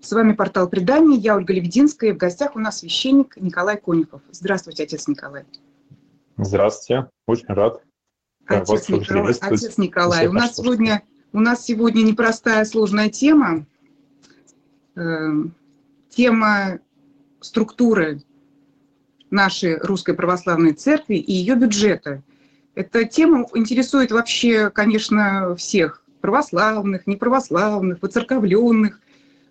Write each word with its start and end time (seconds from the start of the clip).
С 0.00 0.12
вами 0.12 0.32
портал 0.32 0.68
преданий. 0.68 1.18
Я 1.18 1.36
Ольга 1.36 1.52
Лебединская. 1.52 2.10
И 2.10 2.12
в 2.12 2.16
гостях 2.16 2.54
у 2.56 2.58
нас 2.58 2.78
священник 2.78 3.36
Николай 3.36 3.76
Конюхов. 3.76 4.22
Здравствуйте, 4.30 4.84
отец 4.84 5.08
Николай. 5.08 5.44
Здравствуйте. 6.36 7.08
Очень 7.26 7.48
рад. 7.48 7.82
Отец, 8.46 8.88
Николай, 8.88 9.34
отец 9.40 9.76
Николай, 9.76 10.28
у 10.28 10.32
нас, 10.32 10.54
сегодня, 10.54 11.02
у 11.32 11.40
нас 11.40 11.64
сегодня 11.64 12.02
непростая, 12.02 12.64
сложная 12.64 13.08
тема. 13.08 13.66
Э, 14.94 15.32
тема 16.10 16.78
структуры 17.40 18.22
нашей 19.30 19.78
Русской 19.78 20.14
Православной 20.14 20.74
Церкви 20.74 21.16
и 21.16 21.32
ее 21.32 21.56
бюджета. 21.56 22.22
Эта 22.76 23.04
тема 23.04 23.46
интересует 23.54 24.12
вообще, 24.12 24.70
конечно, 24.70 25.56
всех 25.56 26.04
православных, 26.20 27.08
неправославных, 27.08 28.00
воцерковленных, 28.00 29.00
Э, 29.00 29.05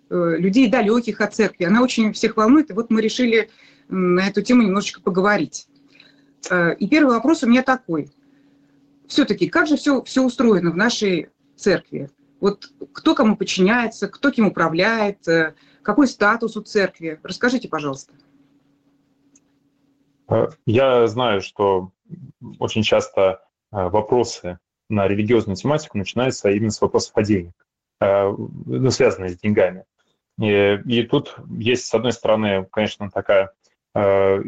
людей 0.08 0.68
далеких 0.68 1.20
от 1.20 1.34
церкви. 1.34 1.64
Она 1.64 1.82
очень 1.82 2.12
всех 2.12 2.36
волнует, 2.36 2.70
и 2.70 2.72
вот 2.72 2.90
мы 2.90 3.00
решили 3.00 3.50
на 3.88 4.26
эту 4.26 4.42
тему 4.42 4.62
немножечко 4.62 5.00
поговорить. 5.00 5.68
Э, 6.50 6.74
и 6.74 6.88
первый 6.88 7.14
вопрос 7.14 7.42
у 7.42 7.48
меня 7.48 7.62
такой. 7.62 8.10
Все-таки, 9.08 9.48
как 9.48 9.66
же 9.66 9.76
все, 9.76 10.02
все 10.02 10.22
устроено 10.22 10.70
в 10.70 10.76
нашей 10.76 11.30
церкви? 11.56 12.10
Вот 12.40 12.70
кто 12.92 13.14
кому 13.14 13.36
подчиняется, 13.36 14.08
кто 14.08 14.30
кем 14.30 14.46
управляет, 14.46 15.26
э, 15.28 15.54
какой 15.82 16.08
статус 16.08 16.56
у 16.56 16.62
церкви? 16.62 17.20
Расскажите, 17.22 17.68
пожалуйста. 17.68 18.12
Я 20.66 21.06
знаю, 21.06 21.40
что 21.40 21.92
очень 22.58 22.82
часто 22.82 23.44
вопросы 23.70 24.58
на 24.88 25.06
религиозную 25.06 25.54
тематику 25.54 25.98
начинаются 25.98 26.50
именно 26.50 26.72
с 26.72 26.80
вопросов 26.80 27.12
о 27.16 27.22
денег, 27.22 27.52
ну, 28.00 28.90
связанные 28.90 29.30
с 29.30 29.38
деньгами. 29.38 29.84
И, 30.38 30.80
и 30.86 31.02
тут 31.04 31.36
есть, 31.58 31.86
с 31.86 31.94
одной 31.94 32.12
стороны, 32.12 32.66
конечно, 32.70 33.10
такая 33.10 33.52
э, 33.94 34.42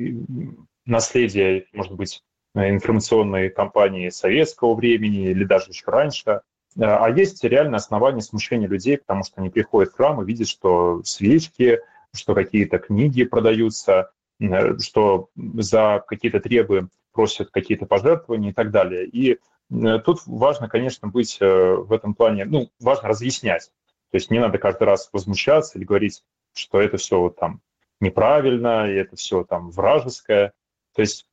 наследие, 0.84 1.66
может 1.72 1.92
быть, 1.92 2.22
информационной 2.54 3.50
кампании 3.50 4.08
советского 4.08 4.74
времени 4.74 5.30
или 5.30 5.44
даже 5.44 5.70
еще 5.70 5.84
раньше, 5.86 6.30
э, 6.30 6.40
а 6.82 7.08
есть 7.10 7.42
реальное 7.44 7.76
основание 7.76 8.22
смущения 8.22 8.66
людей, 8.66 8.98
потому 8.98 9.24
что 9.24 9.40
они 9.40 9.50
приходят 9.50 9.92
в 9.92 9.96
храм 9.96 10.20
и 10.20 10.26
видят, 10.26 10.48
что 10.48 11.02
свечки, 11.04 11.80
что 12.14 12.34
какие-то 12.34 12.78
книги 12.78 13.24
продаются, 13.24 14.10
э, 14.40 14.78
что 14.78 15.28
за 15.34 16.02
какие-то 16.06 16.40
требы 16.40 16.88
просят 17.12 17.50
какие-то 17.50 17.86
пожертвования 17.86 18.50
и 18.50 18.54
так 18.54 18.70
далее. 18.70 19.06
И 19.06 19.38
э, 19.70 19.98
тут 20.04 20.20
важно, 20.26 20.68
конечно, 20.68 21.08
быть 21.08 21.38
в 21.40 21.92
этом 21.92 22.14
плане, 22.14 22.44
ну, 22.44 22.70
важно 22.80 23.08
разъяснять, 23.08 23.70
то 24.10 24.16
есть 24.16 24.30
не 24.30 24.38
надо 24.38 24.58
каждый 24.58 24.84
раз 24.84 25.10
возмущаться 25.12 25.78
или 25.78 25.84
говорить, 25.84 26.22
что 26.54 26.80
это 26.80 26.96
все 26.96 27.20
вот 27.20 27.36
там 27.36 27.60
неправильно, 28.00 28.90
и 28.90 28.94
это 28.94 29.16
все 29.16 29.44
там 29.44 29.70
вражеское. 29.70 30.52
То 30.94 31.02
есть 31.02 31.26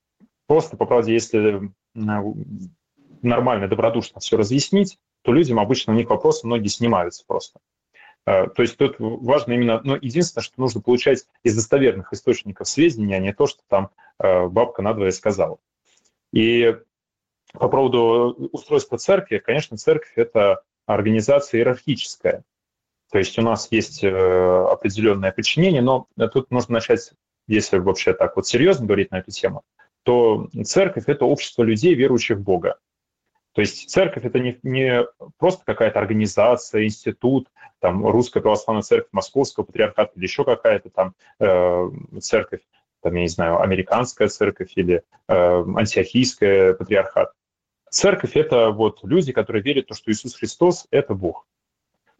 просто, 0.46 0.76
по 0.76 0.86
правде, 0.86 1.12
если 1.12 1.70
нормально, 3.22 3.68
добродушно 3.68 4.20
все 4.20 4.36
разъяснить, 4.36 4.98
то 5.22 5.32
людям 5.32 5.58
обычно 5.58 5.92
у 5.92 5.96
них 5.96 6.10
вопросы 6.10 6.46
многие 6.46 6.68
снимаются 6.68 7.24
просто. 7.26 7.60
А, 8.24 8.48
то 8.48 8.62
есть 8.62 8.76
тут 8.76 8.96
важно 8.98 9.52
именно, 9.52 9.80
ну, 9.84 9.96
единственное, 9.96 10.42
что 10.42 10.60
нужно 10.60 10.80
получать 10.80 11.24
из 11.42 11.54
достоверных 11.54 12.12
источников 12.12 12.68
сведения, 12.68 13.16
а 13.16 13.20
не 13.20 13.32
то, 13.32 13.46
что 13.46 13.62
там 13.68 13.90
а, 14.18 14.48
бабка 14.48 14.82
надвое 14.82 15.12
сказала. 15.12 15.58
И 16.32 16.76
по 17.52 17.68
поводу 17.68 18.48
устройства 18.52 18.98
церкви, 18.98 19.38
конечно, 19.38 19.76
церковь– 19.76 20.12
это 20.16 20.62
организация 20.86 21.58
иерархическая. 21.58 22.44
То 23.16 23.20
есть 23.20 23.38
у 23.38 23.42
нас 23.42 23.68
есть 23.70 24.04
э, 24.04 24.10
определенное 24.10 25.32
подчинение, 25.32 25.80
но 25.80 26.06
тут 26.34 26.50
нужно 26.50 26.74
начать, 26.74 27.12
если 27.48 27.78
вообще 27.78 28.12
так 28.12 28.36
вот 28.36 28.46
серьезно 28.46 28.84
говорить 28.84 29.10
на 29.10 29.20
эту 29.20 29.30
тему, 29.30 29.62
то 30.02 30.50
церковь– 30.66 31.04
это 31.06 31.24
общество 31.24 31.62
людей, 31.62 31.94
верующих 31.94 32.36
в 32.36 32.42
Бога. 32.42 32.76
То 33.54 33.62
есть 33.62 33.88
церковь– 33.88 34.24
это 34.26 34.38
не, 34.38 34.58
не 34.62 35.06
просто 35.38 35.64
какая-то 35.64 35.98
организация, 35.98 36.84
институт, 36.84 37.48
там, 37.78 38.06
Русская 38.06 38.42
Православная 38.42 38.82
Церковь 38.82 39.08
Московского 39.12 39.64
Патриархата 39.64 40.12
или 40.14 40.24
еще 40.24 40.44
какая-то 40.44 40.90
там 40.90 41.14
э, 41.40 41.88
церковь, 42.20 42.60
там, 43.00 43.14
я 43.14 43.22
не 43.22 43.28
знаю, 43.28 43.62
американская 43.62 44.28
церковь 44.28 44.72
или 44.74 45.02
э, 45.26 45.32
антиохийская 45.32 46.74
патриархат. 46.74 47.32
Церковь– 47.88 48.32
это 48.36 48.72
вот 48.72 49.02
люди, 49.04 49.32
которые 49.32 49.62
верят 49.62 49.86
в 49.86 49.88
то, 49.88 49.94
что 49.94 50.12
Иисус 50.12 50.34
Христос– 50.34 50.86
это 50.90 51.14
Бог 51.14 51.46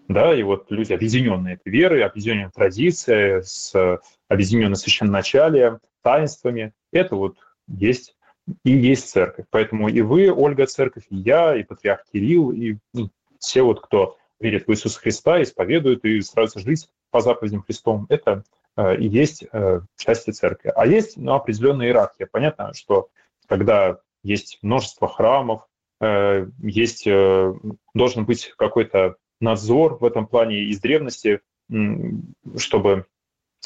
да, 0.08 0.34
и 0.34 0.42
вот 0.42 0.70
люди, 0.70 0.92
объединенные 0.92 1.54
этой 1.54 1.70
верой, 1.70 2.04
объединенные 2.04 2.50
традицией, 2.50 3.42
с 3.42 4.00
объединенным 4.28 4.74
священноначалием, 4.74 5.80
таинствами, 6.02 6.72
это 6.92 7.16
вот 7.16 7.36
есть 7.66 8.16
и 8.64 8.70
есть 8.70 9.10
церковь. 9.10 9.46
Поэтому 9.50 9.88
и 9.88 10.00
вы, 10.00 10.32
Ольга, 10.32 10.66
церковь, 10.66 11.04
и 11.10 11.16
я, 11.16 11.56
и 11.56 11.64
патриарх 11.64 12.04
Кирилл, 12.12 12.52
и 12.52 12.76
ну, 12.92 13.10
все 13.40 13.62
вот, 13.62 13.80
кто 13.80 14.16
верит 14.38 14.66
в 14.66 14.70
Иисуса 14.72 15.00
Христа, 15.00 15.42
исповедует 15.42 16.04
и 16.04 16.20
стараются 16.20 16.60
жить 16.60 16.88
по 17.10 17.20
заповедям 17.20 17.62
Христом, 17.62 18.06
это 18.08 18.44
э, 18.76 18.96
и 18.98 19.08
есть 19.08 19.44
э, 19.50 19.80
части 19.96 20.30
церкви. 20.30 20.72
А 20.74 20.86
есть 20.86 21.16
ну, 21.16 21.32
определенная 21.32 21.86
иерархия. 21.86 22.28
Понятно, 22.30 22.72
что 22.74 23.08
когда 23.46 23.98
есть 24.22 24.58
множество 24.62 25.08
храмов, 25.08 25.66
э, 26.00 26.46
есть, 26.62 27.06
э, 27.06 27.54
должен 27.94 28.26
быть 28.26 28.52
какой-то 28.56 29.16
надзор 29.40 29.98
в 29.98 30.04
этом 30.04 30.26
плане 30.26 30.60
из 30.64 30.80
древности, 30.80 31.40
чтобы 32.56 33.06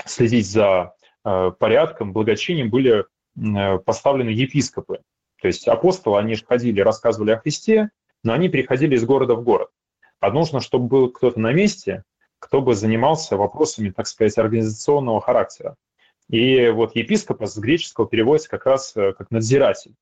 следить 0.05 0.49
за 0.49 0.95
э, 1.25 1.53
порядком, 1.59 2.13
благочинием, 2.13 2.71
были 2.71 3.05
э, 3.05 3.79
поставлены 3.79 4.31
епископы. 4.31 5.01
То 5.41 5.49
есть 5.49 5.69
апостолы, 5.69 6.19
они 6.19 6.35
же 6.35 6.45
ходили, 6.45 6.81
рассказывали 6.81 7.33
о 7.33 7.39
Христе, 7.39 7.91
но 8.23 8.33
они 8.33 8.49
переходили 8.49 8.97
из 8.97 9.05
города 9.05 9.35
в 9.35 9.43
город. 9.43 9.71
А 10.21 10.31
нужно, 10.31 10.61
чтобы 10.61 10.89
был 10.89 11.11
кто-то 11.11 11.41
на 11.41 11.53
месте, 11.53 12.05
кто 12.39 12.61
бы 12.61 12.75
занимался 12.75 13.37
вопросами, 13.37 13.91
так 13.91 14.07
сказать, 14.07 14.39
организационного 14.39 15.21
характера. 15.21 15.77
И 16.29 16.69
вот 16.69 16.95
епископ 16.95 17.43
с 17.43 17.59
греческого 17.59 18.07
переводится 18.07 18.49
как 18.49 18.67
раз 18.67 18.93
э, 18.97 19.13
как 19.13 19.31
надзиратель. 19.31 19.95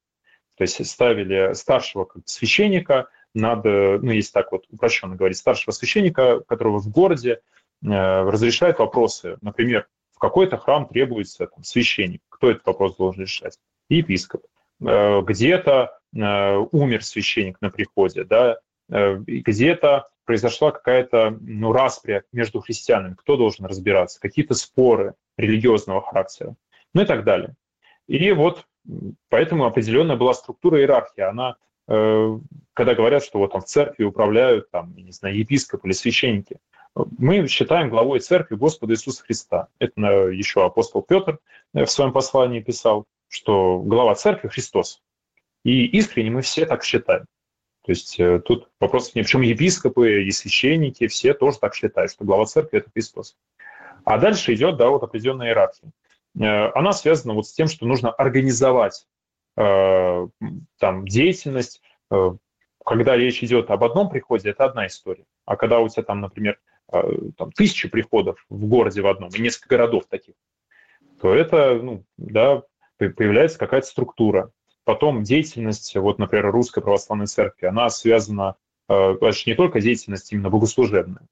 То 0.57 0.63
есть 0.63 0.85
ставили 0.87 1.55
старшего 1.55 2.05
как 2.05 2.23
священника, 2.27 3.09
надо, 3.35 3.99
ну, 4.01 4.11
если 4.11 4.33
так 4.33 4.53
вот 4.53 4.65
упрощенно 4.71 5.17
говорить, 5.17 5.39
старшего 5.39 5.73
священника, 5.73 6.41
которого 6.41 6.79
в 6.79 6.89
городе 6.89 7.33
э, 7.33 7.89
разрешает 7.89 8.79
вопросы. 8.79 9.39
Например, 9.41 9.87
в 10.13 10.19
какой-то 10.19 10.57
храм 10.57 10.87
требуется 10.87 11.47
там, 11.47 11.63
священник. 11.65 12.23
Кто 12.29 12.51
этот 12.51 12.67
вопрос 12.67 12.97
должен 12.97 13.23
решать? 13.23 13.59
Епископ. 13.89 14.43
Э, 14.85 15.21
где-то 15.23 15.99
э, 16.15 16.57
умер 16.73 17.05
священник 17.05 17.61
на 17.61 17.71
приходе, 17.71 18.25
да, 18.25 18.59
э, 18.91 19.17
где-то 19.27 20.09
произошла 20.25 20.73
какая-то 20.73 21.37
ну, 21.41 21.73
распря 21.73 22.23
между 22.33 22.61
христианами. 22.61 23.15
Кто 23.15 23.37
должен 23.37 23.65
разбираться? 23.67 24.21
Какие-то 24.21 24.55
споры 24.55 25.15
религиозного 25.37 26.03
характера. 26.03 26.55
Ну 26.95 27.03
и 27.03 27.05
так 27.07 27.25
далее. 27.25 27.55
И 28.07 28.33
вот 28.33 28.65
поэтому 29.29 29.65
определенная 29.65 30.17
была 30.17 30.35
структура 30.35 30.81
иерархии. 30.81 31.21
Она 31.21 31.57
Э, 31.57 31.68
когда 31.89 32.95
говорят, 32.95 33.25
что 33.25 33.39
вот 33.39 33.53
там 33.53 33.63
в 33.63 33.65
церкви 33.65 34.05
управляют, 34.05 34.71
там, 34.71 34.95
не 34.95 35.11
знаю, 35.11 35.37
епископ 35.37 35.87
или 35.87 35.93
священники. 35.93 36.59
Мы 36.95 37.47
считаем 37.49 37.89
главой 37.89 38.21
церкви 38.21 38.57
Господа 38.57 38.93
Иисуса 38.93 39.23
Христа. 39.25 39.69
Это 39.79 40.01
еще 40.29 40.65
апостол 40.65 41.03
Петр 41.03 41.39
в 41.73 41.87
своем 41.87 42.13
послании 42.13 42.61
писал, 42.61 43.07
что 43.29 43.81
глава 43.81 44.15
церкви 44.17 44.49
Христос. 44.49 45.01
И 45.65 45.87
искренне 45.87 46.31
мы 46.31 46.43
все 46.43 46.67
так 46.67 46.85
считаем. 46.85 47.25
То 47.85 47.93
есть 47.93 48.21
э, 48.21 48.41
тут 48.41 48.69
вопрос 48.81 49.15
не 49.15 49.23
в 49.23 49.27
чем 49.27 49.41
епископы 49.41 50.25
и 50.25 50.31
священники, 50.31 51.07
все 51.07 51.33
тоже 51.33 51.59
так 51.59 51.75
считают, 51.75 52.13
что 52.13 52.25
глава 52.25 52.45
церкви– 52.45 52.79
это 52.81 52.91
Христос. 52.91 53.37
А 54.05 54.19
дальше 54.19 54.53
идет, 54.53 54.77
да, 54.77 54.91
вот 54.91 55.03
определенная 55.03 55.49
иерархия. 55.49 55.91
Э, 56.39 56.71
она 56.75 56.93
связана 56.93 57.33
вот 57.33 57.47
с 57.47 57.53
тем, 57.53 57.67
что 57.67 57.87
нужно 57.87 58.11
организовать 58.11 59.07
Э, 59.09 59.18
там, 59.59 61.07
деятельность. 61.07 61.83
Э, 62.11 62.31
когда 62.85 63.17
речь 63.17 63.43
идет 63.43 63.71
об 63.71 63.85
одном 63.85 64.09
приходе, 64.09 64.51
это 64.51 64.65
одна 64.65 64.87
история. 64.87 65.25
А 65.45 65.57
когда 65.57 65.81
у 65.81 65.89
тебя 65.89 66.05
там, 66.05 66.21
например, 66.21 66.59
э, 66.93 67.01
там, 67.37 67.53
тысячи 67.53 67.89
приходов 67.89 68.45
в 68.49 68.67
городе 68.67 69.03
в 69.03 69.07
одном 69.07 69.31
и 69.31 69.41
несколько 69.41 69.71
городов 69.71 70.05
таких, 70.09 70.35
то 71.21 71.35
это, 71.35 71.75
ну, 71.75 72.05
да, 72.17 72.63
появляется 72.97 73.59
какая-то 73.59 73.87
структура. 73.87 74.53
Потом 74.85 75.23
деятельность, 75.23 75.95
вот, 75.97 76.19
например, 76.19 76.51
Русской 76.51 76.81
Православной 76.81 77.27
Церкви, 77.27 77.67
она 77.67 77.91
связана, 77.91 78.57
э, 78.89 79.15
не 79.47 79.55
только 79.55 79.81
деятельность 79.81 80.33
именно 80.33 80.49
богослужебная, 80.49 81.27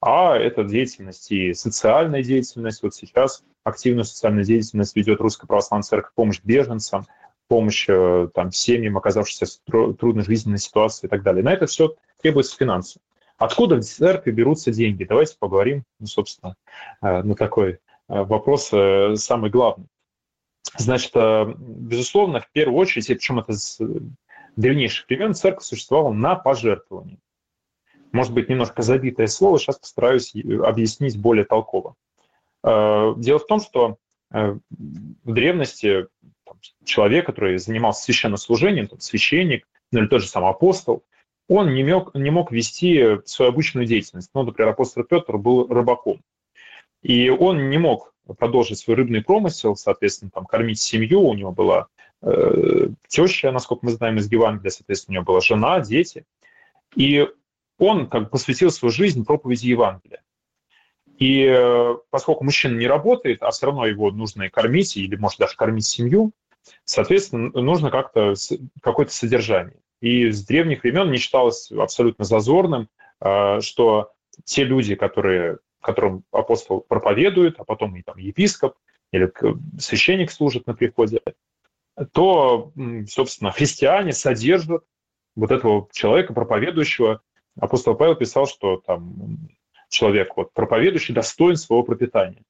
а 0.00 0.36
это 0.36 0.64
деятельность 0.64 1.30
и 1.30 1.54
социальная 1.54 2.22
деятельность. 2.22 2.82
Вот 2.82 2.94
сейчас 2.94 3.44
активную 3.64 4.04
социальную 4.04 4.44
деятельность 4.44 4.96
ведет 4.96 5.20
Русская 5.20 5.46
Православная 5.46 5.84
Церковь, 5.84 6.12
помощь 6.14 6.40
беженцам, 6.42 7.06
помощь 7.48 7.86
э, 7.88 8.28
там, 8.34 8.52
семьям, 8.52 8.96
оказавшимся 8.96 9.46
в 9.66 9.94
трудной 9.94 10.24
жизненной 10.24 10.58
ситуации 10.58 11.06
и 11.06 11.10
так 11.10 11.22
далее. 11.22 11.44
На 11.44 11.52
это 11.52 11.66
все 11.66 11.94
требуется 12.20 12.56
финансы. 12.56 13.00
Откуда 13.38 13.76
в 13.76 13.82
церкви 13.82 14.30
берутся 14.30 14.72
деньги? 14.72 15.04
Давайте 15.04 15.36
поговорим, 15.38 15.84
ну, 15.98 16.06
собственно, 16.06 16.56
э, 17.02 17.22
на 17.22 17.34
такой 17.34 17.78
вопрос 18.08 18.68
самый 18.68 19.50
главный. 19.50 19.86
Значит, 20.76 21.12
э, 21.14 21.54
безусловно, 21.58 22.40
в 22.40 22.50
первую 22.52 22.78
очередь, 22.78 23.10
и 23.10 23.14
причем 23.14 23.40
это 23.40 23.52
с 23.52 23.78
древнейших 24.56 25.06
времен, 25.08 25.34
церковь 25.34 25.64
существовала 25.64 26.12
на 26.12 26.34
пожертвовании. 26.34 27.18
Может 28.12 28.32
быть, 28.32 28.48
немножко 28.48 28.82
забитое 28.82 29.26
слово, 29.26 29.58
сейчас 29.58 29.78
постараюсь 29.78 30.34
объяснить 30.34 31.20
более 31.20 31.44
толково. 31.44 31.94
Э, 32.64 33.14
дело 33.16 33.38
в 33.38 33.46
том, 33.46 33.60
что 33.60 33.96
э, 34.32 34.58
в 34.70 35.32
древности 35.32 36.06
человек, 36.84 37.26
который 37.26 37.58
занимался 37.58 38.04
священнослужением, 38.04 38.88
там, 38.88 39.00
священник, 39.00 39.66
ну 39.90 40.00
или 40.00 40.06
тот 40.06 40.22
же 40.22 40.28
самый 40.28 40.50
апостол, 40.50 41.04
он 41.48 41.74
не 41.74 41.84
мог, 41.84 42.14
не 42.14 42.30
мог 42.30 42.52
вести 42.52 43.18
свою 43.24 43.50
обычную 43.50 43.86
деятельность. 43.86 44.30
Ну, 44.34 44.42
например, 44.42 44.70
апостол 44.70 45.04
Петр 45.04 45.36
был 45.36 45.66
рыбаком. 45.68 46.20
И 47.02 47.28
он 47.30 47.68
не 47.68 47.78
мог 47.78 48.14
продолжить 48.38 48.78
свой 48.78 48.96
рыбный 48.96 49.22
промысел, 49.22 49.76
соответственно, 49.76 50.30
там, 50.32 50.46
кормить 50.46 50.80
семью, 50.80 51.22
у 51.22 51.34
него 51.34 51.50
была 51.50 51.88
э, 52.22 52.88
теща, 53.08 53.50
насколько 53.50 53.84
мы 53.84 53.92
знаем 53.92 54.18
из 54.18 54.30
Евангелия, 54.30 54.70
соответственно, 54.70 55.12
у 55.12 55.16
него 55.16 55.24
была 55.24 55.40
жена, 55.40 55.80
дети. 55.80 56.24
И 56.94 57.28
он 57.78 58.08
как 58.08 58.24
бы 58.24 58.28
посвятил 58.28 58.70
свою 58.70 58.92
жизнь 58.92 59.24
проповеди 59.24 59.66
Евангелия. 59.66 60.22
И 61.18 61.44
э, 61.44 61.96
поскольку 62.10 62.44
мужчина 62.44 62.78
не 62.78 62.86
работает, 62.86 63.42
а 63.42 63.50
все 63.50 63.66
равно 63.66 63.86
его 63.86 64.10
нужно 64.10 64.48
кормить, 64.48 64.96
или, 64.96 65.16
может, 65.16 65.38
даже 65.38 65.56
кормить 65.56 65.86
семью, 65.86 66.32
соответственно, 66.84 67.50
нужно 67.60 67.90
как-то 67.90 68.34
какое-то 68.82 69.12
содержание. 69.12 69.78
И 70.00 70.30
с 70.30 70.44
древних 70.44 70.82
времен 70.82 71.10
не 71.10 71.18
считалось 71.18 71.70
абсолютно 71.70 72.24
зазорным, 72.24 72.88
э, 73.20 73.60
что 73.60 74.12
те 74.44 74.64
люди, 74.64 74.94
которые 74.94 75.58
которым 75.82 76.24
апостол 76.30 76.80
проповедует, 76.80 77.56
а 77.58 77.64
потом 77.64 77.96
и 77.96 78.02
там 78.02 78.16
епископ 78.16 78.76
или 79.10 79.30
священник 79.78 80.30
служит 80.30 80.66
на 80.66 80.74
приходе, 80.74 81.20
то, 82.12 82.72
собственно, 83.08 83.50
христиане 83.50 84.12
содержат 84.12 84.84
вот 85.36 85.50
этого 85.50 85.88
человека, 85.92 86.32
проповедующего. 86.32 87.20
Апостол 87.60 87.94
Павел 87.94 88.14
писал, 88.14 88.46
что 88.46 88.78
там 88.78 89.48
человек 89.90 90.36
вот, 90.36 90.52
проповедующий 90.54 91.14
достоин 91.14 91.56
своего 91.56 91.82
пропитания. 91.82 92.42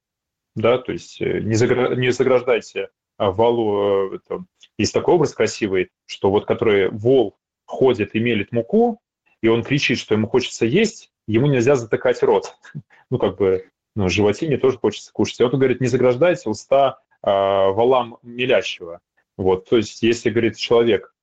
Да, 0.54 0.78
то 0.78 0.92
есть 0.92 1.20
э, 1.20 1.40
не, 1.40 1.54
загра... 1.54 1.96
не 1.96 2.10
заграждайте 2.10 2.90
валу. 3.18 4.12
Э, 4.12 4.16
это... 4.16 4.44
Есть 4.78 4.92
такой 4.92 5.14
образ 5.14 5.34
красивый, 5.34 5.90
что 6.06 6.30
вот 6.30 6.46
который 6.46 6.90
вол 6.90 7.36
ходит 7.66 8.14
и 8.14 8.20
мелит 8.20 8.52
муку, 8.52 9.00
и 9.40 9.48
он 9.48 9.62
кричит, 9.62 9.98
что 9.98 10.14
ему 10.14 10.28
хочется 10.28 10.66
есть, 10.66 11.10
ему 11.26 11.46
нельзя 11.46 11.74
затыкать 11.76 12.22
рот. 12.22 12.56
Ну, 13.10 13.18
как 13.18 13.36
бы, 13.36 13.68
ну, 13.94 14.08
животине 14.08 14.56
тоже 14.56 14.78
хочется 14.78 15.12
кушать. 15.12 15.40
И 15.40 15.42
он 15.42 15.50
говорит, 15.50 15.82
не 15.82 15.86
заграждайте 15.86 16.48
уста 16.48 17.00
э, 17.22 17.26
валам 17.26 18.16
милящего. 18.22 19.00
Вот, 19.36 19.68
то 19.68 19.76
есть, 19.76 20.02
если, 20.02 20.30
говорит, 20.30 20.56
человек, 20.56 21.14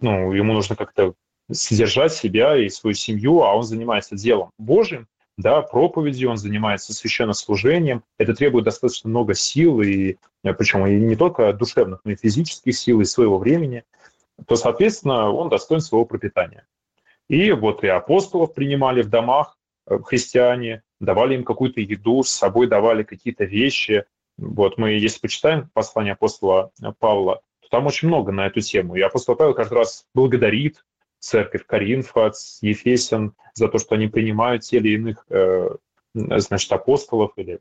ну, 0.00 0.32
ему 0.32 0.54
нужно 0.54 0.74
как-то 0.74 1.12
содержать 1.52 2.14
себя 2.14 2.56
и 2.56 2.70
свою 2.70 2.94
семью, 2.94 3.42
а 3.42 3.54
он 3.54 3.62
занимается 3.62 4.16
делом 4.16 4.52
Божьим, 4.58 5.06
да, 5.36 5.60
проповедью, 5.62 6.30
он 6.30 6.38
занимается 6.38 6.94
священнослужением. 6.94 8.02
Это 8.18 8.34
требует 8.34 8.64
достаточно 8.64 9.10
много 9.10 9.34
сил, 9.34 9.82
и, 9.82 10.16
э, 10.44 10.54
причем 10.54 10.86
и 10.86 10.96
не 10.96 11.16
только 11.16 11.52
душевных, 11.52 12.00
но 12.04 12.12
и 12.12 12.16
физических 12.16 12.74
сил, 12.74 13.00
и 13.00 13.04
своего 13.04 13.38
времени, 13.38 13.84
то, 14.46 14.56
соответственно, 14.56 15.30
он 15.30 15.48
достоин 15.48 15.80
своего 15.80 16.06
пропитания. 16.06 16.66
И 17.28 17.52
вот 17.52 17.84
и 17.84 17.88
апостолов 17.88 18.54
принимали 18.54 19.02
в 19.02 19.08
домах 19.08 19.58
э, 19.86 19.98
христиане, 20.04 20.82
давали 21.00 21.34
им 21.34 21.44
какую-то 21.44 21.80
еду, 21.80 22.22
с 22.22 22.30
собой 22.30 22.66
давали 22.66 23.02
какие-то 23.02 23.44
вещи. 23.44 24.04
Вот 24.38 24.78
мы, 24.78 24.92
если 24.92 25.20
почитаем 25.20 25.68
послание 25.74 26.14
апостола 26.14 26.70
э, 26.82 26.92
Павла, 26.98 27.42
то 27.60 27.68
там 27.68 27.86
очень 27.86 28.08
много 28.08 28.32
на 28.32 28.46
эту 28.46 28.60
тему. 28.60 28.96
И 28.96 29.02
апостол 29.02 29.36
Павел 29.36 29.52
каждый 29.52 29.74
раз 29.74 30.06
благодарит 30.14 30.82
церковь 31.18 31.66
Коринфа, 31.66 32.32
Ефесян 32.60 33.34
за 33.54 33.68
то, 33.68 33.78
что 33.78 33.94
они 33.94 34.08
принимают 34.08 34.62
те 34.62 34.78
или 34.78 34.94
иных 34.94 35.24
э, 35.30 35.68
значит, 36.14 36.70
апостолов 36.72 37.32
или 37.36 37.60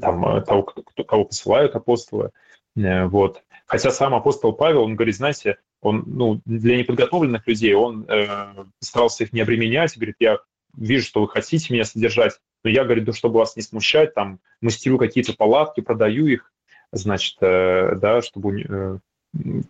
там, 0.00 0.44
того, 0.44 0.74
кого 1.06 1.24
посылают 1.24 1.74
апостолы. 1.74 2.30
Вот. 2.74 3.42
Хотя 3.66 3.90
сам 3.90 4.14
апостол 4.14 4.52
Павел, 4.52 4.82
он 4.84 4.96
говорит, 4.96 5.16
знаете, 5.16 5.58
он, 5.80 6.04
ну, 6.06 6.40
для 6.44 6.76
неподготовленных 6.78 7.46
людей, 7.46 7.74
он 7.74 8.04
э, 8.08 8.64
старался 8.80 9.24
их 9.24 9.32
не 9.32 9.40
обременять, 9.40 9.96
говорит, 9.96 10.16
я 10.18 10.38
вижу, 10.76 11.06
что 11.06 11.20
вы 11.20 11.28
хотите 11.28 11.72
меня 11.72 11.84
содержать, 11.84 12.40
но 12.64 12.70
я, 12.70 12.84
говорит, 12.84 13.06
ну, 13.06 13.12
чтобы 13.12 13.38
вас 13.38 13.56
не 13.56 13.62
смущать, 13.62 14.14
там, 14.14 14.40
мастерю 14.60 14.98
какие-то 14.98 15.34
палатки, 15.34 15.80
продаю 15.80 16.26
их, 16.26 16.52
значит, 16.92 17.36
э, 17.40 17.94
да, 17.96 18.22
чтобы 18.22 18.62
э, 18.62 18.98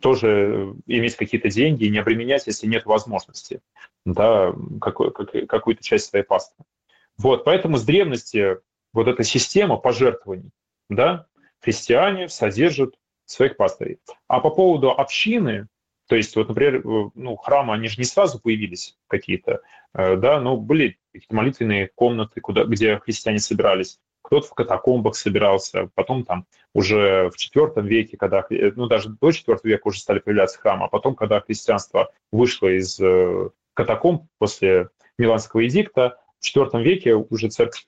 тоже 0.00 0.74
иметь 0.86 1.16
какие-то 1.16 1.50
деньги 1.50 1.84
и 1.84 1.90
не 1.90 1.98
обременять, 1.98 2.46
если 2.46 2.66
нет 2.66 2.86
возможности, 2.86 3.60
да, 4.04 4.54
какой, 4.80 5.12
как, 5.12 5.30
какую-то 5.48 5.82
часть 5.82 6.08
своей 6.08 6.24
пасты. 6.24 6.62
Вот, 7.16 7.44
поэтому 7.44 7.76
с 7.76 7.84
древности 7.84 8.58
вот 8.92 9.08
эта 9.08 9.24
система 9.24 9.76
пожертвований, 9.76 10.50
да, 10.88 11.26
христиане 11.60 12.28
содержат 12.28 12.94
своих 13.24 13.56
пастырей. 13.56 13.98
А 14.26 14.40
по 14.40 14.50
поводу 14.50 14.90
общины, 14.90 15.66
то 16.06 16.16
есть, 16.16 16.34
вот, 16.36 16.48
например, 16.48 16.76
э, 16.76 17.10
ну, 17.14 17.36
храмы, 17.36 17.74
они 17.74 17.88
же 17.88 17.98
не 17.98 18.04
сразу 18.04 18.40
появились 18.40 18.96
какие-то, 19.06 19.60
э, 19.94 20.16
да, 20.16 20.40
но 20.40 20.56
были 20.56 20.98
какие-то 21.12 21.34
молитвенные 21.34 21.90
комнаты, 21.94 22.40
куда, 22.40 22.64
где 22.64 22.98
христиане 22.98 23.40
собирались. 23.40 24.00
Кто-то 24.28 24.46
в 24.46 24.52
катакомбах 24.52 25.16
собирался, 25.16 25.88
потом 25.94 26.22
там 26.22 26.44
уже 26.74 27.30
в 27.30 27.36
IV 27.36 27.80
веке, 27.82 28.18
когда, 28.18 28.44
э, 28.50 28.72
ну, 28.76 28.86
даже 28.86 29.08
до 29.08 29.30
IV 29.30 29.60
века 29.62 29.88
уже 29.88 30.00
стали 30.00 30.18
появляться 30.18 30.58
храмы, 30.58 30.84
а 30.84 30.88
потом, 30.88 31.14
когда 31.14 31.40
христианство 31.40 32.12
вышло 32.30 32.68
из 32.68 33.00
катакомб 33.72 34.24
после 34.36 34.90
Миланского 35.16 35.66
эдикта, 35.66 36.20
в 36.40 36.44
IV 36.44 36.82
веке 36.82 37.14
уже 37.14 37.48
церковь 37.48 37.86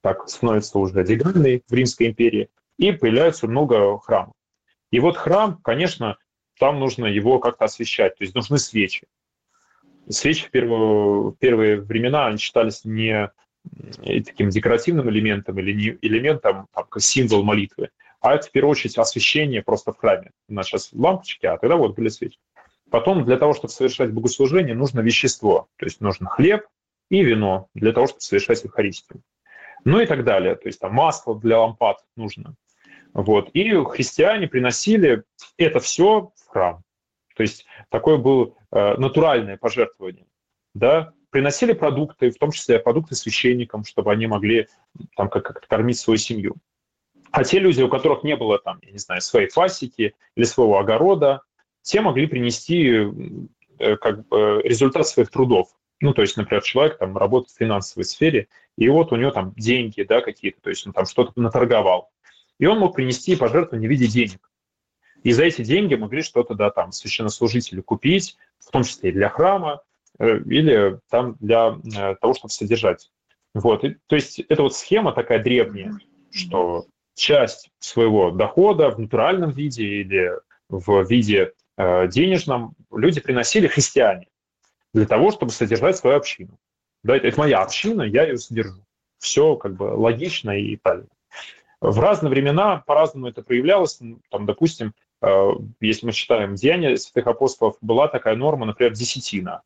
так 0.00 0.28
становится 0.28 0.80
уже 0.80 1.04
легальной 1.04 1.62
в 1.68 1.72
Римской 1.72 2.08
империи, 2.08 2.50
и 2.76 2.90
появляется 2.90 3.46
много 3.46 3.96
храмов. 4.00 4.34
И 4.90 4.98
вот 4.98 5.16
храм, 5.16 5.60
конечно, 5.62 6.18
там 6.58 6.80
нужно 6.80 7.06
его 7.06 7.38
как-то 7.38 7.66
освещать, 7.66 8.16
то 8.16 8.24
есть 8.24 8.34
нужны 8.34 8.58
свечи. 8.58 9.06
Свечи 10.08 10.46
в 10.46 10.50
первые, 10.50 11.30
в 11.30 11.36
первые 11.36 11.80
времена 11.80 12.26
они 12.26 12.38
считались 12.38 12.84
не 12.84 13.30
таким 14.02 14.50
декоративным 14.50 15.08
элементом 15.10 15.58
или 15.58 15.72
не 15.72 15.98
элементом, 16.02 16.68
там, 16.72 16.86
символ 16.98 17.42
молитвы, 17.42 17.90
а 18.20 18.34
это 18.34 18.46
в 18.46 18.50
первую 18.52 18.72
очередь 18.72 18.96
освещение 18.98 19.62
просто 19.62 19.92
в 19.92 19.98
храме. 19.98 20.30
У 20.48 20.54
нас 20.54 20.66
сейчас 20.66 20.90
лампочки, 20.92 21.46
а 21.46 21.58
тогда 21.58 21.76
вот 21.76 21.94
были 21.94 22.08
свечи. 22.08 22.38
Потом 22.90 23.24
для 23.24 23.36
того, 23.36 23.54
чтобы 23.54 23.70
совершать 23.70 24.12
богослужение, 24.12 24.74
нужно 24.74 25.00
вещество, 25.00 25.68
то 25.76 25.86
есть 25.86 26.00
нужно 26.00 26.28
хлеб 26.28 26.66
и 27.10 27.22
вино 27.22 27.68
для 27.74 27.92
того, 27.92 28.06
чтобы 28.06 28.20
совершать 28.20 28.62
Евхаристию. 28.64 29.22
Ну 29.84 30.00
и 30.00 30.06
так 30.06 30.24
далее. 30.24 30.54
То 30.54 30.68
есть 30.68 30.80
там 30.80 30.94
масло 30.94 31.38
для 31.38 31.60
лампад 31.60 31.98
нужно. 32.16 32.54
Вот. 33.12 33.50
И 33.50 33.70
христиане 33.84 34.48
приносили 34.48 35.24
это 35.56 35.80
все 35.80 36.32
в 36.34 36.48
храм. 36.48 36.82
То 37.36 37.42
есть 37.42 37.66
такое 37.90 38.16
было 38.16 38.54
э, 38.70 38.94
натуральное 38.96 39.56
пожертвование. 39.56 40.26
Да? 40.74 41.12
Приносили 41.34 41.72
продукты, 41.72 42.30
в 42.30 42.38
том 42.38 42.52
числе 42.52 42.78
продукты 42.78 43.16
священникам, 43.16 43.82
чтобы 43.82 44.12
они 44.12 44.28
могли 44.28 44.68
там 45.16 45.28
как-то 45.28 45.66
кормить 45.66 45.98
свою 45.98 46.16
семью. 46.16 46.54
А 47.32 47.42
те 47.42 47.58
люди, 47.58 47.82
у 47.82 47.88
которых 47.88 48.22
не 48.22 48.36
было 48.36 48.60
там, 48.60 48.78
я 48.82 48.92
не 48.92 48.98
знаю, 48.98 49.20
своей 49.20 49.50
пасеки 49.52 50.14
или 50.36 50.44
своего 50.44 50.78
огорода, 50.78 51.42
те 51.82 52.02
могли 52.02 52.28
принести 52.28 53.10
э, 53.80 53.96
как 53.96 54.28
бы 54.28 54.60
результат 54.62 55.08
своих 55.08 55.28
трудов. 55.28 55.70
Ну, 55.98 56.14
то 56.14 56.22
есть, 56.22 56.36
например, 56.36 56.62
человек 56.62 56.98
там 56.98 57.18
работает 57.18 57.50
в 57.50 57.58
финансовой 57.58 58.04
сфере, 58.04 58.46
и 58.76 58.88
вот 58.88 59.10
у 59.10 59.16
него 59.16 59.32
там 59.32 59.54
деньги, 59.56 60.04
да, 60.04 60.20
какие-то, 60.20 60.60
то 60.60 60.70
есть 60.70 60.86
он 60.86 60.92
там 60.92 61.04
что-то 61.04 61.32
наторговал. 61.34 62.12
И 62.60 62.66
он 62.66 62.78
мог 62.78 62.94
принести 62.94 63.34
пожертвование 63.34 63.88
в 63.88 63.90
виде 63.90 64.06
денег. 64.06 64.52
И 65.24 65.32
за 65.32 65.42
эти 65.42 65.64
деньги 65.64 65.96
могли 65.96 66.22
что-то, 66.22 66.54
да, 66.54 66.70
там, 66.70 66.92
священнослужители 66.92 67.80
купить, 67.80 68.36
в 68.60 68.70
том 68.70 68.84
числе 68.84 69.10
и 69.10 69.12
для 69.12 69.28
храма, 69.28 69.82
или 70.18 70.98
там 71.10 71.36
для 71.40 71.76
э, 71.84 72.14
того, 72.16 72.34
чтобы 72.34 72.52
содержать. 72.52 73.10
Вот. 73.54 73.84
И, 73.84 73.96
то 74.06 74.16
есть 74.16 74.40
это 74.40 74.62
вот 74.62 74.74
схема 74.74 75.12
такая 75.12 75.42
древняя, 75.42 75.98
что 76.30 76.86
часть 77.14 77.70
своего 77.78 78.30
дохода 78.30 78.90
в 78.90 78.98
натуральном 78.98 79.50
виде 79.50 79.84
или 79.84 80.32
в 80.68 81.04
виде 81.04 81.52
э, 81.76 82.08
денежном 82.08 82.74
люди 82.92 83.20
приносили 83.20 83.66
христиане 83.66 84.28
для 84.92 85.06
того, 85.06 85.30
чтобы 85.30 85.52
содержать 85.52 85.96
свою 85.96 86.16
общину. 86.16 86.58
Да, 87.02 87.16
это, 87.16 87.26
это 87.28 87.38
моя 87.38 87.62
община, 87.62 88.02
я 88.02 88.24
ее 88.24 88.38
содержу. 88.38 88.84
Все 89.18 89.56
как 89.56 89.76
бы 89.76 89.84
логично 89.84 90.50
и 90.58 90.76
правильно. 90.76 91.08
В 91.80 91.98
разные 92.00 92.30
времена 92.30 92.82
по-разному 92.86 93.28
это 93.28 93.42
проявлялось. 93.42 94.00
Там, 94.30 94.46
допустим, 94.46 94.94
э, 95.22 95.50
если 95.80 96.06
мы 96.06 96.12
читаем 96.12 96.54
Деяния 96.54 96.96
святых 96.96 97.26
апостолов, 97.26 97.76
была 97.80 98.08
такая 98.08 98.36
норма, 98.36 98.66
например, 98.66 98.94
десятина. 98.94 99.62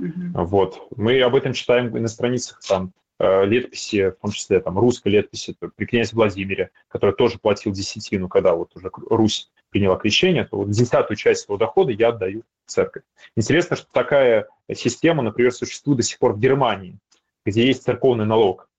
Mm-hmm. 0.00 0.44
Вот. 0.44 0.88
Мы 0.96 1.20
об 1.20 1.34
этом 1.34 1.52
читаем 1.52 1.90
на 1.90 2.08
страницах 2.08 2.60
там, 2.66 2.92
э, 3.18 3.44
летописи, 3.44 4.10
в 4.10 4.16
том 4.20 4.30
числе 4.30 4.60
там, 4.60 4.78
русской 4.78 5.08
летописи 5.08 5.56
при 5.76 5.84
князе 5.84 6.14
Владимире, 6.14 6.70
который 6.88 7.14
тоже 7.14 7.38
платил 7.38 7.72
десятину, 7.72 8.28
когда 8.28 8.54
вот 8.54 8.74
уже 8.76 8.90
Русь 9.10 9.50
приняла 9.70 9.96
крещение, 9.96 10.44
то 10.44 10.56
вот 10.56 10.70
десятую 10.70 11.16
часть 11.16 11.44
своего 11.44 11.58
дохода 11.58 11.92
я 11.92 12.08
отдаю 12.08 12.42
в 12.66 12.70
церковь. 12.70 13.02
Интересно, 13.36 13.76
что 13.76 13.86
такая 13.92 14.48
система, 14.74 15.22
например, 15.22 15.52
существует 15.52 15.98
до 15.98 16.02
сих 16.02 16.18
пор 16.18 16.32
в 16.32 16.40
Германии, 16.40 16.96
где 17.44 17.66
есть 17.66 17.84
церковный 17.84 18.26
налог 18.26 18.70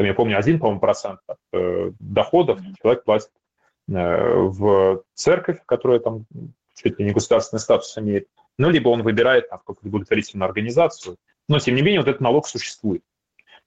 там, 0.00 0.06
я 0.06 0.14
помню, 0.14 0.38
один, 0.38 0.58
по-моему, 0.58 0.80
процент 0.80 1.20
от 1.26 1.36
э, 1.52 1.92
доходов 1.98 2.58
человек 2.80 3.04
платит 3.04 3.30
э, 3.90 4.34
в 4.34 5.02
церковь, 5.12 5.58
которая 5.66 6.00
там 6.00 6.24
чуть 6.74 6.98
ли 6.98 7.04
не 7.04 7.12
государственный 7.12 7.60
статус 7.60 7.98
имеет, 7.98 8.26
ну, 8.60 8.68
либо 8.68 8.90
он 8.90 9.02
выбирает 9.02 9.48
там, 9.48 9.58
какую-то 9.60 9.88
благотворительную 9.88 10.46
организацию, 10.46 11.16
но, 11.48 11.58
тем 11.58 11.76
не 11.76 11.82
менее, 11.82 12.00
вот 12.00 12.08
этот 12.08 12.20
налог 12.20 12.46
существует. 12.46 13.02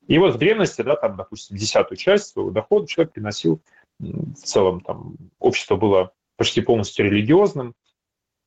И 0.08 0.20
вот 0.20 0.36
в 0.36 0.38
древности, 0.38 0.84
да, 0.84 0.96
там, 0.96 1.18
допустим, 1.18 1.58
десятую 1.58 1.98
часть 1.98 2.28
своего 2.28 2.52
дохода 2.52 2.86
человек 2.86 3.12
приносил, 3.12 3.60
в 3.98 4.36
целом, 4.36 4.82
там, 4.82 5.16
общество 5.40 5.78
было 5.78 6.12
почти 6.38 6.62
полностью 6.62 7.06
религиозным 7.08 7.74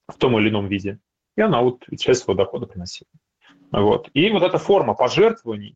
в 0.06 0.16
том 0.18 0.38
или 0.38 0.48
ином 0.48 0.68
виде, 0.68 1.00
и 1.36 1.40
она 1.40 1.62
вот 1.62 1.84
часть 1.98 2.22
своего 2.22 2.40
дохода 2.44 2.66
приносила. 2.66 3.10
Вот. 3.72 4.08
И 4.14 4.30
вот 4.30 4.44
эта 4.44 4.58
форма 4.58 4.94
пожертвований, 4.94 5.74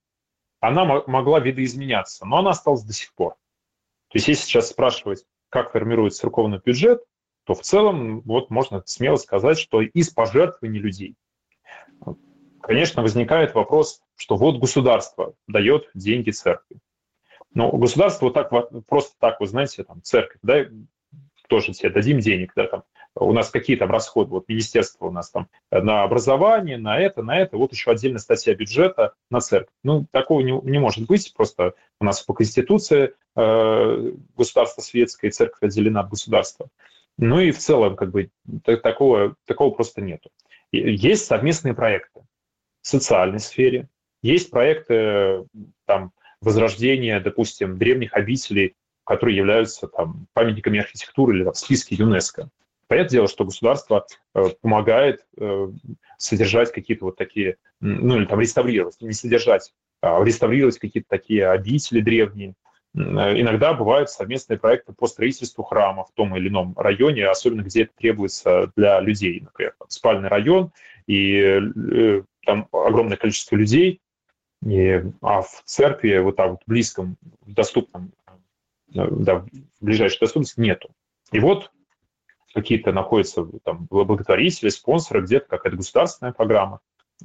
она 0.60 0.84
могла 0.84 1.40
видоизменяться, 1.40 2.26
но 2.26 2.38
она 2.38 2.50
осталась 2.50 2.84
до 2.84 2.92
сих 2.92 3.12
пор. 3.14 3.32
То 3.32 4.18
есть 4.18 4.28
если 4.28 4.44
сейчас 4.44 4.68
спрашивать, 4.68 5.24
как 5.48 5.72
формируется 5.72 6.20
церковный 6.20 6.60
бюджет, 6.64 7.02
то 7.50 7.54
в 7.57 7.62
целом 7.62 8.21
вот 8.21 8.49
можно 8.50 8.80
смело 8.87 9.16
сказать, 9.16 9.59
что 9.59 9.80
из 9.80 10.11
пожертвований 10.11 10.78
людей. 10.78 11.16
Конечно, 12.62 13.02
возникает 13.02 13.54
вопрос, 13.54 14.00
что 14.14 14.37
вот 14.37 14.61
государство 14.61 15.35
дает 15.49 15.90
деньги 15.92 16.30
церкви. 16.30 16.78
Но 17.52 17.73
государство 17.73 18.26
вот 18.26 18.35
так 18.35 18.52
просто 18.87 19.14
так, 19.19 19.40
вы 19.40 19.49
знаете, 19.49 19.83
там 19.83 20.00
церковь, 20.00 20.38
да, 20.45 20.64
тоже 21.49 21.73
тебе 21.73 21.90
дадим 21.90 22.21
денег, 22.21 22.52
да, 22.54 22.69
там 22.69 22.85
у 23.16 23.33
нас 23.33 23.50
какие 23.50 23.75
там 23.75 23.90
расходы, 23.90 24.30
вот 24.30 24.49
министерство 24.49 25.07
у 25.07 25.11
нас 25.11 25.30
там 25.30 25.49
на 25.73 26.04
образование, 26.04 26.78
на 26.78 27.00
это, 27.00 27.25
на 27.25 27.37
это, 27.37 27.57
вот 27.57 27.73
еще 27.73 27.90
отдельная 27.90 28.21
статья 28.21 28.54
бюджета 28.54 29.14
на 29.28 29.40
церковь. 29.40 29.75
Ну, 29.83 30.07
такого 30.12 30.40
не, 30.42 30.52
не 30.71 30.78
может 30.78 31.09
быть, 31.09 31.35
просто 31.35 31.75
у 32.00 32.04
нас 32.04 32.23
по 32.23 32.33
Конституции 32.33 33.12
э, 33.35 34.12
государство 34.37 34.83
светское, 34.83 35.33
церковь 35.33 35.62
отделена 35.62 36.02
от 36.02 36.11
государства. 36.11 36.69
Ну 37.22 37.38
и 37.38 37.50
в 37.50 37.58
целом, 37.58 37.96
как 37.96 38.10
бы, 38.10 38.30
такого, 38.64 39.36
такого 39.44 39.70
просто 39.70 40.00
нету. 40.00 40.30
Есть 40.72 41.26
совместные 41.26 41.74
проекты 41.74 42.22
в 42.80 42.88
социальной 42.88 43.40
сфере, 43.40 43.88
есть 44.22 44.50
проекты 44.50 45.44
там, 45.84 46.12
возрождения, 46.40 47.20
допустим, 47.20 47.76
древних 47.76 48.14
обителей, 48.14 48.74
которые 49.04 49.36
являются 49.36 49.86
там, 49.88 50.28
памятниками 50.32 50.80
архитектуры 50.80 51.36
или 51.36 51.44
там, 51.44 51.52
в 51.52 51.58
списке 51.58 51.94
ЮНЕСКо. 51.94 52.48
Понятное 52.86 53.10
дело, 53.10 53.28
что 53.28 53.44
государство 53.44 54.06
э, 54.34 54.44
помогает 54.62 55.24
э, 55.36 55.68
содержать 56.16 56.72
какие-то 56.72 57.04
вот 57.04 57.16
такие, 57.16 57.56
ну 57.80 58.16
или 58.16 58.24
там 58.24 58.40
реставрировать, 58.40 58.96
не 59.00 59.12
содержать, 59.12 59.74
а 60.00 60.24
реставрировать 60.24 60.78
какие-то 60.78 61.08
такие 61.08 61.48
обители 61.48 62.00
древние. 62.00 62.54
Иногда 62.92 63.73
бывают 63.73 64.11
совместные 64.11 64.59
проекты 64.59 64.92
по 64.92 65.06
строительству 65.06 65.62
храма 65.62 66.04
в 66.04 66.12
том 66.12 66.37
или 66.37 66.49
ином 66.49 66.75
районе, 66.76 67.28
особенно 67.28 67.62
где 67.62 67.85
это 67.85 67.92
требуется 67.97 68.73
для 68.75 69.00
людей. 69.00 69.40
Например, 69.40 69.75
там, 69.78 69.88
спальный 69.88 70.28
район, 70.28 70.73
и 71.06 71.37
э, 71.38 72.23
там 72.44 72.68
огромное 72.73 73.16
количество 73.16 73.54
людей, 73.54 74.00
и, 74.66 75.04
а 75.23 75.42
в 75.42 75.62
церкви 75.64 76.18
вот 76.18 76.37
так 76.37 76.50
вот 76.50 76.61
близком, 76.66 77.16
доступном, 77.47 78.12
да, 78.88 79.37
в 79.37 79.49
ближайшей 79.80 80.18
доступности 80.20 80.61
нету. 80.61 80.90
И 81.30 81.38
вот 81.38 81.70
какие-то 82.52 82.92
находятся 82.92 83.47
там 83.64 83.87
благотворители, 83.88 84.68
спонсоры, 84.68 85.23
где-то 85.23 85.47
какая-то 85.47 85.76
государственная 85.76 86.32
программа, 86.32 86.80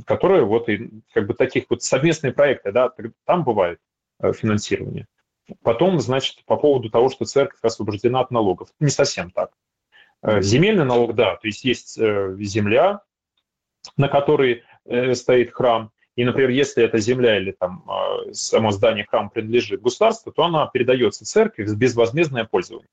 которая 0.06 0.44
вот 0.44 0.70
и 0.70 0.92
как 1.14 1.26
бы 1.26 1.34
таких 1.34 1.66
вот 1.70 1.82
совместные 1.82 2.34
проекты, 2.34 2.72
да, 2.72 2.92
там 3.26 3.44
бывает 3.44 3.80
э, 4.20 4.32
финансирование. 4.34 5.08
Потом, 5.62 6.00
значит, 6.00 6.44
по 6.46 6.58
поводу 6.58 6.90
того, 6.90 7.10
что 7.10 7.26
церковь 7.26 7.60
освобождена 7.62 8.22
от 8.22 8.32
налогов. 8.32 8.70
Не 8.80 8.90
совсем 8.90 9.32
так. 9.32 9.52
Э, 10.22 10.42
земельный 10.42 10.86
налог, 10.86 11.16
да, 11.16 11.36
то 11.36 11.48
есть 11.48 11.64
есть 11.64 11.98
э, 11.98 12.36
земля, 12.40 13.02
на 13.98 14.08
которой 14.08 14.64
стоит 15.14 15.52
храм, 15.52 15.92
и, 16.16 16.24
например, 16.24 16.52
если 16.52 16.84
эта 16.84 17.00
земля 17.00 17.38
или 17.38 17.52
там 17.52 17.84
само 18.32 18.70
здание 18.70 19.04
храма 19.04 19.30
принадлежит 19.30 19.82
государству, 19.82 20.32
то 20.32 20.44
она 20.44 20.68
передается 20.68 21.26
церкви 21.26 21.66
в 21.66 21.76
безвозмездное 21.76 22.46
пользование. 22.46 22.88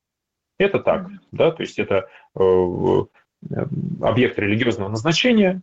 Это 0.59 0.78
так, 0.78 1.09
да, 1.32 1.50
то 1.50 1.62
есть 1.62 1.78
это 1.78 2.09
э, 2.38 3.04
объект 4.00 4.38
религиозного 4.38 4.88
назначения. 4.88 5.62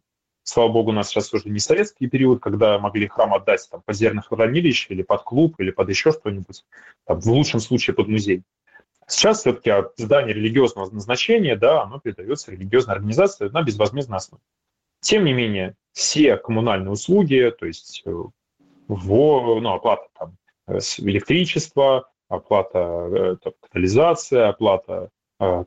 Слава 0.49 0.71
богу, 0.71 0.89
у 0.89 0.93
нас 0.93 1.09
сейчас 1.09 1.31
уже 1.31 1.47
не 1.47 1.59
советский 1.59 2.07
период, 2.07 2.41
когда 2.41 2.79
могли 2.79 3.07
храм 3.07 3.35
отдать 3.35 3.67
там, 3.69 3.83
под 3.85 3.95
зернохранилище 3.95 4.95
или 4.95 5.03
под 5.03 5.21
клуб, 5.21 5.53
или 5.59 5.69
под 5.69 5.89
еще 5.89 6.11
что-нибудь, 6.11 6.65
там, 7.05 7.21
в 7.21 7.27
лучшем 7.27 7.59
случае 7.59 7.93
под 7.93 8.07
музей. 8.07 8.41
Сейчас 9.07 9.41
все-таки 9.41 9.71
здание 9.97 10.33
религиозного 10.33 10.89
назначения, 10.89 11.55
да, 11.55 11.83
оно 11.83 11.99
передается 11.99 12.51
религиозной 12.51 12.95
организации 12.95 13.47
на 13.49 13.61
безвозмездной 13.61 14.17
основе. 14.17 14.41
Тем 15.01 15.25
не 15.25 15.33
менее, 15.33 15.75
все 15.91 16.35
коммунальные 16.35 16.93
услуги, 16.93 17.53
то 17.59 17.67
есть 17.67 18.01
э, 18.07 18.11
во, 18.87 19.59
ну, 19.61 19.69
оплата 19.69 20.07
там, 20.17 20.35
э, 20.67 20.79
электричества, 20.97 22.09
оплата 22.27 23.37
э, 23.43 23.51
катализация, 23.61 24.49
оплата 24.49 25.09
э, 25.39 25.63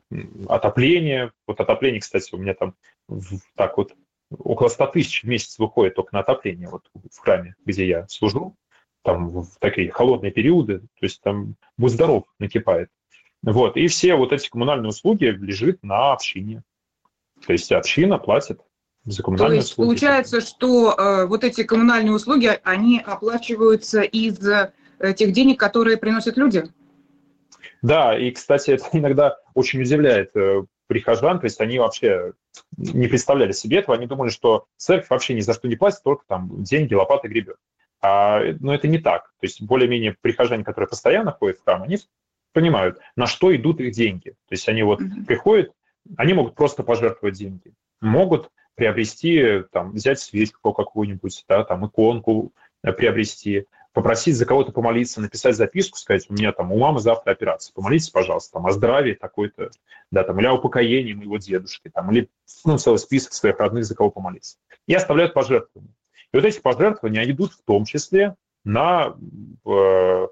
отопление. 0.49 1.31
Вот 1.47 1.61
отопление, 1.61 2.01
кстати, 2.01 2.35
у 2.35 2.37
меня 2.37 2.53
там 2.53 2.75
так 3.55 3.77
вот 3.77 3.93
около 4.37 4.67
100 4.67 4.87
тысяч 4.87 5.23
в 5.23 5.27
месяц 5.27 5.57
выходит 5.59 5.95
только 5.95 6.13
на 6.13 6.21
отопление 6.21 6.69
вот 6.69 6.89
в 7.11 7.19
храме, 7.19 7.55
где 7.65 7.87
я 7.87 8.07
служу. 8.07 8.55
Там 9.03 9.29
в 9.29 9.57
такие 9.59 9.91
холодные 9.91 10.31
периоды, 10.31 10.79
то 10.79 10.85
есть 11.01 11.21
там 11.21 11.55
будь 11.77 11.91
здоров, 11.91 12.23
накипает. 12.39 12.89
Вот, 13.41 13.75
и 13.75 13.87
все 13.87 14.15
вот 14.15 14.31
эти 14.31 14.49
коммунальные 14.49 14.89
услуги 14.89 15.25
лежит 15.25 15.83
на 15.83 16.13
общине. 16.13 16.63
То 17.45 17.51
есть 17.51 17.71
община 17.73 18.17
платит 18.17 18.61
за 19.03 19.21
коммунальные 19.21 19.57
То 19.57 19.61
есть 19.61 19.71
услуги. 19.73 19.87
получается, 19.87 20.39
что 20.39 20.95
э, 20.97 21.25
вот 21.25 21.43
эти 21.43 21.63
коммунальные 21.63 22.13
услуги, 22.13 22.57
они 22.63 23.01
оплачиваются 23.05 24.01
из 24.01 24.39
Э, 25.03 25.13
тех 25.13 25.33
денег, 25.33 25.59
которые 25.59 25.97
приносят 25.97 26.37
люди. 26.37 26.63
Да, 27.81 28.17
и, 28.17 28.31
кстати, 28.31 28.71
это 28.71 28.85
иногда 28.93 29.37
очень 29.53 29.81
удивляет 29.81 30.35
э, 30.35 30.63
прихожан, 30.87 31.39
то 31.39 31.45
есть 31.45 31.59
они 31.61 31.79
вообще 31.79 32.33
не 32.77 33.07
представляли 33.07 33.51
себе 33.51 33.79
этого, 33.79 33.95
они 33.95 34.07
думали, 34.07 34.29
что 34.29 34.65
церковь 34.77 35.09
вообще 35.09 35.33
ни 35.33 35.41
за 35.41 35.53
что 35.53 35.67
не 35.67 35.75
платит, 35.75 36.03
только 36.03 36.23
там 36.27 36.63
деньги, 36.63 36.93
лопаты 36.93 37.27
гребет. 37.27 37.57
А, 38.01 38.41
но 38.59 38.73
это 38.73 38.87
не 38.87 38.97
так. 38.97 39.23
То 39.39 39.45
есть 39.45 39.61
более-менее 39.61 40.15
прихожане, 40.19 40.63
которые 40.63 40.89
постоянно 40.89 41.31
ходят 41.31 41.59
в 41.59 41.63
храм, 41.63 41.83
они 41.83 41.99
понимают, 42.51 42.99
на 43.15 43.27
что 43.27 43.55
идут 43.55 43.79
их 43.79 43.93
деньги. 43.93 44.31
То 44.31 44.51
есть 44.51 44.67
они 44.67 44.83
вот 44.83 45.01
mm-hmm. 45.01 45.25
приходят, 45.25 45.71
они 46.17 46.33
могут 46.33 46.55
просто 46.55 46.83
пожертвовать 46.83 47.37
деньги, 47.37 47.73
могут 48.01 48.49
приобрести, 48.75 49.63
там, 49.71 49.91
взять 49.93 50.19
свечку 50.19 50.73
какую-нибудь, 50.73 51.45
да, 51.47 51.63
там, 51.63 51.85
иконку 51.87 52.53
приобрести, 52.81 53.67
попросить 53.93 54.35
за 54.35 54.45
кого-то 54.45 54.71
помолиться, 54.71 55.21
написать 55.21 55.55
записку, 55.55 55.97
сказать, 55.97 56.25
у 56.29 56.33
меня 56.33 56.51
там 56.51 56.71
у 56.71 56.79
мамы 56.79 56.99
завтра 56.99 57.31
операция, 57.31 57.73
помолитесь, 57.73 58.09
пожалуйста, 58.09 58.53
там, 58.53 58.65
о 58.65 58.71
здравии 58.71 59.13
такой-то, 59.13 59.69
да, 60.11 60.23
там, 60.23 60.39
или 60.39 60.47
о 60.47 60.53
упокоении 60.53 61.13
моего 61.13 61.37
дедушки, 61.37 61.89
там, 61.93 62.11
или, 62.11 62.29
ну, 62.65 62.77
целый 62.77 62.97
список 62.97 63.33
своих 63.33 63.59
родных, 63.59 63.85
за 63.85 63.95
кого 63.95 64.09
помолиться. 64.09 64.57
И 64.87 64.93
оставляют 64.93 65.33
пожертвования. 65.33 65.93
И 66.33 66.37
вот 66.37 66.45
эти 66.45 66.59
пожертвования, 66.59 67.29
идут 67.29 67.53
в 67.53 67.63
том 67.63 67.85
числе 67.85 68.35
на, 68.65 69.15
э, 69.65 70.27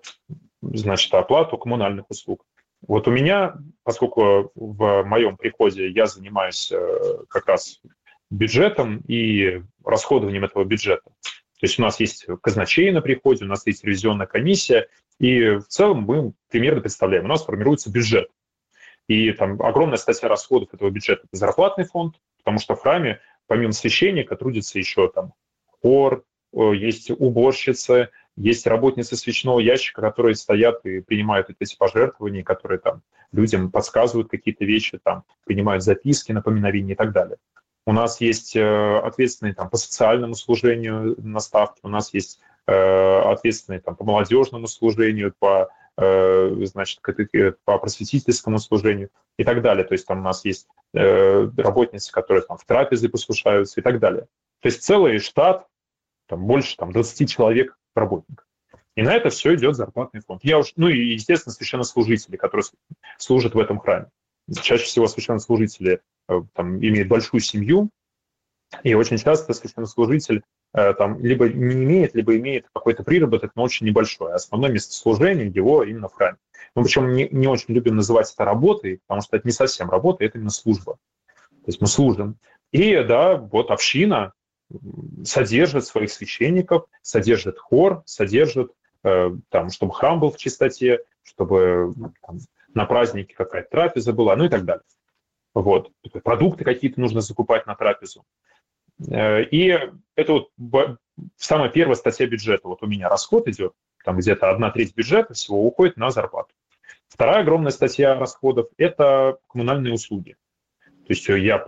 значит, 0.61 1.13
оплату 1.13 1.57
коммунальных 1.57 2.09
услуг. 2.09 2.43
Вот 2.87 3.07
у 3.07 3.11
меня, 3.11 3.55
поскольку 3.83 4.51
в 4.55 5.03
моем 5.03 5.37
приходе 5.37 5.87
я 5.89 6.07
занимаюсь 6.07 6.71
э, 6.71 7.17
как 7.29 7.45
раз 7.45 7.79
бюджетом 8.31 9.03
и 9.07 9.61
расходованием 9.85 10.45
этого 10.45 10.63
бюджета, 10.63 11.11
То 11.61 11.67
есть 11.67 11.77
у 11.77 11.83
нас 11.83 11.99
есть 11.99 12.25
казначей 12.41 12.91
на 12.91 13.01
приходе, 13.01 13.45
у 13.45 13.47
нас 13.47 13.67
есть 13.67 13.83
ревизионная 13.83 14.25
комиссия, 14.25 14.87
и 15.19 15.57
в 15.57 15.67
целом 15.67 16.01
мы 16.01 16.33
примерно 16.49 16.81
представляем, 16.81 17.25
у 17.25 17.27
нас 17.27 17.45
формируется 17.45 17.91
бюджет. 17.91 18.29
И 19.07 19.31
там 19.31 19.61
огромная 19.61 19.97
статья 19.97 20.27
расходов 20.27 20.73
этого 20.73 20.89
бюджета– 20.89 21.21
это 21.31 21.37
зарплатный 21.37 21.85
фонд, 21.85 22.15
потому 22.37 22.57
что 22.57 22.75
в 22.75 22.81
храме 22.81 23.21
помимо 23.45 23.73
священника 23.73 24.35
трудится 24.35 24.79
еще 24.79 25.07
там 25.09 25.33
хор, 25.83 26.23
есть 26.51 27.11
уборщицы, 27.11 28.09
есть 28.35 28.65
работницы 28.65 29.15
свечного 29.15 29.59
ящика, 29.59 30.01
которые 30.01 30.33
стоят 30.33 30.83
и 30.85 31.01
принимают 31.01 31.51
эти 31.59 31.77
пожертвования, 31.77 32.43
которые 32.43 32.79
там 32.79 33.03
людям 33.31 33.69
подсказывают 33.69 34.31
какие-то 34.31 34.65
вещи, 34.65 34.97
там 34.97 35.25
принимают 35.45 35.83
записки, 35.83 36.31
напоминовения 36.31 36.93
и 36.93 36.97
так 36.97 37.11
далее. 37.11 37.37
У 37.85 37.93
нас 37.93 38.21
есть 38.21 38.55
э, 38.55 38.97
ответственные 38.99 39.55
там, 39.55 39.69
по 39.69 39.77
социальному 39.77 40.35
служению 40.35 41.15
наставки, 41.17 41.79
у 41.83 41.87
нас 41.87 42.13
есть 42.13 42.39
э, 42.67 42.73
ответственные 42.73 43.81
там, 43.81 43.95
по 43.95 44.03
молодежному 44.03 44.67
служению, 44.67 45.33
по, 45.39 45.69
э, 45.97 46.65
значит, 46.65 47.01
по 47.65 47.77
просветительскому 47.79 48.59
служению 48.59 49.09
и 49.37 49.43
так 49.43 49.61
далее. 49.61 49.83
То 49.83 49.93
есть 49.93 50.05
там 50.05 50.19
у 50.19 50.23
нас 50.23 50.45
есть 50.45 50.67
работницы, 50.93 52.11
которые 52.11 52.43
там, 52.43 52.57
в 52.57 52.65
трапезы 52.65 53.07
послушаются 53.07 53.79
и 53.79 53.83
так 53.83 53.99
далее. 53.99 54.27
То 54.59 54.67
есть 54.67 54.83
целый 54.83 55.19
штат, 55.19 55.67
там, 56.27 56.45
больше 56.45 56.75
там, 56.75 56.91
20 56.91 57.29
человек 57.29 57.77
работников. 57.95 58.45
И 58.95 59.01
на 59.01 59.13
это 59.13 59.29
все 59.29 59.55
идет 59.55 59.75
зарплатный 59.75 60.21
фонд. 60.21 60.43
Я 60.43 60.59
уж, 60.59 60.73
ну 60.75 60.89
и, 60.89 61.13
естественно, 61.13 61.53
священнослужители, 61.53 62.35
которые 62.35 62.65
служат 63.17 63.55
в 63.55 63.59
этом 63.59 63.79
храме. 63.79 64.07
Чаще 64.61 64.83
всего 64.83 65.07
священнослужители 65.07 66.01
там, 66.53 66.77
имеет 66.77 67.07
большую 67.07 67.41
семью, 67.41 67.89
и 68.83 68.93
очень 68.93 69.17
часто 69.17 69.53
священнослужитель 69.53 70.43
э, 70.73 70.93
там 70.93 71.19
либо 71.19 71.49
не 71.49 71.83
имеет, 71.83 72.15
либо 72.15 72.35
имеет 72.37 72.67
какой-то 72.73 73.03
приработок, 73.03 73.51
но 73.55 73.63
очень 73.63 73.85
небольшой. 73.85 74.33
Основное 74.33 74.71
место 74.71 74.93
служения 74.93 75.47
его 75.47 75.83
именно 75.83 76.07
в 76.07 76.13
храме. 76.13 76.37
Мы 76.75 76.83
причем 76.83 77.13
не, 77.13 77.27
не 77.29 77.47
очень 77.47 77.73
любим 77.73 77.97
называть 77.97 78.31
это 78.33 78.45
работой, 78.45 79.01
потому 79.05 79.21
что 79.21 79.35
это 79.35 79.47
не 79.47 79.51
совсем 79.51 79.89
работа, 79.89 80.23
это 80.23 80.37
именно 80.37 80.51
служба. 80.51 80.97
То 81.49 81.67
есть 81.67 81.81
мы 81.81 81.87
служим. 81.87 82.37
И 82.71 82.95
да, 83.03 83.35
вот 83.35 83.69
община 83.71 84.33
содержит 85.25 85.85
своих 85.85 86.11
священников, 86.11 86.85
содержит 87.01 87.59
хор, 87.59 88.03
содержит, 88.05 88.71
э, 89.03 89.31
там, 89.49 89.69
чтобы 89.69 89.93
храм 89.93 90.19
был 90.19 90.31
в 90.31 90.37
чистоте, 90.37 91.01
чтобы 91.23 91.93
там, 92.25 92.39
на 92.73 92.85
празднике 92.85 93.35
какая-то 93.35 93.69
трапеза 93.69 94.13
была, 94.13 94.35
ну 94.37 94.45
и 94.45 94.49
так 94.49 94.63
далее. 94.63 94.83
Вот. 95.53 95.91
Продукты 96.23 96.63
какие-то 96.63 96.99
нужно 96.99 97.21
закупать 97.21 97.65
на 97.67 97.75
трапезу. 97.75 98.25
Э, 99.09 99.43
и 99.43 99.79
это 100.15 100.33
вот 100.57 100.97
самая 101.37 101.69
первая 101.69 101.95
статья 101.95 102.27
бюджета. 102.27 102.67
Вот 102.67 102.83
у 102.83 102.87
меня 102.87 103.09
расход 103.09 103.47
идет, 103.47 103.73
там 104.03 104.17
где-то 104.17 104.49
одна 104.49 104.71
треть 104.71 104.95
бюджета 104.95 105.33
всего 105.33 105.65
уходит 105.65 105.97
на 105.97 106.09
зарплату. 106.11 106.53
Вторая 107.07 107.41
огромная 107.41 107.71
статья 107.71 108.17
расходов– 108.17 108.67
это 108.77 109.37
коммунальные 109.47 109.93
услуги. 109.93 110.37
То 110.79 111.13
есть 111.13 111.27
я 111.27 111.65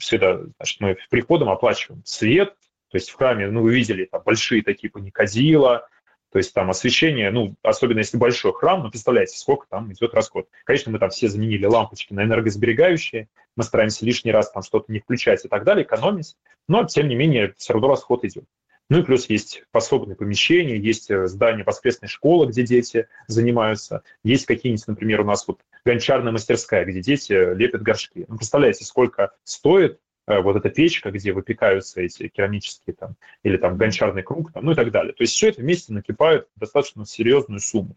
всегда, 0.00 0.40
значит, 0.56 0.80
мы 0.80 0.96
приходом 1.08 1.50
оплачиваем 1.50 2.02
свет, 2.04 2.56
то 2.88 2.96
есть 2.96 3.10
в 3.10 3.14
храме, 3.14 3.48
ну, 3.48 3.62
вы 3.62 3.74
видели, 3.74 4.06
там 4.06 4.22
большие 4.24 4.62
такие 4.62 4.90
паникадила, 4.90 5.88
то 6.32 6.38
есть 6.38 6.54
там 6.54 6.70
освещение, 6.70 7.30
ну, 7.30 7.54
особенно 7.62 7.98
если 7.98 8.16
большой 8.16 8.54
храм, 8.54 8.82
ну, 8.82 8.90
представляете, 8.90 9.36
сколько 9.36 9.66
там 9.68 9.92
идет 9.92 10.14
расход. 10.14 10.48
Конечно, 10.64 10.90
мы 10.90 10.98
там 10.98 11.10
все 11.10 11.28
заменили 11.28 11.66
лампочки 11.66 12.14
на 12.14 12.24
энергосберегающие, 12.24 13.28
мы 13.54 13.64
стараемся 13.64 14.06
лишний 14.06 14.32
раз 14.32 14.50
там 14.50 14.62
что-то 14.62 14.90
не 14.90 15.00
включать 15.00 15.44
и 15.44 15.48
так 15.48 15.64
далее, 15.64 15.84
экономить, 15.84 16.36
но, 16.68 16.84
тем 16.84 17.08
не 17.08 17.14
менее, 17.14 17.52
все 17.58 17.74
равно 17.74 17.88
расход 17.88 18.24
идет. 18.24 18.44
Ну 18.88 19.00
и 19.00 19.02
плюс 19.02 19.28
есть 19.28 19.62
пособные 19.72 20.16
помещения, 20.16 20.76
есть 20.76 21.10
э, 21.10 21.26
здание 21.26 21.64
воскресной 21.64 22.08
школы, 22.08 22.46
где 22.46 22.62
дети 22.62 23.08
занимаются, 23.26 24.02
есть 24.24 24.46
какие-нибудь, 24.46 24.86
например, 24.86 25.20
у 25.20 25.24
нас 25.24 25.46
вот 25.46 25.60
гончарная 25.84 26.32
мастерская, 26.32 26.84
где 26.84 27.00
дети 27.00 27.54
лепят 27.54 27.82
горшки. 27.82 28.24
Ну, 28.28 28.38
представляете, 28.38 28.84
сколько 28.84 29.32
стоит 29.44 30.00
Э, 30.11 30.11
вот 30.40 30.56
эта 30.56 30.70
печка, 30.70 31.10
где 31.10 31.32
выпекаются 31.32 32.00
эти 32.00 32.28
керамические 32.28 32.94
там, 32.94 33.16
или 33.42 33.56
там 33.56 33.76
гончарный 33.76 34.22
круг, 34.22 34.52
там, 34.52 34.64
ну 34.64 34.72
и 34.72 34.74
так 34.74 34.90
далее. 34.90 35.12
То 35.12 35.22
есть 35.22 35.34
все 35.34 35.48
это 35.48 35.60
вместе 35.60 35.92
накипает 35.92 36.48
достаточно 36.56 37.04
серьезную 37.04 37.60
сумму. 37.60 37.96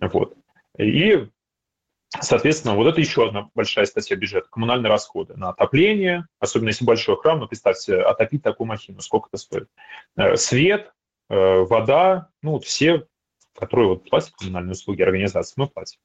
Вот. 0.00 0.36
И, 0.78 1.28
соответственно, 2.20 2.74
вот 2.76 2.86
это 2.86 3.00
еще 3.00 3.26
одна 3.26 3.50
большая 3.54 3.86
статья 3.86 4.16
бюджета. 4.16 4.48
Коммунальные 4.50 4.90
расходы 4.90 5.34
на 5.34 5.50
отопление, 5.50 6.26
особенно 6.38 6.68
если 6.68 6.84
большой 6.84 7.16
храм, 7.16 7.40
ну, 7.40 7.48
представьте, 7.48 7.96
отопить 7.96 8.42
такую 8.42 8.68
махину, 8.68 9.00
сколько 9.00 9.28
это 9.28 9.38
стоит. 9.38 9.68
Э, 10.16 10.36
свет, 10.36 10.92
э, 11.28 11.34
вода, 11.36 12.28
ну, 12.42 12.52
вот 12.52 12.64
все, 12.64 13.06
которые 13.54 13.88
вот 13.88 14.08
платят 14.08 14.32
коммунальные 14.38 14.72
услуги 14.72 15.02
организации, 15.02 15.54
мы 15.56 15.68
платим. 15.68 15.98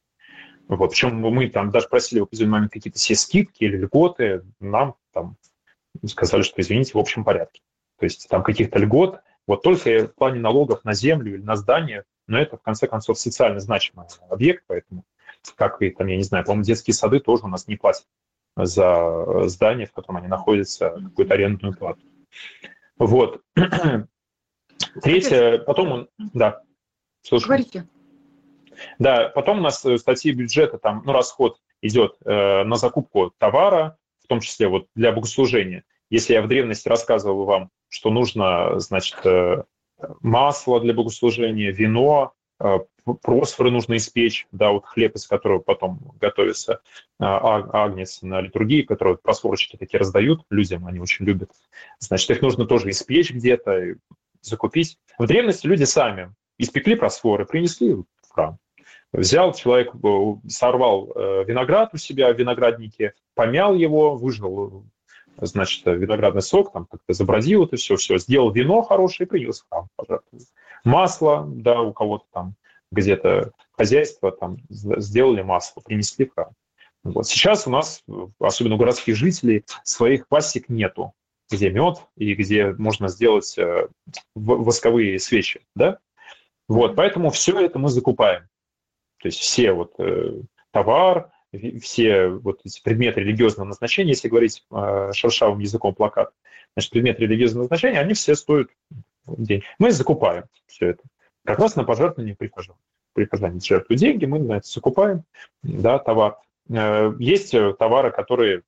Вот. 0.68 0.92
Причем 0.92 1.20
мы 1.20 1.50
там 1.50 1.72
даже 1.72 1.88
просили 1.88 2.20
в 2.20 2.24
определенный 2.24 2.52
момент 2.52 2.72
какие-то 2.72 3.00
все 3.00 3.16
скидки 3.16 3.64
или 3.64 3.78
льготы, 3.78 4.44
нам 4.60 4.96
там 5.12 5.38
сказали, 6.06 6.42
что 6.42 6.62
извините, 6.62 6.94
в 6.94 6.98
общем 6.98 7.24
порядке. 7.24 7.62
То 8.00 8.06
есть 8.06 8.28
там 8.30 8.44
каких-то 8.44 8.80
льгот, 8.80 9.22
вот 9.48 9.62
только 9.62 10.08
в 10.08 10.16
плане 10.16 10.40
налогов 10.40 10.84
на 10.84 10.94
землю 10.94 11.36
или 11.36 11.42
на 11.42 11.56
здание, 11.56 12.04
но 12.28 12.40
это, 12.40 12.58
в 12.58 12.62
конце 12.62 12.88
концов, 12.88 13.20
социально 13.20 13.60
значимый 13.60 14.08
объект, 14.30 14.64
поэтому, 14.68 15.04
как 15.56 15.82
и 15.82 15.90
там, 15.90 16.08
я 16.08 16.18
не 16.18 16.24
знаю, 16.24 16.46
по-моему, 16.46 16.64
детские 16.64 16.94
сады 16.94 17.20
тоже 17.20 17.44
у 17.44 17.48
нас 17.48 17.68
не 17.68 17.76
платят 17.76 18.08
за 18.56 19.48
здание, 19.48 19.88
в 19.88 19.92
котором 19.92 20.18
они 20.18 20.28
находятся, 20.28 20.92
какую-то 20.92 21.34
арендную 21.34 21.76
плату. 21.76 22.02
Вот. 22.98 23.42
Третье, 25.02 25.58
потом 25.60 25.92
он... 25.92 26.10
Да, 26.34 26.62
слушай. 27.22 27.46
Говорите. 27.46 27.88
Да, 29.00 29.30
потом 29.30 29.60
у 29.60 29.62
нас 29.62 29.84
э, 29.86 29.98
статьи 29.98 30.32
бюджета, 30.32 30.78
там, 30.78 31.04
ну, 31.06 31.14
расход 31.14 31.60
идет 31.82 32.16
э, 32.26 32.64
на 32.64 32.76
закупку 32.76 33.34
товара, 33.38 33.98
в 34.24 34.28
том 34.28 34.40
числе 34.40 34.68
вот 34.68 34.88
для 34.96 35.12
богослужения. 35.12 35.84
Если 36.10 36.34
я 36.34 36.42
в 36.42 36.48
древности 36.48 36.88
рассказывал 36.88 37.46
вам, 37.46 37.70
что 37.90 38.10
нужно, 38.10 38.80
значит, 38.80 39.26
э, 39.26 39.64
масло 40.22 40.80
для 40.80 40.94
богослужения, 40.94 41.72
вино, 41.72 42.34
э, 42.60 42.80
просфоры 43.22 43.72
нужно 43.72 43.98
испечь, 43.98 44.48
да, 44.52 44.72
вот 44.72 44.86
хлеб, 44.86 45.16
из 45.16 45.28
которого 45.28 45.60
потом 45.60 46.14
готовится 46.20 46.82
а, 47.20 47.84
агнец 47.86 48.22
на 48.22 48.42
литургии, 48.42 48.84
которые 48.84 49.18
просфорочки 49.18 49.76
такие 49.76 50.00
раздают 50.00 50.46
людям, 50.50 50.86
они 50.88 51.00
очень 51.00 51.26
любят. 51.26 51.52
Значит, 52.00 52.30
их 52.32 52.42
нужно 52.42 52.66
тоже 52.66 52.90
испечь 52.90 53.32
где-то, 53.32 53.96
закупить. 54.42 54.98
В 55.18 55.28
древности 55.28 55.68
люди 55.68 55.84
сами 55.84 56.34
испекли 56.58 56.96
просфоры, 56.96 57.46
принесли 57.46 57.94
в 57.94 58.06
храм. 58.30 58.58
Взял 59.14 59.54
человек, 59.54 59.94
э, 59.94 60.50
сорвал 60.50 61.12
э, 61.16 61.44
виноград 61.46 61.92
у 61.94 61.98
себя 61.98 62.34
в 62.34 62.38
винограднике, 62.38 63.14
помял 63.36 63.76
его, 63.76 64.16
выжил, 64.16 64.86
значит, 65.38 65.86
виноградный 65.86 66.42
сок, 66.42 66.74
там 66.74 66.88
как-то 66.90 67.14
забродил 67.14 67.66
это 67.66 67.78
все, 67.78 67.96
все, 67.96 68.18
сделал 68.18 68.52
вино 68.52 68.82
хорошее 68.82 69.28
и 69.28 69.30
принес 69.30 69.62
в 69.62 69.66
храм. 69.70 69.88
Масло, 70.84 71.46
да, 71.48 71.82
у 71.82 71.94
кого-то 71.94 72.26
там 72.34 72.56
где-то 72.92 73.52
хозяйство, 73.78 74.32
там 74.32 74.58
сделали 74.70 75.44
масло, 75.44 75.82
принесли 75.82 76.26
в 76.26 76.34
храм. 76.34 76.50
Вот. 77.04 77.28
Сейчас 77.28 77.68
у 77.68 77.70
нас, 77.70 78.04
особенно 78.40 78.76
у 78.76 78.78
городских 78.80 79.16
жителей, 79.16 79.64
своих 79.84 80.28
пасек 80.28 80.70
нету, 80.70 81.14
где 81.52 81.70
мед 81.70 81.98
и 82.16 82.34
где 82.34 82.72
можно 82.74 83.10
сделать 83.10 83.58
э, 83.58 83.88
восковые 84.34 85.20
свечи, 85.20 85.62
да? 85.76 86.00
Вот, 86.68 86.96
поэтому 86.96 87.30
все 87.30 87.60
это 87.60 87.78
мы 87.78 87.90
закупаем. 87.90 88.48
То 89.24 89.28
есть 89.28 89.40
все 89.40 89.72
вот 89.72 89.94
э, 90.00 90.42
товар, 90.72 91.32
все 91.82 92.28
вот 92.28 92.60
эти 92.66 92.84
предметы 92.84 93.22
религиозного 93.22 93.70
назначения, 93.70 94.10
если 94.10 94.28
говорить 94.28 94.66
э, 94.70 95.12
шершавым 95.14 95.60
языком 95.60 95.96
плакат, 95.96 96.34
значит, 96.76 96.92
предметы 96.92 97.22
религиозного 97.22 97.64
назначения, 97.64 98.02
они 98.02 98.16
все 98.16 98.36
стоят 98.36 98.68
день. 99.26 99.64
Мы 99.80 99.92
закупаем 99.92 100.44
все 100.68 100.90
это. 100.90 101.04
Как 101.46 101.58
раз 101.60 101.78
на 101.78 101.86
пожертвование 101.86 102.36
прихожан. 102.36 102.76
Прихожане 103.14 103.62
жертвуют 103.62 104.02
деньги, 104.02 104.26
мы 104.26 104.40
на 104.40 104.58
это 104.58 104.68
закупаем, 104.68 105.24
да, 105.62 106.00
товар. 106.00 106.40
Э, 106.70 107.14
есть 107.18 107.56
товары, 107.80 108.12
которые 108.12 108.64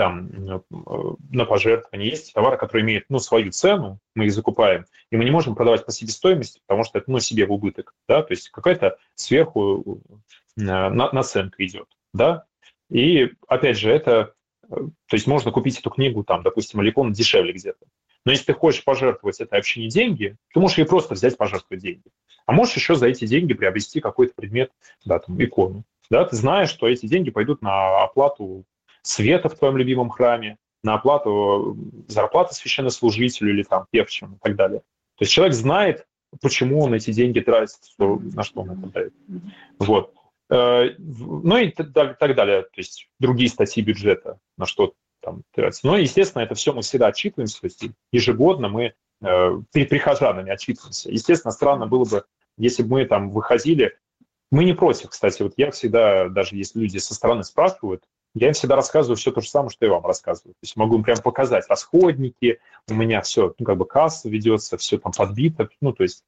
там 0.00 0.30
э, 0.32 0.60
на 1.30 1.44
пожертвование. 1.44 2.08
Есть 2.08 2.32
товары, 2.32 2.56
которые 2.56 2.84
имеют 2.84 3.04
ну, 3.10 3.18
свою 3.18 3.50
цену, 3.50 3.98
мы 4.14 4.24
их 4.24 4.32
закупаем, 4.32 4.86
и 5.10 5.16
мы 5.18 5.24
не 5.24 5.30
можем 5.30 5.54
продавать 5.54 5.84
по 5.84 5.92
себестоимости, 5.92 6.62
потому 6.66 6.84
что 6.84 6.98
это 6.98 7.10
ну, 7.10 7.20
себе 7.20 7.44
в 7.44 7.52
убыток. 7.52 7.94
Да? 8.08 8.22
То 8.22 8.32
есть 8.32 8.48
какая-то 8.48 8.96
сверху 9.14 10.00
э, 10.56 10.62
на, 10.62 11.12
наценка 11.12 11.62
идет. 11.66 11.86
Да? 12.14 12.46
И 12.88 13.30
опять 13.46 13.76
же, 13.76 13.90
это, 13.90 14.32
э, 14.70 14.74
то 14.74 15.16
есть 15.16 15.26
можно 15.26 15.50
купить 15.50 15.78
эту 15.78 15.90
книгу, 15.90 16.24
там, 16.24 16.42
допустим, 16.42 16.80
Аликон 16.80 17.12
дешевле 17.12 17.52
где-то. 17.52 17.84
Но 18.24 18.32
если 18.32 18.46
ты 18.46 18.54
хочешь 18.54 18.84
пожертвовать 18.84 19.38
этой 19.40 19.58
общине 19.58 19.88
деньги, 19.88 20.34
ты 20.54 20.60
можешь 20.60 20.78
ей 20.78 20.84
просто 20.84 21.12
взять, 21.12 21.36
пожертвовать 21.36 21.82
деньги. 21.82 22.08
А 22.46 22.52
можешь 22.52 22.74
еще 22.74 22.94
за 22.94 23.06
эти 23.06 23.26
деньги 23.26 23.52
приобрести 23.52 24.00
какой-то 24.00 24.32
предмет, 24.34 24.72
да, 25.04 25.18
там, 25.18 25.42
икону. 25.42 25.84
Да, 26.10 26.24
ты 26.24 26.36
знаешь, 26.36 26.70
что 26.70 26.88
эти 26.88 27.04
деньги 27.04 27.30
пойдут 27.30 27.60
на 27.60 28.02
оплату 28.02 28.64
света 29.02 29.48
в 29.48 29.56
твоем 29.56 29.76
любимом 29.76 30.10
храме, 30.10 30.56
на 30.82 30.94
оплату 30.94 31.76
зарплаты 32.08 32.54
священнослужителю 32.54 33.52
или 33.52 33.62
там 33.62 33.86
певчим 33.90 34.34
и 34.34 34.38
так 34.40 34.56
далее. 34.56 34.80
То 35.16 35.24
есть 35.24 35.32
человек 35.32 35.54
знает, 35.54 36.06
почему 36.40 36.80
он 36.80 36.94
эти 36.94 37.12
деньги 37.12 37.40
тратит, 37.40 37.78
что, 37.92 38.18
на 38.18 38.42
что 38.42 38.62
он 38.62 38.70
это 38.70 38.86
дает. 38.86 39.14
Вот. 39.78 40.14
Э, 40.50 40.90
ну 40.98 41.56
и 41.56 41.70
так 41.70 41.92
далее. 41.92 42.62
То 42.62 42.68
есть 42.76 43.08
другие 43.18 43.50
статьи 43.50 43.82
бюджета, 43.82 44.38
на 44.56 44.66
что 44.66 44.94
там 45.20 45.42
тратится. 45.52 45.86
Но, 45.86 45.96
естественно, 45.96 46.42
это 46.42 46.54
все 46.54 46.72
мы 46.72 46.82
всегда 46.82 47.08
отчитываемся, 47.08 47.60
то 47.60 47.66
есть 47.66 47.84
ежегодно 48.10 48.68
мы 48.68 48.94
э, 49.22 49.60
перед 49.72 49.88
прихожанами 49.88 50.50
отчитываемся. 50.50 51.10
Естественно, 51.10 51.52
странно 51.52 51.86
было 51.86 52.04
бы, 52.04 52.24
если 52.56 52.82
бы 52.82 52.90
мы 52.90 53.04
там 53.04 53.30
выходили. 53.30 53.96
Мы 54.50 54.64
не 54.64 54.72
против, 54.72 55.10
кстати. 55.10 55.42
Вот 55.42 55.54
я 55.56 55.70
всегда, 55.70 56.28
даже 56.28 56.56
если 56.56 56.80
люди 56.80 56.98
со 56.98 57.14
стороны 57.14 57.44
спрашивают, 57.44 58.02
я 58.34 58.48
им 58.48 58.52
всегда 58.52 58.76
рассказываю 58.76 59.16
все 59.16 59.32
то 59.32 59.40
же 59.40 59.48
самое, 59.48 59.70
что 59.70 59.86
и 59.86 59.88
вам 59.88 60.06
рассказываю. 60.06 60.54
То 60.54 60.60
есть 60.62 60.76
могу 60.76 60.96
им 60.96 61.02
прям 61.02 61.18
показать 61.18 61.66
расходники, 61.68 62.60
у 62.88 62.94
меня 62.94 63.22
все, 63.22 63.54
ну, 63.58 63.66
как 63.66 63.76
бы 63.76 63.86
касса 63.86 64.28
ведется, 64.28 64.76
все 64.76 64.98
там 64.98 65.12
подбито. 65.12 65.68
Ну, 65.80 65.92
то 65.92 66.02
есть 66.02 66.24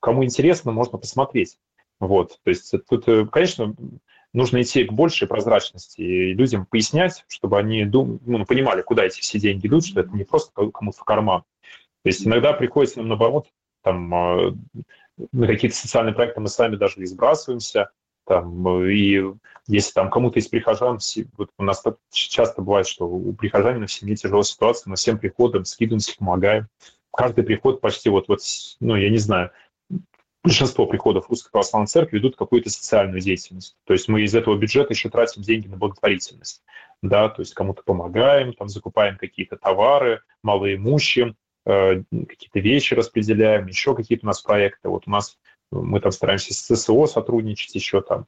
кому 0.00 0.24
интересно, 0.24 0.72
можно 0.72 0.98
посмотреть. 0.98 1.58
Вот, 1.98 2.38
то 2.42 2.50
есть 2.50 2.72
тут, 2.88 3.06
э, 3.08 3.26
конечно, 3.26 3.74
нужно 4.32 4.62
идти 4.62 4.84
к 4.84 4.92
большей 4.92 5.28
прозрачности 5.28 6.00
и 6.00 6.32
людям 6.32 6.64
пояснять, 6.64 7.24
чтобы 7.28 7.58
они 7.58 7.84
дум, 7.84 8.20
ну, 8.24 8.46
понимали, 8.46 8.80
куда 8.80 9.04
эти 9.04 9.20
все 9.20 9.38
деньги 9.38 9.66
идут, 9.66 9.84
что 9.84 10.00
это 10.00 10.10
не 10.10 10.24
просто 10.24 10.70
кому-то 10.70 10.98
в 10.98 11.04
карман. 11.04 11.42
То 12.02 12.08
есть 12.08 12.26
иногда 12.26 12.54
приходится 12.54 12.98
нам 12.98 13.08
наоборот, 13.08 13.48
там, 13.82 14.14
э, 14.14 14.52
на 15.32 15.46
какие-то 15.46 15.76
социальные 15.76 16.14
проекты 16.14 16.40
мы 16.40 16.48
сами 16.48 16.76
даже 16.76 17.02
и 17.02 17.06
сбрасываемся, 17.06 17.90
там, 18.30 18.84
и 18.86 19.20
если 19.66 19.92
там 19.92 20.08
кому-то 20.08 20.38
из 20.38 20.46
прихожан, 20.46 21.00
вот 21.36 21.50
у 21.58 21.64
нас 21.64 21.82
часто 22.12 22.62
бывает, 22.62 22.86
что 22.86 23.08
у 23.08 23.32
прихожанина 23.32 23.88
в 23.88 23.92
семье 23.92 24.14
тяжелая 24.14 24.44
ситуация, 24.44 24.88
мы 24.88 24.94
всем 24.94 25.18
приходом 25.18 25.64
скидываемся, 25.64 26.16
помогаем. 26.16 26.68
Каждый 27.12 27.42
приход 27.42 27.80
почти 27.80 28.08
вот, 28.08 28.28
вот, 28.28 28.38
ну, 28.78 28.94
я 28.94 29.10
не 29.10 29.18
знаю, 29.18 29.50
большинство 30.44 30.86
приходов 30.86 31.28
Русской 31.28 31.50
Православной 31.50 31.88
Церкви 31.88 32.18
ведут 32.18 32.36
какую-то 32.36 32.70
социальную 32.70 33.20
деятельность. 33.20 33.76
То 33.84 33.94
есть 33.94 34.06
мы 34.06 34.22
из 34.22 34.32
этого 34.32 34.56
бюджета 34.56 34.92
еще 34.92 35.10
тратим 35.10 35.42
деньги 35.42 35.66
на 35.66 35.76
благотворительность. 35.76 36.62
Да, 37.02 37.28
то 37.30 37.42
есть 37.42 37.54
кому-то 37.54 37.82
помогаем, 37.82 38.52
там 38.52 38.68
закупаем 38.68 39.16
какие-то 39.16 39.56
товары 39.56 40.22
малоимущим, 40.44 41.34
э, 41.66 42.04
какие-то 42.28 42.60
вещи 42.60 42.94
распределяем, 42.94 43.66
еще 43.66 43.96
какие-то 43.96 44.24
у 44.24 44.28
нас 44.28 44.40
проекты. 44.40 44.88
Вот 44.88 45.08
у 45.08 45.10
нас 45.10 45.36
мы 45.70 46.00
там 46.00 46.12
стараемся 46.12 46.54
с 46.54 46.74
ССО 46.74 47.06
сотрудничать 47.06 47.74
еще 47.74 48.00
там. 48.00 48.26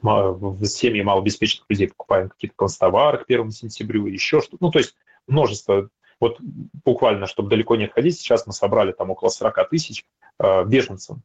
В 0.00 0.64
семьи 0.66 1.02
малообеспеченных 1.02 1.66
людей 1.68 1.88
покупаем 1.88 2.28
какие-то 2.28 2.56
констовары 2.56 3.18
к 3.18 3.26
первому 3.26 3.50
сентябрю, 3.50 4.06
еще 4.06 4.40
что-то. 4.40 4.58
Ну, 4.60 4.70
то 4.70 4.78
есть 4.78 4.94
множество 5.26 5.88
вот 6.20 6.38
буквально, 6.84 7.26
чтобы 7.26 7.48
далеко 7.48 7.74
не 7.76 7.86
отходить, 7.86 8.16
сейчас 8.16 8.46
мы 8.46 8.52
собрали 8.52 8.92
там 8.92 9.10
около 9.10 9.28
40 9.28 9.70
тысяч 9.70 10.04
э, 10.38 10.64
беженцам. 10.64 11.22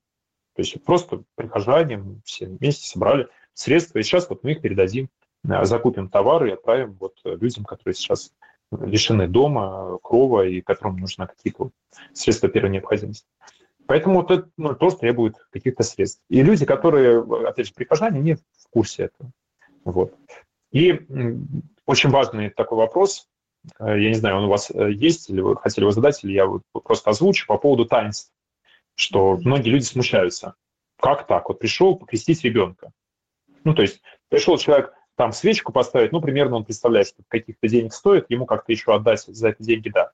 То 0.55 0.61
есть 0.63 0.83
просто 0.83 1.21
прихожане 1.35 2.03
все 2.25 2.47
вместе 2.47 2.87
собрали 2.87 3.27
средства, 3.53 3.99
и 3.99 4.03
сейчас 4.03 4.27
вот 4.27 4.43
мы 4.43 4.53
их 4.53 4.61
передадим, 4.61 5.09
э, 5.47 5.65
закупим 5.65 6.09
товары 6.09 6.49
и 6.49 6.53
отправим 6.53 6.97
вот 6.99 7.19
людям, 7.23 7.63
которые 7.63 7.93
сейчас 7.93 8.33
лишены 8.71 9.27
дома, 9.27 9.97
крова, 10.01 10.47
и 10.47 10.61
которым 10.61 10.97
нужны 10.97 11.27
какие-то 11.27 11.69
средства 12.13 12.49
первой 12.49 12.71
необходимости. 12.71 13.27
Поэтому 13.87 14.21
вот 14.21 14.31
это 14.31 14.49
ну, 14.57 14.75
тоже 14.75 14.97
требует 14.97 15.35
каких-то 15.51 15.83
средств. 15.83 16.21
И 16.29 16.41
люди, 16.41 16.65
которые, 16.65 17.21
опять 17.47 17.67
же, 17.67 17.73
прихожане, 17.73 18.19
не 18.19 18.35
в 18.35 18.67
курсе 18.69 19.05
этого. 19.05 19.31
Вот. 19.85 20.13
И 20.71 21.07
очень 21.85 22.09
важный 22.09 22.49
такой 22.49 22.77
вопрос, 22.77 23.27
Э, 23.79 23.99
я 23.99 24.09
не 24.09 24.15
знаю, 24.15 24.37
он 24.37 24.45
у 24.45 24.49
вас 24.49 24.71
э, 24.71 24.91
есть, 24.91 25.29
или 25.29 25.41
вы 25.41 25.55
хотели 25.57 25.83
его 25.83 25.91
задать, 25.91 26.23
или 26.23 26.33
я 26.33 26.45
вот 26.45 26.63
просто 26.71 27.09
озвучу 27.09 27.45
по 27.47 27.57
поводу 27.57 27.85
таинств, 27.85 28.31
что 28.95 29.37
многие 29.37 29.69
люди 29.69 29.83
смущаются. 29.83 30.55
Как 30.99 31.27
так? 31.27 31.47
Вот 31.49 31.59
пришел 31.59 31.95
покрестить 31.95 32.43
ребенка. 32.43 32.91
Ну, 33.63 33.73
то 33.73 33.81
есть 33.81 34.01
пришел 34.29 34.57
человек 34.57 34.93
там 35.15 35.31
свечку 35.31 35.71
поставить, 35.71 36.11
ну, 36.11 36.21
примерно 36.21 36.57
он 36.57 36.65
представляет, 36.65 37.07
что 37.07 37.23
каких-то 37.27 37.67
денег 37.67 37.93
стоит, 37.93 38.25
ему 38.29 38.45
как-то 38.45 38.71
еще 38.71 38.93
отдать 38.93 39.23
за 39.23 39.49
это 39.49 39.63
деньги, 39.63 39.89
да. 39.89 40.11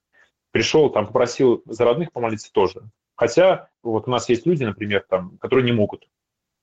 Пришел, 0.51 0.89
там, 0.89 1.07
попросил 1.07 1.61
за 1.65 1.83
родных 1.83 2.11
помолиться 2.11 2.51
тоже. 2.51 2.83
Хотя 3.15 3.69
вот 3.83 4.07
у 4.07 4.11
нас 4.11 4.29
есть 4.29 4.45
люди, 4.45 4.63
например, 4.63 5.05
там, 5.07 5.37
которые 5.37 5.65
не 5.65 5.71
могут, 5.71 6.07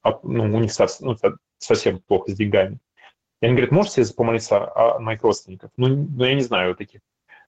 а, 0.03 0.19
ну, 0.23 0.45
у 0.45 0.61
них 0.61 0.73
совсем, 0.73 1.09
ну, 1.09 1.17
совсем 1.59 2.01
плохо 2.01 2.31
с 2.31 2.35
деньгами. 2.35 2.79
И 3.41 3.47
они 3.47 3.55
говорят, 3.55 3.71
можете 3.71 4.05
помолиться 4.15 4.71
о 4.75 4.99
моих 4.99 5.23
родственниках? 5.23 5.71
Ну, 5.77 5.89
ну, 5.89 6.25
я 6.25 6.35
не 6.35 6.43
знаю 6.43 6.75
таких. 6.75 7.01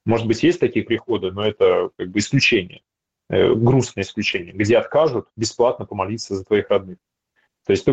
Может 0.05 0.27
быть, 0.27 0.43
есть 0.43 0.61
такие 0.61 0.85
приходы, 0.85 1.31
но 1.31 1.45
это 1.45 1.91
как 1.97 2.11
бы 2.11 2.19
исключение, 2.19 2.83
э, 3.29 3.53
грустное 3.55 4.05
исключение, 4.05 4.53
где 4.53 4.79
откажут 4.79 5.29
бесплатно 5.37 5.87
помолиться 5.87 6.35
за 6.35 6.45
твоих 6.45 6.71
родных. 6.71 6.99
То 7.67 7.73
есть 7.73 7.87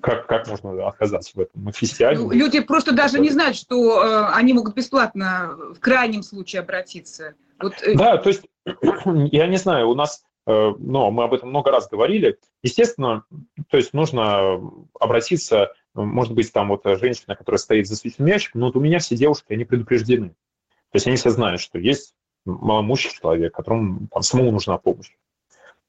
как, 0.00 0.26
как 0.26 0.48
можно 0.48 0.86
отказаться 0.86 1.32
в 1.34 1.40
этом? 1.40 1.62
Мы. 1.64 1.72
Ну, 2.14 2.30
люди 2.30 2.60
просто 2.60 2.92
даже 2.92 3.18
не 3.18 3.30
знают, 3.30 3.56
что 3.56 4.02
э, 4.02 4.26
они 4.32 4.52
могут 4.52 4.74
бесплатно 4.74 5.56
в 5.74 5.80
крайнем 5.80 6.22
случае 6.22 6.60
обратиться. 6.60 7.34
Вот, 7.60 7.74
э... 7.82 7.94
Да, 7.94 8.16
то 8.18 8.28
есть 8.28 8.42
я 9.32 9.46
не 9.46 9.56
знаю, 9.56 9.88
у 9.88 9.94
нас, 9.94 10.24
э, 10.46 10.72
но 10.78 11.10
мы 11.10 11.24
об 11.24 11.34
этом 11.34 11.50
много 11.50 11.70
раз 11.70 11.88
говорили. 11.88 12.38
Естественно, 12.62 13.24
то 13.68 13.76
есть 13.76 13.92
нужно 13.92 14.60
обратиться 14.98 15.72
может 15.94 16.34
быть, 16.34 16.52
там 16.52 16.68
вот 16.68 16.82
женщина, 16.84 17.36
которая 17.36 17.58
стоит 17.58 17.86
за 17.86 17.96
светлым 17.96 18.26
ящиком, 18.26 18.60
но 18.60 18.66
вот 18.66 18.76
у 18.76 18.80
меня 18.80 18.98
все 18.98 19.16
девушки, 19.16 19.52
они 19.52 19.64
предупреждены. 19.64 20.30
То 20.30 20.96
есть 20.96 21.06
они 21.06 21.16
все 21.16 21.30
знают, 21.30 21.60
что 21.60 21.78
есть 21.78 22.14
маломущий 22.44 23.10
человек, 23.10 23.54
которому 23.54 24.08
там, 24.08 24.22
самому 24.22 24.52
нужна 24.52 24.76
помощь. 24.78 25.10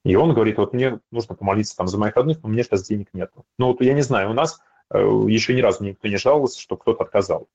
И 0.05 0.15
он 0.15 0.33
говорит, 0.35 0.57
вот 0.57 0.71
мне 0.71 0.99
нужно 1.11 1.33
помолиться 1.33 1.75
там 1.75 1.87
за 1.87 1.97
моих 1.97 2.15
родных, 2.15 2.41
но 2.43 2.47
у 2.47 2.51
меня 2.51 2.63
сейчас 2.63 2.85
денег 2.85 3.09
нет. 3.13 3.31
Ну 3.57 3.67
вот 3.67 3.81
я 3.81 3.93
не 3.93 4.03
знаю, 4.03 4.29
у 4.29 4.33
нас 4.33 4.61
э, 4.93 4.99
еще 4.99 5.55
ни 5.55 5.61
разу 5.61 5.83
никто 5.83 6.07
не 6.07 6.17
жаловался, 6.17 6.61
что 6.61 6.77
кто-то 6.77 7.03
отказал. 7.03 7.47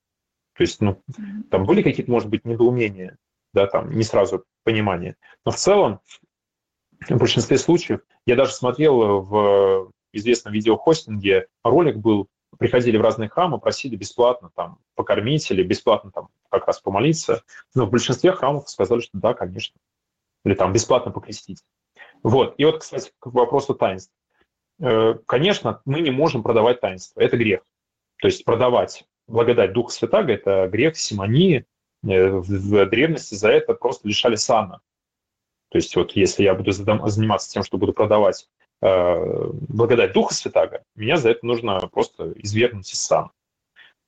То 0.56 0.64
есть, 0.64 0.80
ну, 0.80 1.00
там 1.48 1.64
были 1.64 1.80
какие-то, 1.82 2.10
может 2.10 2.28
быть, 2.28 2.44
недоумения, 2.44 3.16
да, 3.54 3.68
там 3.68 3.92
не 3.92 4.02
сразу 4.02 4.44
понимание. 4.64 5.16
Но 5.46 5.52
в 5.52 5.56
целом, 5.56 6.00
в 7.08 7.16
большинстве 7.16 7.56
случаев, 7.56 8.00
я 8.26 8.34
даже 8.34 8.52
смотрел 8.52 9.22
в 9.22 9.92
известном 10.12 10.52
видеохостинге, 10.52 11.46
ролик 11.62 11.98
был 11.98 12.28
приходили 12.58 12.96
в 12.96 13.02
разные 13.02 13.28
храмы, 13.28 13.60
просили 13.60 13.94
бесплатно 13.94 14.50
там 14.56 14.80
покормить 14.96 15.48
или 15.52 15.62
бесплатно 15.62 16.10
там 16.10 16.30
как 16.50 16.66
раз 16.66 16.80
помолиться. 16.80 17.44
Но 17.76 17.86
в 17.86 17.90
большинстве 17.90 18.32
храмов 18.32 18.68
сказали, 18.68 19.00
что 19.00 19.10
да, 19.12 19.34
конечно. 19.34 19.78
Или 20.44 20.54
там 20.54 20.72
бесплатно 20.72 21.12
покрестить. 21.12 21.62
Вот. 22.22 22.54
И 22.58 22.64
вот, 22.64 22.78
кстати, 22.78 23.12
к 23.18 23.26
вопросу 23.26 23.74
таинств. 23.74 24.12
Э, 24.80 25.14
конечно, 25.26 25.80
мы 25.84 26.00
не 26.00 26.10
можем 26.10 26.42
продавать 26.42 26.80
таинство. 26.80 27.20
Это 27.20 27.36
грех. 27.36 27.60
То 28.20 28.28
есть 28.28 28.44
продавать 28.44 29.04
благодать 29.26 29.72
Духа 29.72 29.92
Святаго– 29.92 30.32
это 30.34 30.68
грех 30.68 30.96
симонии. 30.96 31.66
Э, 32.04 32.28
в 32.30 32.86
древности 32.86 33.34
за 33.34 33.50
это 33.50 33.74
просто 33.74 34.08
лишали 34.08 34.36
сана. 34.36 34.80
То 35.70 35.78
есть 35.78 35.94
вот 35.96 36.12
если 36.12 36.42
я 36.42 36.54
буду 36.54 36.72
заниматься 36.72 37.50
тем, 37.50 37.62
что 37.62 37.78
буду 37.78 37.92
продавать 37.92 38.48
Э, 38.82 39.50
благодать 39.52 40.12
Духа 40.12 40.32
Святаго, 40.32 40.82
меня 40.94 41.18
за 41.18 41.30
это 41.30 41.44
нужно 41.44 41.78
просто 41.88 42.32
извергнуть 42.36 42.90
из 42.90 43.00
сана. 43.00 43.30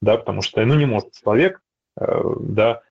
Да, 0.00 0.16
потому 0.16 0.40
что 0.40 0.64
ну, 0.64 0.74
не 0.74 0.86
может 0.86 1.12
человек, 1.12 1.60
да, 1.96 2.82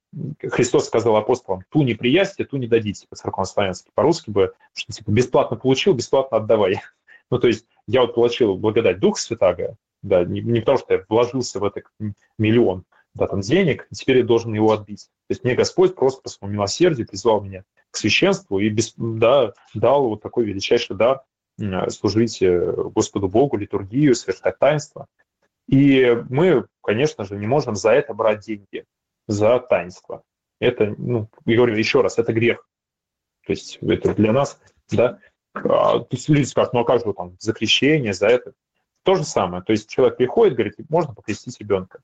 Христос 0.41 0.87
сказал 0.87 1.15
апостолам, 1.15 1.63
ту 1.69 1.83
не 1.83 1.93
приясьте, 1.93 2.43
ту 2.43 2.57
не 2.57 2.67
дадите, 2.67 3.07
по-церковнославянски, 3.07 3.91
по-русски 3.93 4.29
бы, 4.29 4.53
что 4.73 4.91
типа 4.91 5.11
бесплатно 5.11 5.57
получил, 5.57 5.93
бесплатно 5.93 6.37
отдавай. 6.37 6.79
Ну, 7.29 7.39
то 7.39 7.47
есть 7.47 7.65
я 7.87 8.01
вот 8.01 8.13
получил 8.13 8.57
благодать 8.57 8.99
Духа 8.99 9.21
Святаго, 9.21 9.77
да, 10.01 10.25
не, 10.25 10.41
не 10.41 10.59
потому 10.59 10.79
что 10.79 10.95
я 10.95 11.05
вложился 11.07 11.61
в 11.61 11.63
это 11.63 11.81
миллион 12.37 12.83
да, 13.13 13.27
там, 13.27 13.41
денег, 13.41 13.87
теперь 13.93 14.17
я 14.17 14.23
должен 14.23 14.53
его 14.53 14.71
отбить. 14.71 15.05
То 15.27 15.31
есть 15.31 15.43
мне 15.43 15.55
Господь 15.55 15.95
просто 15.95 16.21
по 16.21 16.29
своему 16.29 16.55
милосердию 16.55 17.07
призвал 17.07 17.41
меня 17.41 17.63
к 17.89 17.97
священству 17.97 18.59
и 18.59 18.69
без, 18.69 18.93
да, 18.97 19.53
дал 19.73 20.09
вот 20.09 20.21
такой 20.21 20.45
величайший 20.45 20.95
дар 20.95 21.21
служить 21.89 22.41
э, 22.41 22.73
Господу 22.95 23.27
Богу, 23.27 23.57
литургию, 23.57 24.15
совершать 24.15 24.57
таинство. 24.57 25.07
И 25.67 26.21
мы, 26.29 26.65
конечно 26.81 27.23
же, 27.23 27.37
не 27.37 27.47
можем 27.47 27.75
за 27.75 27.91
это 27.91 28.13
брать 28.13 28.41
деньги, 28.41 28.85
за 29.27 29.59
таинство. 29.59 30.23
Это, 30.59 30.93
ну, 30.97 31.29
я 31.45 31.57
говорю 31.57 31.75
еще 31.75 32.01
раз, 32.01 32.17
это 32.19 32.33
грех. 32.33 32.67
То 33.45 33.53
есть 33.53 33.77
это 33.81 34.13
для 34.13 34.31
нас, 34.31 34.59
да, 34.91 35.19
а, 35.53 35.99
то 35.99 36.07
есть 36.11 36.29
люди 36.29 36.45
скажут, 36.45 36.73
ну 36.73 36.81
а 36.81 36.85
как 36.85 37.05
же 37.05 37.13
там 37.13 37.35
за 37.39 37.53
крещение, 37.53 38.13
за 38.13 38.27
это? 38.27 38.53
То 39.03 39.15
же 39.15 39.23
самое. 39.23 39.63
То 39.63 39.71
есть 39.71 39.89
человек 39.89 40.17
приходит, 40.17 40.53
говорит, 40.55 40.75
можно 40.89 41.13
покрестить 41.13 41.59
ребенка. 41.59 42.01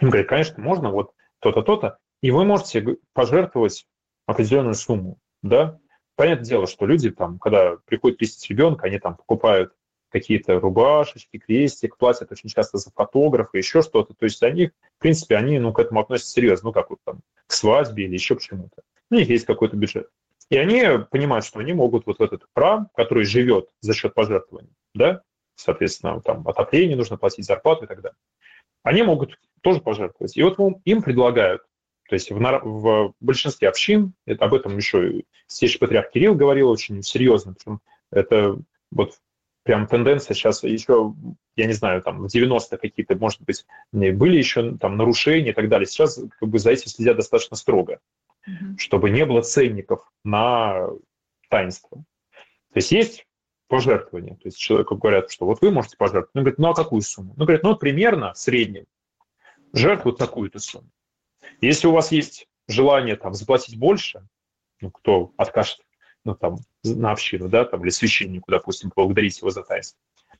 Он 0.00 0.10
говорит, 0.10 0.28
конечно, 0.28 0.62
можно, 0.62 0.90
вот 0.90 1.12
то-то, 1.38 1.62
то-то. 1.62 1.98
И 2.20 2.30
вы 2.30 2.44
можете 2.44 2.98
пожертвовать 3.14 3.86
определенную 4.26 4.74
сумму, 4.74 5.18
да, 5.42 5.80
Понятное 6.14 6.44
дело, 6.44 6.66
что 6.66 6.86
люди 6.86 7.10
там, 7.10 7.38
когда 7.38 7.76
приходят 7.86 8.18
крестить 8.18 8.50
ребенка, 8.50 8.86
они 8.86 8.98
там 8.98 9.16
покупают 9.16 9.72
какие-то 10.12 10.60
рубашечки, 10.60 11.38
крестик, 11.38 11.96
платят 11.96 12.30
очень 12.30 12.50
часто 12.50 12.78
за 12.78 12.90
фотографа, 12.90 13.56
еще 13.56 13.82
что-то. 13.82 14.14
То 14.14 14.24
есть 14.24 14.42
они, 14.42 14.68
в 14.68 15.00
принципе, 15.00 15.36
они 15.36 15.58
ну, 15.58 15.72
к 15.72 15.78
этому 15.78 16.00
относятся 16.00 16.32
серьезно, 16.32 16.68
ну, 16.68 16.72
как 16.72 16.90
вот 16.90 16.98
там 17.04 17.20
к 17.46 17.52
свадьбе 17.52 18.04
или 18.04 18.14
еще 18.14 18.36
к 18.36 18.40
чему-то. 18.40 18.82
У 19.10 19.14
них 19.14 19.28
есть 19.28 19.46
какой-то 19.46 19.76
бюджет. 19.76 20.08
И 20.50 20.56
они 20.56 20.82
понимают, 21.10 21.46
что 21.46 21.60
они 21.60 21.72
могут 21.72 22.06
вот 22.06 22.18
в 22.18 22.22
этот 22.22 22.44
храм, 22.54 22.88
который 22.94 23.24
живет 23.24 23.68
за 23.80 23.94
счет 23.94 24.12
пожертвований, 24.12 24.74
да, 24.94 25.22
соответственно, 25.54 26.20
там 26.20 26.46
отопление 26.46 26.96
нужно 26.96 27.16
платить, 27.16 27.46
зарплату 27.46 27.84
и 27.84 27.88
так 27.88 28.02
далее, 28.02 28.16
они 28.82 29.02
могут 29.02 29.38
тоже 29.62 29.80
пожертвовать. 29.80 30.36
И 30.36 30.42
вот 30.42 30.58
им 30.84 31.02
предлагают, 31.02 31.62
то 32.08 32.14
есть 32.14 32.30
в, 32.30 32.38
в 32.38 33.14
большинстве 33.20 33.68
общин, 33.68 34.12
это, 34.26 34.44
об 34.44 34.52
этом 34.52 34.76
еще 34.76 35.22
Священный 35.46 35.80
Патриарх 35.80 36.10
Кирилл 36.10 36.34
говорил 36.34 36.68
очень 36.68 37.02
серьезно, 37.02 37.54
причем 37.54 37.80
это 38.10 38.58
вот 38.90 39.14
прям 39.62 39.86
тенденция 39.86 40.34
сейчас 40.34 40.62
еще, 40.62 41.14
я 41.56 41.66
не 41.66 41.72
знаю, 41.72 42.02
там 42.02 42.22
в 42.22 42.26
90-е 42.26 42.78
какие-то, 42.78 43.16
может 43.16 43.40
быть, 43.42 43.64
были 43.92 44.36
еще 44.36 44.76
там 44.76 44.96
нарушения 44.96 45.50
и 45.50 45.54
так 45.54 45.68
далее. 45.68 45.86
Сейчас 45.86 46.20
как 46.38 46.48
бы 46.48 46.58
за 46.58 46.70
этим 46.70 46.88
следят 46.88 47.16
достаточно 47.16 47.56
строго, 47.56 48.00
mm-hmm. 48.48 48.78
чтобы 48.78 49.10
не 49.10 49.24
было 49.24 49.42
ценников 49.42 50.10
на 50.24 50.88
таинство. 51.48 51.98
То 52.72 52.76
есть 52.76 52.92
есть 52.92 53.26
пожертвования. 53.68 54.34
То 54.34 54.46
есть 54.46 54.58
человеку 54.58 54.96
говорят, 54.96 55.30
что 55.30 55.46
вот 55.46 55.60
вы 55.62 55.70
можете 55.70 55.96
пожертвовать. 55.96 56.30
Он 56.34 56.42
говорит, 56.42 56.58
ну 56.58 56.68
а 56.68 56.74
какую 56.74 57.00
сумму? 57.02 57.34
Ну, 57.36 57.44
говорит, 57.44 57.62
ну 57.62 57.76
примерно 57.76 58.34
в 58.34 58.38
среднем 58.38 58.84
жертвуют 59.72 60.18
такую-то 60.18 60.58
сумму. 60.58 60.90
Если 61.60 61.86
у 61.86 61.92
вас 61.92 62.12
есть 62.12 62.48
желание 62.68 63.16
там 63.16 63.32
заплатить 63.32 63.78
больше, 63.78 64.26
ну, 64.80 64.90
кто 64.90 65.32
откажет 65.36 65.78
ну, 66.24 66.34
там, 66.34 66.58
на 66.84 67.12
общину, 67.12 67.48
да, 67.48 67.64
там, 67.64 67.82
или 67.82 67.90
священнику, 67.90 68.50
допустим, 68.50 68.90
поблагодарить 68.90 69.38
его 69.38 69.50
за 69.50 69.62
таинство. 69.62 69.98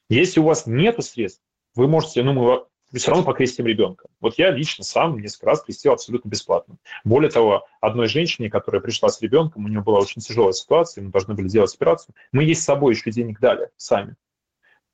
Если 0.09 0.41
у 0.41 0.45
вас 0.45 0.67
нет 0.67 1.03
средств, 1.05 1.43
вы 1.75 1.89
можете, 1.89 2.23
ну, 2.23 2.33
мы 2.33 2.67
все 2.99 3.11
равно 3.11 3.25
покрестим 3.25 3.67
ребенка. 3.67 4.07
Вот 4.21 4.37
я 4.37 4.51
лично 4.51 4.85
сам 4.85 5.19
несколько 5.19 5.47
раз 5.47 5.63
крестил 5.63 5.93
абсолютно 5.93 6.29
бесплатно. 6.29 6.77
Более 7.05 7.31
того, 7.31 7.67
одной 7.81 8.07
женщине, 8.07 8.51
которая 8.51 8.83
пришла 8.83 9.09
с 9.09 9.21
ребенком, 9.23 9.65
у 9.65 9.69
нее 9.69 9.81
была 9.81 10.01
очень 10.01 10.21
тяжелая 10.21 10.53
ситуация, 10.53 11.03
мы 11.03 11.11
должны 11.11 11.35
были 11.35 11.49
делать 11.49 11.75
операцию, 11.75 12.15
мы 12.33 12.45
ей 12.45 12.55
с 12.55 12.63
собой 12.63 12.95
еще 12.95 13.11
денег 13.11 13.41
дали 13.41 13.71
сами. 13.77 14.17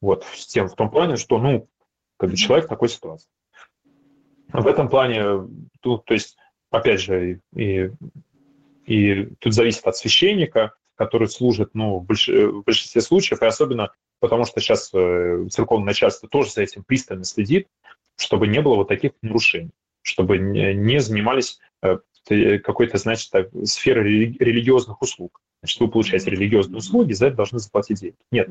Вот, 0.01 0.25
с 0.33 0.47
тем, 0.47 0.69
в 0.69 0.77
том 0.77 0.91
плане, 0.91 1.17
что, 1.17 1.39
ну, 1.39 1.69
как 2.17 2.31
бы 2.31 2.37
человек 2.37 2.67
в 2.67 2.69
такой 2.69 2.89
ситуации. 2.89 3.29
В 4.53 4.67
этом 4.67 4.89
плане, 4.89 5.49
тут, 5.81 6.05
то 6.05 6.15
есть, 6.15 6.37
опять 6.71 7.01
же, 7.01 7.41
и, 7.55 7.91
и 8.87 9.27
тут 9.41 9.53
зависит 9.53 9.85
от 9.87 9.97
священника, 9.97 10.75
который 10.99 11.29
служит 11.29 11.71
ну, 11.75 11.99
в, 11.99 12.05
больш... 12.05 12.29
в 12.29 12.63
большинстве 12.65 13.01
случаев, 13.01 13.41
и 13.41 13.47
особенно 13.47 13.93
потому 14.21 14.45
что 14.45 14.61
сейчас 14.61 14.91
э, 14.93 15.47
церковное 15.51 15.87
начальство 15.87 16.29
тоже 16.29 16.51
за 16.51 16.63
этим 16.63 16.83
пристально 16.85 17.25
следит, 17.25 17.69
чтобы 18.17 18.49
не 18.49 18.61
было 18.61 18.75
вот 18.75 18.89
таких 18.89 19.13
нарушений, 19.23 19.71
чтобы 20.03 20.39
не 20.39 21.01
занимались 21.01 21.61
э, 21.83 21.99
какой-то, 22.59 22.99
значит, 22.99 23.31
так, 23.31 23.49
сферой 23.65 24.37
религиозных 24.39 25.01
услуг. 25.01 25.41
Значит, 25.63 25.81
вы 25.81 25.89
получаете 25.89 26.31
религиозные 26.31 26.79
услуги, 26.79 27.13
за 27.13 27.29
это 27.29 27.37
должны 27.37 27.59
заплатить 27.59 28.01
деньги. 28.01 28.17
Нет. 28.31 28.49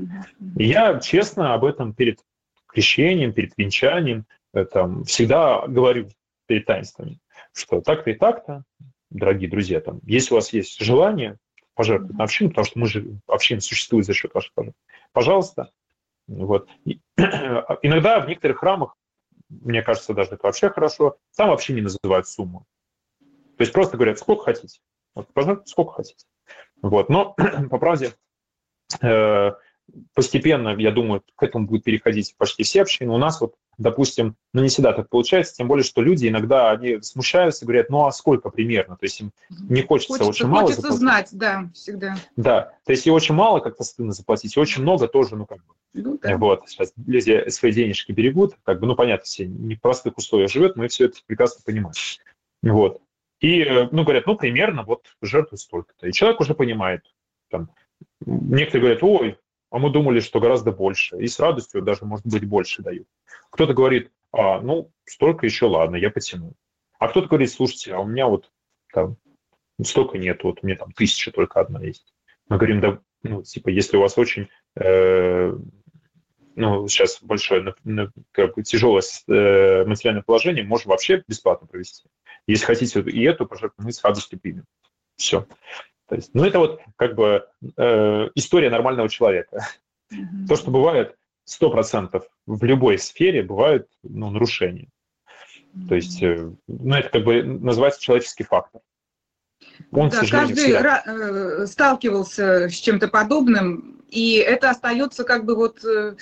я 0.56 1.00
честно 1.00 1.54
об 1.54 1.66
этом 1.66 1.94
перед 1.94 2.20
крещением, 2.68 3.34
перед 3.34 3.54
венчанием 3.58 4.26
э, 4.54 4.66
там, 4.66 5.04
всегда 5.04 5.68
говорю 5.68 6.10
перед 6.48 6.66
таинствами, 6.66 7.20
что 7.54 7.82
так-то 7.82 8.12
и 8.12 8.14
так-то, 8.14 8.64
дорогие 9.10 9.50
друзья, 9.50 9.82
там, 9.82 10.00
если 10.04 10.34
у 10.34 10.38
вас 10.38 10.54
есть 10.54 10.82
желание 10.82 11.38
пожертвовать 11.78 12.18
на 12.18 12.24
общину, 12.24 12.50
потому 12.50 12.66
что 12.66 12.80
мы 12.80 12.88
же, 12.88 13.20
община 13.28 13.62
существует 13.62 14.06
за 14.06 14.14
счет 14.14 14.34
ваших 14.34 14.52
пожертвований, 14.54 14.76
пожалуйста. 15.14 15.72
Вот. 16.28 16.68
И, 16.84 17.00
иногда 17.18 18.20
в 18.20 18.28
некоторых 18.28 18.58
храмах, 18.58 18.96
мне 19.50 19.82
кажется, 19.84 20.14
даже 20.14 20.32
это 20.32 20.46
вообще 20.46 20.70
хорошо, 20.70 21.18
там 21.38 21.50
вообще 21.50 21.74
не 21.74 21.82
называют 21.82 22.28
сумму. 22.28 22.66
То 23.20 23.62
есть 23.62 23.72
просто 23.72 23.96
говорят, 23.96 24.20
сколько 24.20 24.44
хотите. 24.44 24.80
Вот, 25.16 25.28
пожалуйста, 25.34 25.68
сколько 25.68 25.94
хотите. 25.94 26.26
Вот. 26.82 27.10
Но, 27.10 27.36
по 27.70 27.78
правде, 27.78 28.14
э, 29.02 29.52
постепенно, 30.14 30.76
я 30.78 30.92
думаю, 30.92 31.24
к 31.36 31.44
этому 31.44 31.68
будет 31.68 31.84
переходить 31.84 32.36
почти 32.38 32.64
все 32.64 32.82
общины. 32.82 33.14
У 33.14 33.18
нас 33.18 33.40
вот, 33.42 33.56
допустим, 33.78 34.36
ну 34.54 34.62
не 34.62 34.70
всегда 34.70 34.94
так 34.94 35.10
получается, 35.10 35.56
тем 35.56 35.68
более, 35.68 35.84
что 35.84 36.02
люди 36.02 36.28
иногда 36.28 36.72
они 36.72 37.02
смущаются, 37.02 37.66
говорят, 37.66 37.90
ну 37.90 38.06
а 38.06 38.12
сколько 38.12 38.50
примерно? 38.50 38.98
То 38.98 39.06
есть 39.06 39.20
им 39.22 39.32
не 39.50 39.82
хочется, 39.82 40.14
хочется 40.20 40.30
очень 40.30 40.48
мало 40.48 40.68
Хочется 40.68 40.92
заплатить. 40.92 41.00
знать, 41.00 41.30
да, 41.32 41.70
всегда. 41.74 42.18
Да, 42.36 42.74
то 42.86 42.92
есть 42.92 43.08
и 43.08 43.12
очень 43.12 43.36
мало 43.36 43.60
как-то 43.60 43.84
стыдно 43.84 44.12
заплатить, 44.12 44.56
и 44.56 44.60
очень 44.60 44.82
много 44.82 45.08
тоже, 45.08 45.36
ну 45.36 45.46
как 45.46 45.60
бы. 45.60 45.74
Ну, 45.94 46.20
да. 46.22 46.38
Вот, 46.38 46.68
сейчас 46.68 46.94
люди 47.06 47.50
свои 47.50 47.72
денежки 47.72 48.12
берегут, 48.12 48.56
как 48.64 48.80
бы, 48.80 48.88
ну 48.88 48.96
понятно, 48.96 49.26
все 49.26 49.48
не 49.48 49.76
в 49.76 49.82
простых 49.82 50.18
условиях 50.18 50.52
живет, 50.52 50.76
мы 50.76 50.88
все 50.90 51.06
это 51.06 51.18
прекрасно 51.26 51.62
понимаем. 51.66 51.94
Вот. 52.62 53.02
И, 53.40 53.64
ну, 53.92 54.04
говорят, 54.04 54.26
ну, 54.26 54.36
примерно 54.36 54.84
вот 54.84 55.06
жертвы 55.22 55.58
столько-то. 55.58 56.08
И 56.08 56.12
человек 56.12 56.40
уже 56.42 56.56
понимает, 56.56 57.02
там, 57.50 57.70
некоторые 58.26 58.82
говорят, 58.82 59.04
ой, 59.04 59.38
а 59.70 59.80
мы 59.80 59.90
думали, 59.90 60.20
что 60.20 60.40
гораздо 60.40 60.72
больше. 60.72 61.18
И 61.18 61.28
с 61.28 61.40
радостью 61.40 61.82
даже, 61.82 62.06
может 62.06 62.26
быть, 62.26 62.46
больше 62.46 62.82
дают. 62.82 63.08
Кто-то 63.52 63.74
говорит, 63.74 64.12
а, 64.32 64.62
ну, 64.62 64.92
столько 65.06 65.46
еще, 65.46 65.66
ладно, 65.66 65.96
я 65.96 66.10
потяну. 66.10 66.54
А 67.00 67.08
кто-то 67.10 67.28
говорит, 67.28 67.52
слушайте, 67.52 67.94
а 67.94 68.00
у 68.00 68.08
меня 68.08 68.28
вот 68.28 68.52
там 68.94 69.18
столько 69.84 70.18
нет, 70.18 70.44
вот 70.44 70.60
у 70.62 70.66
меня 70.66 70.78
там 70.78 70.92
тысяча 70.92 71.32
только 71.32 71.60
одна 71.60 71.82
есть. 71.82 72.14
Мы 72.50 72.58
говорим, 72.58 72.82
да, 72.82 73.00
ну, 73.24 73.44
типа, 73.44 73.70
если 73.70 73.98
у 73.98 74.02
вас 74.02 74.18
очень, 74.18 74.48
э, 74.76 75.54
ну, 76.56 76.88
сейчас 76.88 77.22
большое, 77.22 77.76
как 78.32 78.56
бы 78.56 78.64
тяжелое 78.64 79.04
э, 79.28 79.86
материальное 79.86 80.24
положение, 80.24 80.64
можем 80.64 80.90
вообще 80.90 81.24
бесплатно 81.28 81.68
провести. 81.68 82.08
Если 82.48 82.66
хотите 82.66 83.02
и 83.02 83.24
эту 83.24 83.46
пожертвовать, 83.46 83.86
мы 83.86 83.92
с 83.92 84.04
радостью 84.04 84.40
примем. 84.40 84.66
Все. 85.18 85.46
То 86.08 86.16
есть, 86.16 86.32
ну, 86.34 86.46
это 86.46 86.60
вот 86.60 86.82
как 86.96 87.16
бы 87.16 87.48
э, 87.76 88.30
история 88.36 88.70
нормального 88.70 89.10
человека. 89.10 89.68
Mm-hmm. 90.12 90.48
То, 90.48 90.56
что 90.56 90.72
бывает 90.72 91.18
100% 91.50 92.24
в 92.46 92.64
любой 92.64 92.98
сфере, 92.98 93.44
бывают 93.44 93.90
ну, 94.04 94.30
нарушения. 94.30 94.88
Mm-hmm. 95.76 95.88
То 95.90 95.96
есть, 95.96 96.24
э, 96.24 96.52
ну, 96.68 96.96
это 96.96 97.10
как 97.10 97.24
бы 97.24 97.44
называется 97.44 98.02
человеческий 98.02 98.46
фактор. 98.46 98.82
Он, 99.92 100.10
да, 100.10 100.22
каждый 100.30 100.56
всегда... 100.56 101.04
Э, 101.06 101.66
сталкивался 101.68 102.70
с 102.70 102.74
чем-то 102.74 103.10
подобным, 103.10 104.02
и 104.08 104.36
это 104.36 104.70
остается 104.70 105.24
как 105.24 105.46
бы 105.46 105.56
вот 105.56 105.84
э, 105.84 106.16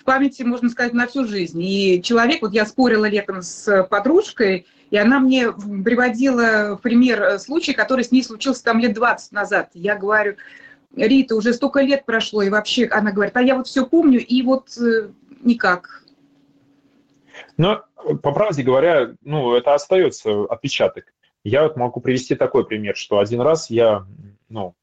в 0.00 0.04
памяти, 0.04 0.42
можно 0.42 0.70
сказать, 0.70 0.94
на 0.94 1.06
всю 1.06 1.26
жизнь. 1.26 1.60
И 1.62 2.00
человек, 2.02 2.40
вот 2.40 2.52
я 2.52 2.64
спорила 2.64 3.06
летом 3.06 3.42
с 3.42 3.84
подружкой, 3.84 4.66
и 4.90 4.96
она 4.96 5.20
мне 5.20 5.52
приводила 5.52 6.80
пример 6.82 7.22
э, 7.22 7.38
случай, 7.38 7.74
который 7.74 8.02
с 8.02 8.10
ней 8.10 8.24
случился 8.24 8.64
там 8.64 8.80
лет 8.80 8.94
20 8.94 9.32
назад. 9.32 9.70
Я 9.74 9.96
говорю, 9.96 10.36
Рита, 10.96 11.36
уже 11.36 11.52
столько 11.52 11.80
лет 11.82 12.06
прошло, 12.06 12.42
и 12.42 12.48
вообще, 12.48 12.86
она 12.86 13.12
говорит, 13.12 13.36
а 13.36 13.42
я 13.42 13.54
вот 13.54 13.66
все 13.66 13.84
помню, 13.84 14.24
и 14.24 14.42
вот 14.42 14.76
э, 14.78 15.10
никак. 15.42 16.02
Но, 17.58 17.84
по 18.22 18.32
правде 18.32 18.62
говоря, 18.62 19.12
ну, 19.22 19.54
это 19.54 19.74
остается 19.74 20.44
отпечаток. 20.44 21.12
Я 21.44 21.62
вот 21.64 21.76
могу 21.76 22.00
привести 22.00 22.34
такой 22.34 22.66
пример, 22.66 22.96
что 22.96 23.18
один 23.18 23.42
раз 23.42 23.68
я, 23.68 24.06
ну, 24.48 24.74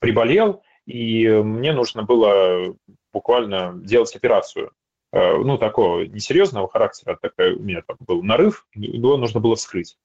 приболел, 0.00 0.62
и 0.84 1.28
мне 1.28 1.72
нужно 1.72 2.02
было 2.02 2.76
буквально 3.16 3.72
делать 3.82 4.14
операцию. 4.14 4.72
Э, 5.10 5.38
ну, 5.38 5.56
такого 5.56 6.02
несерьезного 6.02 6.68
характера, 6.68 7.18
такой 7.18 7.54
у 7.54 7.62
меня 7.62 7.80
там 7.80 7.96
был 8.00 8.22
нарыв, 8.22 8.66
его 8.74 9.16
нужно 9.16 9.40
было 9.40 9.56
вскрыть. 9.56 9.96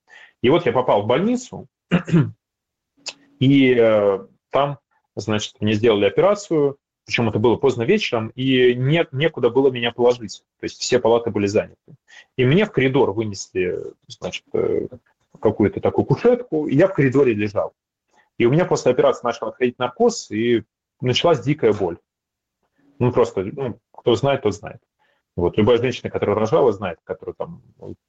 И 0.41 0.50
вот 0.50 0.65
я 0.65 0.71
попал 0.71 1.02
в 1.02 1.08
больницу, 1.08 1.67
и 3.39 3.76
э, 3.78 4.19
там, 4.50 4.80
значит, 5.17 5.60
мне 5.60 5.74
сделали 5.74 6.06
операцию, 6.06 6.78
причем 7.06 7.28
это 7.28 7.38
было 7.38 7.58
поздно 7.58 7.84
вечером, 7.84 8.30
и 8.30 8.74
не, 8.76 9.06
некуда 9.12 9.50
было 9.50 9.69
меня 9.69 9.91
положить, 9.91 10.43
то 10.62 10.63
есть 10.63 10.80
все 10.80 10.97
палаты 10.97 11.32
были 11.32 11.47
заняты. 11.47 11.76
И 12.38 12.45
мне 12.45 12.63
в 12.63 12.71
коридор 12.71 13.12
вынесли, 13.12 13.78
значит, 14.08 14.45
э, 14.54 14.88
какую-то 15.41 15.82
такую 15.82 16.06
кушетку, 16.06 16.67
и 16.67 16.78
я 16.78 16.88
в 16.88 16.93
коридоре 16.93 17.34
лежал. 17.34 17.74
И 18.38 18.45
у 18.45 18.52
меня 18.52 18.63
после 18.63 18.93
операции 18.93 19.26
начал 19.26 19.47
отходить 19.50 19.78
наркоз, 19.80 20.32
и 20.32 20.63
началась 21.02 21.41
дикая 21.41 21.74
боль. 21.74 21.97
Ну, 23.01 23.11
просто, 23.11 23.43
ну, 23.43 23.79
кто 23.91 24.13
знает, 24.13 24.43
тот 24.43 24.53
знает. 24.53 24.79
Вот 25.35 25.57
любая 25.57 25.79
женщина, 25.79 26.11
которая 26.11 26.35
рожала, 26.35 26.71
знает, 26.71 26.99
которую 27.03 27.33
там 27.33 27.63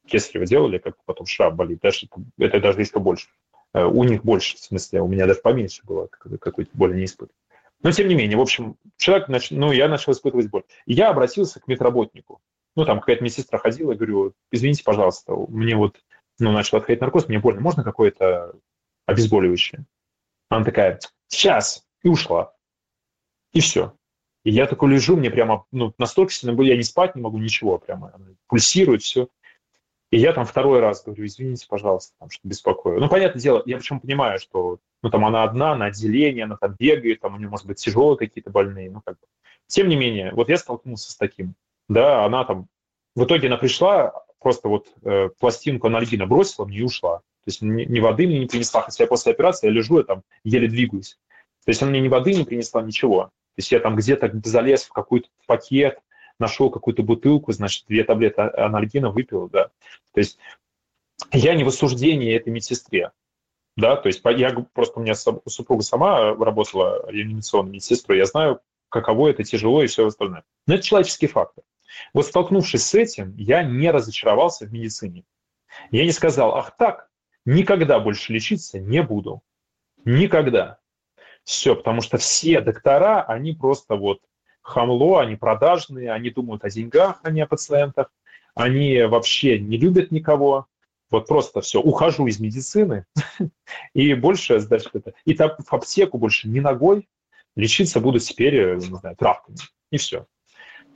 кесарево 0.06 0.44
делали, 0.44 0.76
как 0.76 1.02
потом 1.06 1.24
шрам 1.24 1.56
болит. 1.56 1.80
Даже, 1.80 2.08
это 2.36 2.60
даже 2.60 2.82
еще 2.82 2.98
больше. 2.98 3.28
Э, 3.72 3.84
у 3.84 4.04
них 4.04 4.22
больше, 4.22 4.56
в 4.56 4.60
смысле, 4.60 5.00
у 5.00 5.08
меня 5.08 5.26
даже 5.26 5.40
поменьше 5.40 5.80
было, 5.86 6.08
какой-то 6.08 6.70
боли 6.74 6.94
не 6.94 7.06
испытывал. 7.06 7.38
Но 7.80 7.90
тем 7.90 8.06
не 8.06 8.14
менее, 8.14 8.36
в 8.36 8.42
общем, 8.42 8.76
человек, 8.98 9.28
нач... 9.28 9.50
ну, 9.50 9.72
я 9.72 9.88
начал 9.88 10.12
испытывать 10.12 10.50
боль. 10.50 10.64
И 10.84 10.92
я 10.92 11.08
обратился 11.08 11.58
к 11.58 11.68
медработнику. 11.68 12.42
Ну, 12.76 12.84
там 12.84 13.00
какая-то 13.00 13.24
медсестра 13.24 13.58
ходила, 13.58 13.94
говорю, 13.94 14.34
извините, 14.50 14.84
пожалуйста, 14.84 15.34
мне 15.48 15.74
вот, 15.74 15.96
ну, 16.38 16.52
начал 16.52 16.76
отходить 16.76 17.00
наркоз, 17.00 17.28
мне 17.28 17.38
больно, 17.38 17.62
можно 17.62 17.82
какое-то 17.82 18.52
обезболивающее? 19.06 19.86
Она 20.50 20.66
такая, 20.66 21.00
сейчас, 21.28 21.82
и 22.02 22.08
ушла. 22.08 22.52
И 23.54 23.60
все. 23.60 23.94
И 24.44 24.50
я 24.50 24.66
такой 24.66 24.90
лежу, 24.90 25.16
мне 25.16 25.30
прямо 25.30 25.64
ну, 25.70 25.94
настолько 25.98 26.32
сильно 26.32 26.54
было, 26.54 26.66
я 26.66 26.76
не 26.76 26.82
спать 26.82 27.14
не 27.14 27.22
могу, 27.22 27.38
ничего, 27.38 27.78
прямо 27.78 28.12
пульсирует 28.48 29.02
все. 29.02 29.28
И 30.10 30.18
я 30.18 30.32
там 30.34 30.44
второй 30.44 30.80
раз 30.80 31.04
говорю, 31.04 31.24
извините, 31.24 31.66
пожалуйста, 31.68 32.12
там, 32.18 32.28
что 32.28 32.46
беспокою. 32.46 33.00
Ну, 33.00 33.08
понятное 33.08 33.40
дело, 33.40 33.62
я 33.64 33.78
причем 33.78 33.98
понимаю, 33.98 34.38
что 34.38 34.78
ну, 35.02 35.10
там 35.10 35.24
она 35.24 35.42
одна, 35.42 35.74
на 35.74 35.86
отделении, 35.86 36.42
она 36.42 36.56
там 36.56 36.76
бегает, 36.78 37.20
там 37.20 37.34
у 37.34 37.38
нее, 37.38 37.48
может 37.48 37.66
быть, 37.66 37.78
тяжелые 37.78 38.18
какие-то 38.18 38.50
больные, 38.50 38.90
ну, 38.90 39.00
как 39.00 39.14
бы. 39.14 39.26
Тем 39.68 39.88
не 39.88 39.96
менее, 39.96 40.32
вот 40.34 40.50
я 40.50 40.58
столкнулся 40.58 41.10
с 41.10 41.16
таким, 41.16 41.54
да, 41.88 42.26
она 42.26 42.44
там, 42.44 42.68
в 43.14 43.24
итоге 43.24 43.46
она 43.46 43.56
пришла, 43.56 44.12
просто 44.38 44.68
вот 44.68 44.88
э, 45.02 45.30
пластинку 45.38 45.86
анальгина 45.86 46.26
бросила 46.26 46.66
мне 46.66 46.78
и 46.78 46.82
ушла. 46.82 47.18
То 47.18 47.48
есть 47.48 47.62
ни, 47.62 47.84
ни 47.84 48.00
воды 48.00 48.26
мне 48.26 48.38
не 48.40 48.46
принесла, 48.46 48.82
хотя 48.82 49.04
я 49.04 49.08
после 49.08 49.32
операции 49.32 49.66
я 49.66 49.72
лежу, 49.72 49.98
я 49.98 50.04
там 50.04 50.22
еле 50.44 50.68
двигаюсь. 50.68 51.18
То 51.64 51.70
есть 51.70 51.80
она 51.80 51.90
мне 51.90 52.00
ни 52.00 52.08
воды 52.08 52.34
не 52.34 52.44
принесла, 52.44 52.82
ничего. 52.82 53.30
То 53.54 53.58
есть 53.58 53.72
я 53.72 53.80
там 53.80 53.96
где-то 53.96 54.30
залез 54.44 54.84
в 54.84 54.92
какой-то 54.92 55.28
пакет, 55.46 55.98
нашел 56.38 56.70
какую-то 56.70 57.02
бутылку, 57.02 57.52
значит, 57.52 57.86
две 57.86 58.04
таблетки 58.04 58.40
анальгина 58.40 59.10
выпил, 59.10 59.48
да. 59.48 59.70
То 60.12 60.20
есть 60.20 60.38
я 61.32 61.54
не 61.54 61.64
в 61.64 61.68
осуждении 61.68 62.34
этой 62.34 62.50
медсестре, 62.50 63.12
да, 63.76 63.96
то 63.96 64.08
есть 64.08 64.22
я 64.24 64.66
просто 64.72 64.98
у 64.98 65.02
меня 65.02 65.14
супруга 65.14 65.82
сама 65.82 66.34
работала 66.34 67.10
реанимационной 67.10 67.72
медсестрой, 67.72 68.18
я 68.18 68.26
знаю, 68.26 68.60
каково 68.88 69.28
это 69.28 69.44
тяжело 69.44 69.82
и 69.82 69.86
все 69.86 70.06
остальное. 70.06 70.44
Но 70.66 70.74
это 70.74 70.82
человеческий 70.82 71.26
фактор. 71.26 71.64
Вот 72.14 72.26
столкнувшись 72.26 72.84
с 72.84 72.94
этим, 72.94 73.34
я 73.36 73.62
не 73.62 73.90
разочаровался 73.90 74.66
в 74.66 74.72
медицине. 74.72 75.24
Я 75.90 76.04
не 76.04 76.12
сказал, 76.12 76.54
ах 76.54 76.76
так, 76.76 77.10
никогда 77.44 77.98
больше 77.98 78.32
лечиться 78.32 78.78
не 78.78 79.02
буду. 79.02 79.42
Никогда. 80.04 80.78
Все, 81.44 81.74
потому 81.74 82.00
что 82.00 82.18
все 82.18 82.60
доктора, 82.60 83.22
они 83.22 83.52
просто 83.52 83.96
вот 83.96 84.20
хамло, 84.62 85.20
они 85.20 85.36
продажные, 85.36 86.12
они 86.12 86.30
думают 86.30 86.64
о 86.64 86.70
деньгах, 86.70 87.20
а 87.22 87.30
не 87.30 87.40
о 87.40 87.46
пациентах, 87.46 88.12
они 88.54 89.02
вообще 89.02 89.58
не 89.58 89.76
любят 89.76 90.10
никого. 90.10 90.66
Вот 91.10 91.26
просто 91.26 91.60
все, 91.60 91.80
ухожу 91.80 92.26
из 92.26 92.40
медицины, 92.40 93.04
и 93.92 94.14
больше, 94.14 94.60
значит, 94.60 94.94
это, 94.94 95.12
и 95.26 95.34
там 95.34 95.50
в 95.58 95.72
аптеку 95.72 96.16
больше 96.16 96.48
ни 96.48 96.60
ногой, 96.60 97.06
лечиться 97.54 98.00
буду 98.00 98.18
теперь, 98.18 98.76
не 98.76 98.96
знаю, 98.96 99.16
травками, 99.16 99.58
и 99.90 99.98
все. 99.98 100.26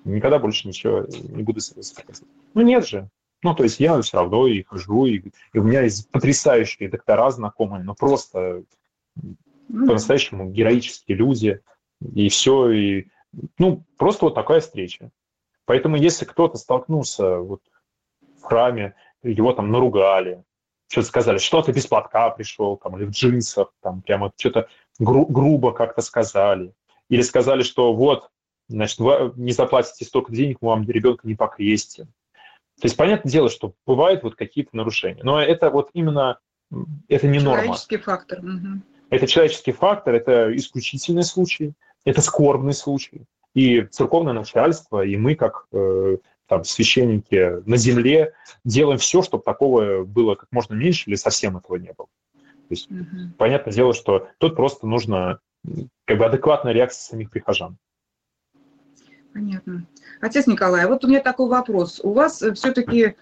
Никогда 0.04 0.38
больше 0.38 0.68
ничего 0.68 1.04
не 1.28 1.42
буду 1.42 1.60
сказать. 1.60 2.22
Ну 2.54 2.62
нет 2.62 2.86
же. 2.86 3.10
Ну, 3.42 3.54
то 3.54 3.64
есть 3.64 3.78
я 3.80 4.00
все 4.00 4.16
равно 4.16 4.46
и 4.46 4.62
хожу, 4.62 5.04
и, 5.06 5.18
и 5.52 5.58
у 5.58 5.62
меня 5.62 5.82
есть 5.82 6.10
потрясающие 6.10 6.88
доктора 6.88 7.30
знакомые, 7.30 7.84
но 7.84 7.94
просто 7.94 8.64
ну, 9.68 9.86
по-настоящему 9.86 10.50
героические 10.50 11.16
люди, 11.16 11.60
и 12.00 12.28
все, 12.28 12.70
и 12.70 13.08
ну, 13.58 13.84
просто 13.96 14.26
вот 14.26 14.34
такая 14.34 14.60
встреча. 14.60 15.10
Поэтому 15.64 15.96
если 15.96 16.24
кто-то 16.24 16.56
столкнулся 16.56 17.38
вот 17.38 17.60
в 18.40 18.44
храме, 18.44 18.94
его 19.22 19.52
там 19.52 19.70
наругали, 19.70 20.44
что-то 20.88 21.08
сказали, 21.08 21.38
что 21.38 21.62
ты 21.62 21.72
без 21.72 21.86
платка 21.86 22.30
пришел, 22.30 22.76
там, 22.76 22.96
или 22.96 23.06
в 23.06 23.10
джинсах, 23.10 23.72
там, 23.82 24.02
прямо 24.02 24.32
что-то 24.36 24.68
гру- 25.00 25.26
грубо 25.26 25.72
как-то 25.72 26.00
сказали, 26.00 26.72
или 27.08 27.22
сказали, 27.22 27.62
что 27.62 27.92
вот, 27.92 28.30
значит, 28.68 28.98
вы 28.98 29.32
не 29.36 29.52
заплатите 29.52 30.04
столько 30.04 30.32
денег, 30.32 30.58
мы 30.60 30.68
вам 30.68 30.88
ребенка 30.88 31.26
не 31.26 31.34
покрестим. 31.34 32.06
То 32.80 32.84
есть, 32.84 32.96
понятное 32.96 33.30
дело, 33.30 33.48
что 33.48 33.74
бывают 33.86 34.22
вот 34.22 34.36
какие-то 34.36 34.76
нарушения, 34.76 35.22
но 35.24 35.42
это 35.42 35.70
вот 35.70 35.90
именно, 35.94 36.38
это 37.08 37.26
не 37.26 37.40
норма. 37.40 37.62
Человеческий 37.62 37.96
фактор. 37.96 38.38
Угу. 38.40 38.82
Это 39.10 39.26
человеческий 39.26 39.72
фактор, 39.72 40.14
это 40.14 40.54
исключительный 40.56 41.22
случай, 41.22 41.74
это 42.04 42.20
скорбный 42.20 42.72
случай. 42.72 43.24
И 43.54 43.82
церковное 43.82 44.32
начальство, 44.32 45.04
и 45.04 45.16
мы, 45.16 45.34
как 45.34 45.66
э, 45.72 46.16
там, 46.46 46.64
священники 46.64 47.62
на 47.68 47.76
земле, 47.76 48.34
делаем 48.64 48.98
все, 48.98 49.22
чтобы 49.22 49.44
такого 49.44 50.04
было 50.04 50.34
как 50.34 50.48
можно 50.50 50.74
меньше 50.74 51.08
или 51.08 51.16
совсем 51.16 51.56
этого 51.56 51.76
не 51.76 51.92
было. 51.96 52.08
То 52.34 52.70
есть, 52.70 52.90
угу. 52.90 53.32
понятное 53.38 53.72
дело, 53.72 53.94
что 53.94 54.28
тут 54.38 54.56
просто 54.56 54.86
нужно 54.86 55.38
как 56.04 56.18
бы 56.18 56.26
адекватная 56.26 56.72
реакция 56.72 57.02
самих 57.02 57.30
прихожан. 57.30 57.76
Понятно. 59.32 59.86
Отец 60.20 60.46
Николай, 60.46 60.86
вот 60.86 61.04
у 61.04 61.08
меня 61.08 61.20
такой 61.20 61.48
вопрос. 61.48 62.00
У 62.02 62.12
вас 62.12 62.42
все-таки 62.54 63.16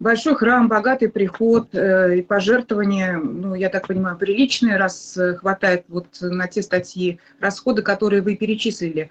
большой 0.00 0.34
храм, 0.34 0.66
богатый 0.66 1.08
приход 1.08 1.74
э, 1.74 2.18
и 2.18 2.22
пожертвования, 2.22 3.18
ну, 3.18 3.54
я 3.54 3.68
так 3.68 3.86
понимаю, 3.86 4.16
приличные, 4.16 4.76
раз 4.76 5.16
э, 5.16 5.36
хватает 5.36 5.84
вот 5.88 6.06
на 6.20 6.48
те 6.48 6.62
статьи, 6.62 7.20
расходы, 7.38 7.82
которые 7.82 8.22
вы 8.22 8.34
перечислили. 8.34 9.10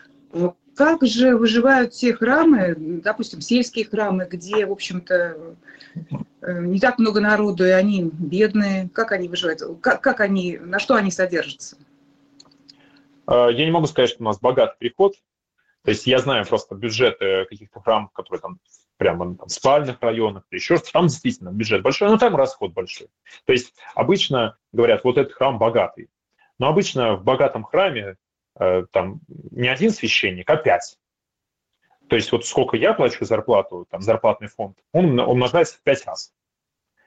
Как 0.76 1.04
же 1.06 1.36
выживают 1.36 1.94
те 1.94 2.14
храмы, 2.14 2.76
допустим, 2.78 3.42
сельские 3.42 3.86
храмы, 3.86 4.28
где, 4.30 4.66
в 4.66 4.72
общем-то, 4.72 5.56
э, 6.42 6.62
не 6.62 6.80
так 6.80 6.98
много 6.98 7.22
народу, 7.22 7.66
и 7.66 7.70
они 7.70 8.10
бедные? 8.12 8.90
Как 8.90 9.12
они 9.12 9.30
выживают? 9.30 9.62
Как, 9.82 10.02
как 10.02 10.20
они, 10.20 10.58
на 10.58 10.80
что 10.80 10.96
они 10.96 11.12
содержатся? 11.12 11.78
А, 13.28 13.50
я 13.50 13.66
не 13.66 13.72
могу 13.72 13.86
сказать, 13.86 14.10
что 14.10 14.24
у 14.24 14.26
нас 14.26 14.40
богатый 14.40 14.78
приход. 14.80 15.14
То 15.84 15.92
есть 15.92 16.08
я 16.08 16.20
знаю 16.20 16.46
просто 16.46 16.76
бюджеты 16.76 17.46
каких-то 17.50 17.80
храмов, 17.80 18.12
которые 18.12 18.42
там 18.42 18.60
прямо 19.00 19.36
там, 19.36 19.48
в 19.48 19.52
спальных 19.52 20.02
районах, 20.02 20.44
еще 20.52 20.76
что-то, 20.76 20.92
там 20.92 21.08
действительно 21.08 21.52
бюджет 21.52 21.82
большой, 21.82 22.10
но 22.10 22.18
там 22.18 22.36
расход 22.36 22.74
большой. 22.74 23.08
То 23.46 23.54
есть 23.54 23.74
обычно 23.96 24.58
говорят, 24.74 25.06
вот 25.06 25.18
этот 25.18 25.34
храм 25.34 25.58
богатый. 25.58 26.10
Но 26.60 26.68
обычно 26.68 27.16
в 27.16 27.24
богатом 27.24 27.64
храме 27.64 28.18
э, 28.60 28.84
там 28.92 29.22
не 29.52 29.70
один 29.70 29.92
священник, 29.92 30.50
а 30.50 30.58
пять. 30.58 31.00
То 32.10 32.18
есть 32.18 32.30
вот 32.34 32.46
сколько 32.46 32.76
я 32.76 32.94
плачу 32.94 33.24
зарплату, 33.24 33.88
там 33.90 34.02
зарплатный 34.02 34.50
фонд, 34.50 34.78
он 34.92 35.18
умножается 35.18 35.78
в 35.78 35.82
пять 35.82 36.06
раз. 36.06 36.34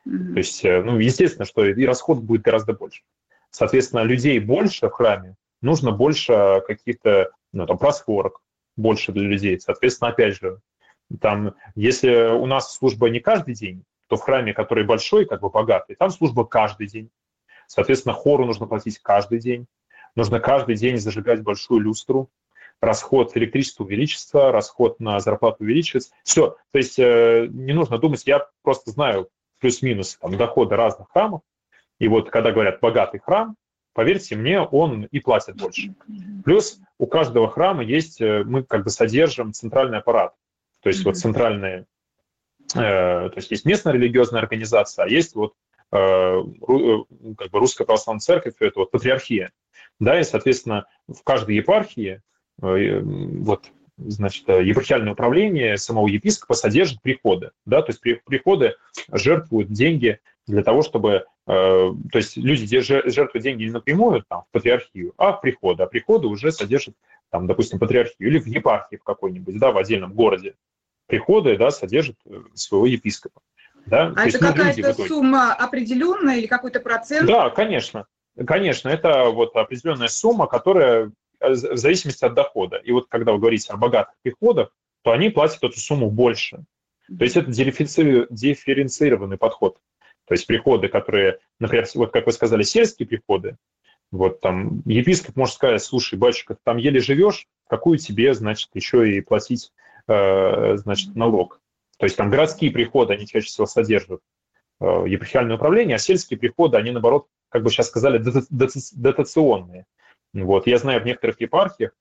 Mm-hmm. 0.08 0.32
То 0.32 0.38
есть, 0.38 0.64
э, 0.64 0.82
ну, 0.82 0.98
естественно, 0.98 1.44
что 1.44 1.66
и 1.66 1.84
расход 1.84 2.20
будет 2.20 2.40
гораздо 2.40 2.72
больше. 2.72 3.02
Соответственно, 3.50 4.00
людей 4.00 4.38
больше 4.38 4.88
в 4.88 4.92
храме, 4.92 5.36
нужно 5.60 5.92
больше 5.92 6.62
каких-то, 6.66 7.32
ну, 7.52 7.66
там, 7.66 7.76
просфорок, 7.76 8.40
больше 8.76 9.12
для 9.12 9.24
людей. 9.24 9.60
Соответственно, 9.60 10.10
опять 10.10 10.36
же, 10.36 10.58
там, 11.20 11.54
если 11.74 12.32
у 12.32 12.46
нас 12.46 12.74
служба 12.74 13.08
не 13.10 13.20
каждый 13.20 13.54
день, 13.54 13.84
то 14.08 14.16
в 14.16 14.20
храме, 14.20 14.52
который 14.52 14.84
большой, 14.84 15.24
как 15.24 15.40
бы 15.40 15.50
богатый, 15.50 15.96
там 15.96 16.10
служба 16.10 16.44
каждый 16.44 16.86
день. 16.86 17.10
Соответственно, 17.66 18.14
хору 18.14 18.44
нужно 18.44 18.66
платить 18.66 18.98
каждый 18.98 19.38
день. 19.38 19.66
Нужно 20.14 20.40
каждый 20.40 20.76
день 20.76 20.98
зажигать 20.98 21.42
большую 21.42 21.80
люстру. 21.80 22.30
Расход 22.80 23.34
электричества 23.36 23.84
увеличится, 23.84 24.52
расход 24.52 25.00
на 25.00 25.20
зарплату 25.20 25.58
увеличится. 25.60 26.12
Все. 26.24 26.56
То 26.72 26.78
есть 26.78 26.98
э, 26.98 27.46
не 27.48 27.72
нужно 27.72 27.96
думать, 27.98 28.26
я 28.26 28.46
просто 28.62 28.90
знаю 28.90 29.28
плюс-минус 29.60 30.18
доходы 30.20 30.76
разных 30.76 31.08
храмов. 31.10 31.42
И 31.98 32.08
вот 32.08 32.28
когда 32.30 32.50
говорят 32.50 32.80
«богатый 32.80 33.20
храм», 33.20 33.56
поверьте 33.94 34.34
мне, 34.34 34.60
он 34.60 35.04
и 35.04 35.20
платит 35.20 35.56
больше. 35.56 35.94
Плюс 36.44 36.80
у 36.98 37.06
каждого 37.06 37.48
храма 37.48 37.84
есть, 37.84 38.20
э, 38.20 38.42
мы 38.44 38.64
как 38.64 38.84
бы 38.84 38.90
содержим 38.90 39.52
центральный 39.52 39.98
аппарат. 39.98 40.34
То 40.82 40.88
есть 40.88 41.00
mm-hmm. 41.00 41.04
вот 41.04 41.16
центральные, 41.16 41.86
э, 42.74 42.76
то 42.76 43.32
есть 43.36 43.50
есть 43.50 43.64
местная 43.64 43.92
религиозная 43.92 44.40
организация, 44.40 45.04
а 45.04 45.08
есть 45.08 45.34
вот 45.34 45.54
э, 45.92 45.96
э, 45.96 46.98
как 47.38 47.50
бы 47.50 47.58
русская 47.58 47.84
православная 47.84 48.20
церковь, 48.20 48.54
это 48.58 48.80
вот 48.80 48.90
патриархия. 48.90 49.52
Да, 50.00 50.18
и, 50.18 50.24
соответственно, 50.24 50.86
в 51.06 51.22
каждой 51.22 51.56
епархии 51.56 52.22
э, 52.60 53.00
вот 53.00 53.70
значит, 53.96 54.48
епархиальное 54.48 55.12
управление 55.12 55.76
самого 55.76 56.08
епископа 56.08 56.54
содержит 56.54 57.00
приходы. 57.02 57.50
Да, 57.64 57.82
то 57.82 57.92
есть 57.92 58.00
приходы 58.24 58.74
жертвуют 59.10 59.70
деньги 59.70 60.18
для 60.46 60.62
того, 60.62 60.82
чтобы... 60.82 61.26
Э, 61.46 61.92
то 62.10 62.18
есть 62.18 62.36
люди 62.36 62.80
жертвуют 62.80 63.42
деньги 63.42 63.64
не 63.64 63.70
напрямую 63.70 64.24
там, 64.28 64.42
в 64.42 64.52
патриархию, 64.52 65.14
а 65.16 65.32
в 65.32 65.40
приходы. 65.40 65.82
А 65.82 65.86
приходы 65.86 66.26
уже 66.26 66.52
содержат, 66.52 66.94
там, 67.30 67.46
допустим, 67.46 67.78
патриархию 67.78 68.28
или 68.28 68.38
в 68.38 68.46
епархии 68.46 68.96
в 68.96 69.04
какой-нибудь, 69.04 69.58
да, 69.58 69.72
в 69.72 69.78
отдельном 69.78 70.12
городе 70.14 70.54
приходы 71.12 71.58
да, 71.58 71.70
содержат 71.70 72.16
э, 72.24 72.40
своего 72.54 72.86
епископа. 72.86 73.42
Да? 73.84 74.14
А 74.16 74.22
То 74.22 74.28
это 74.28 74.38
какая-то 74.38 74.94
сумма 75.06 75.52
определенная 75.52 76.38
или 76.38 76.46
какой-то 76.46 76.80
процент? 76.80 77.28
Да, 77.28 77.50
конечно. 77.50 78.06
Конечно, 78.46 78.88
это 78.88 79.24
вот 79.24 79.54
определенная 79.54 80.08
сумма, 80.08 80.46
которая 80.46 81.12
э, 81.40 81.50
в 81.50 81.76
зависимости 81.76 82.24
от 82.24 82.32
дохода. 82.32 82.78
И 82.78 82.92
вот 82.92 83.08
когда 83.10 83.32
вы 83.32 83.40
говорите 83.40 83.70
о 83.74 83.76
богатых 83.76 84.14
приходах, 84.22 84.74
то 85.02 85.10
они 85.10 85.28
платят 85.28 85.62
эту 85.62 85.78
сумму 85.78 86.10
больше. 86.10 86.64
То 87.06 87.24
есть 87.24 87.36
это 87.36 87.50
дифференцированный 87.50 89.36
подход. 89.36 89.76
То 90.24 90.32
есть 90.32 90.46
приходы, 90.46 90.88
которые, 90.88 91.40
например, 91.58 91.86
вот 91.94 92.10
как 92.10 92.24
вы 92.24 92.32
сказали, 92.32 92.62
сельские 92.62 93.06
приходы, 93.06 93.58
вот 94.10 94.40
там 94.40 94.80
епископ 94.86 95.36
может 95.36 95.56
сказать, 95.56 95.82
слушай, 95.82 96.18
батюшка, 96.18 96.56
там 96.64 96.78
еле 96.78 97.00
живешь, 97.00 97.48
какую 97.68 97.98
тебе, 97.98 98.32
значит, 98.32 98.70
еще 98.72 99.14
и 99.14 99.20
платить 99.20 99.72
значит, 100.06 101.14
налог. 101.14 101.60
То 101.98 102.06
есть 102.06 102.16
там 102.16 102.30
городские 102.30 102.70
приходы, 102.72 103.14
они 103.14 103.26
чаще 103.26 103.46
всего 103.46 103.66
содержат 103.66 104.20
э, 104.80 105.04
епархиальное 105.06 105.56
управление, 105.56 105.96
а 105.96 105.98
сельские 105.98 106.38
приходы, 106.38 106.76
они, 106.76 106.90
наоборот, 106.90 107.28
как 107.48 107.62
бы 107.62 107.70
сейчас 107.70 107.88
сказали, 107.88 108.22
дотационные. 108.92 109.86
Вот. 110.34 110.66
Я 110.66 110.78
знаю, 110.78 111.00
в 111.00 111.04
некоторых 111.04 111.40
епархиях 111.40 111.92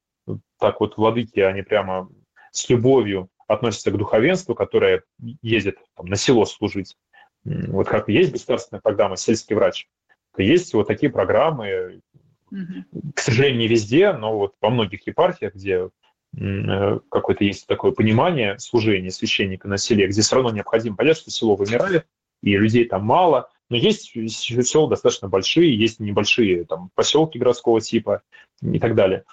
так 0.59 0.79
вот 0.79 0.97
владыки, 0.97 1.39
они 1.39 1.61
прямо 1.61 2.09
с 2.51 2.69
любовью 2.69 3.29
относятся 3.47 3.91
к 3.91 3.97
духовенству, 3.97 4.55
которое 4.55 5.03
ездит 5.41 5.77
там, 5.95 6.05
на 6.07 6.15
село 6.15 6.45
служить. 6.45 6.97
Вот 7.43 7.87
как 7.87 8.07
есть 8.07 8.31
государственная 8.31 8.81
программа 8.81 9.17
«Сельский 9.17 9.55
врач», 9.55 9.87
то 10.35 10.41
есть 10.41 10.73
вот 10.73 10.87
такие 10.87 11.11
программы, 11.11 12.01
к 12.49 13.19
сожалению, 13.19 13.59
не 13.59 13.67
везде, 13.67 14.13
но 14.13 14.37
вот 14.37 14.55
во 14.61 14.69
многих 14.69 15.05
епархиях, 15.07 15.53
где 15.53 15.73
э, 15.75 15.89
какое-то 16.33 17.43
есть 17.43 17.67
такое 17.67 17.91
понимание 17.91 18.57
служения 18.59 19.11
священника 19.11 19.67
на 19.67 19.77
селе, 19.77 20.07
где 20.07 20.21
все 20.21 20.35
равно 20.35 20.51
необходимо 20.51 20.95
понять, 20.95 21.17
что 21.17 21.29
село 21.29 21.55
вымирает, 21.55 22.05
и 22.41 22.55
людей 22.55 22.85
там 22.85 23.03
мало, 23.03 23.49
но 23.69 23.75
есть 23.75 24.11
села 24.13 24.89
достаточно 24.89 25.27
большие, 25.27 25.77
есть 25.77 25.99
небольшие 25.99 26.65
там, 26.65 26.89
поселки 26.95 27.37
городского 27.37 27.81
типа 27.81 28.21
и 28.61 28.79
так 28.79 28.95
далее 28.95 29.25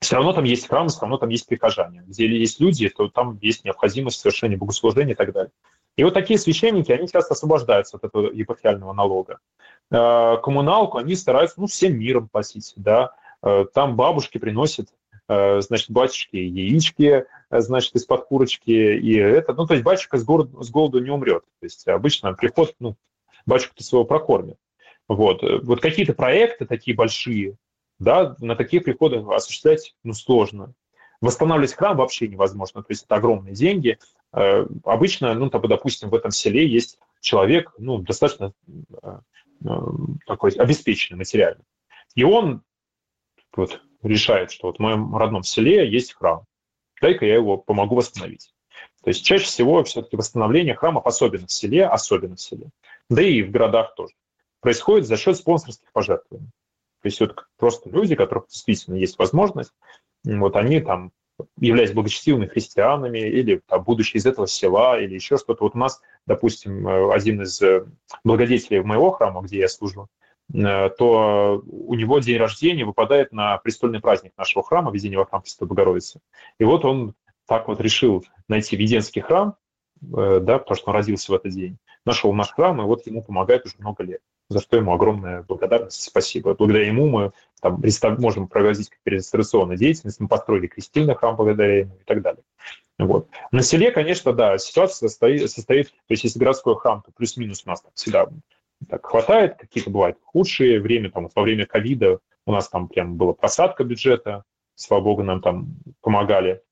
все 0.00 0.16
равно 0.16 0.32
там 0.32 0.44
есть 0.44 0.68
храмы, 0.68 0.88
все 0.88 1.00
равно 1.00 1.16
там 1.16 1.28
есть 1.28 1.46
прихожане. 1.46 2.04
Где 2.06 2.26
есть 2.26 2.60
люди, 2.60 2.88
то 2.88 3.08
там 3.08 3.38
есть 3.40 3.64
необходимость 3.64 4.20
совершения 4.20 4.56
богослужения 4.56 5.14
и 5.14 5.16
так 5.16 5.32
далее. 5.32 5.50
И 5.96 6.04
вот 6.04 6.14
такие 6.14 6.38
священники, 6.38 6.92
они 6.92 7.08
часто 7.08 7.34
освобождаются 7.34 7.96
от 7.96 8.04
этого 8.04 8.30
епархиального 8.30 8.92
налога. 8.92 9.40
Э, 9.90 10.36
коммуналку 10.42 10.98
они 10.98 11.16
стараются 11.16 11.60
ну, 11.60 11.66
всем 11.66 11.98
миром 11.98 12.28
платить. 12.28 12.72
Да? 12.76 13.12
Э, 13.42 13.64
там 13.74 13.96
бабушки 13.96 14.38
приносят 14.38 14.86
э, 14.86 14.92
значит, 15.28 15.90
батюшки 15.90 16.36
яички, 16.36 17.26
значит, 17.50 17.94
из-под 17.96 18.26
курочки, 18.26 18.70
и 18.70 19.14
это, 19.14 19.52
ну, 19.52 19.66
то 19.66 19.74
есть 19.74 19.84
батюшка 19.84 20.16
с, 20.16 20.24
голоду, 20.24 20.62
с 20.62 20.70
голоду 20.70 21.00
не 21.00 21.10
умрет. 21.10 21.44
То 21.60 21.66
есть 21.66 21.86
обычно 21.86 22.32
приход, 22.32 22.74
ну, 22.80 22.96
батюшка-то 23.44 23.84
своего 23.84 24.04
прокормит. 24.04 24.56
Вот, 25.06 25.42
вот 25.42 25.80
какие-то 25.80 26.12
проекты 26.12 26.66
такие 26.66 26.96
большие, 26.96 27.56
да, 27.98 28.36
на 28.40 28.54
таких 28.56 28.84
приходах 28.84 29.28
осуществлять 29.30 29.94
ну, 30.04 30.12
сложно. 30.12 30.74
Восстанавливать 31.20 31.74
храм 31.74 31.96
вообще 31.96 32.28
невозможно, 32.28 32.82
то 32.82 32.92
есть 32.92 33.04
это 33.04 33.16
огромные 33.16 33.54
деньги. 33.54 33.98
Э, 34.32 34.66
обычно, 34.84 35.34
ну, 35.34 35.50
там, 35.50 35.62
допустим, 35.62 36.10
в 36.10 36.14
этом 36.14 36.30
селе 36.30 36.66
есть 36.66 36.98
человек, 37.20 37.72
ну, 37.78 37.98
достаточно 37.98 38.52
э, 39.02 39.18
э, 39.64 39.68
такой 40.26 40.52
обеспеченный 40.52 41.18
материально. 41.18 41.64
И 42.14 42.22
он 42.22 42.62
вот 43.56 43.82
решает, 44.02 44.50
что 44.50 44.68
вот 44.68 44.76
в 44.76 44.80
моем 44.80 45.16
родном 45.16 45.42
селе 45.42 45.88
есть 45.90 46.14
храм, 46.14 46.44
дай-ка 47.00 47.26
я 47.26 47.34
его 47.34 47.56
помогу 47.56 47.96
восстановить. 47.96 48.52
То 49.02 49.08
есть 49.08 49.24
чаще 49.24 49.44
всего 49.44 49.82
все-таки 49.84 50.16
восстановление 50.16 50.74
храмов, 50.74 51.06
особенно 51.06 51.46
в 51.46 51.52
селе, 51.52 51.86
особенно 51.86 52.36
в 52.36 52.40
селе, 52.40 52.68
да 53.08 53.22
и 53.22 53.42
в 53.42 53.50
городах 53.50 53.94
тоже, 53.94 54.14
происходит 54.60 55.06
за 55.06 55.16
счет 55.16 55.36
спонсорских 55.36 55.90
пожертвований. 55.92 56.50
То 57.02 57.06
есть 57.06 57.20
вот 57.20 57.46
просто 57.56 57.90
люди, 57.90 58.14
у 58.14 58.16
которых 58.16 58.48
действительно 58.48 58.96
есть 58.96 59.18
возможность, 59.18 59.72
вот 60.24 60.56
они 60.56 60.80
там 60.80 61.12
являясь 61.60 61.92
благочестивыми 61.92 62.46
христианами 62.46 63.18
или 63.18 63.60
там, 63.66 63.82
будучи 63.84 64.16
из 64.16 64.26
этого 64.26 64.46
села 64.46 65.00
или 65.00 65.14
еще 65.14 65.36
что-то. 65.36 65.64
Вот 65.64 65.74
у 65.74 65.78
нас, 65.78 66.00
допустим, 66.26 66.86
э, 66.86 67.14
один 67.14 67.42
из 67.42 67.60
э, 67.62 67.86
благодетелей 68.24 68.82
моего 68.82 69.10
храма, 69.10 69.42
где 69.42 69.58
я 69.58 69.68
служу, 69.68 70.08
то 70.52 71.62
у 71.66 71.94
него 71.94 72.18
день 72.20 72.38
рождения 72.38 72.84
выпадает 72.84 73.32
на 73.32 73.58
престольный 73.58 74.00
праздник 74.00 74.32
нашего 74.36 74.64
храма, 74.64 74.90
Введение 74.90 75.18
во 75.18 75.26
храм 75.26 75.42
Пресвятой 75.42 75.68
Богородицы. 75.68 76.20
И 76.58 76.64
вот 76.64 76.84
он 76.84 77.14
так 77.46 77.68
вот 77.68 77.80
решил 77.80 78.24
найти 78.48 78.76
Веденский 78.76 79.20
храм, 79.20 79.56
да, 80.00 80.58
потому 80.58 80.76
что 80.76 80.90
он 80.90 80.96
родился 80.96 81.32
в 81.32 81.34
этот 81.34 81.52
день, 81.52 81.76
нашел 82.06 82.32
наш 82.32 82.50
храм, 82.50 82.80
и 82.80 82.84
вот 82.84 83.06
ему 83.06 83.22
помогает 83.22 83.66
уже 83.66 83.74
много 83.78 84.04
лет 84.04 84.20
за 84.48 84.60
что 84.60 84.76
ему 84.76 84.94
огромная 84.94 85.42
благодарность, 85.42 86.02
спасибо. 86.02 86.54
Благодаря 86.54 86.86
ему 86.86 87.08
мы 87.08 87.32
там, 87.60 87.82
можем 88.18 88.48
проводить 88.48 88.90
реставрационную 89.04 89.76
деятельность, 89.76 90.20
мы 90.20 90.28
построили 90.28 90.66
крестильный 90.66 91.14
храм 91.14 91.36
благодаря 91.36 91.80
ему 91.80 91.96
и 92.00 92.04
так 92.04 92.22
далее. 92.22 92.42
Вот. 92.98 93.28
На 93.52 93.62
селе, 93.62 93.90
конечно, 93.92 94.32
да, 94.32 94.58
ситуация 94.58 95.08
состоит, 95.08 95.50
состоит 95.50 95.90
то 95.90 95.94
есть 96.12 96.24
если 96.24 96.38
городской 96.38 96.76
храм, 96.76 97.02
то 97.02 97.12
плюс-минус 97.12 97.62
у 97.64 97.68
нас 97.68 97.82
там 97.82 97.92
всегда 97.94 98.26
так 98.88 99.06
хватает, 99.06 99.56
какие-то 99.58 99.90
бывают 99.90 100.18
худшие 100.22 100.80
время, 100.80 101.10
там, 101.10 101.28
во 101.34 101.42
время 101.42 101.66
ковида 101.66 102.20
у 102.46 102.52
нас 102.52 102.68
там 102.68 102.88
прям 102.88 103.16
была 103.16 103.32
просадка 103.32 103.84
бюджета, 103.84 104.44
слава 104.74 105.02
богу, 105.02 105.22
нам 105.22 105.40
там 105.42 105.76
помогали, 106.00 106.62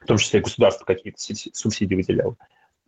в 0.00 0.06
том 0.06 0.18
числе 0.18 0.40
государство 0.40 0.84
какие-то 0.84 1.18
субсидии 1.18 1.94
выделяло. 1.94 2.36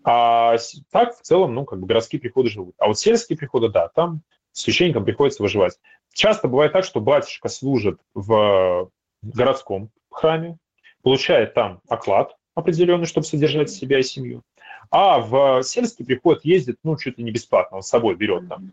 А 0.05 0.57
так, 0.91 1.17
в 1.17 1.23
целом, 1.23 1.55
ну, 1.55 1.65
как 1.65 1.81
бы 1.81 1.87
городские 1.87 2.21
приходы 2.21 2.49
живут. 2.49 2.75
А 2.79 2.87
вот 2.87 2.99
сельские 2.99 3.37
приходы, 3.37 3.69
да, 3.69 3.89
там 3.89 4.23
священникам 4.53 5.05
приходится 5.05 5.43
выживать. 5.43 5.79
Часто 6.13 6.49
бывает 6.49 6.73
так, 6.73 6.85
что 6.85 7.01
батюшка 7.01 7.49
служит 7.49 8.01
в 8.15 8.91
городском 9.23 9.91
храме, 10.11 10.59
получает 11.03 11.55
там 11.55 11.81
оклад 11.89 12.37
определенный, 12.55 13.07
чтобы 13.07 13.27
содержать 13.27 13.71
себя 13.71 13.99
и 14.01 14.03
семью, 14.03 14.43
а 14.91 15.21
в 15.21 15.63
сельский 15.63 16.05
приход 16.05 16.45
ездит, 16.45 16.79
ну, 16.83 16.97
ли 17.05 17.25
не 17.25 17.31
бесплатно, 17.31 17.79
он 17.79 17.83
с 17.83 17.89
собой 17.89 18.15
берет 18.17 18.49
там 18.49 18.73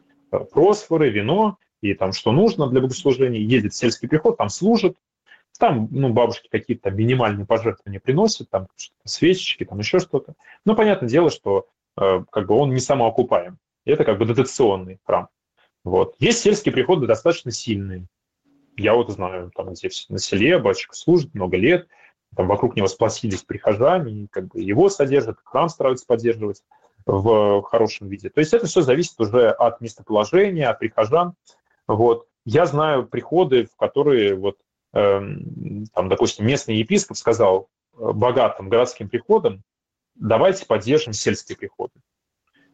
просфоры, 0.52 1.10
вино 1.10 1.58
и 1.82 1.94
там 1.94 2.14
что 2.14 2.32
нужно 2.32 2.68
для 2.68 2.82
богослужения, 2.82 3.40
ездит 3.40 3.74
в 3.74 3.78
сельский 3.78 4.08
приход, 4.08 4.38
там 4.38 4.50
служит, 4.50 4.98
там, 5.60 5.88
ну, 5.92 6.10
бабушки 6.10 6.48
какие-то 6.50 6.92
минимальные 6.92 7.46
пожертвования 7.46 8.00
приносят, 8.00 8.50
там 8.50 8.68
свечечки, 9.04 9.64
там 9.64 9.80
еще 9.80 10.00
что-то. 10.00 10.34
Но 10.66 10.76
понятное 10.76 11.10
дело, 11.10 11.30
что 11.30 11.68
э, 11.98 12.24
как 12.30 12.48
бы 12.48 12.56
он 12.56 12.74
не 12.74 12.80
самоокупаем. 12.80 13.58
Это 13.86 14.04
как 14.04 14.18
бы 14.18 14.26
дотационный 14.26 15.00
храм. 15.06 15.30
Вот. 15.84 16.16
Есть 16.20 16.40
сельские 16.40 16.74
приходы 16.74 17.08
достаточно 17.08 17.52
сильные. 17.52 18.08
Я 18.76 18.96
вот 18.96 19.10
знаю, 19.12 19.52
там 19.56 19.76
здесь 19.76 20.08
на 20.10 20.18
селе 20.18 20.58
батюшка 20.58 20.96
служит 20.96 21.34
много 21.34 21.56
лет, 21.56 21.88
там 22.36 22.48
вокруг 22.48 22.76
него 22.76 22.88
сплотились 22.88 23.44
прихожане, 23.44 24.28
как 24.32 24.48
бы 24.48 24.62
его 24.62 24.90
содержат, 24.90 25.38
храм 25.44 25.70
стараются 25.70 26.06
поддерживать 26.06 26.64
в 27.06 27.62
хорошем 27.64 28.08
виде. 28.08 28.30
То 28.30 28.40
есть 28.40 28.54
это 28.54 28.66
все 28.66 28.82
зависит 28.82 29.20
уже 29.20 29.50
от 29.50 29.80
местоположения, 29.82 30.70
от 30.70 30.80
прихожан. 30.80 31.34
Вот. 31.88 32.28
Я 32.46 32.66
знаю 32.66 33.08
приходы, 33.08 33.66
в 33.66 33.76
которые 33.76 34.36
вот 34.36 34.58
Эм, 34.96 35.86
там, 35.94 36.08
допустим, 36.08 36.48
местный 36.48 36.78
епископ 36.78 37.18
сказал 37.18 37.68
э, 37.98 38.12
богатым 38.14 38.70
городским 38.70 39.10
приходам, 39.10 39.62
давайте 40.16 40.66
поддержим 40.66 41.12
сельские 41.12 41.58
приходы. 41.58 42.00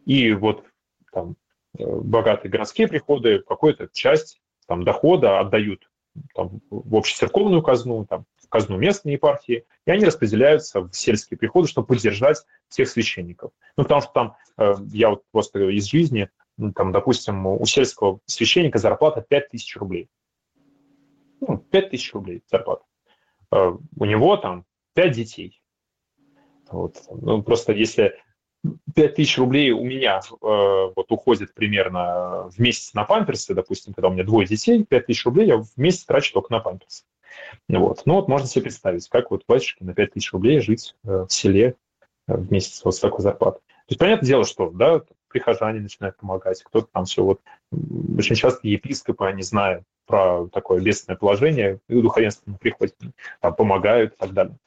И 0.05 0.32
вот 0.34 0.64
там 1.12 1.36
э, 1.80 1.84
богатые 1.84 2.51
городские 2.51 2.88
приходы 2.88 3.39
какую-то 3.39 3.89
часть 3.91 4.39
там, 4.68 4.84
дохода 4.84 5.39
отдают 5.39 5.89
там, 6.36 6.62
в 6.70 6.95
общецерковную 6.95 7.64
казну, 7.64 8.05
там, 8.05 8.26
казну 8.52 8.78
местной 8.78 9.14
епархии, 9.14 9.66
и 9.86 9.91
они 9.91 10.06
распределяются 10.06 10.82
в 10.82 10.93
сельские 10.93 11.38
приходы, 11.38 11.68
чтобы 11.68 11.88
поддержать 11.88 12.38
всех 12.70 12.89
священников. 12.89 13.52
Ну, 13.78 13.84
потому 13.84 14.02
что 14.02 14.12
там, 14.12 14.36
э, 14.58 14.76
я 14.91 15.10
вот 15.10 15.24
просто 15.32 15.68
из 15.70 15.86
жизни, 15.86 16.30
ну, 16.58 16.72
там, 16.74 16.91
допустим, 16.91 17.47
у 17.47 17.66
сельского 17.66 18.20
священника 18.26 18.78
зарплата 18.78 19.26
5000 19.28 19.78
рублей 19.78 20.10
ну, 21.41 21.58
5 21.58 21.89
тысяч 21.89 22.14
рублей 22.14 22.43
зарплата. 22.49 22.84
А 23.49 23.78
у 23.97 24.06
него 24.06 24.38
там 24.38 24.66
5 24.93 25.12
детей. 25.12 25.62
Вот. 26.70 27.02
Ну, 27.10 27.43
просто 27.43 27.74
если 27.74 28.16
5 28.95 29.16
тысяч 29.16 29.38
рублей 29.38 29.72
у 29.72 29.84
меня 29.84 30.20
э, 30.20 30.36
вот 30.41 31.12
уходит 31.12 31.54
примерно 31.54 32.49
в 32.49 32.60
месяц 32.60 32.93
на 32.93 33.04
памперсы, 33.04 33.54
допустим, 33.54 33.93
когда 33.93 34.08
у 34.08 34.14
меня 34.14 34.24
двое 34.24 34.47
детей, 34.47 34.86
5 34.86 35.06
тысяч 35.06 35.26
рублей 35.26 35.47
я 35.47 35.58
в 35.58 35.68
месяц 35.76 36.06
трачу 36.06 36.34
только 36.34 36.54
на 36.54 36.60
памперсы. 36.60 37.04
Вот. 37.68 38.02
Ну 38.06 38.16
вот 38.16 38.28
можно 38.28 38.48
себе 38.48 38.64
представить, 38.64 39.08
как 39.10 39.32
вот 39.32 39.44
батюшке 39.48 39.86
на 39.86 39.94
5 39.94 40.14
тысяч 40.14 40.32
рублей 40.34 40.60
жить 40.60 40.96
э, 41.04 41.26
в 41.28 41.34
селе 41.34 41.76
э, 42.28 42.36
в 42.36 42.52
месяц 42.52 42.82
вот 42.84 42.96
с 42.96 43.00
такой 43.00 43.22
зарплатой. 43.22 43.62
То 43.62 43.94
есть, 43.94 44.00
понятное 44.00 44.28
дело, 44.28 44.46
что, 44.46 44.70
да, 44.70 45.02
прихожане 45.32 45.80
начинают 45.80 46.18
помогать, 46.18 46.64
кто-то 46.64 46.88
там 46.92 47.06
все 47.06 47.24
вот, 47.24 47.42
очень 48.18 48.36
часто 48.36 48.68
епископы, 48.68 49.26
они 49.26 49.44
знают 49.44 49.84
про 50.06 50.48
такое 50.48 50.82
бедственное 50.82 51.18
положение, 51.18 51.80
и 51.88 52.02
духовенство 52.02 52.54
приходит, 52.60 52.96
там, 53.40 53.56
помогают 53.56 54.14
и 54.14 54.18
так 54.18 54.34
далее. 54.34 54.58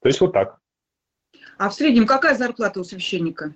То 0.00 0.08
есть 0.08 0.20
вот 0.20 0.32
так. 0.32 0.58
А 1.58 1.70
в 1.70 1.74
среднем 1.74 2.06
какая 2.06 2.36
зарплата 2.36 2.80
у 2.80 2.84
священника, 2.84 3.54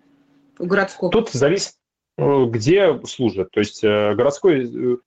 у 0.59 0.67
городского? 0.67 1.11
Тут 1.11 1.31
зависит, 1.31 1.75
э, 2.19 2.45
где 2.47 3.01
служат. 3.05 3.51
То 3.51 3.61
есть 3.61 3.83
городской 3.83 5.01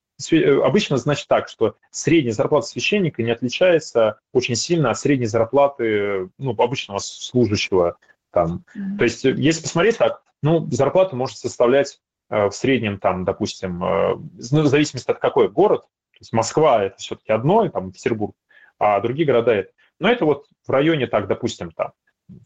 обычно 0.63 0.97
значит 0.97 1.28
так, 1.28 1.47
что 1.47 1.76
средняя 1.91 2.34
зарплата 2.34 2.67
священника 2.67 3.24
не 3.24 3.32
отличается 3.32 4.20
очень 4.34 4.55
сильно 4.55 4.91
от 4.91 4.99
средней 4.99 5.28
зарплаты 5.28 6.30
ну, 6.38 6.51
обычного 6.51 6.99
служащего. 6.99 7.97
Там. 8.32 8.63
Mm-hmm. 8.76 8.97
То 8.97 9.03
есть 9.05 9.24
если 9.24 9.63
посмотреть 9.63 9.97
так, 9.97 10.22
ну, 10.43 10.67
зарплата 10.72 11.15
может 11.15 11.38
составлять 11.38 11.99
в 12.30 12.51
среднем, 12.51 12.99
там, 12.99 13.26
допустим, 13.26 13.80
ну, 13.80 14.22
в 14.38 14.67
зависимости 14.67 15.09
от 15.09 15.20
какой 15.20 15.49
город, 15.49 15.82
то 16.20 16.22
есть 16.22 16.34
Москва– 16.34 16.84
это 16.86 16.97
все-таки 16.97 17.32
одно, 17.32 17.65
и 17.65 17.70
там 17.70 17.93
Петербург, 17.93 18.36
а 18.78 18.99
другие 18.99 19.26
города– 19.26 19.53
это. 19.55 19.72
Но 19.99 20.09
это 20.09 20.26
вот 20.26 20.47
в 20.67 20.70
районе, 20.70 21.07
так, 21.07 21.28
допустим, 21.28 21.72
там 21.72 21.93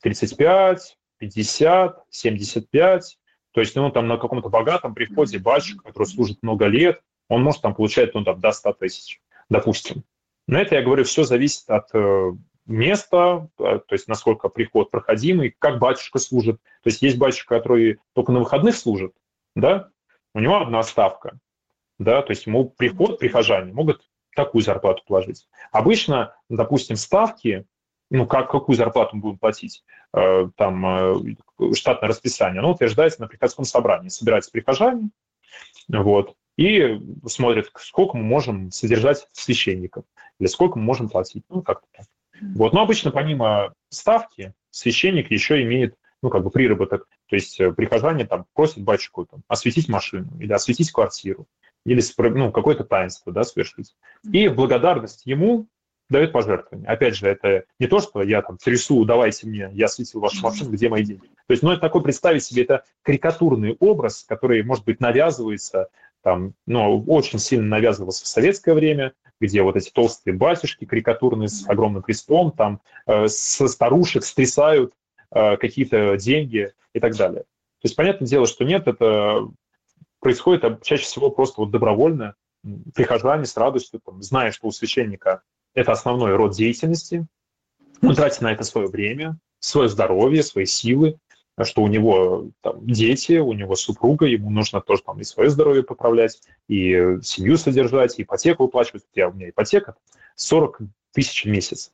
35, 0.04 0.98
50, 1.18 2.04
75. 2.10 3.18
То 3.52 3.60
есть, 3.62 3.76
ну, 3.76 3.90
там 3.92 4.08
на 4.08 4.18
каком-то 4.18 4.50
богатом 4.50 4.94
приходе 4.94 5.40
батюшка, 5.40 5.86
который 5.86 6.08
служит 6.08 6.38
много 6.44 6.68
лет, 6.68 7.02
он 7.30 7.44
может 7.44 7.62
там 7.62 7.76
получать, 7.76 8.14
ну, 8.14 8.24
там, 8.24 8.40
до 8.40 8.52
100 8.52 8.74
тысяч, 8.74 9.22
допустим. 9.50 10.04
Но 10.48 10.60
это, 10.60 10.76
я 10.76 10.82
говорю, 10.82 11.04
все 11.04 11.24
зависит 11.24 11.70
от 11.70 11.90
места, 12.66 13.50
то 13.58 13.84
есть 13.92 14.08
насколько 14.08 14.50
приход 14.50 14.92
проходимый, 14.92 15.56
как 15.58 15.80
батюшка 15.80 16.20
служит. 16.20 16.62
То 16.82 16.90
есть 16.90 17.02
есть 17.02 17.18
батюшка, 17.18 17.58
который 17.58 18.00
только 18.14 18.32
на 18.32 18.40
выходных 18.40 18.76
служит, 18.76 19.14
да, 19.56 19.90
у 20.34 20.40
него 20.40 20.62
одна 20.62 20.84
ставка, 20.84 21.40
да, 22.00 22.22
то 22.22 22.32
есть 22.32 22.46
ему 22.46 22.70
приход, 22.70 23.20
прихожане 23.20 23.74
могут 23.74 24.02
такую 24.36 24.64
зарплату 24.64 25.04
положить. 25.06 25.48
Обычно, 25.72 26.36
допустим, 26.50 26.96
ставки, 26.96 27.66
ну, 28.10 28.26
как, 28.28 28.50
какую 28.50 28.76
зарплату 28.76 29.16
мы 29.16 29.22
будем 29.22 29.38
платить, 29.38 29.84
э, 30.14 30.50
там, 30.56 30.86
э, 30.86 31.76
штатное 31.76 32.10
расписание, 32.10 32.60
оно 32.60 32.72
утверждается 32.72 33.22
на 33.22 33.28
приходском 33.28 33.66
собрании. 33.66 34.10
Собираются 34.10 34.52
прихожане, 34.52 35.10
вот, 35.88 36.36
и 36.58 37.00
смотрят, 37.28 37.70
сколько 37.78 38.18
мы 38.18 38.24
можем 38.24 38.72
содержать 38.72 39.28
священников, 39.32 40.06
или 40.40 40.48
сколько 40.48 40.78
мы 40.78 40.86
можем 40.86 41.10
платить, 41.10 41.44
ну, 41.50 41.62
как-то 41.62 41.88
так. 41.92 42.06
Вот, 42.56 42.74
но 42.74 42.82
обычно 42.82 43.12
помимо 43.12 43.74
ставки 43.90 44.54
священник 44.70 45.32
еще 45.32 45.62
имеет, 45.64 45.96
ну, 46.22 46.30
как 46.30 46.44
бы 46.44 46.50
приработок, 46.50 47.08
то 47.28 47.36
есть 47.36 47.60
э, 47.60 47.72
прихожане 47.72 48.26
там 48.26 48.46
просят 48.54 48.80
батюшку 48.80 49.26
там, 49.26 49.42
осветить 49.48 49.90
машину 49.90 50.38
или 50.40 50.52
осветить 50.52 50.92
квартиру, 50.92 51.48
или 51.86 52.02
ну, 52.18 52.52
какое-то 52.52 52.84
таинство 52.84 53.32
да, 53.32 53.44
совершить. 53.44 53.96
И 54.32 54.48
в 54.48 54.56
благодарность 54.56 55.26
ему 55.26 55.68
дает 56.10 56.32
пожертвование. 56.32 56.88
Опять 56.88 57.16
же, 57.16 57.28
это 57.28 57.64
не 57.80 57.88
то, 57.88 58.00
что 58.00 58.22
я 58.22 58.42
там 58.42 58.58
трясу, 58.58 59.04
давайте 59.06 59.48
мне, 59.48 59.70
я 59.74 59.88
светил 59.88 60.20
вашу 60.20 60.42
машину, 60.44 60.72
где 60.72 60.90
мои 60.90 61.04
деньги. 61.04 61.28
То 61.48 61.52
есть, 61.52 61.64
ну, 61.64 61.72
это 61.72 61.82
такой, 61.82 62.04
представить 62.04 62.44
себе, 62.44 62.64
это 62.64 62.84
карикатурный 63.02 63.76
образ, 63.80 64.24
который, 64.24 64.64
может 64.64 64.86
быть, 64.86 65.00
навязывается, 65.00 65.90
там, 66.24 66.54
ну, 66.66 67.04
очень 67.06 67.38
сильно 67.38 67.68
навязывался 67.68 68.24
в 68.24 68.28
советское 68.28 68.74
время, 68.74 69.14
где 69.40 69.62
вот 69.62 69.76
эти 69.76 69.90
толстые 69.90 70.34
батюшки 70.34 70.86
карикатурные 70.86 71.50
с 71.50 71.68
огромным 71.68 72.02
крестом, 72.02 72.52
там, 72.52 72.82
э, 73.06 73.28
со 73.28 73.68
старушек 73.68 74.24
стрясают 74.24 74.94
э, 75.32 75.58
какие-то 75.58 76.16
деньги 76.18 76.72
и 76.94 77.00
так 77.00 77.16
далее. 77.16 77.42
То 77.42 77.88
есть, 77.88 77.96
понятное 77.96 78.28
дело, 78.28 78.48
что 78.48 78.64
нет, 78.64 78.88
это 78.88 79.50
происходит 80.20 80.82
чаще 80.84 81.04
всего 81.04 81.30
просто 81.30 81.60
вот 81.60 81.72
добровольно, 81.72 82.36
прихожане 82.96 83.46
с 83.46 83.58
радостью, 83.58 84.00
там, 84.00 84.22
зная, 84.22 84.52
что 84.52 84.68
у 84.68 84.72
священника 84.72 85.42
это 85.74 85.92
основной 85.92 86.36
род 86.36 86.54
деятельности, 86.54 87.28
он 88.02 88.16
тратит 88.16 88.42
на 88.42 88.54
это 88.54 88.64
свое 88.64 88.88
время, 88.88 89.38
свое 89.60 89.90
здоровье, 89.90 90.44
свои 90.44 90.66
силы, 90.66 91.18
что 91.62 91.84
у 91.84 91.88
него 91.88 92.50
там, 92.62 92.86
дети, 92.86 93.38
у 93.38 93.54
него 93.54 93.76
супруга, 93.76 94.26
ему 94.26 94.50
нужно 94.50 94.82
тоже 94.82 95.04
там 95.04 95.20
и 95.20 95.24
свое 95.24 95.50
здоровье 95.50 95.84
поправлять, 95.84 96.42
и 96.68 97.18
семью 97.22 97.58
содержать, 97.58 98.18
и 98.18 98.24
ипотеку 98.24 98.64
выплачивать. 98.64 99.04
Я, 99.14 99.30
у 99.30 99.34
меня 99.34 99.50
ипотека 99.50 99.96
40 100.36 100.80
тысяч 101.12 101.46
в 101.46 101.50
месяц. 101.50 101.92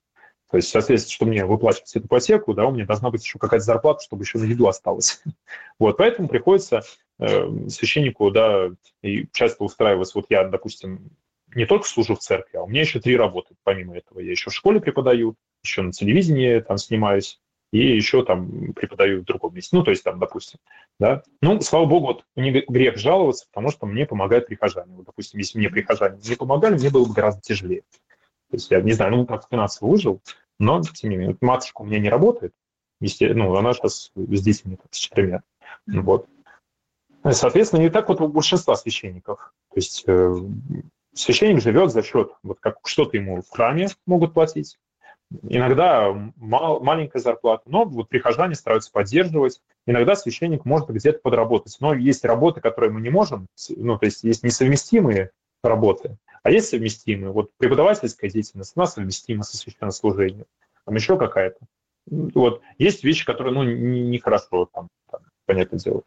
То 0.50 0.58
есть, 0.58 0.70
соответственно, 0.70 1.14
что 1.14 1.26
мне 1.26 1.46
выплачивать 1.46 1.96
эту 1.96 2.08
ипотеку, 2.08 2.54
да, 2.54 2.66
у 2.66 2.72
меня 2.72 2.86
должна 2.86 3.12
быть 3.12 3.24
еще 3.24 3.38
какая-то 3.38 3.66
зарплата, 3.66 4.04
чтобы 4.04 4.24
еще 4.24 4.40
на 4.40 4.46
еду 4.46 4.68
осталось. 4.68 5.22
Вот, 5.80 5.98
поэтому 5.98 6.28
приходится 6.28 6.82
э, 7.20 7.70
священнику, 7.70 8.32
да, 8.32 8.70
и 9.02 9.28
часто 9.32 9.64
устраиваться. 9.64 10.18
Вот 10.18 10.26
я, 10.30 10.44
допустим, 10.46 11.12
не 11.56 11.66
только 11.66 11.88
служу 11.88 12.16
в 12.16 12.20
церкви, 12.20 12.58
а 12.58 12.64
у 12.64 12.68
меня 12.68 12.82
еще 12.82 13.00
три 13.00 13.16
работы 13.16 13.56
помимо 13.64 13.96
этого. 13.96 14.20
Я 14.20 14.32
еще 14.32 14.50
в 14.50 14.54
школе 14.54 14.82
преподаю, 14.82 15.36
еще 15.64 15.84
на 15.84 15.92
телевидении 15.92 16.60
там 16.60 16.78
снимаюсь, 16.78 17.40
и 17.72 17.96
еще 17.96 18.24
там 18.24 18.74
преподаю 18.74 19.22
в 19.22 19.26
другом 19.26 19.54
месте. 19.54 19.76
Ну, 19.76 19.84
то 19.84 19.92
есть 19.92 20.04
там, 20.04 20.20
допустим, 20.20 20.60
да. 21.00 21.24
Ну, 21.42 21.62
слава 21.62 21.86
богу, 21.86 22.08
вот 22.08 22.26
не 22.36 22.52
грех 22.52 22.98
жаловаться, 22.98 23.46
потому 23.52 23.72
что 23.72 23.86
мне 23.86 24.06
помогают 24.06 24.48
прихожане. 24.48 24.96
Вот, 24.96 25.06
допустим, 25.06 25.40
если 25.40 25.60
мне 25.60 25.70
прихожане 25.70 26.20
не 26.24 26.36
помогали, 26.36 26.76
мне 26.76 26.90
было 26.90 27.06
бы 27.06 27.14
гораздо 27.14 27.42
тяжелее. 27.42 27.82
То 28.50 28.56
есть 28.56 28.72
я 28.72 28.82
не 28.82 28.94
знаю, 28.94 29.12
ну, 29.16 29.26
как 29.26 29.48
финансово 29.50 29.92
выжил, 29.92 30.22
но, 30.58 30.82
тем 30.82 31.12
не 31.12 31.18
менее, 31.18 31.34
вот 31.34 31.42
матушка 31.42 31.82
у 31.82 31.86
меня 31.86 32.00
не 32.00 32.10
работает, 32.10 32.54
ну, 33.00 33.56
она 33.56 33.74
сейчас 33.74 34.12
с 34.16 34.42
детьми, 34.42 34.78
с 34.90 34.98
четырьмя, 34.98 35.44
вот. 35.88 36.28
Соответственно, 37.32 37.82
не 37.82 37.90
так 37.90 38.10
вот 38.10 38.22
у 38.22 38.28
большинства 38.28 38.76
священников. 38.76 39.54
То 39.70 39.76
есть 39.76 40.04
э, 40.08 40.36
священник 41.14 41.62
живет 41.62 41.92
за 41.92 42.02
счет, 42.02 42.32
вот 42.44 42.60
как 42.60 42.80
что-то 42.86 43.18
ему 43.18 43.42
в 43.42 43.50
храме 43.50 43.90
могут 44.06 44.34
платить, 44.34 44.80
иногда 45.44 46.12
мал, 46.38 46.80
маленькая 46.82 47.20
зарплата, 47.20 47.64
но 47.66 47.86
вот 47.86 48.10
прихожане 48.10 48.56
стараются 48.56 48.92
поддерживать. 48.92 49.62
Иногда 49.86 50.16
священник 50.16 50.66
может 50.66 50.90
где-то 50.90 51.20
подработать, 51.20 51.78
но 51.80 51.94
есть 51.94 52.26
работы, 52.26 52.62
которые 52.62 52.92
мы 52.92 53.02
не 53.02 53.10
можем, 53.10 53.48
ну, 53.70 53.98
то 53.98 54.06
есть 54.06 54.24
есть 54.24 54.44
несовместимые 54.44 55.32
работы, 55.64 56.18
а 56.44 56.52
есть 56.52 56.70
совместимые. 56.70 57.32
Вот 57.32 57.52
преподавательская 57.58 58.30
деятельность, 58.30 58.74
она 58.76 58.88
совместима 58.88 59.44
со 59.44 59.58
священнослужением. 59.58 60.46
Там 60.86 60.96
еще 60.96 61.18
какая-то. 61.18 61.60
Вот. 62.08 62.62
Есть 62.78 63.04
вещи, 63.04 63.26
которые, 63.26 63.54
ну, 63.54 63.64
нехорошо, 63.64 64.62
не 64.62 64.66
там, 64.74 64.88
там, 65.12 65.22
понятное 65.46 65.80
дело. 65.80 66.04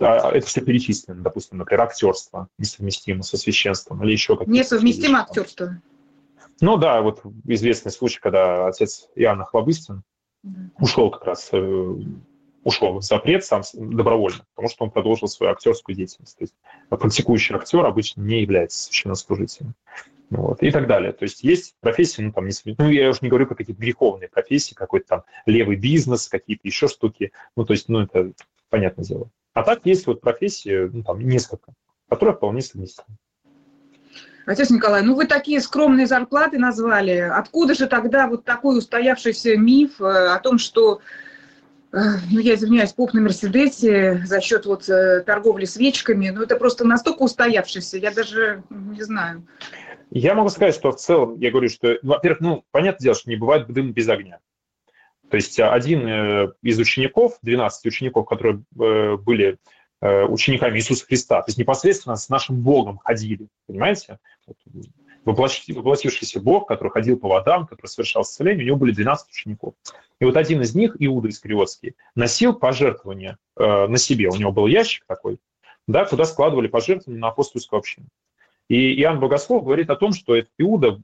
А, 0.00 0.30
это 0.30 0.46
все 0.46 0.60
перечислено, 0.60 1.22
допустим, 1.22 1.58
например, 1.58 1.82
актерство 1.82 2.48
несовместимо 2.58 3.22
со 3.22 3.36
священством 3.36 4.02
или 4.04 4.12
еще 4.12 4.36
какие-то 4.36 4.52
Несовместимо 4.52 5.20
актерство. 5.20 5.80
Ну 6.60 6.76
да, 6.76 7.02
вот 7.02 7.22
известный 7.44 7.92
случай, 7.92 8.20
когда 8.20 8.68
отец 8.68 9.08
Иоанна 9.14 9.44
Хлобыстин 9.44 10.02
ушел 10.78 11.10
как 11.10 11.24
раз 11.24 11.48
э, 11.52 11.94
ушел 12.64 12.98
в 12.98 13.02
запрет 13.02 13.44
сам 13.44 13.62
добровольно, 13.74 14.44
потому 14.54 14.68
что 14.68 14.84
он 14.84 14.90
продолжил 14.90 15.28
свою 15.28 15.52
актерскую 15.52 15.94
деятельность. 15.94 16.36
То 16.38 16.44
есть 16.44 16.54
практикующий 16.88 17.54
актер 17.54 17.84
обычно 17.84 18.22
не 18.22 18.40
является 18.40 18.84
священнослужителем. 18.84 19.74
Вот, 20.30 20.62
и 20.62 20.70
так 20.70 20.86
далее. 20.86 21.12
То 21.12 21.24
есть 21.24 21.44
есть 21.44 21.76
профессии, 21.80 22.22
ну, 22.22 22.32
там, 22.32 22.46
не, 22.46 22.52
ну, 22.78 22.88
я 22.88 23.10
уже 23.10 23.20
не 23.22 23.28
говорю 23.28 23.46
про 23.46 23.54
какие-то 23.54 23.80
греховные 23.80 24.28
профессии, 24.28 24.74
какой-то 24.74 25.06
там 25.06 25.22
левый 25.46 25.76
бизнес, 25.76 26.28
какие-то 26.28 26.66
еще 26.66 26.88
штуки. 26.88 27.30
Ну, 27.56 27.64
то 27.64 27.74
есть, 27.74 27.88
ну, 27.88 28.00
это 28.00 28.32
понятное 28.70 29.04
дело. 29.04 29.30
А 29.52 29.62
так 29.62 29.84
есть 29.84 30.06
вот 30.06 30.22
профессии, 30.22 30.88
ну, 30.90 31.04
там, 31.04 31.20
несколько, 31.20 31.74
которые 32.08 32.34
вполне 32.34 32.62
совместимы. 32.62 33.16
Отец 34.46 34.70
Николай, 34.70 35.02
ну 35.02 35.14
вы 35.14 35.26
такие 35.26 35.60
скромные 35.60 36.06
зарплаты 36.06 36.58
назвали. 36.58 37.18
Откуда 37.18 37.74
же 37.74 37.86
тогда 37.86 38.26
вот 38.26 38.44
такой 38.44 38.78
устоявшийся 38.78 39.56
миф 39.56 40.00
э, 40.00 40.04
о 40.04 40.38
том, 40.38 40.58
что 40.58 41.00
ну, 41.92 42.40
я 42.40 42.54
извиняюсь, 42.54 42.92
поп 42.92 43.14
на 43.14 43.20
Мерседесе 43.20 44.22
за 44.26 44.40
счет 44.40 44.66
вот 44.66 44.88
э, 44.88 45.20
торговли 45.20 45.64
свечками, 45.64 46.30
ну, 46.30 46.42
это 46.42 46.56
просто 46.56 46.84
настолько 46.84 47.22
устоявшийся, 47.22 47.98
я 47.98 48.10
даже 48.10 48.64
не 48.68 49.02
знаю. 49.02 49.46
Я 50.10 50.34
могу 50.34 50.48
сказать, 50.48 50.74
что 50.74 50.90
в 50.90 50.96
целом, 50.96 51.38
я 51.38 51.52
говорю, 51.52 51.68
что, 51.68 51.98
во-первых, 52.02 52.40
ну, 52.40 52.64
понятное 52.72 53.04
дело, 53.04 53.14
что 53.14 53.30
не 53.30 53.36
бывает 53.36 53.68
дым 53.68 53.92
без 53.92 54.08
огня. 54.08 54.40
То 55.30 55.36
есть 55.36 55.58
один 55.58 56.06
э, 56.06 56.52
из 56.62 56.78
учеников, 56.78 57.38
12 57.42 57.86
учеников, 57.86 58.26
которые 58.26 58.62
э, 58.78 59.16
были 59.16 59.58
учениками 60.00 60.78
Иисуса 60.78 61.06
Христа, 61.06 61.40
то 61.40 61.48
есть 61.48 61.58
непосредственно 61.58 62.16
с 62.16 62.28
нашим 62.28 62.60
Богом 62.60 62.98
ходили, 62.98 63.48
понимаете? 63.66 64.18
Воплотившийся 65.24 66.40
Бог, 66.40 66.68
который 66.68 66.90
ходил 66.90 67.18
по 67.18 67.28
водам, 67.28 67.66
который 67.66 67.86
совершал 67.86 68.22
исцеление, 68.22 68.64
у 68.64 68.66
него 68.66 68.76
были 68.76 68.92
12 68.92 69.30
учеников. 69.30 69.74
И 70.20 70.24
вот 70.24 70.36
один 70.36 70.60
из 70.60 70.74
них, 70.74 70.96
Иуда 70.98 71.28
Искариотский, 71.28 71.94
носил 72.14 72.54
пожертвования 72.54 73.38
э, 73.56 73.86
на 73.86 73.96
себе. 73.96 74.28
У 74.28 74.36
него 74.36 74.52
был 74.52 74.66
ящик 74.66 75.04
такой, 75.06 75.38
да, 75.86 76.04
куда 76.04 76.24
складывали 76.24 76.68
пожертвования 76.68 77.20
на 77.20 77.28
апостольскую 77.28 77.78
общину. 77.78 78.06
И 78.68 79.00
Иоанн 79.00 79.20
Богослов 79.20 79.64
говорит 79.64 79.90
о 79.90 79.96
том, 79.96 80.12
что 80.12 80.34
этот 80.34 80.52
Иуда 80.58 81.00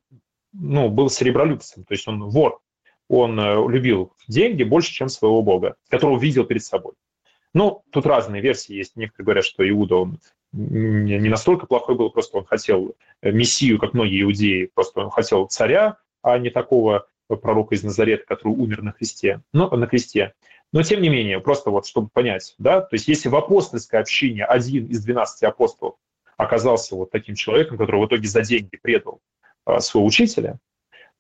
ну, 0.52 0.88
был 0.88 1.10
серебролюбцем, 1.10 1.84
то 1.84 1.92
есть 1.92 2.06
он 2.08 2.24
вор. 2.24 2.60
Он 3.08 3.38
э, 3.40 3.68
любил 3.68 4.12
деньги 4.28 4.62
больше, 4.62 4.92
чем 4.92 5.08
своего 5.08 5.42
Бога, 5.42 5.76
которого 5.88 6.18
видел 6.18 6.44
перед 6.44 6.62
собой. 6.62 6.92
Ну, 7.52 7.82
тут 7.90 8.06
разные 8.06 8.42
версии 8.42 8.74
есть. 8.74 8.96
Некоторые 8.96 9.24
говорят, 9.24 9.44
что 9.44 9.68
Иуда, 9.68 9.96
он 9.96 10.20
не 10.52 11.28
настолько 11.28 11.66
плохой 11.66 11.94
был, 11.94 12.10
просто 12.10 12.38
он 12.38 12.44
хотел 12.44 12.96
мессию, 13.22 13.78
как 13.78 13.94
многие 13.94 14.22
иудеи, 14.22 14.70
просто 14.74 15.00
он 15.00 15.10
хотел 15.10 15.46
царя, 15.46 15.98
а 16.22 16.38
не 16.38 16.50
такого 16.50 17.06
пророка 17.28 17.74
из 17.74 17.84
Назарета, 17.84 18.24
который 18.26 18.52
умер 18.52 18.82
на 18.82 18.92
кресте, 18.92 19.42
но, 19.52 19.68
на 19.70 19.86
кресте. 19.86 20.34
Но 20.72 20.82
тем 20.82 21.02
не 21.02 21.08
менее, 21.08 21.40
просто 21.40 21.70
вот 21.70 21.86
чтобы 21.86 22.08
понять, 22.08 22.54
да, 22.58 22.80
то 22.80 22.94
есть 22.94 23.08
если 23.08 23.28
в 23.28 23.36
апостольской 23.36 24.00
общине 24.00 24.44
один 24.44 24.86
из 24.86 25.04
12 25.04 25.42
апостолов 25.44 25.96
оказался 26.36 26.94
вот 26.94 27.10
таким 27.10 27.34
человеком, 27.34 27.76
который 27.76 28.00
в 28.00 28.06
итоге 28.06 28.28
за 28.28 28.42
деньги 28.42 28.76
предал 28.76 29.20
а, 29.64 29.80
своего 29.80 30.06
учителя, 30.06 30.58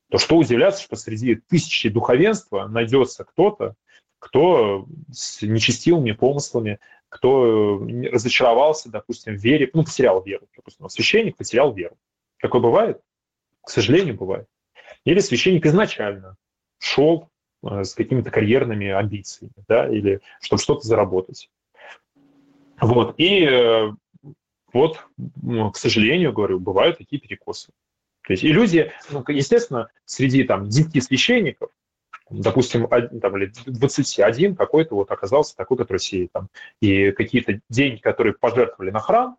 то 0.08 0.18
что 0.18 0.36
удивляться, 0.36 0.82
что 0.82 0.96
среди 0.96 1.36
тысячи 1.36 1.88
духовенства 1.88 2.66
найдется 2.66 3.24
кто-то, 3.24 3.74
кто 4.20 4.86
с 5.10 5.42
нечестивыми 5.42 6.12
помыслами, 6.12 6.78
кто 7.08 7.84
разочаровался, 8.12 8.88
допустим, 8.88 9.36
в 9.36 9.40
вере, 9.40 9.68
ну, 9.72 9.82
потерял 9.82 10.22
веру. 10.22 10.46
Допустим, 10.54 10.88
священник 10.88 11.36
потерял 11.36 11.72
веру. 11.74 11.96
Такое 12.38 12.60
бывает? 12.60 13.00
К 13.62 13.70
сожалению, 13.70 14.14
бывает. 14.14 14.46
Или 15.04 15.18
священник 15.18 15.66
изначально 15.66 16.36
шел 16.78 17.28
э, 17.62 17.82
с 17.82 17.94
какими-то 17.94 18.30
карьерными 18.30 18.88
амбициями, 18.88 19.52
да, 19.66 19.88
или 19.88 20.20
чтобы 20.40 20.62
что-то 20.62 20.86
заработать. 20.86 21.50
Вот, 22.80 23.14
и 23.18 23.44
э, 23.44 23.90
вот, 24.72 25.04
ну, 25.42 25.70
к 25.70 25.76
сожалению, 25.76 26.32
говорю, 26.32 26.60
бывают 26.60 26.98
такие 26.98 27.20
перекосы. 27.20 27.72
То 28.26 28.32
есть 28.32 28.44
и 28.44 28.52
люди, 28.52 28.92
ну, 29.10 29.24
естественно, 29.28 29.88
среди 30.04 30.44
там 30.44 30.68
10 30.68 31.02
священников, 31.02 31.70
допустим, 32.30 32.88
там, 32.88 33.36
или 33.36 33.52
21 33.66 34.56
какой-то 34.56 34.94
вот 34.94 35.10
оказался 35.10 35.56
такой, 35.56 35.76
который 35.76 35.98
сеет 35.98 36.32
там, 36.32 36.48
и 36.80 37.10
какие-то 37.10 37.60
деньги, 37.68 38.00
которые 38.00 38.34
пожертвовали 38.34 38.90
на 38.90 39.00
храм, 39.00 39.36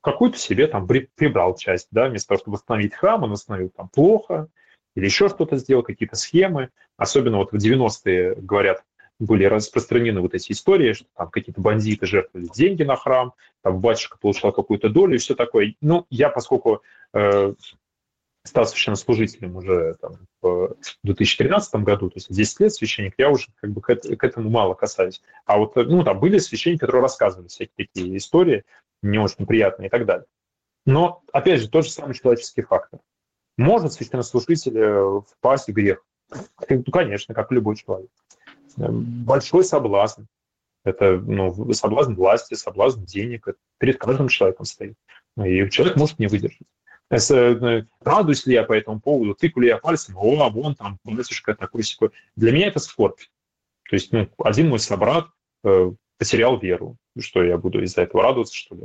какую-то 0.00 0.38
себе 0.38 0.66
там 0.66 0.86
прибрал 0.86 1.56
часть, 1.56 1.88
да, 1.90 2.08
вместо 2.08 2.28
того, 2.28 2.38
чтобы 2.40 2.56
восстановить 2.56 2.94
храм, 2.94 3.22
он 3.22 3.30
восстановил 3.30 3.70
там 3.70 3.88
плохо, 3.88 4.48
или 4.94 5.06
еще 5.06 5.28
что-то 5.28 5.56
сделал, 5.56 5.82
какие-то 5.82 6.16
схемы. 6.16 6.68
Особенно 6.96 7.38
вот 7.38 7.52
в 7.52 7.56
90-е, 7.56 8.34
говорят, 8.36 8.82
были 9.18 9.44
распространены 9.44 10.20
вот 10.20 10.34
эти 10.34 10.52
истории, 10.52 10.92
что 10.92 11.06
там 11.16 11.30
какие-то 11.30 11.60
бандиты 11.60 12.06
жертвовали 12.06 12.48
деньги 12.52 12.82
на 12.82 12.96
храм, 12.96 13.32
там 13.62 13.80
батюшка 13.80 14.18
получал 14.18 14.52
какую-то 14.52 14.88
долю 14.88 15.14
и 15.14 15.18
все 15.18 15.34
такое. 15.34 15.74
Ну, 15.80 16.06
я, 16.10 16.28
поскольку 16.28 16.82
э, 17.14 17.54
стал 18.44 18.66
священнослужителем 18.66 19.56
уже 19.56 19.96
там, 20.00 20.16
в 20.40 20.76
2013 21.04 21.74
году, 21.76 22.10
то 22.10 22.16
есть 22.16 22.32
10 22.32 22.60
лет 22.60 22.74
священник, 22.74 23.14
я 23.18 23.30
уже 23.30 23.46
как 23.60 23.70
бы 23.70 23.80
к, 23.80 23.90
этому 23.90 24.50
мало 24.50 24.74
касаюсь. 24.74 25.22
А 25.46 25.58
вот, 25.58 25.76
ну, 25.76 26.02
там 26.02 26.18
были 26.18 26.38
священники, 26.38 26.80
которые 26.80 27.02
рассказывали 27.02 27.48
всякие 27.48 27.86
такие 27.86 28.16
истории, 28.16 28.64
не 29.02 29.18
очень 29.18 29.46
приятные 29.46 29.88
и 29.88 29.90
так 29.90 30.06
далее. 30.06 30.26
Но, 30.84 31.22
опять 31.32 31.60
же, 31.60 31.68
тот 31.68 31.84
же 31.84 31.90
самый 31.90 32.14
человеческий 32.14 32.62
фактор. 32.62 33.00
Может 33.56 33.92
священнослужитель 33.92 34.78
э, 34.78 35.20
впасть 35.30 35.68
в 35.68 35.72
грех? 35.72 36.04
Ну, 36.68 36.82
конечно, 36.84 37.34
как 37.34 37.52
любой 37.52 37.76
человек. 37.76 38.10
Большой 38.76 39.64
соблазн. 39.64 40.22
Это 40.84 41.18
ну, 41.18 41.72
соблазн 41.74 42.14
власти, 42.14 42.54
соблазн 42.54 43.04
денег. 43.04 43.46
Это 43.46 43.58
перед 43.78 43.98
каждым 43.98 44.28
человеком 44.28 44.64
стоит. 44.64 44.94
И 45.36 45.68
человек 45.70 45.96
может 45.96 46.18
не 46.18 46.26
выдержать. 46.26 46.66
Э, 47.12 47.82
радуюсь 48.00 48.46
ли 48.46 48.54
я 48.54 48.64
по 48.64 48.72
этому 48.72 48.98
поводу, 48.98 49.34
тыкаю 49.34 49.64
ли 49.64 49.68
я 49.68 49.76
пальцем, 49.76 50.16
о, 50.16 50.48
вон 50.48 50.74
там, 50.74 50.98
батюшка 51.04 51.54
такой 51.54 51.82
секой. 51.82 52.10
Для 52.36 52.52
меня 52.52 52.68
это 52.68 52.78
скорбь. 52.78 53.20
То 53.88 53.96
есть, 53.96 54.12
ну, 54.12 54.28
один 54.38 54.70
мой 54.70 54.78
собрат 54.78 55.26
э, 55.64 55.90
потерял 56.16 56.58
веру. 56.58 56.96
Что 57.18 57.42
я 57.42 57.58
буду 57.58 57.82
из-за 57.82 58.02
этого 58.02 58.22
радоваться, 58.22 58.54
что 58.54 58.74
ли? 58.74 58.82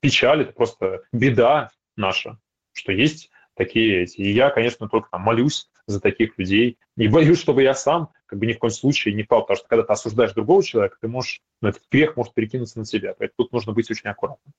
Печаль– 0.00 0.40
это 0.42 0.52
просто 0.52 1.02
беда 1.12 1.70
наша, 1.96 2.38
что 2.72 2.92
есть 2.92 3.30
такие 3.54 4.04
эти. 4.04 4.16
И 4.16 4.32
я, 4.32 4.48
конечно, 4.48 4.88
только 4.88 5.10
там 5.10 5.20
молюсь 5.20 5.68
за 5.86 6.00
таких 6.00 6.38
людей. 6.38 6.78
И 6.96 7.08
боюсь, 7.08 7.38
чтобы 7.38 7.62
я 7.62 7.74
сам 7.74 8.10
как 8.24 8.38
бы 8.38 8.46
ни 8.46 8.54
в 8.54 8.58
коем 8.58 8.72
случае 8.72 9.14
не 9.14 9.24
пал, 9.24 9.42
потому 9.42 9.58
что 9.58 9.68
когда 9.68 9.82
ты 9.84 9.92
осуждаешь 9.92 10.32
другого 10.32 10.62
человека, 10.62 10.96
ты 11.00 11.08
можешь, 11.08 11.42
ну, 11.60 11.68
этот 11.68 11.82
грех 11.90 12.16
может 12.16 12.32
перекинуться 12.32 12.78
на 12.78 12.86
себя. 12.86 13.14
Поэтому 13.18 13.34
тут 13.36 13.52
нужно 13.52 13.72
быть 13.72 13.90
очень 13.90 14.08
аккуратным. 14.08 14.54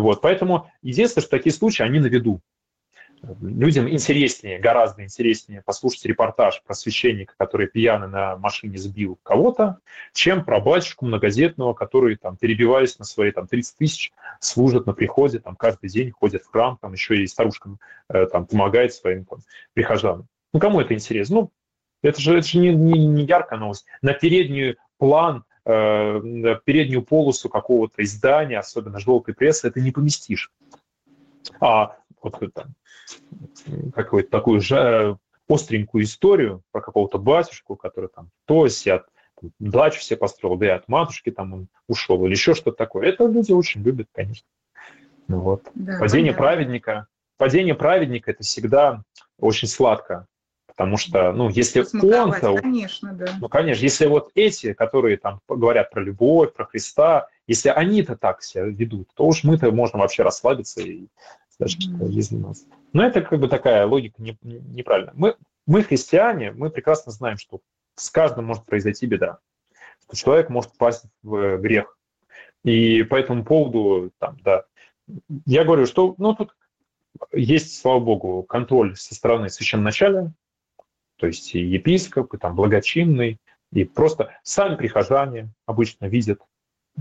Вот, 0.00 0.20
поэтому 0.20 0.70
единственное, 0.82 1.22
что 1.22 1.30
такие 1.30 1.54
случаи, 1.54 1.82
они 1.82 1.98
на 2.00 2.06
виду. 2.06 2.42
Людям 3.40 3.88
интереснее, 3.88 4.58
гораздо 4.58 5.02
интереснее 5.02 5.62
послушать 5.62 6.04
репортаж 6.04 6.62
про 6.64 6.74
священника, 6.74 7.32
который 7.38 7.66
пьяный 7.66 8.08
на 8.08 8.36
машине 8.36 8.76
сбил 8.76 9.18
кого-то, 9.22 9.78
чем 10.12 10.44
про 10.44 10.60
батюшку 10.60 11.06
многодетного, 11.06 11.72
который, 11.72 12.16
там, 12.16 12.36
перебиваясь 12.36 12.98
на 12.98 13.06
свои 13.06 13.30
там, 13.30 13.46
30 13.46 13.78
тысяч, 13.78 14.12
служит 14.38 14.84
на 14.84 14.92
приходе, 14.92 15.38
там, 15.38 15.56
каждый 15.56 15.88
день 15.88 16.10
ходит 16.10 16.42
в 16.42 16.50
храм, 16.50 16.76
там, 16.80 16.92
еще 16.92 17.22
и 17.22 17.26
старушкам 17.26 17.80
э, 18.10 18.26
там, 18.26 18.46
помогает 18.46 18.92
своим 18.92 19.24
там, 19.24 19.38
прихожанам. 19.72 20.28
Ну, 20.52 20.60
кому 20.60 20.82
это 20.82 20.92
интересно? 20.92 21.36
Ну, 21.36 21.52
это 22.02 22.20
же, 22.20 22.36
это 22.36 22.46
же 22.46 22.58
не, 22.58 22.74
не, 22.74 23.06
не 23.06 23.24
яркая 23.24 23.58
новость. 23.58 23.86
На 24.02 24.12
передний 24.12 24.76
план 24.98 25.44
переднюю 25.66 27.02
полосу 27.02 27.48
какого-то 27.48 28.02
издания, 28.04 28.58
особенно 28.58 29.00
желтой 29.00 29.34
прессы, 29.34 29.66
это 29.66 29.80
не 29.80 29.90
поместишь. 29.90 30.52
А 31.60 31.96
вот 32.22 32.40
там, 32.54 32.74
какую-то 33.94 34.30
такую 34.30 34.60
же 34.60 35.18
остренькую 35.48 36.04
историю 36.04 36.62
про 36.70 36.80
какого-то 36.80 37.18
батюшку, 37.18 37.76
который 37.76 38.08
там 38.08 38.30
то 38.46 38.68
сят, 38.68 39.06
дачу 39.58 40.00
все 40.00 40.16
построил, 40.16 40.56
да 40.56 40.66
и 40.66 40.70
от 40.70 40.88
матушки 40.88 41.30
там 41.30 41.52
он 41.52 41.68
ушел, 41.88 42.24
или 42.24 42.32
еще 42.32 42.54
что-то 42.54 42.76
такое. 42.76 43.08
Это 43.08 43.26
люди 43.26 43.52
очень 43.52 43.82
любят, 43.82 44.08
конечно. 44.12 44.46
Ну 45.28 45.40
вот. 45.40 45.68
Да, 45.74 45.98
падение 45.98 46.32
понятно. 46.32 46.46
праведника. 46.46 47.06
Падение 47.36 47.74
праведника– 47.74 48.30
это 48.32 48.42
всегда 48.44 49.02
очень 49.38 49.68
сладко. 49.68 50.26
Потому 50.76 50.98
что, 50.98 51.32
ну, 51.32 51.48
если 51.48 51.80
он-то... 51.80 52.56
Конечно, 52.56 53.14
да. 53.14 53.26
Ну, 53.40 53.48
конечно, 53.48 53.82
если 53.82 54.06
вот 54.06 54.30
эти, 54.34 54.74
которые 54.74 55.16
там 55.16 55.40
говорят 55.48 55.90
про 55.90 56.02
любовь, 56.02 56.52
про 56.52 56.66
Христа, 56.66 57.28
если 57.46 57.70
они-то 57.70 58.14
так 58.14 58.42
себя 58.42 58.64
ведут, 58.64 59.08
то 59.14 59.24
уж 59.24 59.42
мы-то 59.42 59.70
можем 59.70 60.00
вообще 60.00 60.22
расслабиться 60.22 60.82
и 60.82 61.06
что 61.64 61.90
mm-hmm. 61.90 62.46
нас. 62.46 62.66
Но 62.92 63.06
это 63.06 63.22
как 63.22 63.40
бы 63.40 63.48
такая 63.48 63.86
логика 63.86 64.20
не, 64.20 64.36
неправильная. 64.42 65.14
Мы, 65.16 65.36
мы, 65.66 65.82
христиане, 65.82 66.52
мы 66.52 66.68
прекрасно 66.68 67.10
знаем, 67.10 67.38
что 67.38 67.60
с 67.94 68.10
каждым 68.10 68.44
может 68.44 68.66
произойти 68.66 69.06
беда, 69.06 69.38
что 70.02 70.16
человек 70.16 70.50
может 70.50 70.76
пасть 70.76 71.06
в 71.22 71.56
грех. 71.56 71.96
И 72.64 73.02
по 73.04 73.14
этому 73.14 73.46
поводу, 73.46 74.10
там, 74.18 74.36
да, 74.44 74.64
я 75.46 75.64
говорю, 75.64 75.86
что, 75.86 76.14
ну, 76.18 76.34
тут 76.34 76.54
есть, 77.32 77.78
слава 77.80 78.00
богу, 78.00 78.42
контроль 78.42 78.94
со 78.96 79.14
стороны 79.14 79.48
священноначалия, 79.48 80.34
то 81.16 81.26
есть 81.26 81.54
и 81.54 81.60
епископ, 81.60 82.34
и 82.34 82.38
там 82.38 82.54
благочинный, 82.54 83.38
и 83.72 83.84
просто 83.84 84.34
сами 84.42 84.76
прихожане 84.76 85.50
обычно 85.66 86.06
видят 86.06 86.40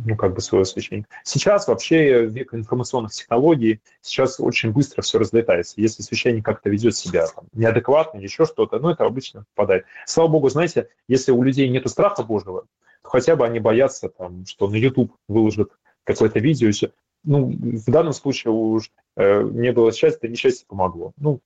ну, 0.04 0.16
как 0.16 0.34
бы 0.34 0.42
своего 0.42 0.66
священника. 0.66 1.10
Сейчас 1.24 1.68
вообще 1.68 2.26
век 2.26 2.54
информационных 2.54 3.14
технологий, 3.14 3.80
сейчас 4.02 4.40
очень 4.40 4.72
быстро 4.72 5.02
все 5.02 5.20
разлетается. 5.20 5.76
Если 5.78 6.04
священник 6.04 6.44
как-то 6.44 6.70
ведет 6.70 6.96
себя 6.96 7.28
там, 7.28 7.46
неадекватно 7.54 8.20
еще 8.20 8.46
что-то, 8.46 8.80
ну, 8.80 8.90
это 8.90 9.06
обычно 9.06 9.46
попадает. 9.56 9.86
Слава 10.06 10.28
богу, 10.28 10.50
знаете, 10.50 10.90
если 11.08 11.32
у 11.32 11.42
людей 11.44 11.70
нет 11.70 11.88
страха 11.88 12.24
Божьего, 12.24 12.66
то 13.04 13.10
хотя 13.10 13.36
бы 13.36 13.46
они 13.46 13.60
боятся, 13.60 14.10
там, 14.10 14.46
что 14.46 14.68
на 14.68 14.76
YouTube 14.76 15.14
выложат 15.28 15.72
какое-то 16.04 16.40
видео, 16.40 16.72
все. 16.72 16.92
Ну, 17.24 17.48
в 17.48 17.90
данном 17.90 18.14
случае 18.14 18.52
уж 18.52 18.92
э, 19.16 19.42
не 19.44 19.72
было 19.72 19.92
счастья, 19.92 20.28
несчастье 20.28 20.66
помогло. 20.68 21.14
Ну, 21.18 21.40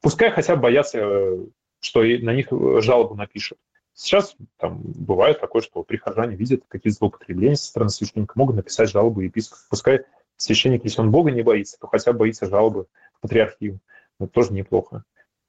пускай 0.00 0.30
хотя 0.30 0.56
бы 0.56 0.62
боятся 0.62 0.98
э, 0.98 1.46
что 1.80 2.00
на 2.00 2.34
них 2.34 2.48
э, 2.50 2.80
жалобу 2.80 3.14
напишут. 3.14 3.58
Сейчас 3.94 4.36
там 4.58 4.80
бывает 4.82 5.40
такое, 5.40 5.62
что 5.62 5.82
прихожане 5.82 6.36
видят 6.36 6.64
какие-то 6.68 6.98
злоупотребления 6.98 7.56
со 7.56 7.68
стороны 7.68 7.90
священника, 7.90 8.34
могут 8.36 8.56
написать 8.56 8.90
жалобу 8.90 9.20
епископу. 9.20 9.62
Пускай 9.70 10.00
священник, 10.36 10.84
если 10.84 11.00
он 11.00 11.10
Бога 11.10 11.30
не 11.30 11.42
боится, 11.42 11.78
то 11.80 11.86
хотя 11.86 12.12
бы 12.12 12.20
боится 12.20 12.46
жалобы 12.46 12.84
к 13.14 13.20
патриархию. 13.20 13.80
Это 14.20 14.28
тоже 14.28 14.52
неплохо. 14.52 15.04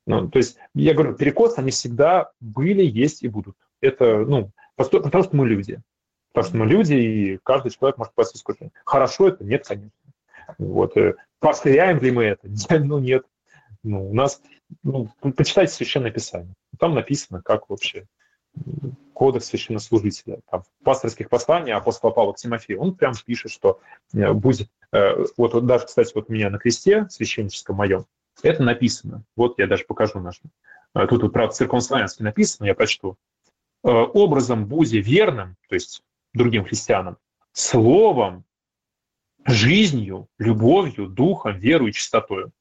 Ну, 0.06 0.30
то 0.30 0.40
есть, 0.40 0.58
я 0.74 0.94
говорю, 0.94 1.16
перекос, 1.16 1.58
они 1.58 1.72
всегда 1.72 2.32
были, 2.40 2.84
есть 2.84 3.24
и 3.24 3.28
будут. 3.28 3.58
Это, 3.82 4.20
ну, 4.20 4.52
потому 4.78 5.24
что 5.24 5.36
мы 5.36 5.46
люди. 5.48 5.82
Потому 6.32 6.48
что 6.48 6.58
мы 6.58 6.66
люди, 6.66 6.94
и 6.94 7.40
каждый 7.44 7.72
человек 7.72 7.98
может 7.98 8.14
попасть 8.14 8.34
в 8.34 8.38
искушение. 8.38 8.72
Хорошо 8.86 9.28
это? 9.28 9.44
Нет, 9.44 9.68
конечно. 9.68 9.92
Вот. 10.58 10.96
Э, 10.96 11.16
повторяем 11.40 12.00
ли 12.00 12.12
мы 12.12 12.24
это? 12.24 12.48
Ну, 12.80 13.00
нет. 13.00 13.26
Ну, 13.84 14.10
у 14.10 14.14
нас 14.14 14.42
ну, 14.84 15.10
почитайте 15.22 15.74
Священное 15.74 16.12
Писание. 16.12 16.54
Там 16.80 16.94
написано, 16.94 17.42
как 17.42 17.70
вообще 17.70 18.08
кодекс 19.14 19.48
священнослужителя. 19.48 20.40
Там, 20.50 20.62
в 20.62 20.84
пасторских 20.84 21.30
посланиях 21.30 21.78
апостола 21.78 22.12
Павла 22.12 22.34
к 22.34 22.38
Тимофею, 22.38 22.82
он 22.82 22.96
прям 22.96 23.14
пишет, 23.26 23.52
что 23.52 23.80
э, 24.14 24.32
будет, 24.32 24.70
э, 24.92 25.26
вот, 25.38 25.54
вот 25.54 25.66
даже, 25.66 25.86
кстати, 25.86 26.12
вот 26.14 26.30
у 26.30 26.34
меня 26.34 26.50
на 26.50 26.60
кресте 26.60 27.08
священническом 27.10 27.76
моем, 27.76 28.06
это 28.44 28.62
написано. 28.64 29.24
Вот 29.36 29.58
я 29.58 29.68
даже 29.68 29.86
покажу 29.86 30.20
наш. 30.20 30.40
Э, 30.94 31.08
тут, 31.08 31.24
вот, 31.24 31.34
правда, 31.34 31.56
церковнославянский 31.56 32.24
написано, 32.24 32.68
я 32.68 32.76
прочту. 32.76 33.18
Образом 33.84 34.66
будь 34.66 34.92
верным, 34.92 35.56
то 35.70 35.76
есть 35.76 36.04
другим 36.34 36.66
христианам, 36.66 37.18
словом, 37.54 38.44
жизнью, 39.46 40.28
любовью, 40.40 41.08
духом, 41.08 41.58
верой 41.58 41.90
и 41.90 41.94
чистотою. 41.94 42.52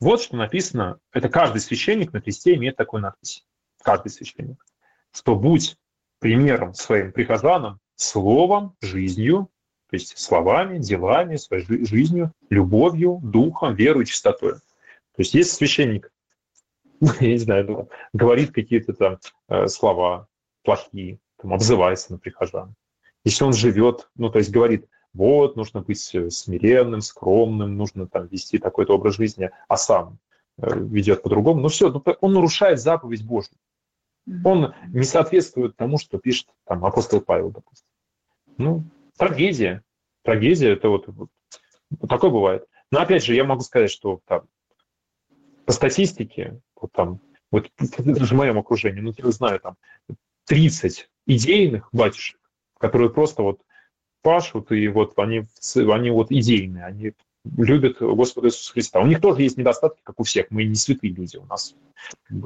Вот 0.00 0.20
что 0.20 0.36
написано, 0.36 0.98
это 1.12 1.28
каждый 1.28 1.60
священник 1.60 2.12
на 2.12 2.20
кресте 2.20 2.54
имеет 2.54 2.76
такую 2.76 3.02
надпись. 3.02 3.46
Каждый 3.82 4.10
священник. 4.10 4.64
Что 5.12 5.34
будь 5.34 5.76
примером 6.18 6.74
своим 6.74 7.12
прихожанам 7.12 7.80
словом, 7.94 8.76
жизнью, 8.80 9.48
то 9.88 9.96
есть 9.96 10.18
словами, 10.18 10.78
делами, 10.78 11.36
своей 11.36 11.86
жизнью, 11.86 12.32
любовью, 12.50 13.20
духом, 13.22 13.74
верой 13.74 14.02
и 14.02 14.06
чистотой. 14.06 14.54
То 14.54 15.22
есть 15.22 15.34
если 15.34 15.56
священник, 15.56 16.12
я 17.20 17.28
не 17.28 17.38
знаю, 17.38 17.66
ну, 17.66 17.88
говорит 18.12 18.52
какие-то 18.52 18.92
там 18.92 19.18
э, 19.48 19.66
слова 19.68 20.28
плохие, 20.62 21.18
там, 21.40 21.54
обзывается 21.54 22.12
на 22.12 22.18
прихожан, 22.18 22.74
если 23.24 23.44
он 23.44 23.52
живет, 23.52 24.10
ну, 24.16 24.28
то 24.28 24.38
есть 24.38 24.50
говорит, 24.50 24.86
вот, 25.16 25.56
нужно 25.56 25.80
быть 25.80 26.14
э, 26.14 26.30
смиренным, 26.30 27.00
скромным, 27.00 27.76
нужно 27.76 28.06
там 28.06 28.26
вести 28.26 28.58
такой-то 28.58 28.94
образ 28.94 29.16
жизни, 29.16 29.50
а 29.66 29.76
сам 29.76 30.18
э, 30.58 30.78
ведет 30.78 31.22
по-другому. 31.22 31.60
Ну 31.60 31.68
все, 31.68 31.90
ну, 31.90 32.02
он 32.20 32.34
нарушает 32.34 32.80
заповедь 32.80 33.24
Божью. 33.24 33.56
Он 34.44 34.74
не 34.88 35.04
соответствует 35.04 35.76
тому, 35.76 35.98
что 35.98 36.18
пишет 36.18 36.48
там 36.64 36.84
апостол 36.84 37.20
Павел, 37.20 37.50
допустим. 37.50 37.86
Ну, 38.58 38.84
трагедия. 39.16 39.82
Трагедия, 40.22 40.72
это 40.72 40.88
вот, 40.88 41.06
вот, 41.06 41.30
вот 41.90 42.10
такое 42.10 42.30
бывает. 42.30 42.66
Но 42.90 43.00
опять 43.00 43.24
же, 43.24 43.34
я 43.34 43.44
могу 43.44 43.62
сказать, 43.62 43.90
что 43.90 44.20
там, 44.26 44.42
по 45.64 45.72
статистике, 45.72 46.60
вот 46.80 46.92
там, 46.92 47.20
вот 47.50 47.70
даже 47.98 48.34
в 48.34 48.36
моем 48.36 48.58
окружении, 48.58 49.00
ну, 49.00 49.14
я 49.16 49.30
знаю, 49.30 49.60
там, 49.60 49.76
30 50.46 51.08
идейных 51.26 51.88
батюшек, 51.92 52.38
которые 52.78 53.10
просто 53.10 53.42
вот 53.42 53.60
пашут, 54.22 54.72
и 54.72 54.88
вот 54.88 55.18
они, 55.18 55.46
они 55.74 56.10
вот 56.10 56.30
идейные, 56.30 56.84
они 56.84 57.12
любят 57.56 57.98
Господа 58.00 58.48
Иисуса 58.48 58.72
Христа. 58.72 59.00
У 59.00 59.06
них 59.06 59.20
тоже 59.20 59.42
есть 59.42 59.56
недостатки, 59.56 60.00
как 60.02 60.18
у 60.18 60.24
всех. 60.24 60.46
Мы 60.50 60.64
не 60.64 60.74
святые 60.74 61.12
люди, 61.12 61.36
у 61.36 61.44
нас 61.44 61.74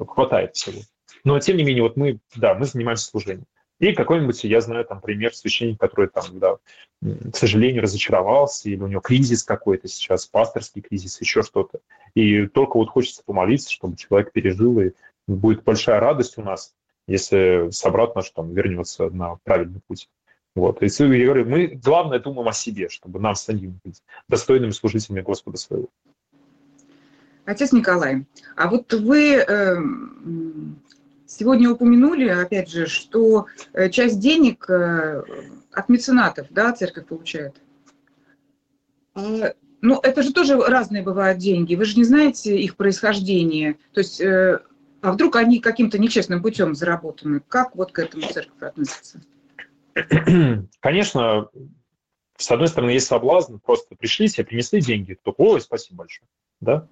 хватает 0.08 0.54
всего. 0.56 0.80
Но, 1.24 1.38
тем 1.40 1.56
не 1.56 1.64
менее, 1.64 1.82
вот 1.82 1.96
мы, 1.96 2.18
да, 2.36 2.54
мы 2.54 2.66
занимаемся 2.66 3.06
служением. 3.06 3.46
И 3.78 3.92
какой-нибудь, 3.92 4.44
я 4.44 4.60
знаю, 4.60 4.84
там, 4.84 5.00
пример 5.00 5.34
священника, 5.34 5.88
который 5.88 6.08
там, 6.08 6.38
да, 6.38 6.58
к 7.00 7.34
сожалению, 7.34 7.82
разочаровался, 7.82 8.68
или 8.68 8.82
у 8.82 8.86
него 8.86 9.00
кризис 9.00 9.42
какой-то 9.42 9.88
сейчас, 9.88 10.26
пасторский 10.26 10.82
кризис, 10.82 11.18
еще 11.20 11.42
что-то. 11.42 11.80
И 12.14 12.46
только 12.46 12.76
вот 12.76 12.90
хочется 12.90 13.22
помолиться, 13.24 13.72
чтобы 13.72 13.96
человек 13.96 14.32
пережил, 14.32 14.80
и 14.80 14.90
будет 15.26 15.64
большая 15.64 15.98
радость 15.98 16.36
у 16.36 16.42
нас, 16.42 16.74
если 17.06 17.70
собрат 17.70 18.14
наш 18.14 18.30
там 18.30 18.52
вернется 18.52 19.08
на 19.08 19.36
правильный 19.44 19.80
путь. 19.86 20.10
Вот. 20.60 20.82
И 20.82 20.86
я 20.86 21.24
говорю, 21.24 21.46
мы 21.46 21.68
главное 21.68 22.18
думаем 22.18 22.46
о 22.46 22.52
себе, 22.52 22.90
чтобы 22.90 23.18
нам 23.18 23.34
самим 23.34 23.80
быть 23.82 24.02
достойными 24.28 24.72
служителями 24.72 25.22
Господа 25.22 25.56
своего. 25.56 25.88
Отец 27.46 27.72
Николай, 27.72 28.26
а 28.56 28.68
вот 28.68 28.92
вы 28.92 29.36
э, 29.36 29.76
Сегодня 31.26 31.70
упомянули, 31.70 32.28
опять 32.28 32.70
же, 32.70 32.86
что 32.86 33.46
э, 33.72 33.88
часть 33.88 34.20
денег 34.20 34.68
э, 34.68 35.22
от 35.72 35.88
меценатов, 35.88 36.48
да, 36.50 36.72
церковь 36.72 37.06
получает. 37.06 37.54
А, 39.14 39.54
ну, 39.80 39.98
это 40.02 40.22
же 40.22 40.34
тоже 40.34 40.58
разные 40.58 41.02
бывают 41.02 41.38
деньги. 41.38 41.74
Вы 41.74 41.86
же 41.86 41.96
не 41.96 42.04
знаете 42.04 42.58
их 42.58 42.76
происхождение. 42.76 43.78
То 43.94 44.00
есть, 44.00 44.20
э, 44.20 44.60
а 45.00 45.12
вдруг 45.12 45.36
они 45.36 45.60
каким-то 45.60 45.98
нечестным 45.98 46.42
путем 46.42 46.74
заработаны? 46.74 47.40
Как 47.48 47.74
вот 47.76 47.92
к 47.92 47.98
этому 48.00 48.24
церковь 48.30 48.60
относится? 48.60 49.22
Конечно, 50.80 51.48
с 52.36 52.50
одной 52.50 52.68
стороны, 52.68 52.90
есть 52.90 53.06
соблазн, 53.06 53.58
просто 53.58 53.94
пришли 53.96 54.28
себе, 54.28 54.46
принесли 54.46 54.80
деньги, 54.80 55.16
то, 55.22 55.34
ой, 55.36 55.60
спасибо 55.60 55.98
большое, 55.98 56.28
да? 56.60 56.88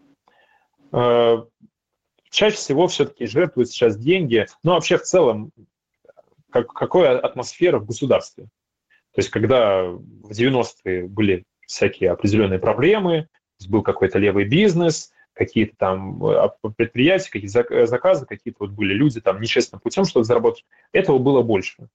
чаще 2.30 2.56
всего 2.56 2.86
все-таки 2.88 3.26
жертвуют 3.26 3.70
сейчас 3.70 3.96
деньги, 3.96 4.46
ну 4.62 4.72
вообще 4.72 4.98
в 4.98 5.02
целом, 5.02 5.52
как, 6.50 6.72
какая 6.72 7.18
атмосфера 7.18 7.78
в 7.78 7.86
государстве. 7.86 8.44
То 9.14 9.20
есть 9.20 9.30
когда 9.30 9.84
в 9.84 10.30
90-е 10.30 11.08
были 11.08 11.44
всякие 11.66 12.10
определенные 12.10 12.58
проблемы, 12.58 13.28
был 13.68 13.82
какой-то 13.82 14.18
левый 14.18 14.44
бизнес, 14.44 15.12
какие-то 15.32 15.74
там 15.76 16.24
а, 16.24 16.48
предприятия, 16.76 17.30
какие-то 17.30 17.86
заказы, 17.86 18.26
какие-то 18.26 18.58
вот 18.60 18.70
были 18.70 18.94
люди 18.94 19.20
там 19.20 19.40
нечестным 19.40 19.80
путем 19.80 20.04
что-то 20.04 20.24
заработать, 20.24 20.64
этого 20.92 21.18
было 21.18 21.42
больше, 21.42 21.88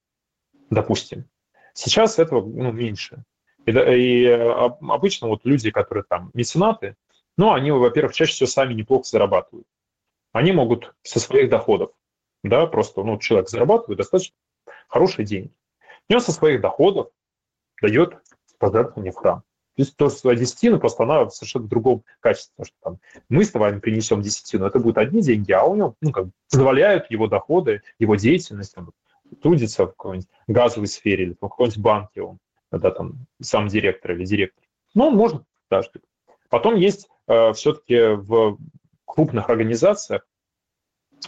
допустим. 0.73 1.25
Сейчас 1.73 2.19
этого 2.19 2.45
ну, 2.45 2.71
меньше. 2.71 3.23
И, 3.65 3.71
и 3.71 4.27
а, 4.27 4.77
обычно 4.81 5.27
вот 5.27 5.41
люди, 5.43 5.71
которые 5.71 6.03
там 6.07 6.31
меценаты, 6.33 6.95
ну, 7.37 7.53
они, 7.53 7.71
во-первых, 7.71 8.13
чаще 8.13 8.33
всего 8.33 8.47
сами 8.47 8.73
неплохо 8.73 9.05
зарабатывают 9.05 9.65
они 10.33 10.51
могут 10.51 10.93
со 11.03 11.19
своих 11.19 11.49
доходов, 11.49 11.91
да, 12.43 12.65
просто, 12.65 13.03
ну, 13.03 13.17
человек 13.19 13.49
зарабатывает 13.49 13.99
достаточно 13.99 14.35
хорошие 14.89 15.25
деньги. 15.25 15.53
И 16.09 16.15
он 16.15 16.21
со 16.21 16.33
своих 16.33 16.59
доходов 16.59 17.09
дает 17.81 18.17
пожертвование 18.57 19.13
в 19.13 19.15
храм. 19.15 19.43
То 19.75 19.81
есть 19.81 19.95
то, 19.95 20.09
что 20.09 20.33
десятина, 20.33 20.77
просто 20.77 21.03
она 21.03 21.29
совершенно 21.29 21.67
другом 21.67 22.03
качестве. 22.19 22.53
Потому 22.55 22.65
что 22.65 22.77
там, 22.83 23.23
мы 23.29 23.45
с 23.45 23.53
вами 23.53 23.79
принесем 23.79 24.21
десятину, 24.21 24.65
это 24.65 24.79
будут 24.79 24.97
одни 24.97 25.21
деньги, 25.21 25.51
а 25.51 25.63
у 25.63 25.75
него 25.75 25.95
ну, 26.01 26.11
как 26.11 26.27
позволяют 26.49 27.09
его 27.09 27.27
доходы, 27.27 27.81
его 27.97 28.15
деятельность, 28.15 28.75
там, 28.75 28.91
трудится 29.33 29.85
в 29.85 29.89
какой-нибудь 29.89 30.29
газовой 30.47 30.87
сфере 30.87 31.25
или 31.25 31.33
в 31.33 31.39
каком-нибудь 31.39 31.79
банке 31.79 32.21
он, 32.21 32.39
да, 32.71 32.91
там, 32.91 33.25
сам 33.41 33.67
директор 33.67 34.11
или 34.11 34.25
директор. 34.25 34.63
Ну, 34.93 35.07
он 35.07 35.15
может 35.15 35.43
даже. 35.69 35.89
Потом 36.49 36.75
есть 36.75 37.09
э, 37.27 37.53
все-таки 37.53 38.15
в 38.15 38.57
крупных 39.05 39.49
организациях 39.49 40.25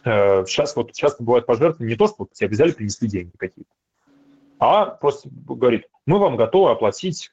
э, 0.03 0.45
сейчас 0.45 0.75
вот 0.75 0.93
часто 0.93 1.23
бывает 1.23 1.45
пожертвования 1.45 1.93
не 1.93 1.97
то, 1.97 2.07
что 2.07 2.15
вот 2.19 2.33
тебе 2.33 2.49
взяли, 2.49 2.71
принесли 2.71 3.07
деньги 3.07 3.35
какие-то, 3.37 3.71
а 4.59 4.85
просто 4.85 5.29
говорит, 5.31 5.87
мы 6.05 6.19
вам 6.19 6.37
готовы 6.37 6.71
оплатить 6.71 7.31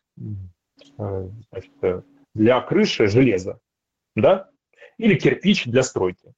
э, 0.98 1.28
значит, 1.50 1.72
э, 1.82 2.02
для 2.34 2.60
крыши 2.60 3.06
железо, 3.06 3.60
да, 4.14 4.50
или 4.98 5.14
кирпич 5.14 5.66
для 5.66 5.82
стройки. 5.82 6.32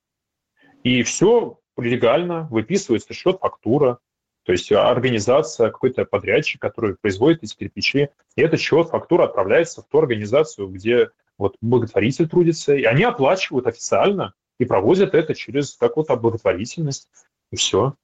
И 0.82 1.02
все 1.02 1.58
легально, 1.76 2.46
выписывается 2.50 3.14
счет, 3.14 3.38
фактура, 3.40 3.98
то 4.44 4.52
есть 4.52 4.70
организация, 4.70 5.70
какой-то 5.70 6.04
подрядчик, 6.04 6.60
который 6.60 6.96
производит 6.96 7.42
эти 7.42 7.56
кирпичи, 7.56 8.10
и 8.36 8.42
этот 8.42 8.60
счет, 8.60 8.88
фактура 8.88 9.24
отправляется 9.24 9.82
в 9.82 9.86
ту 9.86 9.98
организацию, 9.98 10.68
где 10.68 11.10
вот 11.38 11.56
благотворитель 11.60 12.28
трудится, 12.28 12.74
и 12.74 12.84
они 12.84 13.04
оплачивают 13.04 13.66
официально 13.66 14.34
и 14.58 14.64
проводят 14.64 15.14
это 15.14 15.34
через 15.34 15.74
как 15.76 15.96
вот 15.96 16.08
благотворительность, 16.20 17.08
и 17.50 17.56
все. 17.56 17.94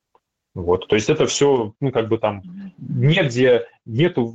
Вот, 0.52 0.88
то 0.88 0.96
есть 0.96 1.08
это 1.08 1.26
все, 1.26 1.74
ну, 1.78 1.92
как 1.92 2.08
бы 2.08 2.18
там, 2.18 2.42
негде, 2.76 3.68
нету 3.84 4.34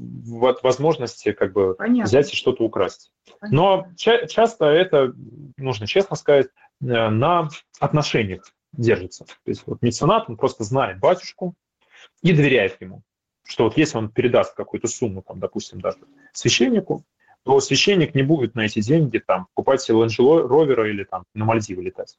возможности, 0.63 1.33
как 1.33 1.51
бы, 1.51 1.73
Понятно. 1.73 2.05
взять 2.05 2.31
и 2.31 2.37
что-то 2.37 2.63
украсть. 2.63 3.11
Понятно. 3.39 3.57
Но 3.57 3.87
ча- 3.97 4.25
часто 4.27 4.67
это, 4.67 5.13
нужно 5.57 5.87
честно 5.87 6.15
сказать, 6.15 6.47
э, 6.81 7.09
на 7.09 7.49
отношениях 7.81 8.49
держится. 8.71 9.25
То 9.25 9.33
есть 9.45 9.63
вот 9.65 9.81
меценат, 9.81 10.29
он 10.29 10.37
просто 10.37 10.63
знает 10.63 10.99
батюшку 10.99 11.53
и 12.21 12.33
доверяет 12.33 12.79
ему, 12.81 13.01
что 13.43 13.65
вот 13.65 13.77
если 13.77 13.97
он 13.97 14.09
передаст 14.09 14.55
какую-то 14.55 14.87
сумму, 14.87 15.21
там, 15.21 15.39
допустим, 15.39 15.81
даже 15.81 15.97
священнику, 16.33 17.03
то 17.43 17.59
священник 17.59 18.15
не 18.15 18.23
будет 18.23 18.55
на 18.55 18.65
эти 18.65 18.81
деньги 18.81 19.19
там 19.19 19.47
покупать 19.53 19.81
себе 19.81 19.97
Land 19.97 20.17
Rover 20.17 20.89
или 20.89 21.03
там 21.03 21.25
на 21.35 21.45
Мальдивы 21.45 21.83
летать. 21.83 22.17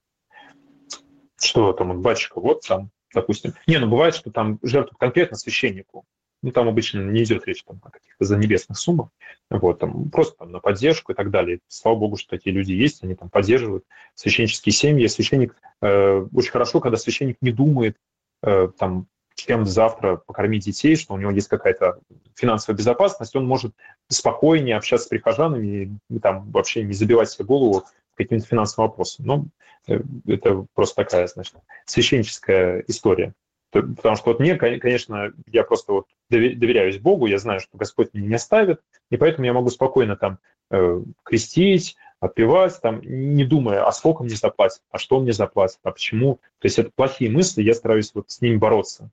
Что 1.38 1.72
там, 1.72 2.00
батюшка, 2.00 2.40
вот 2.40 2.62
там, 2.66 2.90
допустим. 3.12 3.54
Не, 3.66 3.78
ну 3.78 3.88
бывает, 3.88 4.14
что 4.14 4.30
там 4.30 4.58
жертвуют 4.62 4.98
конкретно 4.98 5.36
священнику. 5.36 6.04
Ну, 6.42 6.52
там 6.52 6.68
обычно 6.68 7.00
не 7.00 7.24
идет 7.24 7.46
речь 7.46 7.64
там, 7.64 7.80
о 7.82 7.90
каких-то 7.90 8.24
занебесных 8.24 8.78
суммах. 8.78 9.08
Вот, 9.50 9.80
там, 9.80 10.10
просто 10.10 10.36
там, 10.38 10.52
на 10.52 10.60
поддержку 10.60 11.10
и 11.10 11.14
так 11.14 11.30
далее. 11.30 11.58
Слава 11.66 11.96
богу, 11.96 12.16
что 12.16 12.28
такие 12.28 12.54
люди 12.54 12.72
есть, 12.72 13.02
они 13.02 13.14
там 13.14 13.30
поддерживают 13.30 13.84
священнические 14.14 14.72
семьи. 14.72 15.06
Священник, 15.08 15.56
э, 15.82 16.26
очень 16.32 16.50
хорошо, 16.50 16.80
когда 16.80 16.98
священник 16.98 17.38
не 17.40 17.50
думает, 17.50 17.96
э, 18.42 18.68
там, 18.78 19.08
чем 19.36 19.66
завтра 19.66 20.16
покормить 20.16 20.64
детей, 20.64 20.96
что 20.96 21.14
у 21.14 21.18
него 21.18 21.30
есть 21.30 21.48
какая-то 21.48 22.00
финансовая 22.34 22.76
безопасность, 22.76 23.36
он 23.36 23.46
может 23.46 23.72
спокойнее 24.08 24.76
общаться 24.76 25.06
с 25.06 25.08
прихожанами 25.08 25.98
и 26.10 26.18
там 26.18 26.50
вообще 26.50 26.82
не 26.82 26.94
забивать 26.94 27.30
себе 27.30 27.44
голову 27.44 27.84
каким-то 28.14 28.46
финансовым 28.46 28.90
вопросом. 28.90 29.26
Ну, 29.26 29.46
э, 29.86 30.00
это 30.26 30.66
просто 30.74 31.04
такая, 31.04 31.26
значит, 31.26 31.54
священническая 31.84 32.82
история. 32.88 33.34
Потому 33.70 34.16
что 34.16 34.30
вот 34.30 34.40
мне, 34.40 34.56
конечно, 34.56 35.32
я 35.48 35.62
просто 35.62 35.92
вот 35.92 36.06
доверяюсь 36.30 36.98
Богу, 36.98 37.26
я 37.26 37.38
знаю, 37.38 37.60
что 37.60 37.76
Господь 37.76 38.14
меня 38.14 38.28
не 38.28 38.34
оставит, 38.34 38.80
и 39.10 39.16
поэтому 39.16 39.44
я 39.44 39.52
могу 39.52 39.68
спокойно 39.68 40.16
там 40.16 40.38
э, 40.70 41.02
крестить, 41.24 41.96
отпевать, 42.20 42.80
там, 42.80 43.00
не 43.02 43.44
думая, 43.44 43.86
а 43.86 43.92
сколько 43.92 44.22
мне 44.22 44.34
заплатят, 44.34 44.80
а 44.90 44.98
что 44.98 45.20
мне 45.20 45.32
заплатят, 45.32 45.78
а 45.82 45.90
почему. 45.90 46.36
То 46.58 46.66
есть 46.66 46.78
это 46.78 46.90
плохие 46.94 47.30
мысли, 47.30 47.62
я 47.62 47.74
стараюсь 47.74 48.12
вот 48.14 48.30
с 48.30 48.40
ними 48.40 48.56
бороться. 48.56 49.10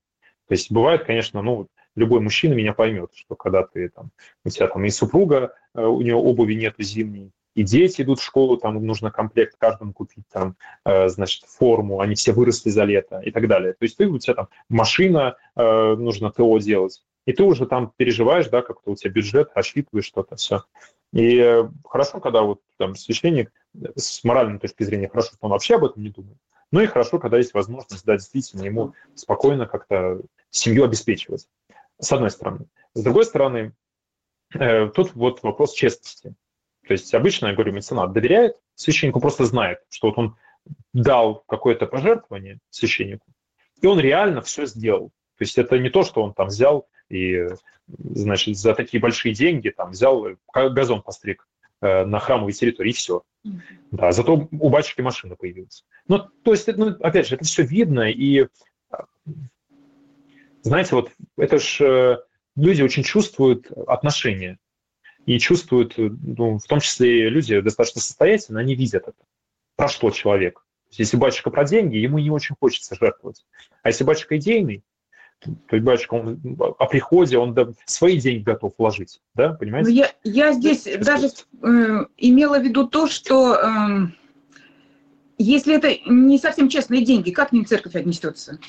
То 0.47 0.53
есть 0.53 0.71
бывает, 0.71 1.05
конечно, 1.05 1.41
ну, 1.41 1.67
любой 1.95 2.19
мужчина 2.19 2.53
меня 2.53 2.73
поймет, 2.73 3.11
что 3.13 3.35
когда 3.35 3.63
ты 3.63 3.89
там, 3.89 4.11
у 4.43 4.49
тебя 4.49 4.67
там 4.67 4.83
и 4.85 4.89
супруга, 4.89 5.53
э, 5.75 5.83
у 5.83 6.01
нее 6.01 6.15
обуви 6.15 6.53
нету 6.53 6.83
зимней, 6.83 7.31
и 7.55 7.63
дети 7.63 8.01
идут 8.01 8.19
в 8.19 8.23
школу, 8.23 8.57
там 8.57 8.83
нужно 8.85 9.11
комплект 9.11 9.55
каждому 9.57 9.93
купить, 9.93 10.25
там, 10.31 10.55
э, 10.85 11.07
значит, 11.09 11.43
форму, 11.45 11.99
они 11.99 12.15
все 12.15 12.33
выросли 12.33 12.69
за 12.69 12.83
лето 12.83 13.19
и 13.19 13.31
так 13.31 13.47
далее. 13.47 13.73
То 13.73 13.83
есть 13.83 13.97
ты, 13.97 14.07
у 14.07 14.17
тебя 14.17 14.33
там 14.33 14.47
машина, 14.69 15.35
э, 15.55 15.95
нужно 15.95 16.31
ТО 16.31 16.57
делать, 16.57 17.03
и 17.25 17.33
ты 17.33 17.43
уже 17.43 17.65
там 17.67 17.93
переживаешь, 17.95 18.47
да, 18.49 18.61
как-то 18.61 18.91
у 18.91 18.95
тебя 18.95 19.11
бюджет, 19.11 19.51
рассчитываешь 19.53 20.05
что-то, 20.05 20.35
все. 20.35 20.63
И 21.13 21.63
хорошо, 21.87 22.19
когда 22.19 22.41
вот 22.41 22.61
там 22.77 22.95
священник 22.95 23.51
с 23.95 24.23
моральной 24.23 24.57
точки 24.57 24.81
зрения, 24.83 25.07
хорошо, 25.07 25.29
что 25.29 25.37
он 25.41 25.51
вообще 25.51 25.75
об 25.75 25.85
этом 25.85 26.01
не 26.01 26.09
думает, 26.09 26.37
ну 26.73 26.81
и 26.81 26.87
хорошо, 26.87 27.19
когда 27.19 27.37
есть 27.37 27.53
возможность, 27.53 28.03
да, 28.03 28.13
действительно, 28.13 28.63
ему 28.63 28.95
спокойно 29.13 29.67
как-то 29.67 30.21
семью 30.49 30.83
обеспечивать, 30.83 31.47
с 31.99 32.11
одной 32.11 32.31
стороны. 32.31 32.65
С 32.95 33.03
другой 33.03 33.25
стороны, 33.25 33.73
э, 34.55 34.87
тут 34.87 35.13
вот 35.13 35.43
вопрос 35.43 35.73
честности. 35.73 36.33
То 36.87 36.93
есть 36.93 37.13
обычно, 37.13 37.45
я 37.45 37.53
говорю, 37.53 37.73
меценат 37.73 38.11
доверяет, 38.11 38.57
священнику 38.73 39.19
просто 39.19 39.45
знает, 39.45 39.81
что 39.89 40.07
вот 40.07 40.17
он 40.17 40.35
дал 40.93 41.43
какое-то 41.47 41.85
пожертвование 41.85 42.57
священнику, 42.71 43.27
и 43.79 43.85
он 43.85 43.99
реально 43.99 44.41
все 44.41 44.65
сделал. 44.65 45.09
То 45.37 45.43
есть 45.43 45.59
это 45.59 45.77
не 45.77 45.91
то, 45.91 46.01
что 46.01 46.23
он 46.23 46.33
там 46.33 46.47
взял 46.47 46.87
и, 47.07 47.49
значит, 47.87 48.57
за 48.57 48.73
такие 48.73 48.99
большие 48.99 49.35
деньги 49.35 49.69
там 49.69 49.91
взял, 49.91 50.25
газон 50.51 51.03
постриг 51.03 51.43
э, 51.43 51.52
на 51.83 52.19
храмовой 52.19 52.53
территории, 52.53 52.91
и 52.91 52.93
все. 52.93 53.23
Да, 53.91 54.11
зато 54.13 54.47
у 54.51 54.69
батюшки 54.69 55.01
машина 55.01 55.35
появилась. 55.35 55.85
Ну, 56.07 56.19
то 56.43 56.51
есть, 56.51 56.67
ну, 56.77 56.95
опять 57.01 57.27
же, 57.27 57.35
это 57.35 57.43
все 57.43 57.63
видно, 57.63 58.09
и 58.09 58.47
знаете, 60.61 60.95
вот 60.95 61.11
это 61.37 61.59
ж 61.59 62.23
люди 62.55 62.81
очень 62.81 63.03
чувствуют 63.03 63.69
отношения 63.87 64.59
и 65.25 65.37
чувствуют, 65.39 65.95
ну, 65.97 66.57
в 66.57 66.63
том 66.63 66.79
числе 66.79 67.29
люди 67.29 67.59
достаточно 67.59 67.99
состоятельные, 68.01 68.61
они 68.61 68.75
видят 68.75 69.03
это. 69.03 69.23
Про 69.75 69.89
что 69.89 70.09
человек. 70.11 70.65
Если 70.91 71.17
батюшка 71.17 71.49
про 71.49 71.65
деньги, 71.65 71.97
ему 71.97 72.19
не 72.19 72.29
очень 72.29 72.55
хочется 72.57 72.95
жертвовать. 72.95 73.45
А 73.81 73.89
если 73.89 74.03
батюшка 74.05 74.37
идейный, 74.37 74.83
то 75.41 75.75
есть 75.75 75.83
батюшка 75.83 76.13
он, 76.13 76.39
о 76.79 76.85
приходе, 76.85 77.37
он 77.37 77.55
свои 77.85 78.19
деньги 78.19 78.43
готов 78.43 78.73
вложить, 78.77 79.21
да, 79.33 79.53
понимаете? 79.53 79.89
Ну, 79.89 79.95
я, 79.95 80.11
я 80.23 80.53
здесь 80.53 80.85
есть, 80.85 81.01
даже 81.01 81.27
э, 81.27 82.05
имела 82.17 82.59
в 82.59 82.63
виду 82.63 82.87
то, 82.87 83.07
что 83.07 83.55
э, 83.55 84.07
если 85.37 85.75
это 85.75 85.89
не 86.09 86.37
совсем 86.37 86.69
честные 86.69 87.03
деньги, 87.03 87.31
как 87.31 87.49
к 87.49 87.51
ним 87.51 87.65
церковь 87.65 87.95
отнесется? 87.95 88.59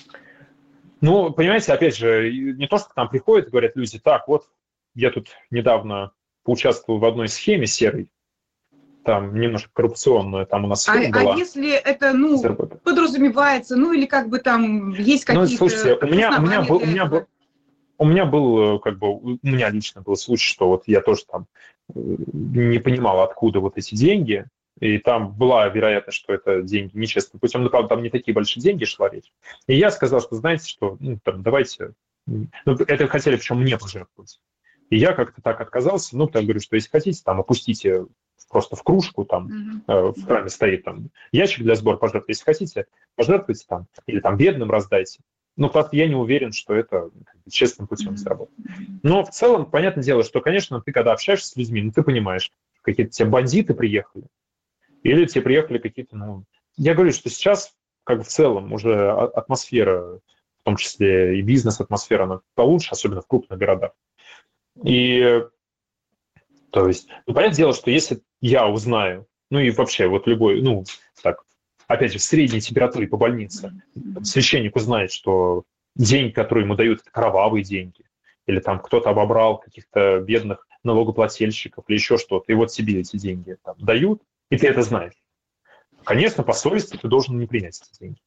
Ну, 1.00 1.30
понимаете, 1.32 1.72
опять 1.72 1.96
же, 1.96 2.32
не 2.32 2.66
то, 2.66 2.78
что 2.78 2.88
к 2.88 2.96
нам 2.96 3.08
приходят 3.08 3.48
и 3.48 3.50
говорят 3.50 3.76
люди, 3.76 3.98
так, 3.98 4.26
вот 4.26 4.48
я 4.94 5.10
тут 5.10 5.28
недавно 5.50 6.12
поучаствовал 6.44 6.98
в 6.98 7.04
одной 7.04 7.28
схеме 7.28 7.66
серой, 7.66 8.08
там 9.04 9.38
немножко 9.38 9.70
коррупционную, 9.72 10.46
там 10.46 10.64
у 10.64 10.68
нас 10.68 10.88
а, 10.88 10.94
была. 10.94 11.34
А 11.34 11.36
если 11.36 11.72
это, 11.72 12.12
ну, 12.12 12.42
подразумевается, 12.82 13.76
ну, 13.76 13.92
или 13.92 14.06
как 14.06 14.28
бы 14.28 14.38
там 14.38 14.90
есть 14.90 15.28
ну, 15.28 15.40
какие-то... 15.40 15.64
Ну, 15.64 15.70
слушайте, 15.70 16.04
у 16.04 16.08
меня, 16.08 16.36
у 16.38 16.42
меня 16.42 16.62
был, 16.62 16.76
у 16.76 16.86
меня 16.86 17.06
был, 17.06 17.26
у 17.98 18.06
меня 18.06 18.24
был, 18.24 18.78
как 18.80 18.98
бы, 18.98 19.14
у 19.14 19.38
меня 19.42 19.70
лично 19.70 20.02
был 20.02 20.16
случай, 20.16 20.48
что 20.48 20.68
вот 20.68 20.84
я 20.86 21.00
тоже 21.00 21.22
там 21.30 21.46
э, 21.94 22.00
не 22.32 22.78
понимал, 22.78 23.20
откуда 23.20 23.60
вот 23.60 23.76
эти 23.76 23.94
деньги, 23.94 24.46
и 24.80 24.98
там 24.98 25.32
была 25.32 25.68
вероятность, 25.68 26.18
что 26.18 26.32
это 26.32 26.62
деньги 26.62 26.96
нечестным 26.96 27.40
путем, 27.40 27.62
но, 27.62 27.70
правда, 27.70 27.90
там 27.90 28.02
не 28.02 28.10
такие 28.10 28.34
большие 28.34 28.62
деньги 28.62 28.84
шла 28.84 29.08
речь. 29.08 29.32
И 29.66 29.76
я 29.76 29.90
сказал, 29.90 30.20
что, 30.20 30.36
знаете, 30.36 30.68
что, 30.68 30.96
ну, 30.98 31.18
там, 31.22 31.42
давайте, 31.42 31.92
ну, 32.26 32.46
это 32.66 33.06
хотели 33.06 33.36
причем 33.36 33.60
мне 33.60 33.78
пожертвовать. 33.78 34.40
И 34.90 34.98
я 34.98 35.12
как-то 35.12 35.40
так 35.40 35.60
отказался, 35.60 36.16
ну, 36.16 36.26
там 36.26 36.44
говорю, 36.44 36.60
что 36.60 36.76
если 36.76 36.90
хотите, 36.90 37.22
там, 37.24 37.40
опустите 37.40 38.06
просто 38.48 38.76
в 38.76 38.82
кружку, 38.82 39.24
там, 39.24 39.82
mm-hmm. 39.86 40.12
в 40.16 40.26
храме 40.26 40.48
стоит 40.48 40.84
там 40.84 41.10
ящик 41.32 41.64
для 41.64 41.74
сбора 41.74 41.96
пожертвовать, 41.96 42.28
если 42.28 42.44
хотите, 42.44 42.86
пожертвуйте 43.16 43.64
там, 43.68 43.86
или 44.06 44.20
там 44.20 44.36
бедным 44.36 44.70
раздайте. 44.70 45.20
Ну, 45.56 45.68
просто 45.70 45.96
я 45.96 46.08
не 46.08 46.14
уверен, 46.14 46.52
что 46.52 46.74
это 46.74 47.10
честным 47.48 47.86
путем 47.86 48.16
сработает. 48.16 48.58
Но 49.02 49.24
в 49.24 49.30
целом, 49.30 49.66
понятное 49.66 50.02
дело, 50.02 50.24
что, 50.24 50.40
конечно, 50.40 50.80
ты 50.80 50.92
когда 50.92 51.12
общаешься 51.12 51.48
с 51.48 51.56
людьми, 51.56 51.82
ну, 51.82 51.92
ты 51.92 52.02
понимаешь, 52.02 52.50
какие-то 52.82 53.12
те 53.12 53.24
бандиты 53.24 53.72
приехали, 53.74 54.24
или 55.02 55.26
тебе 55.26 55.42
приехали 55.42 55.78
какие-то, 55.78 56.16
ну... 56.16 56.44
Я 56.76 56.94
говорю, 56.94 57.12
что 57.12 57.30
сейчас, 57.30 57.72
как 58.02 58.22
в 58.22 58.26
целом, 58.26 58.72
уже 58.72 59.10
атмосфера, 59.10 60.18
в 60.64 60.64
том 60.64 60.76
числе 60.76 61.38
и 61.38 61.42
бизнес-атмосфера, 61.42 62.24
она 62.24 62.40
получше, 62.54 62.90
особенно 62.90 63.20
в 63.20 63.26
крупных 63.28 63.58
городах. 63.58 63.92
И 64.82 65.44
то 66.74 66.88
есть, 66.88 67.06
ну, 67.28 67.34
понятное 67.34 67.56
дело, 67.56 67.72
что 67.72 67.92
если 67.92 68.20
я 68.40 68.66
узнаю, 68.66 69.28
ну 69.48 69.60
и 69.60 69.70
вообще 69.70 70.08
вот 70.08 70.26
любой, 70.26 70.60
ну, 70.60 70.82
так, 71.22 71.44
опять 71.86 72.10
же, 72.10 72.18
в 72.18 72.22
средней 72.22 72.60
температуре 72.60 73.06
по 73.06 73.16
больнице, 73.16 73.72
священник 74.24 74.74
узнает, 74.74 75.12
что 75.12 75.62
деньги, 75.94 76.32
которые 76.32 76.64
ему 76.64 76.74
дают, 76.74 77.02
это 77.02 77.12
кровавые 77.12 77.62
деньги, 77.62 78.04
или 78.46 78.58
там 78.58 78.80
кто-то 78.80 79.10
обобрал 79.10 79.58
каких-то 79.58 80.18
бедных 80.18 80.66
налогоплательщиков 80.82 81.84
или 81.86 81.94
еще 81.94 82.18
что-то, 82.18 82.50
и 82.50 82.56
вот 82.56 82.72
себе 82.72 82.98
эти 82.98 83.18
деньги 83.18 83.56
там, 83.62 83.76
дают, 83.78 84.22
и 84.50 84.56
ты 84.56 84.66
это 84.66 84.82
знаешь. 84.82 85.14
Конечно, 86.02 86.42
по 86.42 86.54
совести 86.54 86.96
ты 86.96 87.06
должен 87.06 87.38
не 87.38 87.46
принять 87.46 87.80
эти 87.80 88.00
деньги. 88.00 88.18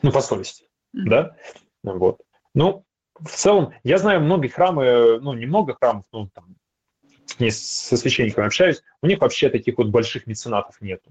Ну, 0.00 0.10
по 0.12 0.22
совести, 0.22 0.64
mm-hmm. 0.96 1.10
да? 1.10 1.36
Вот. 1.82 2.22
Ну, 2.54 2.86
в 3.20 3.32
целом, 3.32 3.74
я 3.84 3.98
знаю 3.98 4.22
многие 4.22 4.48
храмы, 4.48 5.20
ну, 5.20 5.34
немного 5.34 5.76
храмов, 5.78 6.06
ну, 6.10 6.30
там, 6.32 6.56
не 7.42 7.50
со 7.50 7.96
священниками 7.96 8.46
общаюсь, 8.46 8.82
у 9.02 9.06
них 9.06 9.20
вообще 9.20 9.48
таких 9.48 9.78
вот 9.78 9.88
больших 9.88 10.26
меценатов 10.26 10.80
нету. 10.80 11.10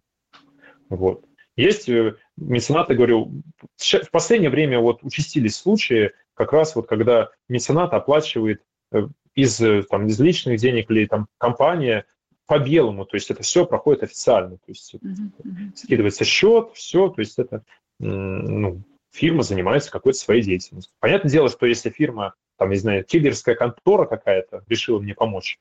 Вот. 0.90 1.26
Есть 1.56 1.90
э, 1.90 2.16
меценаты, 2.38 2.96
говорю, 2.96 3.44
в 3.78 4.12
последнее 4.12 4.50
время 4.50 4.80
вот 4.80 5.04
участились 5.04 5.56
случаи, 5.56 6.12
как 6.34 6.54
раз 6.54 6.76
вот 6.76 6.88
когда 6.88 7.30
меценат 7.50 7.94
оплачивает 7.94 8.62
э, 8.92 9.08
из, 9.36 9.60
э, 9.62 9.84
там, 9.84 10.08
из 10.08 10.20
личных 10.20 10.60
денег 10.60 10.90
или 10.90 11.06
там 11.06 11.28
компания 11.38 12.06
по 12.48 12.60
белому, 12.60 13.06
то 13.06 13.16
есть 13.16 13.30
это 13.30 13.44
все 13.44 13.66
проходит 13.66 14.04
официально, 14.04 14.58
то 14.58 14.68
есть 14.68 14.96
mm-hmm. 14.96 15.76
скидывается 15.76 16.26
счет, 16.26 16.72
все, 16.74 17.10
то 17.10 17.22
есть 17.22 17.40
это 17.40 17.64
ну, 18.00 18.84
фирма 19.12 19.44
занимается 19.44 19.92
какой-то 19.92 20.18
своей 20.18 20.42
деятельностью. 20.42 20.94
Понятное 21.00 21.32
дело, 21.32 21.50
что 21.50 21.66
если 21.66 21.90
фирма, 21.90 22.34
там, 22.58 22.70
не 22.70 22.78
знаю, 22.78 23.06
киллерская 23.06 23.56
контора 23.56 24.06
какая-то 24.06 24.64
решила 24.68 25.00
мне 25.00 25.14
помочь, 25.14 25.60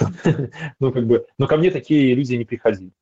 ну, 0.80 0.92
как 0.92 1.06
бы, 1.06 1.26
но 1.38 1.46
ко 1.46 1.56
мне 1.56 1.70
такие 1.70 2.14
люди 2.14 2.34
не 2.34 2.44
приходили. 2.44 2.92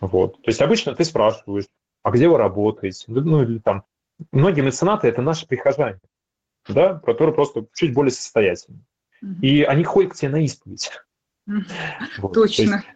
Вот. 0.00 0.36
То 0.42 0.48
есть 0.48 0.60
обычно 0.60 0.94
ты 0.94 1.04
спрашиваешь, 1.04 1.66
а 2.02 2.10
где 2.10 2.28
вы 2.28 2.36
работаете? 2.36 3.04
Ну, 3.08 3.42
или 3.42 3.58
там, 3.58 3.84
многие 4.32 4.62
меценаты– 4.62 5.06
это 5.08 5.22
наши 5.22 5.46
прихожане, 5.46 6.00
да, 6.68 6.94
которые 6.98 7.34
просто 7.34 7.66
чуть 7.74 7.94
более 7.94 8.12
состоятельные. 8.12 8.84
И 9.40 9.62
они 9.62 9.84
ходят 9.84 10.12
к 10.12 10.16
тебе 10.16 10.30
на 10.30 10.44
исповедь. 10.44 10.90
Вот. 12.18 12.34
Точно. 12.34 12.62
Есть, 12.62 12.86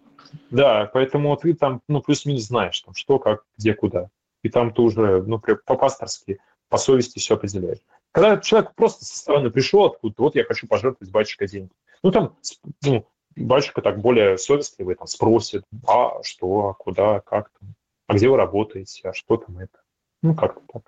да, 0.51 0.89
поэтому 0.93 1.37
ты 1.37 1.55
там, 1.55 1.83
ну, 1.89 2.01
плюс-минус 2.01 2.45
знаешь, 2.45 2.81
там, 2.81 2.95
что, 2.95 3.19
как, 3.19 3.43
где, 3.59 3.75
куда. 3.75 4.09
И 4.43 4.49
там 4.49 4.73
ты 4.73 4.83
уже, 4.83 5.23
ну, 5.23 5.41
по-пасторски, 5.41 6.39
по 6.69 6.79
совести 6.79 7.19
все 7.19 7.35
определяешь. 7.35 7.79
Когда 8.13 8.39
человек 8.39 8.75
просто 8.75 9.05
со 9.05 9.19
стороны 9.19 9.51
пришел 9.51 9.85
откуда 9.85 10.15
вот 10.19 10.37
я 10.37 10.45
хочу 10.45 10.67
пожертвовать 10.67 11.13
батюшка 11.13 11.47
деньги. 11.47 11.73
Ну, 12.03 12.11
там, 12.11 12.37
ну, 12.83 13.07
батюшка 13.37 13.83
так 13.83 14.01
более 14.01 14.39
совестливый, 14.39 14.95
там, 14.95 15.07
спросит, 15.07 15.65
а 15.87 16.23
что, 16.23 16.69
а 16.69 16.75
куда, 16.75 17.21
как 17.21 17.51
там, 17.59 17.75
а 18.07 18.15
где 18.15 18.29
вы 18.29 18.37
работаете, 18.37 19.09
а 19.09 19.13
что 19.13 19.37
там 19.37 19.59
это. 19.59 19.79
Ну, 20.23 20.35
как-то 20.35 20.61
так. 20.73 20.83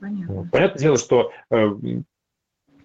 Понятно. 0.00 0.48
Понятное 0.50 0.80
дело, 0.80 0.96
что 0.96 1.32
э, 1.50 1.70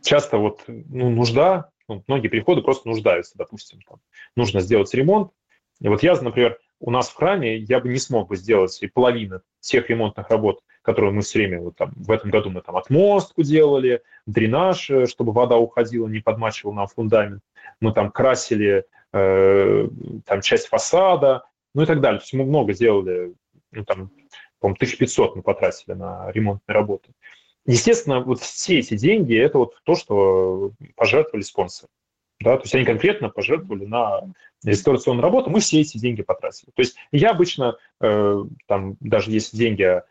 часто 0.02 0.38
вот 0.38 0.64
ну, 0.68 1.10
нужда 1.10 1.70
ну, 1.88 2.04
многие 2.08 2.28
приходы 2.28 2.62
просто 2.62 2.88
нуждаются, 2.90 3.38
допустим, 3.38 3.80
там, 3.88 4.00
нужно 4.36 4.60
сделать 4.62 4.94
ремонт. 4.94 5.32
И 5.82 5.88
вот 5.88 6.04
я, 6.04 6.20
например, 6.20 6.58
у 6.80 6.92
нас 6.92 7.10
в 7.10 7.16
храме 7.16 7.58
я 7.58 7.80
бы 7.80 7.90
не 7.90 7.98
смог 7.98 8.30
бы 8.30 8.36
сделать 8.36 8.78
и 8.82 8.88
половину 8.88 9.42
тех 9.60 9.90
ремонтных 9.90 10.30
работ, 10.30 10.62
которые 10.82 11.12
мы 11.12 11.22
все 11.22 11.40
время, 11.40 11.62
вот 11.62 11.76
там, 11.76 11.94
в 11.96 12.12
этом 12.12 12.30
году 12.30 12.50
мы 12.50 12.62
там 12.62 12.76
отмостку 12.78 13.44
делали, 13.44 14.02
дренаж, 14.26 14.90
э, 14.90 15.06
чтобы 15.08 15.32
вода 15.32 15.58
уходила, 15.58 16.08
не 16.08 16.20
подмачивала 16.20 16.74
нам 16.74 16.88
фундамент, 16.88 17.44
мы 17.82 17.92
там 17.94 18.12
красили 18.12 18.86
э, 19.14 19.88
там 20.26 20.42
часть 20.42 20.68
фасада, 20.68 21.44
ну 21.74 21.84
и 21.84 21.86
так 21.86 22.02
далее. 22.02 22.20
То 22.20 22.24
есть 22.24 22.34
мы 22.34 22.46
много 22.46 22.74
сделали, 22.74 23.34
ну 23.72 23.86
там, 23.86 24.10
по-моему, 24.60 24.76
1500 24.76 25.36
мы 25.36 25.42
потратили 25.42 25.94
на 25.94 26.32
ремонтные 26.32 26.74
работы. 26.74 27.12
Естественно, 27.66 28.20
вот 28.20 28.40
все 28.40 28.80
эти 28.80 28.96
деньги– 28.96 29.36
это 29.38 29.58
вот 29.58 29.80
то, 29.84 29.96
что 29.96 30.72
пожертвовали 30.96 31.44
спонсоры. 31.44 31.90
Да, 32.42 32.58
то 32.58 32.64
есть 32.64 32.76
они 32.76 32.84
конкретно 32.84 33.30
пожертвовали 33.30 33.86
на 33.86 34.22
реставрационную 34.64 35.24
работу, 35.24 35.50
мы 35.50 35.62
все 35.62 35.80
эти 35.80 35.98
деньги 35.98 36.22
потратили. 36.22 36.70
То 36.76 36.82
есть 36.82 36.96
я 37.12 37.32
обычно, 37.32 37.78
э, 38.02 38.44
там, 38.68 38.98
даже 39.00 39.32
если 39.32 39.56
деньги 39.56 40.02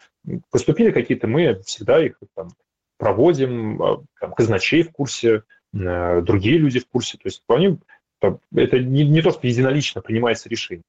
поступили 0.51 0.91
какие-то, 0.91 1.27
мы 1.27 1.61
всегда 1.67 2.05
их 2.05 2.19
там, 2.35 2.49
проводим, 2.97 3.83
э, 3.83 3.97
там, 4.21 4.33
казначей 4.33 4.85
в 4.85 4.93
курсе, 4.93 5.43
другие 5.75 6.59
люди 6.59 6.79
в 6.79 6.87
курсе. 6.87 7.19
То 7.19 7.27
есть 7.27 7.43
они, 7.49 7.79
это 8.21 8.79
не, 8.79 9.05
не 9.05 9.23
то, 9.23 9.33
что 9.33 9.47
единолично 9.47 10.01
принимается 10.01 10.49
решение. 10.49 10.85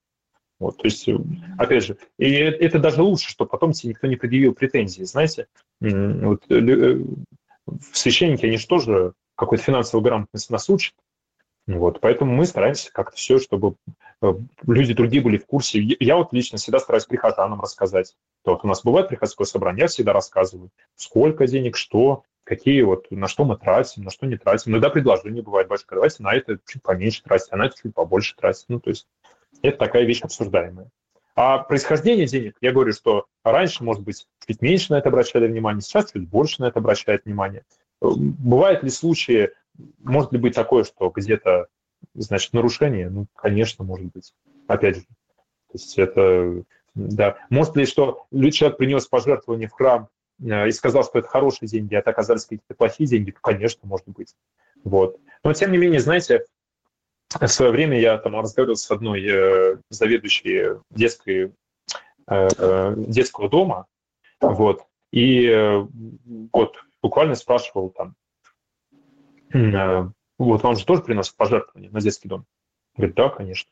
Вот, 0.60 0.78
то 0.78 0.86
есть, 0.86 1.08
э, 1.10 1.18
опять 1.58 1.84
же, 1.84 1.98
и 2.18 2.32
это 2.32 2.80
даже 2.80 3.02
лучше, 3.02 3.30
что 3.30 3.46
потом 3.46 3.74
тебе 3.74 3.90
никто 3.90 4.08
не 4.08 4.16
предъявил 4.16 4.54
претензии. 4.54 5.04
Знаете, 5.04 5.48
вот, 5.82 6.50
э, 6.50 7.00
священники, 7.92 8.46
они 8.46 8.58
же 8.58 8.66
тоже 8.66 9.14
какой-то 9.36 9.64
финансовой 9.64 10.04
грамотности 10.04 10.52
нас 10.52 10.70
учат. 10.70 10.94
Вот, 11.68 12.00
поэтому 12.00 12.34
мы 12.34 12.46
стараемся 12.46 12.92
как-то 12.94 13.18
все, 13.18 13.40
чтобы 13.40 13.76
э, 14.22 14.34
люди 14.66 14.94
другие 14.94 15.22
были 15.22 15.38
в 15.38 15.46
курсе. 15.46 15.80
Я 15.82 16.16
вот 16.16 16.32
лично 16.32 16.58
всегда 16.58 16.80
стараюсь 16.80 17.06
прихожанам 17.06 17.60
рассказать. 17.60 18.16
То 18.44 18.52
вот 18.52 18.64
у 18.64 18.68
нас 18.68 18.84
бывает 18.84 19.10
приходское 19.10 19.46
собрание, 19.46 19.82
я 19.82 19.88
всегда 19.88 20.14
рассказываю, 20.14 20.70
сколько 20.96 21.48
денег, 21.48 21.76
что, 21.76 22.24
какие 22.46 22.82
вот, 22.84 23.12
на 23.12 23.28
что 23.28 23.44
мы 23.44 23.58
тратим, 23.58 24.04
на 24.04 24.12
что 24.12 24.26
не 24.26 24.38
тратим. 24.38 24.72
Иногда 24.72 24.90
предложение 24.90 25.44
бывает, 25.44 25.68
батюшка, 25.68 25.96
давайте 25.96 26.24
на 26.24 26.34
это 26.34 26.60
чуть 26.66 26.82
поменьше 26.82 27.24
тратить, 27.24 27.48
а 27.52 27.58
на 27.58 27.66
это 27.66 27.76
чуть 27.82 27.94
побольше 27.94 28.36
тратить. 28.38 28.66
Ну, 28.70 28.80
то 28.80 28.92
есть 28.92 29.08
это 29.62 29.78
такая 29.78 30.06
вещь 30.06 30.22
обсуждаемая. 30.22 30.90
А 31.36 31.58
происхождение 31.58 32.28
денег, 32.28 32.56
я 32.62 32.72
говорю, 32.72 32.94
что 32.94 33.26
раньше, 33.44 33.84
может 33.84 34.04
быть, 34.04 34.26
чуть 34.48 34.62
меньше 34.62 34.94
на 34.94 35.00
это 35.00 35.10
обращали 35.10 35.48
внимание, 35.48 35.82
сейчас 35.82 36.12
чуть 36.12 36.30
больше 36.30 36.62
на 36.62 36.68
это 36.68 36.80
обращают 36.80 37.26
внимание. 37.26 37.64
Бывают 38.00 38.84
ли 38.84 38.90
случаи, 38.90 39.50
может 40.02 40.32
ли 40.32 40.40
быть 40.40 40.56
такое, 40.56 40.86
что 40.86 41.10
где-то, 41.10 41.68
значит, 42.14 42.54
нарушение? 42.54 43.10
Ну, 43.10 43.26
конечно, 43.36 43.84
может 43.84 44.06
быть. 44.14 44.34
опять 44.68 44.98
же. 44.98 45.02
То 45.02 45.74
есть 45.74 45.98
это, 45.98 46.64
да. 46.94 47.38
Может 47.50 47.76
ли, 47.76 47.86
что 47.86 48.28
человек 48.32 48.78
принес 48.78 49.08
пожертвование 49.08 49.68
в 49.68 49.74
храм 49.74 50.08
и 50.40 50.72
сказал, 50.72 51.04
что 51.04 51.20
это 51.20 51.28
хорошие 51.28 51.70
деньги, 51.70 51.96
а 51.96 52.00
это 52.00 52.10
оказались 52.10 52.44
какие-то 52.44 52.76
плохие 52.76 53.08
деньги? 53.08 53.32
Конечно, 53.32 53.88
может 53.88 54.08
быть. 54.08 54.36
Вот. 54.84 55.18
Но, 55.44 55.54
тем 55.54 55.72
не 55.72 55.78
менее, 55.78 56.00
знаете, 56.00 56.46
в 57.30 57.48
свое 57.48 57.72
время 57.72 58.00
я 58.00 58.18
там 58.18 58.40
разговаривал 58.40 58.76
с 58.76 58.90
одной 58.92 59.26
э, 59.26 59.78
заведующей 59.90 60.80
детской, 60.90 61.54
э, 62.28 62.48
э, 62.58 62.94
детского 62.98 63.50
дома, 63.50 63.88
вот, 64.42 64.84
и 65.12 65.48
э, 65.48 65.88
вот 66.54 66.76
буквально 67.02 67.36
спрашивал 67.36 67.90
там, 67.90 68.16
э, 69.54 70.10
вот 70.38 70.64
вам 70.64 70.76
же 70.76 70.86
тоже 70.86 71.02
приносят 71.02 71.36
пожертвования 71.36 71.90
на 71.90 72.02
детский 72.02 72.28
дом? 72.28 72.46
Говорит, 72.96 73.16
да, 73.16 73.30
конечно. 73.30 73.70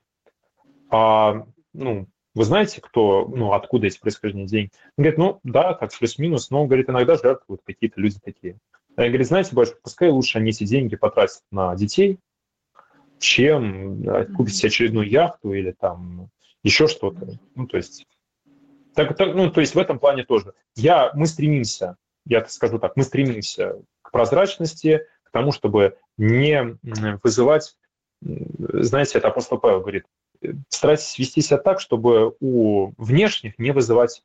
А, 0.89 1.45
ну, 1.73 2.07
вы 2.35 2.45
знаете, 2.45 2.81
кто, 2.81 3.27
ну, 3.27 3.53
откуда 3.53 3.87
эти 3.87 3.99
происхождения 3.99 4.47
деньги? 4.47 4.71
Он 4.97 5.03
говорит, 5.03 5.17
ну, 5.17 5.39
да, 5.43 5.73
так, 5.73 5.95
плюс-минус, 5.97 6.49
но, 6.49 6.65
говорит, 6.65 6.89
иногда 6.89 7.15
жертвуют 7.15 7.61
какие-то 7.63 8.01
люди 8.01 8.17
такие. 8.23 8.57
Я 8.97 9.07
говорю, 9.07 9.23
знаете, 9.23 9.55
батюшка, 9.55 9.79
пускай 9.83 10.09
лучше 10.09 10.37
они 10.37 10.51
эти 10.51 10.65
деньги 10.65 10.95
потратят 10.95 11.41
на 11.51 11.75
детей, 11.75 12.19
чем 13.19 14.03
купить 14.35 14.55
себе 14.55 14.69
очередную 14.69 15.09
яхту 15.09 15.53
или 15.53 15.71
там 15.71 16.29
еще 16.63 16.87
что-то. 16.87 17.39
Ну, 17.55 17.67
то 17.67 17.77
есть, 17.77 18.05
так, 18.95 19.15
так, 19.15 19.35
ну, 19.35 19.49
то 19.51 19.61
есть 19.61 19.75
в 19.75 19.79
этом 19.79 19.99
плане 19.99 20.23
тоже. 20.23 20.53
Я, 20.75 21.11
мы 21.13 21.27
стремимся, 21.27 21.97
я 22.25 22.45
скажу 22.45 22.79
так, 22.79 22.95
мы 22.95 23.03
стремимся 23.03 23.81
к 24.01 24.11
прозрачности, 24.11 25.05
к 25.23 25.31
тому, 25.31 25.51
чтобы 25.51 25.97
не 26.17 26.77
вызывать, 27.23 27.75
знаете, 28.21 29.17
это 29.17 29.29
апостол 29.29 29.57
Павел 29.57 29.81
говорит, 29.81 30.05
старайтесь 30.69 31.17
вести 31.17 31.41
себя 31.41 31.57
так, 31.57 31.79
чтобы 31.79 32.35
у 32.39 32.91
внешних 32.97 33.57
не 33.59 33.71
вызывать 33.71 34.23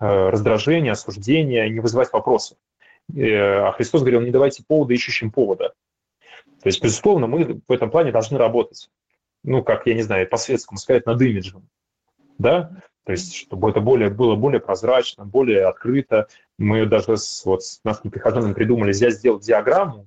э, 0.00 0.06
раздражения, 0.06 0.92
осуждения, 0.92 1.68
не 1.68 1.80
вызывать 1.80 2.12
вопросов. 2.12 2.58
Э, 3.14 3.66
а 3.66 3.72
Христос 3.72 4.02
говорил, 4.02 4.20
не 4.20 4.30
давайте 4.30 4.64
повода 4.66 4.94
ищущим 4.94 5.30
повода. 5.30 5.74
То 6.62 6.68
есть, 6.68 6.82
безусловно, 6.82 7.26
мы 7.26 7.60
в 7.66 7.72
этом 7.72 7.90
плане 7.90 8.10
должны 8.10 8.38
работать. 8.38 8.90
Ну, 9.42 9.62
как, 9.62 9.86
я 9.86 9.94
не 9.94 10.02
знаю, 10.02 10.28
по-светскому 10.28 10.78
сказать, 10.78 11.04
над 11.04 11.20
имиджем. 11.20 11.68
Да? 12.38 12.70
То 13.04 13.12
есть, 13.12 13.34
чтобы 13.34 13.70
это 13.70 13.80
более, 13.80 14.08
было 14.08 14.34
более 14.34 14.60
прозрачно, 14.60 15.26
более 15.26 15.66
открыто. 15.66 16.28
Мы 16.58 16.86
даже 16.86 17.18
с, 17.18 17.44
вот, 17.44 17.62
с 17.62 17.80
нашими 17.84 18.10
прихожанами 18.10 18.54
придумали 18.54 18.92
взять, 18.92 19.14
сделать 19.14 19.44
диаграмму, 19.44 20.06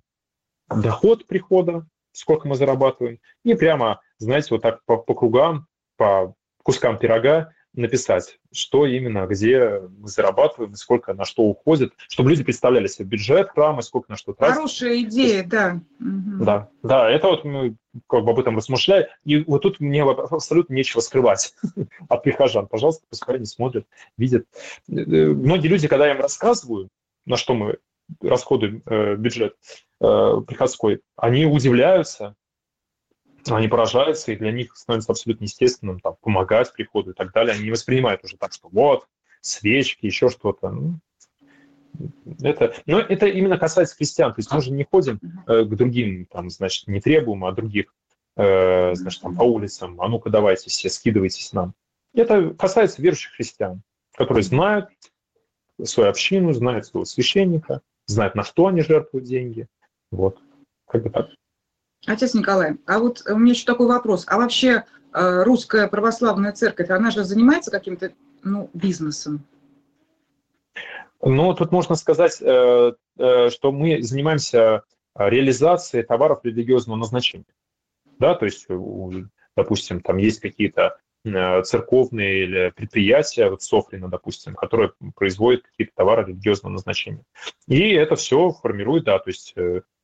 доход 0.68 1.28
прихода, 1.28 1.86
сколько 2.18 2.48
мы 2.48 2.56
зарабатываем, 2.56 3.20
и 3.44 3.54
прямо, 3.54 4.02
знаете, 4.18 4.48
вот 4.52 4.64
так 4.64 4.84
по, 4.86 4.98
по 4.98 5.14
кругам, 5.14 5.68
по 5.98 6.34
кускам 6.64 6.98
пирога 6.98 7.54
написать, 7.74 8.40
что 8.52 8.88
именно, 8.88 9.28
где 9.28 9.80
мы 10.00 10.08
зарабатываем, 10.08 10.74
сколько 10.74 11.14
на 11.14 11.26
что 11.26 11.44
уходит, 11.44 11.94
чтобы 12.10 12.32
люди 12.32 12.44
представляли 12.44 12.88
себе 12.88 13.06
бюджет 13.06 13.50
храма, 13.52 13.84
сколько 13.84 14.10
на 14.10 14.18
что 14.18 14.34
тратить. 14.34 14.56
Хорошая 14.56 15.02
идея, 15.02 15.44
да. 15.44 15.80
Да, 16.00 16.70
да, 16.82 17.10
это 17.10 17.28
вот 17.28 17.46
мы 17.46 17.76
как 18.08 18.24
бы 18.24 18.32
об 18.32 18.40
этом 18.40 18.58
размышляем, 18.58 19.06
и 19.26 19.44
вот 19.44 19.62
тут 19.62 19.80
мне 19.80 20.02
абсолютно 20.02 20.74
нечего 20.74 21.02
скрывать 21.02 21.54
от 22.10 22.24
прихожан. 22.24 22.66
Пожалуйста, 22.66 23.06
пускай 23.10 23.36
они 23.36 23.46
смотрят, 23.46 23.86
видят. 24.18 24.48
Э, 24.90 24.94
многие 24.94 25.68
люди, 25.68 25.88
когда 25.88 26.08
я 26.08 26.16
им 26.16 26.22
рассказываю, 26.22 26.90
на 27.28 27.38
что 27.38 27.54
мы 27.54 27.78
расходуем 28.22 28.82
э, 28.88 29.16
бюджет 29.16 29.56
э, 30.02 30.42
приходской, 30.46 31.02
они 31.16 31.46
удивляются, 31.46 32.36
они 33.50 33.68
поражаются, 33.68 34.32
и 34.32 34.36
для 34.36 34.52
них 34.52 34.76
становится 34.76 35.12
абсолютно 35.12 35.46
естественным 35.46 36.00
там, 36.00 36.16
помогать 36.22 36.74
приходу 36.74 37.12
и 37.12 37.14
так 37.14 37.32
далее. 37.32 37.56
Они 37.56 37.66
не 37.66 37.72
воспринимают 37.72 38.24
уже 38.24 38.38
так, 38.38 38.54
что 38.54 38.70
вот, 38.70 39.08
свечки, 39.42 40.06
еще 40.06 40.30
что-то. 40.30 40.70
Ну, 40.70 41.00
это, 42.42 42.76
но 42.86 43.00
это 43.00 43.28
именно 43.28 43.58
касается 43.58 43.96
христиан. 43.96 44.34
То 44.34 44.40
есть 44.40 44.52
мы 44.52 44.62
же 44.62 44.72
не 44.72 44.84
ходим 44.84 45.20
э, 45.48 45.64
к 45.64 45.70
другим, 45.70 46.26
там, 46.26 46.50
значит, 46.50 46.88
не 46.88 47.02
требуем, 47.02 47.46
а 47.46 47.52
других, 47.52 47.94
э, 48.36 48.94
значит, 48.96 49.22
там, 49.22 49.36
по 49.36 49.44
улицам, 49.44 50.00
а 50.02 50.08
ну-ка 50.08 50.30
давайте 50.30 50.70
все, 50.70 50.90
скидывайтесь 50.90 51.54
нам. 51.54 51.74
Это 52.14 52.52
касается 52.52 53.02
верующих 53.02 53.34
христиан, 53.34 53.82
которые 54.16 54.44
знают 54.44 54.90
свою 55.84 56.10
общину, 56.10 56.54
знают 56.54 56.86
своего 56.86 57.06
священника, 57.06 57.82
знают, 58.06 58.36
на 58.36 58.44
что 58.44 58.68
они 58.68 58.82
жертвуют 58.82 59.26
деньги. 59.26 59.68
Вот, 60.12 60.40
как 60.88 61.04
бы 61.04 61.10
так. 61.10 61.28
Отец 62.06 62.34
Николай, 62.34 62.78
а 62.86 63.00
вот 63.00 63.24
у 63.28 63.38
меня 63.38 63.52
еще 63.52 63.66
такой 63.66 63.88
вопрос. 63.88 64.26
А 64.28 64.38
вообще 64.38 64.86
э, 65.14 65.44
русская 65.44 65.88
православная 65.88 66.52
церковь, 66.52 66.90
она 66.90 67.12
же 67.12 67.24
занимается 67.24 67.72
каким-то 67.72 68.14
ну, 68.44 68.70
бизнесом? 68.74 69.44
Ну, 71.22 71.54
тут 71.56 71.72
можно 71.72 71.96
сказать, 71.96 72.42
э, 72.42 72.94
э, 73.18 73.50
что 73.50 73.72
мы 73.72 74.02
занимаемся 74.04 74.84
реализацией 75.16 76.04
товаров 76.04 76.42
религиозного 76.44 76.98
назначения. 76.98 77.46
Да, 78.20 78.36
то 78.36 78.46
есть, 78.46 78.68
допустим, 79.56 80.02
там 80.02 80.18
есть 80.18 80.40
какие-то 80.40 80.98
церковные 81.24 82.44
или 82.44 82.70
предприятия, 82.76 83.50
вот 83.50 83.62
Софрина, 83.62 84.08
допустим, 84.08 84.56
которые 84.56 84.94
производят 85.16 85.64
какие-то 85.64 85.92
товары 85.96 86.24
религиозного 86.26 86.74
назначения. 86.74 87.24
И 87.68 87.90
это 87.90 88.16
все 88.16 88.52
формирует, 88.52 89.06
да, 89.06 89.20
то 89.20 89.30
есть 89.30 89.56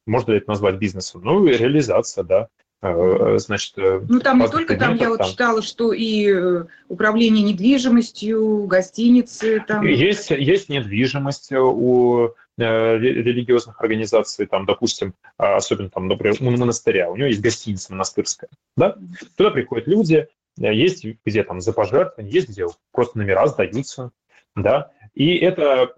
можно 0.06 0.32
ли 0.32 0.38
это 0.38 0.50
назвать 0.50 0.76
бизнесом? 0.76 1.22
Ну, 1.24 1.46
реализация, 1.46 2.24
да. 2.24 2.48
Э, 2.84 3.36
э, 3.36 3.38
значит, 3.40 3.78
э, 3.78 4.02
ну, 4.10 4.20
там 4.20 4.40
не 4.40 4.50
только 4.50 4.76
там, 4.76 4.96
я 4.96 5.08
вот 5.08 5.20
там. 5.20 5.30
читала, 5.30 5.62
что 5.62 5.94
и 5.94 6.66
управление 6.90 7.42
недвижимостью, 7.42 8.66
гостиницы 8.66 9.64
там. 9.66 9.86
Есть, 9.86 10.32
есть 10.32 10.68
недвижимость 10.68 11.52
у 11.54 12.30
религиозных 12.56 13.82
организаций, 13.82 14.46
там, 14.46 14.68
допустим, 14.68 15.16
а, 15.40 15.56
особенно 15.56 15.90
там, 15.90 16.08
например, 16.08 16.36
у 16.40 16.52
монастыря, 16.52 17.10
у 17.10 17.16
него 17.16 17.26
есть 17.26 17.42
гостиница 17.42 17.92
монастырская, 17.92 18.48
да, 18.78 18.96
туда 19.36 19.50
приходят 19.50 19.88
люди, 19.88 20.28
есть 20.58 21.04
где 21.26 21.44
там 21.44 21.62
за 21.62 21.74
пожертвования, 21.74 22.32
есть 22.32 22.50
где 22.50 22.68
просто 22.92 23.18
номера 23.18 23.48
сдаются, 23.48 24.12
да, 24.56 24.92
и 25.16 25.36
это 25.38 25.96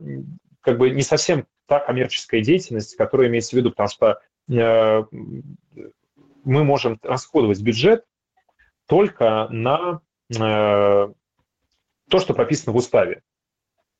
как 0.66 0.80
бы 0.80 0.90
не 0.90 1.04
совсем 1.04 1.46
та 1.68 1.80
коммерческая 1.80 2.42
деятельность, 2.42 2.96
которая 2.96 3.28
имеется 3.30 3.52
в 3.52 3.60
виду, 3.60 3.70
потому 3.70 3.88
что 3.88 4.20
э, 4.50 5.04
мы 6.44 6.64
можем 6.64 7.00
расходовать 7.04 7.62
бюджет 7.62 8.04
только 8.88 9.48
на 9.52 10.02
э, 10.30 10.36
то, 10.36 11.14
что 12.20 12.34
прописано 12.34 12.74
в 12.74 12.78
уставе. 12.78 13.22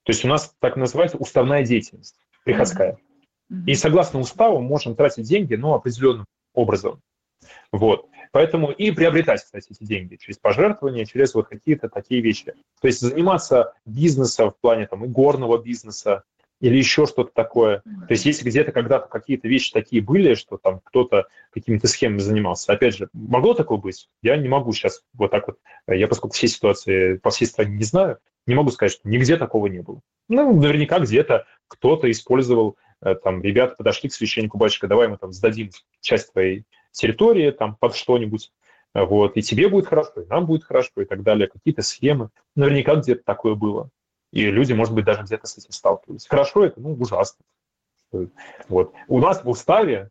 То 0.04 0.12
есть 0.12 0.26
у 0.26 0.28
нас 0.28 0.56
так 0.60 0.76
называется 0.76 1.18
уставная 1.18 1.64
деятельность, 1.64 2.20
приходская. 2.44 2.98
Mm-hmm. 3.52 3.66
И 3.68 3.76
согласно 3.76 4.20
уставу 4.20 4.60
можем 4.60 4.96
тратить 4.96 5.28
деньги, 5.28 5.56
но 5.56 5.76
определенным 5.76 6.26
образом. 6.54 7.02
Вот. 7.72 8.08
Поэтому 8.32 8.72
и 8.72 8.92
приобретать, 8.92 9.44
кстати, 9.44 9.68
эти 9.72 9.84
деньги 9.84 10.16
через 10.18 10.38
пожертвования, 10.38 11.06
через 11.06 11.34
вот 11.34 11.48
какие-то 11.48 11.90
такие 11.90 12.22
вещи. 12.22 12.54
То 12.82 12.88
есть 12.88 13.00
заниматься 13.00 13.74
бизнесом 13.86 14.52
в 14.52 14.58
плане 14.58 14.88
там, 14.88 15.06
и 15.06 15.08
горного 15.08 15.58
бизнеса, 15.58 16.24
или 16.62 16.78
еще 16.78 17.06
что-то 17.06 17.32
такое. 17.34 17.82
То 17.82 18.12
есть 18.12 18.26
если 18.26 18.48
где-то 18.48 18.72
когда-то 18.72 19.08
какие-то 19.08 19.48
вещи 19.48 19.72
такие 19.72 20.02
были, 20.02 20.36
что 20.36 20.58
там 20.58 20.80
кто-то 20.84 21.28
какими-то 21.52 21.88
схемами 21.88 22.20
занимался, 22.20 22.74
опять 22.74 22.96
же, 22.96 23.10
могло 23.14 23.54
такое 23.54 23.78
быть? 23.78 24.10
Я 24.22 24.38
не 24.38 24.48
могу 24.48 24.72
сейчас 24.72 25.02
вот 25.14 25.32
так 25.32 25.48
вот, 25.48 25.58
я 25.88 26.08
поскольку 26.08 26.36
все 26.36 26.48
ситуации 26.48 27.18
по 27.18 27.30
всей 27.30 27.46
стране 27.46 27.76
не 27.76 27.84
знаю, 27.84 28.20
не 28.48 28.56
могу 28.56 28.72
сказать, 28.72 28.94
что 28.94 29.10
нигде 29.10 29.38
такого 29.38 29.68
не 29.68 29.82
было. 29.82 30.02
Ну, 30.30 30.60
наверняка 30.60 31.00
где-то 31.00 31.46
кто-то 31.68 32.10
использовал, 32.10 32.78
э, 33.02 33.16
там, 33.16 33.42
ребята 33.42 33.76
подошли 33.76 34.10
к 34.10 34.14
священнику, 34.14 34.58
батюшка, 34.58 34.88
давай 34.88 35.08
мы 35.08 35.18
там 35.18 35.34
сдадим 35.34 35.72
часть 36.00 36.32
твоей 36.32 36.66
территории 36.92 37.52
там 37.52 37.76
под 37.76 37.96
что-нибудь, 37.96 38.52
вот, 38.94 39.36
и 39.36 39.42
тебе 39.42 39.68
будет 39.68 39.88
хорошо, 39.88 40.22
и 40.22 40.28
нам 40.28 40.46
будет 40.46 40.64
хорошо, 40.64 41.02
и 41.02 41.06
так 41.06 41.24
далее, 41.24 41.48
какие-то 41.48 41.82
схемы. 41.82 42.30
Наверняка 42.56 42.96
где-то 42.96 43.24
такое 43.26 43.56
было 43.56 43.90
и 44.36 44.52
люди, 44.52 44.74
может 44.74 44.94
быть, 44.94 45.06
даже 45.06 45.24
где-то 45.24 45.48
с 45.48 45.58
этим 45.58 45.72
сталкиваются. 45.72 46.28
Хорошо 46.28 46.66
это, 46.66 46.80
ну, 46.82 46.94
ужасно. 46.94 47.44
Вот. 48.68 48.94
У 49.08 49.20
нас 49.20 49.42
в 49.42 49.50
уставе, 49.50 50.10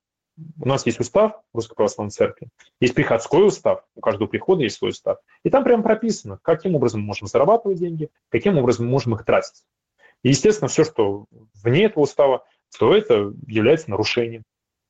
у 0.61 0.67
нас 0.67 0.87
есть 0.87 0.99
устав 0.99 1.43
Русской 1.53 1.75
Православной 1.75 2.11
Церкви, 2.11 2.49
есть 2.81 2.95
приходской 2.95 3.47
устав, 3.47 3.85
у 3.95 4.01
каждого 4.01 4.27
прихода 4.27 4.63
есть 4.63 4.79
свой 4.79 4.93
устав, 4.93 5.19
и 5.43 5.51
там 5.51 5.63
прямо 5.63 5.83
прописано, 5.83 6.39
каким 6.41 6.75
образом 6.75 7.03
мы 7.03 7.09
можем 7.09 7.29
зарабатывать 7.29 7.79
деньги, 7.79 8.09
каким 8.31 8.57
образом 8.57 8.87
мы 8.87 8.93
можем 8.93 9.15
их 9.15 9.27
тратить. 9.27 9.63
И, 10.23 10.31
естественно, 10.31 10.69
все, 10.69 10.85
что 10.85 11.27
вне 11.63 11.85
этого 11.85 12.05
устава, 12.05 12.47
то 12.79 12.95
это 12.95 13.35
является 13.47 13.91
нарушением. 13.91 14.43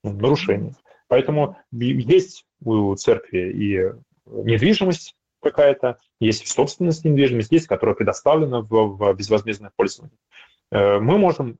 Ну, 0.05 0.13
нарушением. 0.13 0.77
Поэтому 1.09 1.59
есть 1.73 2.47
у 2.63 2.95
церкви 2.95 3.51
и 3.51 3.93
недвижимость, 4.27 5.17
какая-то, 5.43 5.99
есть 6.25 6.47
собственность 6.49 7.05
недвижимость, 7.05 7.53
есть, 7.53 7.67
которая 7.67 7.95
предоставлена 7.95 8.61
в, 8.61 8.69
в 8.69 9.15
безвозмездное 9.15 9.73
пользование. 9.75 10.17
Э, 10.71 10.99
мы 10.99 11.19
можем 11.19 11.59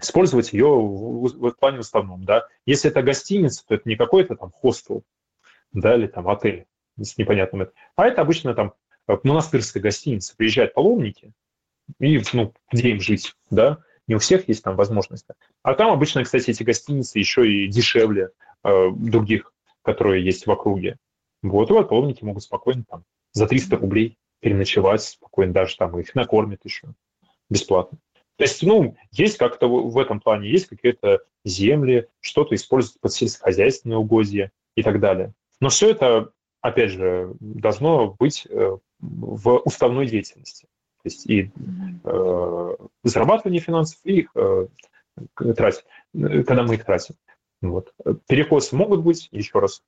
использовать 0.00 0.52
ее 0.52 0.66
в, 0.66 1.50
в 1.50 1.52
плане 1.52 1.80
уставном. 1.80 2.24
Да? 2.24 2.46
Если 2.66 2.90
это 2.90 3.02
гостиница, 3.02 3.64
то 3.66 3.74
это 3.74 3.88
не 3.88 3.96
какой-то 3.96 4.36
там 4.36 4.50
хостел 4.50 5.04
да, 5.72 5.96
или 5.96 6.06
там 6.06 6.28
отель. 6.28 6.66
с 7.00 7.16
непонятным. 7.16 7.68
А 7.96 8.06
это 8.06 8.22
обычно 8.22 8.54
там 8.54 8.74
монастырская 9.22 9.82
гостиница. 9.82 10.34
Приезжают 10.36 10.74
паломники, 10.74 11.32
и, 12.00 12.20
ну, 12.32 12.52
где 12.72 12.90
им 12.90 13.00
жить, 13.00 13.34
да? 13.50 13.78
Не 14.06 14.16
у 14.16 14.18
всех 14.18 14.48
есть 14.48 14.62
там 14.62 14.76
возможности. 14.76 15.34
А 15.62 15.74
там 15.74 15.92
обычно, 15.92 16.22
кстати, 16.24 16.50
эти 16.50 16.62
гостиницы 16.62 17.18
еще 17.18 17.48
и 17.50 17.66
дешевле 17.68 18.30
э, 18.62 18.88
других, 18.94 19.52
которые 19.82 20.24
есть 20.24 20.46
в 20.46 20.50
округе. 20.50 20.96
Вот, 21.42 21.70
и 21.70 21.72
вот 21.72 21.88
паломники 21.88 22.24
могут 22.24 22.42
спокойно 22.42 22.84
там 22.88 23.04
за 23.36 23.46
300 23.46 23.76
рублей 23.76 24.16
переночевать, 24.40 25.02
спокойно 25.02 25.52
даже 25.52 25.76
там 25.76 25.98
их 25.98 26.14
накормят 26.14 26.64
еще 26.64 26.88
бесплатно. 27.50 27.98
То 28.36 28.44
есть, 28.44 28.62
ну, 28.62 28.96
есть 29.12 29.36
как-то 29.36 29.68
в 29.68 29.98
этом 29.98 30.20
плане, 30.20 30.50
есть 30.50 30.66
какие-то 30.66 31.20
земли, 31.44 32.08
что-то 32.20 32.54
используют 32.54 32.98
под 33.00 33.12
сельскохозяйственные 33.12 33.98
угодья 33.98 34.50
и 34.74 34.82
так 34.82 35.00
далее. 35.00 35.34
Но 35.60 35.68
все 35.68 35.90
это, 35.90 36.30
опять 36.62 36.92
же, 36.92 37.34
должно 37.40 38.14
быть 38.18 38.46
э, 38.48 38.78
в 39.00 39.58
уставной 39.58 40.06
деятельности. 40.06 40.64
То 41.02 41.04
есть 41.04 41.26
и 41.26 41.50
э, 42.04 42.76
зарабатывание 43.04 43.60
финансов, 43.60 44.00
и 44.04 44.20
их 44.20 44.30
э, 44.34 44.66
тратить, 45.36 45.84
когда 46.14 46.62
мы 46.62 46.76
их 46.76 46.86
тратим. 46.86 47.16
Вот. 47.60 47.92
Перекосы 48.28 48.74
могут 48.76 49.02
быть, 49.02 49.28
еще 49.30 49.58
раз, 49.58 49.82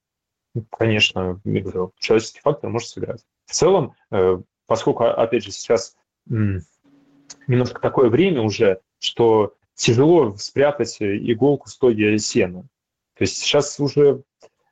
конечно, 0.71 1.41
я 1.45 1.61
говорю, 1.61 1.93
человеческий 1.99 2.41
фактор 2.41 2.71
может 2.71 2.89
сыграть. 2.89 3.25
В 3.47 3.53
целом, 3.53 3.95
э, 4.11 4.39
поскольку, 4.67 5.05
опять 5.05 5.45
же, 5.45 5.53
сейчас 5.53 5.97
немножко 7.47 7.81
такое 7.81 8.11
время 8.11 8.43
уже, 8.43 8.81
что 8.99 9.55
тяжело 9.75 10.37
спрятать 10.37 10.97
иголку 11.01 11.69
в 11.69 11.73
стоге 11.73 12.19
сена. 12.19 12.63
То 13.15 13.23
есть 13.25 13.39
сейчас 13.39 13.79
уже, 13.81 14.23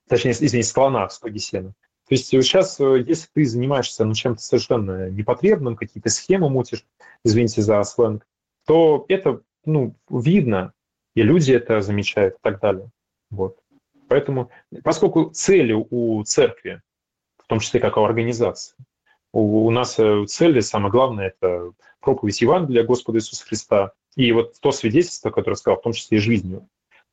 точнее, 0.09 0.33
извините, 0.33 0.68
слона 0.68 1.09
в 1.09 1.12
стоге 1.12 1.39
сена. 1.39 1.74
То 2.09 2.14
есть 2.14 2.27
сейчас, 2.27 2.79
э, 2.79 3.05
если 3.07 3.29
ты 3.33 3.45
занимаешься 3.45 4.05
ну, 4.05 4.14
чем-то 4.14 4.41
совершенно 4.41 5.11
непотребным, 5.11 5.77
какие-то 5.77 6.09
схемы 6.09 6.49
мутишь, 6.49 6.85
извините 7.24 7.62
за 7.62 7.83
сленг, 7.83 8.27
то 8.64 9.05
это 9.09 9.43
ну, 9.64 9.97
видно, 10.09 10.72
и 11.14 11.22
люди 11.22 11.53
это 11.53 11.81
замечают 11.81 12.35
и 12.35 12.39
так 12.43 12.61
далее. 12.61 12.91
Вот. 13.31 13.59
Поэтому, 14.09 14.50
поскольку 14.84 15.30
целью 15.30 15.86
у 15.90 16.22
церкви, 16.24 16.82
в 17.38 17.46
том 17.46 17.61
числе 17.61 17.80
как 17.80 17.96
у 17.96 18.04
организации, 18.04 18.76
у, 19.32 19.66
у 19.66 19.70
нас 19.70 19.98
э, 19.98 20.24
цели, 20.26 20.61
самое 20.61 20.90
главное, 20.90 21.28
это 21.28 21.72
проповедь 22.00 22.40
Евангелия 22.40 22.84
Господа 22.84 23.18
Иисуса 23.18 23.44
Христа, 23.44 23.92
и 24.14 24.32
вот 24.32 24.59
то 24.61 24.72
свидетельство, 24.72 25.30
которое 25.30 25.57
сказал, 25.57 25.78
в 25.78 25.82
том 25.82 25.92
числе 25.92 26.18
и 26.18 26.20
жизнью. 26.20 26.68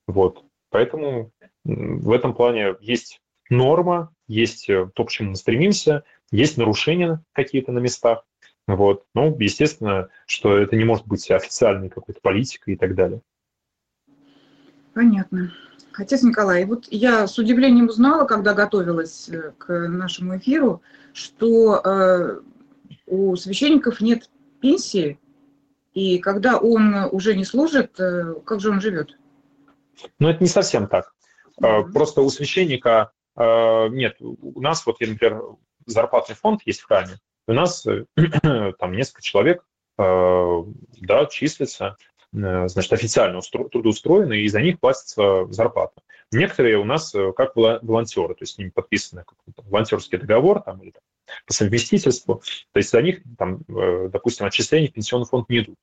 Вот. 0.07 0.43
Поэтому 0.69 1.31
в 1.63 2.11
этом 2.11 2.33
плане 2.33 2.75
есть 2.79 3.21
норма, 3.49 4.13
есть 4.27 4.69
э, 4.69 4.89
то, 4.93 5.05
к 5.05 5.11
чему 5.11 5.31
мы 5.31 5.35
стремимся, 5.35 6.03
есть 6.31 6.57
нарушения 6.57 7.21
какие-то 7.33 7.71
на 7.71 7.79
местах. 7.79 8.25
Вот. 8.67 9.05
Ну, 9.13 9.37
естественно, 9.39 10.09
что 10.25 10.57
это 10.57 10.75
не 10.75 10.85
может 10.85 11.05
быть 11.05 11.29
официальной 11.29 11.89
какой-то 11.89 12.21
политикой 12.21 12.75
и 12.75 12.77
так 12.77 12.95
далее. 12.95 13.21
Понятно. 14.93 15.51
Отец 15.95 16.23
Николай, 16.23 16.65
вот 16.65 16.85
я 16.89 17.27
с 17.27 17.37
удивлением 17.37 17.87
узнала, 17.87 18.25
когда 18.25 18.53
готовилась 18.53 19.29
э, 19.29 19.51
к 19.57 19.87
нашему 19.87 20.37
эфиру, 20.37 20.81
что 21.13 21.81
э, 21.83 22.39
у 23.05 23.35
священников 23.35 24.01
нет 24.01 24.29
пенсии, 24.59 25.19
и 25.93 26.17
когда 26.17 26.57
он 26.57 26.95
уже 27.11 27.35
не 27.35 27.45
служит, 27.45 27.99
э, 27.99 28.35
как 28.45 28.59
же 28.59 28.71
он 28.71 28.81
живет? 28.81 29.17
Ну, 30.19 30.29
это 30.29 30.43
не 30.43 30.49
совсем 30.49 30.87
так. 30.87 31.13
Mm-hmm. 31.61 31.91
Просто 31.91 32.21
у 32.21 32.29
священника 32.29 33.11
нет, 33.35 34.17
у 34.19 34.61
нас 34.61 34.85
вот, 34.85 34.99
например, 34.99 35.41
зарплатный 35.87 36.35
фонд 36.35 36.61
есть 36.65 36.81
в 36.81 36.85
храме, 36.85 37.17
у 37.47 37.53
нас 37.53 37.83
там 38.79 38.91
несколько 38.91 39.23
человек, 39.23 39.65
да, 39.97 41.25
числится, 41.31 41.97
значит, 42.33 42.91
официально 42.91 43.39
трудоустроены, 43.41 44.41
и 44.41 44.47
за 44.47 44.61
них 44.61 44.79
платится 44.79 45.45
зарплата. 45.51 46.01
Некоторые 46.31 46.77
у 46.77 46.83
нас 46.83 47.15
как 47.35 47.55
волонтеры, 47.55 48.33
то 48.33 48.41
есть 48.41 48.55
с 48.55 48.57
ними 48.57 48.69
подписаны 48.69 49.23
волонтерский 49.55 50.17
договор 50.17 50.61
там, 50.61 50.81
или 50.81 50.91
там, 50.91 51.03
по 51.45 51.53
совместительству, 51.53 52.41
то 52.71 52.77
есть 52.77 52.91
за 52.91 53.01
них, 53.01 53.21
там, 53.37 53.61
э, 53.69 54.09
допустим, 54.11 54.45
отчисления 54.45 54.89
в 54.89 54.93
пенсионный 54.93 55.25
фонд 55.25 55.49
не 55.49 55.59
идут. 55.59 55.77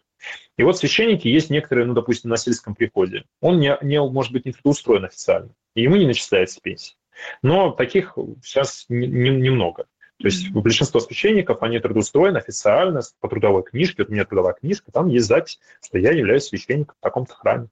И 0.56 0.62
вот 0.62 0.76
священники 0.76 1.28
есть 1.28 1.50
некоторые, 1.50 1.86
ну, 1.86 1.94
допустим, 1.94 2.30
на 2.30 2.36
сельском 2.36 2.74
приходе. 2.74 3.24
Он 3.40 3.58
не, 3.58 3.76
не 3.82 4.02
может 4.02 4.32
быть 4.32 4.44
не 4.44 4.52
трудоустроен 4.52 5.04
официально, 5.04 5.50
и 5.74 5.82
ему 5.82 5.96
не 5.96 6.06
начисляется 6.06 6.60
пенсия. 6.60 6.94
Но 7.42 7.70
таких 7.70 8.16
сейчас 8.42 8.86
немного. 8.88 9.86
То 10.20 10.26
есть 10.26 10.50
большинство 10.50 11.00
священников, 11.00 11.62
они 11.62 11.78
трудоустроены 11.78 12.38
официально 12.38 13.00
по 13.20 13.28
трудовой 13.28 13.62
книжке. 13.62 14.02
Вот 14.02 14.10
у 14.10 14.12
меня 14.12 14.26
трудовая 14.26 14.52
книжка, 14.52 14.92
там 14.92 15.08
есть 15.08 15.26
запись, 15.26 15.58
что 15.82 15.98
я 15.98 16.12
являюсь 16.12 16.44
священником 16.44 16.94
в 16.98 17.02
таком-то 17.02 17.34
храме. 17.34 17.68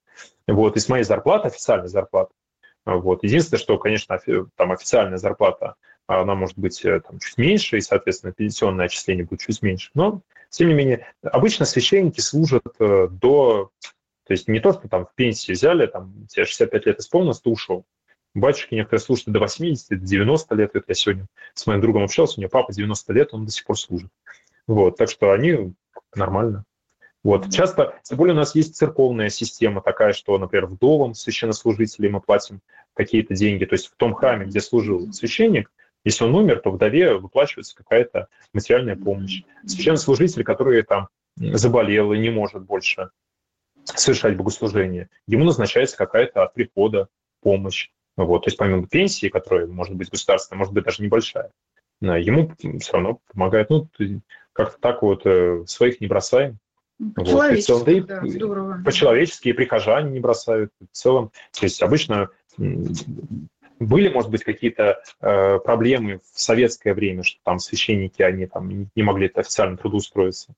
Вот, 0.47 0.75
и 0.75 0.79
с 0.79 0.89
моей 0.89 1.03
зарплаты, 1.03 1.47
официальной 1.47 1.89
зарплаты, 1.89 2.33
вот. 2.85 3.23
Единственное, 3.23 3.59
что, 3.59 3.77
конечно, 3.77 4.19
там 4.55 4.71
официальная 4.71 5.17
зарплата 5.17 5.75
она 6.07 6.33
может 6.33 6.57
быть 6.57 6.83
э, 6.85 7.01
там, 7.01 7.19
чуть 7.19 7.37
меньше, 7.37 7.77
и, 7.77 7.81
соответственно, 7.81 8.33
пенсионное 8.33 8.85
отчисление 8.85 9.25
будет 9.25 9.41
чуть 9.41 9.61
меньше. 9.61 9.91
Но, 9.93 10.21
тем 10.49 10.69
не 10.69 10.73
менее, 10.73 11.05
обычно 11.21 11.65
священники 11.65 12.19
служат 12.19 12.63
э, 12.79 13.07
до... 13.11 13.69
То 14.25 14.33
есть 14.33 14.47
не 14.47 14.59
то, 14.59 14.73
что 14.73 14.87
там 14.87 15.05
в 15.05 15.13
пенсии 15.13 15.51
взяли, 15.51 15.85
там, 15.85 16.25
тебе 16.27 16.45
65 16.45 16.85
лет 16.87 16.99
исполнилось, 16.99 17.41
ты 17.41 17.49
ушел. 17.51 17.85
Батюшки 18.39 18.75
некоторые 18.75 19.01
служат 19.01 19.27
до 19.27 19.39
80, 19.39 19.89
до 19.89 19.95
90 19.95 20.55
лет. 20.55 20.71
Это 20.75 20.85
я 20.87 20.93
сегодня 20.95 21.27
с 21.53 21.65
моим 21.67 21.81
другом 21.81 22.03
общался, 22.03 22.39
у 22.39 22.41
него 22.41 22.49
папа 22.49 22.73
90 22.73 23.13
лет, 23.13 23.33
он 23.33 23.45
до 23.45 23.51
сих 23.51 23.65
пор 23.65 23.77
служит. 23.77 24.09
Вот, 24.67 24.97
так 24.97 25.09
что 25.09 25.31
они 25.31 25.73
нормально. 26.15 26.65
Вот. 27.23 27.51
Часто, 27.51 27.99
тем 28.03 28.17
более 28.17 28.33
у 28.33 28.37
нас 28.37 28.55
есть 28.55 28.75
церковная 28.75 29.29
система 29.29 29.81
такая, 29.81 30.13
что, 30.13 30.37
например, 30.37 30.67
вдовам 30.67 31.13
священнослужителей 31.13 32.09
мы 32.09 32.21
платим 32.21 32.61
какие-то 32.93 33.35
деньги. 33.35 33.65
То 33.65 33.73
есть 33.73 33.87
в 33.87 33.95
том 33.95 34.13
храме, 34.13 34.45
где 34.45 34.61
служил 34.61 35.11
священник, 35.11 35.71
если 36.05 36.23
он 36.23 36.33
умер, 36.33 36.61
то 36.61 36.71
вдове 36.71 37.15
выплачивается 37.15 37.75
какая-то 37.75 38.29
материальная 38.53 38.95
помощь. 38.95 39.43
Священнослужитель, 39.65 40.43
который 40.43 40.81
там 40.83 41.09
заболел 41.35 42.13
и 42.13 42.17
не 42.17 42.29
может 42.29 42.63
больше 42.63 43.09
совершать 43.83 44.37
богослужение, 44.37 45.09
ему 45.27 45.43
назначается 45.43 45.97
какая-то 45.97 46.43
от 46.43 46.53
прихода 46.53 47.09
помощь. 47.41 47.89
Вот, 48.25 48.43
то 48.43 48.47
есть 48.49 48.57
помимо 48.57 48.85
пенсии, 48.85 49.29
которая 49.29 49.65
может 49.65 49.95
быть 49.95 50.09
государственная, 50.09 50.59
может 50.59 50.73
быть 50.73 50.83
даже 50.83 51.01
небольшая, 51.01 51.51
ему 52.01 52.51
все 52.79 52.93
равно 52.93 53.19
помогает. 53.31 53.69
Ну, 53.69 53.87
как-то 54.51 54.77
так 54.79 55.01
вот 55.03 55.21
э, 55.25 55.63
своих 55.67 56.01
не 56.01 56.07
бросаем. 56.07 56.57
По-человечески, 57.15 57.71
вот, 57.71 57.85
целом, 57.85 58.05
да, 58.05 58.21
здорово. 58.25 58.81
По-человечески, 58.83 59.47
и 59.47 59.53
прихожане 59.53 60.11
не 60.11 60.19
бросают. 60.19 60.73
В 60.81 60.95
целом, 60.95 61.31
то 61.57 61.65
есть 61.65 61.81
обычно 61.81 62.29
были, 62.57 64.09
может 64.09 64.29
быть, 64.29 64.43
какие-то 64.43 65.01
э, 65.21 65.59
проблемы 65.59 66.19
в 66.33 66.41
советское 66.41 66.93
время, 66.93 67.23
что 67.23 67.39
там 67.43 67.59
священники, 67.59 68.21
они 68.21 68.47
там 68.47 68.89
не 68.93 69.03
могли 69.03 69.31
официально 69.33 69.77
трудоустроиться. 69.77 70.53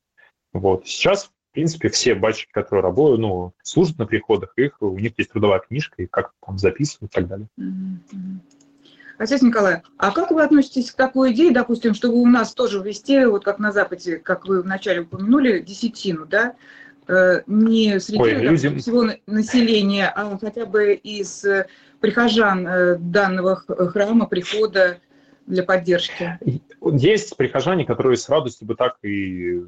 Вот. 0.51 0.87
Сейчас, 0.87 1.31
в 1.51 1.53
принципе, 1.53 1.89
все 1.89 2.15
батюшки, 2.15 2.49
которые 2.53 2.81
работают, 2.81 3.19
ну, 3.19 3.53
служат 3.61 3.97
на 3.97 4.05
приходах, 4.05 4.53
их, 4.55 4.77
у 4.79 4.97
них 4.97 5.11
есть 5.17 5.31
трудовая 5.31 5.59
книжка, 5.59 6.01
и 6.01 6.07
как 6.07 6.31
там 6.45 6.57
записывают 6.57 7.11
и 7.11 7.15
так 7.15 7.27
далее. 7.27 7.47
Отец 9.17 9.41
Николай, 9.41 9.81
а 9.97 10.11
как 10.11 10.31
вы 10.31 10.43
относитесь 10.43 10.91
к 10.91 10.95
такой 10.95 11.33
идее, 11.33 11.51
допустим, 11.51 11.93
чтобы 11.93 12.15
у 12.15 12.25
нас 12.25 12.53
тоже 12.53 12.79
ввести, 12.79 13.25
вот 13.25 13.43
как 13.43 13.59
на 13.59 13.73
Западе, 13.73 14.17
как 14.17 14.47
вы 14.47 14.61
вначале 14.61 15.01
упомянули, 15.01 15.59
десятину, 15.59 16.25
да, 16.25 16.55
э, 17.09 17.41
не 17.47 17.99
среди 17.99 18.21
Ой, 18.21 18.33
люди... 18.35 18.73
всего 18.77 19.09
населения, 19.27 20.07
а 20.07 20.37
хотя 20.39 20.65
бы 20.65 20.93
из 20.93 21.45
прихожан 21.99 22.65
э, 22.65 22.95
данного 22.95 23.57
храма, 23.57 24.25
прихода 24.25 24.99
для 25.47 25.63
поддержки? 25.63 26.39
Есть 26.81 27.35
прихожане, 27.35 27.83
которые 27.83 28.15
с 28.15 28.29
радостью 28.29 28.67
бы 28.67 28.75
так 28.75 28.95
и 29.03 29.61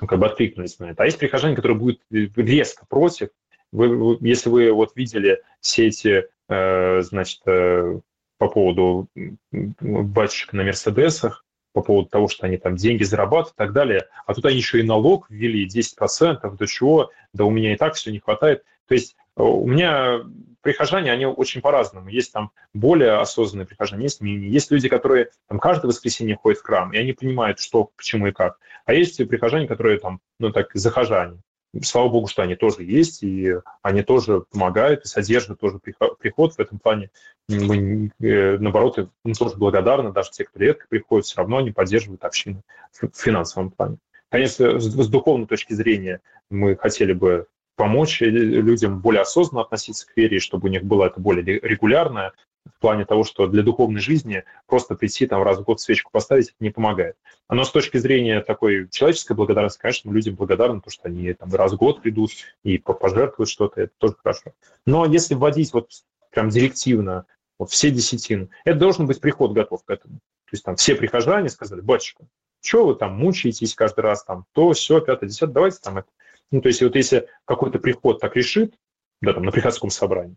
ну, 0.00 0.06
как 0.06 0.18
бы 0.18 0.26
откликнулись 0.26 0.78
на 0.78 0.90
это. 0.90 1.02
А 1.02 1.06
есть 1.06 1.18
прихожане, 1.18 1.56
которые 1.56 1.78
будут 1.78 2.00
резко 2.10 2.86
против. 2.86 3.28
Вы, 3.72 4.18
если 4.20 4.48
вы 4.48 4.72
вот 4.72 4.96
видели 4.96 5.42
все 5.60 5.88
эти, 5.88 6.26
э, 6.48 7.02
значит, 7.02 7.40
э, 7.46 8.00
по 8.38 8.48
поводу 8.48 9.08
батюшек 9.52 10.52
на 10.54 10.64
Мерседесах, 10.64 11.44
по 11.72 11.82
поводу 11.82 12.08
того, 12.08 12.28
что 12.28 12.46
они 12.46 12.56
там 12.56 12.74
деньги 12.74 13.04
зарабатывают 13.04 13.54
и 13.54 13.58
так 13.58 13.72
далее, 13.72 14.08
а 14.26 14.34
тут 14.34 14.44
они 14.46 14.56
еще 14.56 14.80
и 14.80 14.82
налог 14.82 15.26
ввели 15.28 15.68
10%, 15.68 16.56
до 16.56 16.66
чего, 16.66 17.10
да 17.32 17.44
у 17.44 17.50
меня 17.50 17.74
и 17.74 17.76
так 17.76 17.94
все 17.94 18.10
не 18.10 18.18
хватает. 18.18 18.64
То 18.88 18.94
есть 18.94 19.14
у 19.36 19.66
меня 19.68 20.22
прихожане, 20.62 21.12
они 21.12 21.26
очень 21.26 21.60
по-разному. 21.60 22.08
Есть 22.08 22.32
там 22.32 22.50
более 22.74 23.18
осознанные 23.18 23.66
прихожане, 23.66 24.04
есть 24.04 24.20
менее. 24.20 24.50
Есть 24.50 24.70
люди, 24.70 24.88
которые 24.88 25.30
там 25.48 25.58
каждое 25.58 25.88
воскресенье 25.88 26.36
ходят 26.36 26.60
в 26.60 26.62
храм, 26.64 26.92
и 26.92 26.98
они 26.98 27.12
понимают, 27.12 27.60
что, 27.60 27.90
почему 27.96 28.28
и 28.28 28.32
как. 28.32 28.58
А 28.84 28.92
есть 28.92 29.16
прихожане, 29.28 29.66
которые 29.66 29.98
там, 29.98 30.20
ну 30.38 30.50
так, 30.50 30.70
захожане. 30.74 31.38
слава 31.82 32.08
богу, 32.08 32.26
что 32.26 32.42
они 32.42 32.56
тоже 32.56 32.82
есть, 32.82 33.22
и 33.22 33.54
они 33.82 34.02
тоже 34.02 34.42
помогают 34.50 35.04
и 35.04 35.08
содержат 35.08 35.60
тоже 35.60 35.78
приход. 35.78 36.54
В 36.54 36.60
этом 36.60 36.78
плане 36.78 37.10
мы, 37.48 38.10
э, 38.20 38.58
наоборот, 38.58 38.98
им 38.98 39.34
тоже 39.34 39.56
благодарны, 39.56 40.12
даже 40.12 40.30
те, 40.30 40.44
кто 40.44 40.58
редко 40.58 40.86
приходит, 40.88 41.26
все 41.26 41.38
равно 41.38 41.58
они 41.58 41.70
поддерживают 41.70 42.24
общину 42.24 42.62
в 42.92 43.10
финансовом 43.14 43.70
плане. 43.70 43.98
Конечно, 44.30 44.78
с, 44.78 44.84
с 44.84 45.08
духовной 45.08 45.46
точки 45.46 45.72
зрения 45.72 46.20
мы 46.50 46.76
хотели 46.76 47.12
бы 47.12 47.46
помочь 47.80 48.20
людям 48.20 49.00
более 49.00 49.22
осознанно 49.22 49.62
относиться 49.62 50.06
к 50.06 50.14
вере, 50.14 50.38
чтобы 50.38 50.68
у 50.68 50.70
них 50.70 50.84
было 50.84 51.06
это 51.06 51.18
более 51.18 51.42
регулярное, 51.60 52.34
в 52.66 52.78
плане 52.78 53.06
того, 53.06 53.24
что 53.24 53.46
для 53.46 53.62
духовной 53.62 54.02
жизни 54.02 54.44
просто 54.66 54.96
прийти 54.96 55.26
там 55.26 55.42
раз 55.42 55.56
в 55.56 55.62
год 55.62 55.80
свечку 55.80 56.10
поставить 56.12 56.54
не 56.60 56.68
помогает. 56.68 57.16
Но 57.48 57.64
с 57.64 57.70
точки 57.70 57.96
зрения 57.96 58.42
такой 58.42 58.86
человеческой 58.90 59.34
благодарности, 59.34 59.80
конечно, 59.80 60.10
людям 60.10 60.34
благодарны, 60.34 60.82
то, 60.82 60.90
что 60.90 61.08
они 61.08 61.32
там 61.32 61.54
раз 61.54 61.72
в 61.72 61.78
год 61.78 62.02
придут 62.02 62.32
и 62.64 62.76
пожертвуют 62.76 63.48
что-то, 63.48 63.80
это 63.80 63.92
тоже 63.96 64.14
хорошо. 64.22 64.52
Но 64.84 65.06
если 65.06 65.32
вводить 65.32 65.72
вот 65.72 65.88
прям 66.32 66.50
директивно 66.50 67.24
вот 67.58 67.70
все 67.70 67.90
десятины, 67.90 68.50
это 68.66 68.78
должен 68.78 69.06
быть 69.06 69.22
приход 69.22 69.52
готов 69.52 69.82
к 69.86 69.90
этому. 69.90 70.16
То 70.16 70.52
есть 70.52 70.64
там 70.64 70.76
все 70.76 70.94
прихожане 70.96 71.48
сказали, 71.48 71.80
батюшка, 71.80 72.24
что 72.60 72.88
вы 72.88 72.94
там 72.94 73.14
мучаетесь 73.14 73.74
каждый 73.74 74.00
раз, 74.00 74.22
там 74.22 74.44
то, 74.52 74.70
все, 74.72 75.00
пятое, 75.00 75.30
десятое, 75.30 75.54
давайте 75.54 75.78
там 75.82 75.96
это. 75.96 76.08
Ну, 76.50 76.60
то 76.60 76.68
есть 76.68 76.82
вот 76.82 76.96
если 76.96 77.28
какой-то 77.44 77.78
приход 77.78 78.20
так 78.20 78.36
решит, 78.36 78.74
да, 79.20 79.32
там 79.32 79.44
на 79.44 79.52
приходском 79.52 79.90
собрании, 79.90 80.36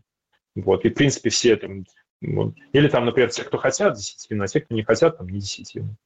вот, 0.54 0.84
и, 0.84 0.90
в 0.90 0.94
принципе, 0.94 1.30
все 1.30 1.56
там 1.56 1.84
вот. 2.26 2.54
Или 2.72 2.88
там, 2.88 3.04
например, 3.04 3.30
те, 3.30 3.42
кто 3.42 3.58
хотят 3.58 3.96
десятину, 3.96 4.44
а 4.44 4.46
те, 4.46 4.60
кто 4.60 4.74
не 4.74 4.82
хотят, 4.82 5.18
там 5.18 5.28
не 5.28 5.40
десятину. 5.40 5.96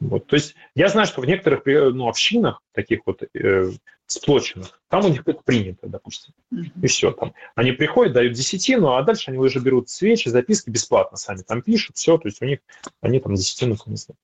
Вот. 0.00 0.26
То 0.26 0.36
есть 0.36 0.54
я 0.74 0.88
знаю, 0.88 1.06
что 1.06 1.20
в 1.20 1.26
некоторых 1.26 1.62
ну, 1.64 2.08
общинах, 2.08 2.60
таких 2.72 3.00
вот 3.06 3.22
э, 3.34 3.70
сплоченных, 4.06 4.80
там 4.88 5.04
у 5.04 5.08
них 5.08 5.22
это 5.26 5.40
принято, 5.42 5.86
допустим. 5.86 6.34
И 6.50 6.86
все 6.86 7.12
там. 7.12 7.34
Они 7.54 7.72
приходят, 7.72 8.12
дают 8.12 8.34
десятину, 8.34 8.92
а 8.92 9.02
дальше 9.02 9.30
они 9.30 9.38
уже 9.38 9.60
берут 9.60 9.88
свечи, 9.88 10.28
записки 10.28 10.70
бесплатно 10.70 11.16
сами 11.16 11.42
там 11.42 11.62
пишут, 11.62 11.96
все, 11.96 12.18
то 12.18 12.28
есть 12.28 12.42
у 12.42 12.44
них 12.44 12.58
они 13.00 13.20
там 13.20 13.34
десятину 13.34 13.76
понесли. 13.82 14.14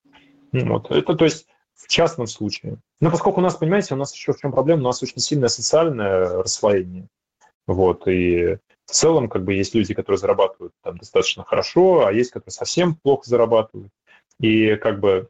Ну 0.52 0.72
вот. 0.72 0.90
Это, 0.90 1.14
то 1.14 1.24
есть, 1.24 1.46
в 1.78 1.86
частном 1.88 2.26
случае. 2.26 2.78
Но 3.00 3.10
поскольку 3.10 3.40
у 3.40 3.42
нас, 3.42 3.56
понимаете, 3.56 3.94
у 3.94 3.96
нас 3.96 4.12
еще 4.14 4.32
в 4.32 4.38
чем 4.38 4.52
проблема, 4.52 4.82
у 4.82 4.86
нас 4.86 5.02
очень 5.02 5.18
сильное 5.18 5.48
социальное 5.48 6.42
расслоение. 6.42 7.08
Вот, 7.66 8.08
и 8.08 8.56
в 8.84 8.90
целом, 8.90 9.28
как 9.28 9.44
бы, 9.44 9.54
есть 9.54 9.74
люди, 9.74 9.94
которые 9.94 10.18
зарабатывают 10.18 10.72
там 10.82 10.98
достаточно 10.98 11.44
хорошо, 11.44 12.06
а 12.06 12.12
есть, 12.12 12.30
которые 12.30 12.52
совсем 12.52 12.96
плохо 12.96 13.28
зарабатывают. 13.28 13.92
И 14.40 14.76
как 14.76 15.00
бы 15.00 15.28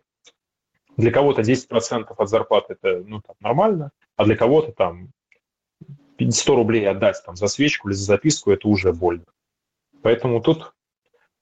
для 0.96 1.10
кого-то 1.10 1.42
10% 1.42 2.06
от 2.16 2.28
зарплаты 2.28 2.76
это 2.80 3.04
ну, 3.06 3.20
там, 3.20 3.36
нормально, 3.40 3.90
а 4.16 4.24
для 4.24 4.36
кого-то 4.36 4.72
там 4.72 5.10
100 6.18 6.56
рублей 6.56 6.88
отдать 6.88 7.22
там, 7.24 7.36
за 7.36 7.48
свечку 7.48 7.88
или 7.88 7.94
за 7.94 8.04
записку 8.04 8.50
это 8.50 8.68
уже 8.68 8.92
больно. 8.92 9.26
Поэтому 10.02 10.40
тут, 10.40 10.74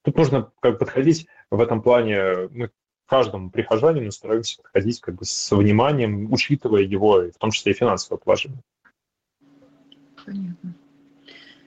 тут 0.03 0.17
нужно 0.17 0.51
как 0.59 0.79
подходить 0.79 1.27
в 1.49 1.59
этом 1.61 1.81
плане, 1.81 2.47
мы 2.51 2.71
каждому 3.07 3.49
прихожанину 3.49 4.11
стараемся 4.11 4.61
подходить 4.61 5.01
как 5.01 5.15
бы 5.15 5.25
с 5.25 5.51
вниманием, 5.51 6.31
учитывая 6.31 6.83
его, 6.83 7.21
в 7.21 7.37
том 7.39 7.51
числе 7.51 7.71
и 7.71 7.75
финансовое 7.75 8.19
положение. 8.19 8.61
Понятно. 10.25 10.75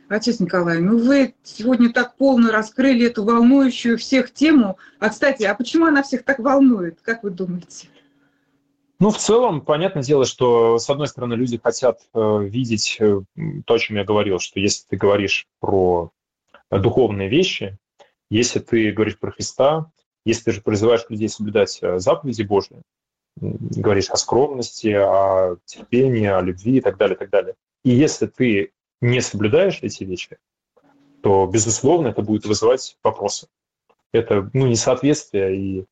Отец 0.09 0.41
Николай, 0.41 0.81
ну 0.81 0.99
вы 0.99 1.35
сегодня 1.45 1.93
так 1.93 2.17
полно 2.17 2.51
раскрыли 2.51 3.07
эту 3.07 3.25
волнующую 3.25 3.97
всех 3.97 4.33
тему. 4.33 4.77
А, 4.99 5.09
кстати, 5.09 5.45
а 5.45 5.55
почему 5.55 5.87
она 5.87 6.03
всех 6.03 6.25
так 6.25 6.41
волнует, 6.41 6.99
как 7.01 7.23
вы 7.23 7.31
думаете? 7.31 7.89
Ну, 8.99 9.11
в 9.11 9.17
целом, 9.17 9.63
понятное 9.63 10.03
дело, 10.03 10.27
что, 10.27 10.79
с 10.79 10.91
одной 10.91 11.07
стороны, 11.07 11.35
люди 11.35 11.59
хотят 11.63 12.01
э, 12.13 12.39
видеть 12.43 12.99
э, 13.01 13.23
то, 13.65 13.75
о 13.75 13.79
чем 13.79 13.97
я 13.97 14.05
говорил, 14.05 14.41
что 14.41 14.61
если 14.61 14.85
ты 14.89 14.97
говоришь 14.97 15.47
про 15.59 16.11
духовные 16.71 17.29
вещи, 17.29 17.79
если 18.31 18.59
ты 18.59 18.93
говоришь 18.93 19.19
про 19.19 19.31
Христа, 19.31 19.91
если 20.25 20.45
ты 20.45 20.53
же 20.53 20.61
призываешь 20.61 21.05
людей 21.09 21.29
соблюдать 21.29 21.79
э, 21.83 21.99
заповеди 21.99 22.43
Божьи, 22.43 22.83
говоришь 23.37 24.11
о 24.11 24.17
скромности, 24.17 24.89
о 24.89 25.57
терпении, 25.65 26.27
о 26.27 26.41
любви 26.41 26.79
и 26.79 26.81
так 26.81 26.97
далее, 26.97 27.17
и 27.17 27.19
так 27.19 27.31
далее. 27.31 27.55
И 27.85 27.91
если 27.91 28.27
ты 28.27 28.73
не 29.01 29.21
соблюдаешь 29.21 29.79
эти 29.83 30.05
вещи, 30.05 30.37
то, 31.23 31.47
безусловно, 31.47 32.09
это 32.09 32.23
будет 32.23 32.45
вызывать 32.45 32.97
вопросы. 33.03 33.49
Это 34.13 34.51
ну, 34.53 34.67
несоответствие, 34.67 35.57
и, 35.57 35.87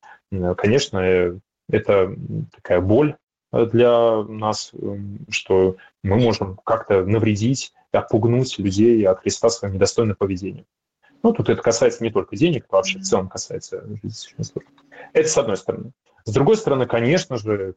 конечно, 0.57 1.39
это 1.69 2.15
такая 2.53 2.81
боль 2.81 3.15
для 3.51 4.23
нас, 4.23 4.71
что 5.29 5.77
мы 6.03 6.17
можем 6.17 6.59
как-то 6.63 7.03
навредить, 7.05 7.73
отпугнуть 7.91 8.59
людей 8.59 9.07
от 9.07 9.21
Христа 9.21 9.49
своим 9.49 9.75
недостойным 9.75 10.15
поведением. 10.15 10.65
Ну, 11.21 11.33
тут 11.33 11.49
это 11.49 11.61
касается 11.61 12.03
не 12.03 12.11
только 12.11 12.35
денег, 12.35 12.65
это 12.65 12.75
вообще 12.77 12.99
в 12.99 13.03
целом 13.03 13.27
касается 13.27 13.83
жизни. 13.87 14.29
Это 15.13 15.27
с 15.27 15.37
одной 15.37 15.57
стороны. 15.57 15.91
С 16.23 16.31
другой 16.31 16.57
стороны, 16.57 16.85
конечно 16.85 17.37
же, 17.37 17.75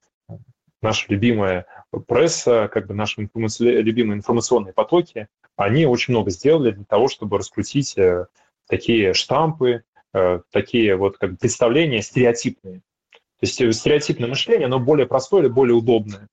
наша 0.81 1.07
любимая 1.09 1.67
пресса, 2.07 2.69
как 2.73 2.87
бы 2.87 2.95
наши 2.95 3.21
любимые 3.21 4.19
информационные 4.19 4.73
потоки, 4.73 5.29
они 5.57 5.87
очень 5.87 6.13
много 6.13 6.31
сделали 6.31 6.73
для 6.73 6.85
того, 6.85 7.09
чтобы 7.09 7.39
раскрутить 7.39 7.97
э, 7.97 8.27
такие 8.69 9.15
штампы, 9.15 9.85
э, 10.13 10.41
такие 10.51 10.97
вот 10.97 11.19
как 11.19 11.39
представления 11.39 12.03
стереотипные. 12.03 12.81
То 13.13 13.47
есть 13.47 13.61
э, 13.61 13.73
стереотипное 13.73 14.29
мышление, 14.29 14.67
оно 14.67 14.79
более 14.79 15.07
простое 15.07 15.43
или 15.43 15.49
более 15.49 15.75
удобное. 15.75 16.29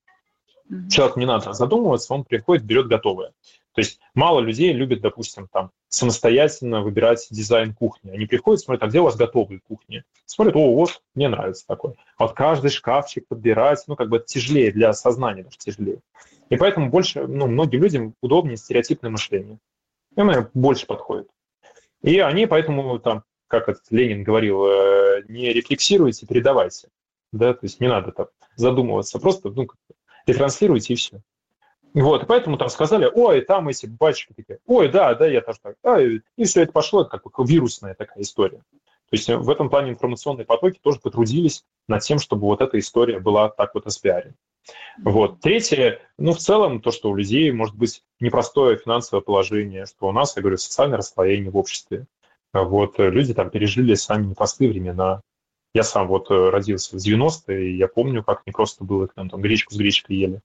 Человеку 0.88 1.18
не 1.18 1.26
надо 1.26 1.52
задумываться, 1.52 2.14
он 2.14 2.24
приходит, 2.24 2.64
берет 2.64 2.86
готовое. 2.86 3.32
То 3.74 3.80
есть 3.80 4.00
мало 4.14 4.40
людей 4.40 4.72
любят, 4.72 5.00
допустим, 5.00 5.48
там 5.48 5.70
самостоятельно 5.88 6.82
выбирать 6.82 7.26
дизайн 7.30 7.74
кухни. 7.74 8.10
Они 8.10 8.26
приходят, 8.26 8.60
смотрят, 8.60 8.82
а 8.82 8.88
где 8.88 9.00
у 9.00 9.04
вас 9.04 9.16
готовые 9.16 9.60
кухни? 9.60 10.04
Смотрят, 10.26 10.56
о, 10.56 10.74
вот, 10.74 11.02
мне 11.14 11.28
нравится 11.28 11.66
такое. 11.66 11.94
Вот 12.18 12.32
каждый 12.32 12.70
шкафчик 12.70 13.26
подбирать, 13.28 13.84
ну, 13.86 13.96
как 13.96 14.08
бы 14.08 14.16
это 14.16 14.26
тяжелее 14.26 14.72
для 14.72 14.92
сознания, 14.92 15.44
даже 15.44 15.58
тяжелее. 15.58 16.00
И 16.48 16.56
поэтому 16.56 16.90
больше, 16.90 17.26
ну, 17.26 17.46
многим 17.46 17.82
людям 17.82 18.14
удобнее 18.20 18.56
стереотипное 18.56 19.10
мышление. 19.10 19.58
И 20.16 20.20
оно 20.20 20.48
больше 20.52 20.86
подходит. 20.86 21.28
И 22.02 22.18
они 22.18 22.46
поэтому 22.46 22.98
там, 22.98 23.24
как 23.46 23.68
этот 23.68 23.84
Ленин 23.90 24.24
говорил, 24.24 24.64
э, 24.66 25.22
не 25.28 25.52
рефлексируйте, 25.52 26.26
передавайте. 26.26 26.88
Да, 27.32 27.54
то 27.54 27.60
есть 27.62 27.80
не 27.80 27.88
надо 27.88 28.10
там 28.10 28.26
задумываться, 28.56 29.20
просто 29.20 29.50
ну, 29.50 29.68
ретранслируйте 30.26 30.94
и 30.94 30.96
все. 30.96 31.22
Вот, 31.94 32.22
и 32.22 32.26
поэтому 32.26 32.56
там 32.56 32.68
сказали, 32.68 33.10
ой, 33.12 33.40
там 33.40 33.68
эти 33.68 33.86
батюшки 33.86 34.32
такие, 34.34 34.58
ой, 34.66 34.88
да, 34.88 35.14
да, 35.14 35.26
я 35.26 35.40
тоже 35.40 35.58
так. 35.62 35.74
А, 35.82 36.00
и 36.00 36.44
все 36.44 36.62
это 36.62 36.72
пошло, 36.72 37.02
это 37.02 37.10
как 37.10 37.24
бы 37.24 37.44
вирусная 37.44 37.94
такая 37.94 38.22
история. 38.22 38.58
То 39.10 39.16
есть 39.16 39.28
в 39.28 39.50
этом 39.50 39.68
плане 39.68 39.90
информационные 39.90 40.44
потоки 40.44 40.78
тоже 40.80 41.00
потрудились 41.00 41.64
над 41.88 42.02
тем, 42.02 42.20
чтобы 42.20 42.46
вот 42.46 42.60
эта 42.60 42.78
история 42.78 43.18
была 43.18 43.48
так 43.48 43.74
вот 43.74 43.86
оспиарена. 43.86 44.34
Вот. 45.02 45.40
Третье, 45.40 46.00
ну, 46.16 46.32
в 46.32 46.38
целом, 46.38 46.80
то, 46.80 46.92
что 46.92 47.10
у 47.10 47.16
людей 47.16 47.50
может 47.50 47.74
быть 47.74 48.04
непростое 48.20 48.76
финансовое 48.76 49.22
положение, 49.22 49.86
что 49.86 50.06
у 50.06 50.12
нас, 50.12 50.36
я 50.36 50.42
говорю, 50.42 50.58
социальное 50.58 50.98
расслоение 50.98 51.50
в 51.50 51.56
обществе. 51.56 52.06
Вот, 52.52 52.98
люди 52.98 53.34
там 53.34 53.50
пережили 53.50 53.94
сами 53.94 54.26
непростые 54.26 54.70
времена. 54.70 55.22
Я 55.72 55.84
сам 55.84 56.08
вот 56.08 56.30
родился 56.30 56.96
в 56.96 56.98
90-е, 56.98 57.70
и 57.70 57.76
я 57.76 57.86
помню, 57.88 58.24
как 58.24 58.46
непросто 58.46 58.84
было, 58.84 59.06
когда 59.06 59.30
там 59.30 59.40
гречку 59.40 59.72
с 59.72 59.76
гречкой 59.76 60.16
ели. 60.16 60.40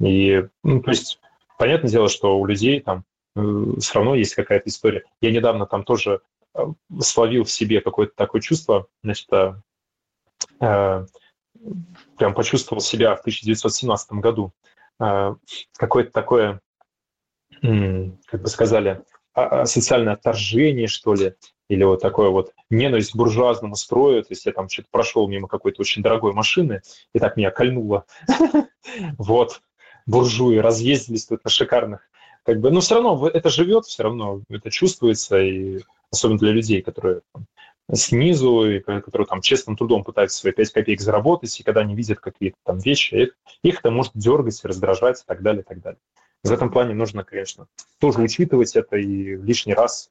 И, 0.00 0.48
ну, 0.62 0.82
то 0.82 0.90
есть, 0.90 1.20
понятное 1.58 1.90
дело, 1.90 2.08
что 2.08 2.38
у 2.38 2.46
людей 2.46 2.80
там 2.80 3.04
э, 3.36 3.40
все 3.78 3.94
равно 3.94 4.14
есть 4.14 4.34
какая-то 4.34 4.68
история. 4.68 5.04
Я 5.20 5.30
недавно 5.30 5.66
там 5.66 5.84
тоже 5.84 6.20
э, 6.54 6.64
словил 7.00 7.44
в 7.44 7.50
себе 7.50 7.80
какое-то 7.80 8.14
такое 8.16 8.40
чувство, 8.40 8.88
значит, 9.02 9.32
э, 9.32 9.54
э, 10.60 11.06
прям 12.18 12.34
почувствовал 12.34 12.80
себя 12.80 13.14
в 13.16 13.20
1917 13.20 14.12
году. 14.14 14.52
Э, 15.00 15.34
какое-то 15.76 16.10
такое, 16.10 16.60
э, 17.62 18.10
как 18.26 18.42
бы 18.42 18.48
сказали, 18.48 19.04
а, 19.34 19.62
а, 19.62 19.66
социальное 19.66 20.14
отторжение, 20.14 20.86
что 20.86 21.14
ли, 21.14 21.34
или 21.68 21.84
вот 21.84 22.00
такое 22.00 22.28
вот 22.28 22.52
ненависть 22.70 23.12
к 23.12 23.16
буржуазному 23.16 23.76
строю, 23.76 24.22
то 24.22 24.28
есть 24.30 24.46
я 24.46 24.52
там 24.52 24.68
что-то 24.68 24.88
прошел 24.90 25.28
мимо 25.28 25.48
какой-то 25.48 25.80
очень 25.80 26.02
дорогой 26.02 26.32
машины, 26.32 26.82
и 27.12 27.18
так 27.18 27.36
меня 27.36 27.50
кольнуло. 27.50 28.04
Вот, 29.16 29.62
буржуи 30.04 30.58
разъездились 30.58 31.24
тут 31.24 31.42
на 31.42 31.50
шикарных. 31.50 32.06
Как 32.44 32.60
бы, 32.60 32.70
но 32.70 32.80
все 32.80 32.96
равно 32.96 33.26
это 33.28 33.48
живет, 33.48 33.86
все 33.86 34.02
равно 34.02 34.42
это 34.50 34.70
чувствуется, 34.70 35.40
и 35.40 35.80
особенно 36.10 36.38
для 36.38 36.52
людей, 36.52 36.82
которые 36.82 37.22
снизу, 37.92 38.70
и 38.70 38.80
которые 38.80 39.26
там 39.26 39.40
честным 39.40 39.76
трудом 39.76 40.04
пытаются 40.04 40.38
свои 40.38 40.52
5 40.52 40.70
копеек 40.70 41.00
заработать, 41.00 41.58
и 41.58 41.62
когда 41.62 41.80
они 41.80 41.94
видят 41.94 42.20
какие-то 42.20 42.56
там 42.64 42.78
вещи, 42.78 43.14
их, 43.14 43.36
их 43.62 43.78
это 43.80 43.90
может 43.90 44.12
дергать, 44.14 44.64
раздражать 44.64 45.20
и 45.20 45.24
так 45.26 45.42
далее, 45.42 45.62
и 45.62 45.64
так 45.64 45.80
далее. 45.80 45.98
В 46.42 46.52
этом 46.52 46.70
плане 46.70 46.94
нужно, 46.94 47.24
конечно, 47.24 47.66
тоже 47.98 48.20
учитывать 48.20 48.76
это 48.76 48.96
и 48.96 49.36
лишний 49.36 49.74
раз 49.74 50.10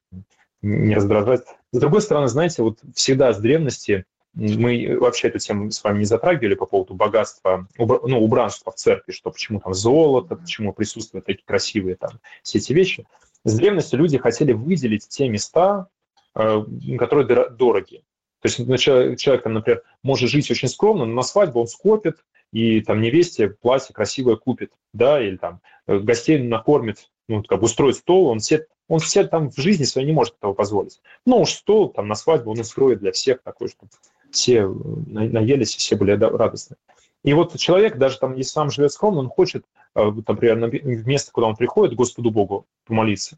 не 0.64 0.95
раздражать. 0.95 1.44
С 1.72 1.80
другой 1.80 2.02
стороны, 2.02 2.27
знаете, 2.27 2.64
вот 2.64 2.80
всегда 2.95 3.34
с 3.34 3.38
древности 3.38 4.06
мы 4.34 4.98
вообще 4.99 5.27
эту 5.27 5.38
тему 5.38 5.69
с 5.69 5.84
вами 5.84 5.99
не 5.99 6.06
затрагивали 6.06 6.56
по 6.56 6.65
поводу 6.65 6.95
богатства, 6.95 7.68
ну, 7.77 8.23
убранства 8.23 8.72
в 8.72 8.76
церкви, 8.76 9.11
что 9.11 9.30
почему 9.30 9.60
там 9.60 9.73
золото, 9.76 10.35
почему 10.35 10.73
присутствуют 10.73 11.26
такие 11.26 11.44
красивые 11.45 11.95
там 11.95 12.19
все 12.41 12.57
эти 12.57 12.73
вещи. 12.73 13.06
С 13.44 13.56
древности 13.56 13.95
люди 13.95 14.18
хотели 14.18 14.53
выделить 14.53 15.07
те 15.07 15.30
места, 15.30 15.88
э, 16.34 16.64
которые 16.98 17.27
дороги. 17.49 18.03
То 18.41 18.48
есть 18.48 18.60
ну, 18.60 18.77
человек, 18.77 19.45
например, 19.45 19.84
может 20.02 20.30
жить 20.30 20.49
очень 20.49 20.68
скромно, 20.68 21.06
но 21.06 21.14
на 21.14 21.22
свадьбу 21.22 21.61
он 21.61 21.68
скопит, 21.68 22.18
и 22.52 22.81
там 22.81 23.02
невесте 23.02 23.49
платье 23.49 23.94
красивое 23.94 24.35
купит, 24.35 24.72
да, 24.94 25.22
или 25.22 25.38
там 25.38 25.61
э, 25.88 25.99
гостей 25.99 26.40
накормит, 26.40 27.10
ну, 27.27 27.43
как 27.43 27.59
бы 27.59 27.65
устроит 27.65 27.95
стол, 27.95 28.27
он 28.27 28.39
все, 28.39 28.65
он 28.87 28.99
все 28.99 29.25
там 29.25 29.49
в 29.51 29.57
жизни 29.57 29.83
своей 29.83 30.07
не 30.07 30.13
может 30.13 30.35
этого 30.35 30.53
позволить. 30.53 31.01
Ну, 31.25 31.41
уж 31.41 31.51
стол 31.51 31.89
там 31.89 32.07
на 32.07 32.15
свадьбу 32.15 32.51
он 32.51 32.59
устроит 32.59 32.99
для 32.99 33.11
всех 33.11 33.41
такой, 33.43 33.69
чтобы 33.69 33.91
все 34.31 34.61
э, 34.61 34.65
наелись 34.65 35.75
и 35.75 35.79
все 35.79 35.95
были 35.95 36.11
радостны. 36.11 36.75
И 37.23 37.33
вот 37.33 37.57
человек, 37.57 37.97
даже 37.97 38.19
там, 38.19 38.35
если 38.35 38.51
сам 38.51 38.69
живет 38.69 38.91
скромно, 38.91 39.21
он 39.21 39.29
хочет, 39.29 39.65
э, 39.95 40.03
например, 40.27 40.69
в 40.69 41.07
место, 41.07 41.31
куда 41.31 41.47
он 41.47 41.55
приходит, 41.55 41.95
Господу 41.95 42.31
Богу 42.31 42.65
помолиться, 42.85 43.37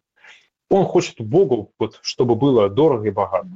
он 0.70 0.86
хочет 0.86 1.22
Богу, 1.22 1.72
вот, 1.78 2.00
чтобы 2.02 2.36
было 2.36 2.70
дорого 2.70 3.08
и 3.08 3.12
богато. 3.12 3.48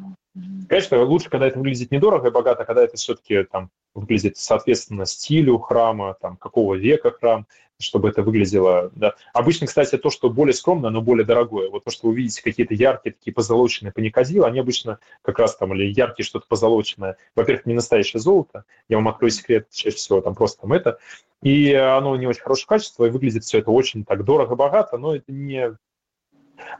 Конечно, 0.67 1.03
лучше, 1.03 1.29
когда 1.29 1.47
это 1.47 1.57
выглядит 1.57 1.91
недорого 1.91 2.27
и 2.27 2.31
богато, 2.31 2.63
когда 2.63 2.83
это 2.83 2.95
все-таки 2.95 3.43
там 3.43 3.71
выглядит 3.95 4.37
соответственно 4.37 5.05
стилю 5.05 5.57
храма, 5.57 6.15
там, 6.21 6.37
какого 6.37 6.75
века 6.75 7.11
храм, 7.11 7.47
чтобы 7.79 8.09
это 8.09 8.21
выглядело. 8.21 8.91
Да. 8.93 9.15
Обычно, 9.33 9.65
кстати, 9.65 9.97
то, 9.97 10.09
что 10.09 10.29
более 10.29 10.53
скромное, 10.53 10.89
но 10.89 11.01
более 11.01 11.25
дорогое. 11.25 11.69
Вот 11.69 11.85
то, 11.85 11.91
что 11.91 12.07
вы 12.09 12.15
видите, 12.15 12.43
какие-то 12.43 12.73
яркие, 12.73 13.13
такие 13.13 13.33
позолоченные 13.33 13.93
паникадилы, 13.93 14.45
они 14.45 14.59
обычно 14.59 14.99
как 15.21 15.39
раз 15.39 15.55
там, 15.55 15.73
или 15.73 15.85
яркие 15.85 16.25
что-то 16.25 16.45
позолоченное. 16.47 17.17
Во-первых, 17.35 17.65
не 17.65 17.73
настоящее 17.73 18.19
золото, 18.19 18.65
я 18.89 18.97
вам 18.97 19.07
открою 19.07 19.31
секрет, 19.31 19.69
чаще 19.71 19.95
всего 19.95 20.21
там 20.21 20.35
просто 20.35 20.61
там 20.61 20.73
это. 20.73 20.99
И 21.41 21.73
оно 21.73 22.17
не 22.17 22.27
очень 22.27 22.41
хорошего 22.41 22.67
качества, 22.67 23.05
и 23.05 23.09
выглядит 23.09 23.45
все 23.45 23.59
это 23.59 23.71
очень 23.71 24.03
так 24.03 24.25
дорого-богато, 24.25 24.97
но 24.97 25.15
это 25.15 25.31
не... 25.31 25.77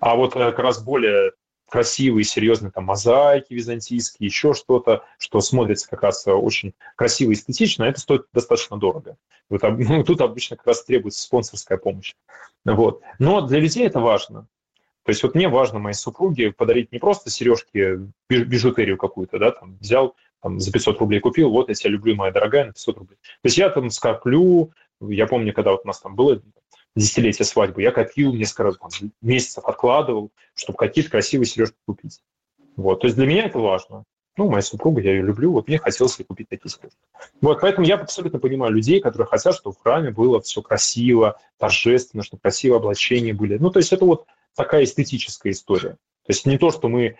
А 0.01 0.15
вот 0.15 0.35
э, 0.35 0.39
как 0.51 0.59
раз 0.59 0.83
более 0.83 1.31
красивые, 1.69 2.23
серьезные 2.23 2.71
там 2.71 2.85
мозаики 2.85 3.53
византийские, 3.53 4.27
еще 4.27 4.53
что-то, 4.53 5.03
что 5.17 5.39
смотрится 5.41 5.89
как 5.89 6.03
раз 6.03 6.25
очень 6.27 6.73
красиво 6.95 7.31
и 7.31 7.33
эстетично, 7.33 7.83
это 7.83 7.99
стоит 7.99 8.25
достаточно 8.33 8.77
дорого. 8.77 9.17
Вот, 9.49 9.61
ну, 9.77 10.03
тут 10.03 10.21
обычно 10.21 10.57
как 10.57 10.67
раз 10.67 10.83
требуется 10.83 11.21
спонсорская 11.21 11.77
помощь. 11.77 12.13
Вот. 12.65 13.01
Но 13.19 13.41
для 13.41 13.59
людей 13.59 13.85
это 13.85 13.99
важно. 13.99 14.47
То 15.03 15.11
есть 15.11 15.23
вот 15.23 15.33
мне 15.33 15.47
важно 15.47 15.79
моей 15.79 15.95
супруге 15.95 16.51
подарить 16.51 16.91
не 16.91 16.99
просто 16.99 17.29
сережки, 17.29 18.11
бижутерию 18.29 18.97
какую-то, 18.97 19.39
да, 19.39 19.51
там 19.51 19.77
взял, 19.79 20.15
там, 20.41 20.59
за 20.59 20.71
500 20.71 20.99
рублей 20.99 21.19
купил, 21.19 21.49
вот 21.49 21.69
я 21.69 21.75
тебя 21.75 21.91
люблю, 21.91 22.15
моя 22.15 22.31
дорогая, 22.31 22.65
на 22.65 22.73
500 22.73 22.97
рублей. 22.97 23.15
То 23.15 23.45
есть 23.45 23.57
я 23.57 23.69
там 23.69 23.89
скоплю, 23.89 24.71
я 25.01 25.25
помню, 25.25 25.53
когда 25.53 25.71
вот 25.71 25.81
у 25.83 25.87
нас 25.87 25.99
там 25.99 26.15
было 26.15 26.41
десятилетия 26.95 27.43
свадьбы, 27.43 27.81
я 27.81 27.91
копил 27.91 28.33
несколько 28.33 28.71
там, 28.73 28.89
месяцев, 29.21 29.65
откладывал, 29.65 30.31
чтобы 30.55 30.77
какие-то 30.77 31.11
красивые 31.11 31.45
сережки 31.45 31.77
купить. 31.85 32.21
Вот. 32.75 33.01
То 33.01 33.07
есть 33.07 33.17
для 33.17 33.27
меня 33.27 33.45
это 33.45 33.59
важно. 33.59 34.03
Ну, 34.37 34.49
моя 34.49 34.61
супруга, 34.61 35.01
я 35.01 35.11
ее 35.11 35.21
люблю, 35.21 35.51
вот 35.51 35.67
мне 35.67 35.77
хотелось 35.79 36.17
ей 36.17 36.25
купить 36.25 36.47
такие 36.47 36.71
сережки. 36.71 36.97
Вот, 37.41 37.59
поэтому 37.59 37.85
я 37.85 37.95
абсолютно 37.95 38.39
понимаю 38.39 38.71
людей, 38.71 39.01
которые 39.01 39.27
хотят, 39.27 39.53
чтобы 39.53 39.75
в 39.75 39.81
храме 39.81 40.11
было 40.11 40.39
все 40.41 40.61
красиво, 40.61 41.37
торжественно, 41.57 42.23
чтобы 42.23 42.41
красивые 42.41 42.77
облачения 42.77 43.33
были. 43.33 43.57
Ну, 43.57 43.69
то 43.69 43.79
есть 43.79 43.91
это 43.91 44.05
вот 44.05 44.25
такая 44.55 44.85
эстетическая 44.85 45.51
история. 45.51 45.97
То 46.29 46.33
есть 46.33 46.45
не 46.45 46.57
то, 46.57 46.71
что 46.71 46.87
мы, 46.87 47.17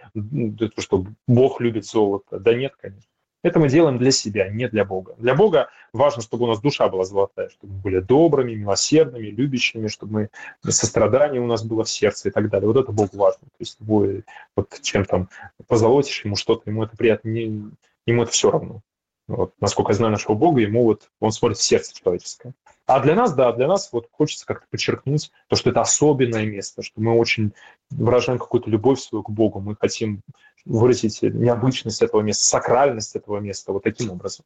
что 0.78 1.06
Бог 1.28 1.60
любит 1.60 1.86
золото. 1.86 2.40
Да 2.40 2.54
нет, 2.54 2.74
конечно. 2.80 3.10
Это 3.42 3.60
мы 3.60 3.70
делаем 3.70 3.98
для 3.98 4.12
себя, 4.12 4.50
не 4.50 4.68
для 4.68 4.84
Бога. 4.84 5.16
Для 5.18 5.34
Бога 5.34 5.70
важно, 5.94 6.22
чтобы 6.22 6.44
у 6.44 6.48
нас 6.48 6.60
душа 6.60 6.90
была 6.90 7.06
золотая, 7.06 7.50
чтобы 7.50 7.74
мы 7.74 7.80
были 7.80 8.00
добрыми, 8.00 8.54
милосердными, 8.54 9.28
любящими, 9.28 9.88
чтобы 9.88 10.30
мы 10.64 10.72
сострадание 10.72 11.42
у 11.42 11.48
нас 11.48 11.64
было 11.64 11.86
в 11.86 11.90
сердце 11.90 12.30
и 12.30 12.32
так 12.32 12.50
далее. 12.50 12.68
Вот 12.68 12.78
это 12.78 12.92
Богу 12.92 13.12
важно. 13.14 13.48
То 13.48 13.60
есть 13.60 13.80
любой, 13.80 14.26
вот 14.56 14.78
чем 14.82 15.06
там 15.06 15.30
позолотишь 15.68 16.26
ему 16.26 16.36
что-то, 16.36 16.70
ему 16.70 16.84
это 16.84 16.98
приятно, 16.98 17.30
не, 17.30 17.72
ему 18.06 18.24
это 18.24 18.32
все 18.32 18.52
равно. 18.52 18.82
Вот, 19.30 19.54
насколько 19.62 19.92
я 19.92 19.96
знаю 19.96 20.12
нашего 20.12 20.34
Бога, 20.34 20.60
ему 20.60 20.84
вот 20.84 21.10
он 21.20 21.32
смотрит 21.32 21.60
в 21.60 21.64
сердце 21.64 21.94
человеческое. 21.94 22.54
А 22.88 23.00
для 23.00 23.14
нас, 23.14 23.36
да, 23.36 23.54
для 23.54 23.68
нас 23.68 23.90
вот 23.92 24.08
хочется 24.12 24.48
как-то 24.48 24.66
подчеркнуть 24.72 25.32
то, 25.48 25.56
что 25.56 25.70
это 25.70 25.82
особенное 25.82 26.48
место, 26.48 26.82
что 26.82 27.00
мы 27.00 27.16
очень 27.16 27.54
выражаем 27.92 28.40
какую-то 28.40 28.72
любовь 28.72 29.00
свою 29.00 29.22
к 29.22 29.30
Богу, 29.30 29.60
мы 29.60 29.76
хотим 29.76 30.22
выразить 30.66 31.22
необычность 31.22 32.02
этого 32.02 32.22
места, 32.22 32.46
сакральность 32.46 33.16
этого 33.16 33.40
места 33.40 33.72
вот 33.72 33.84
таким 33.84 34.12
образом. 34.12 34.46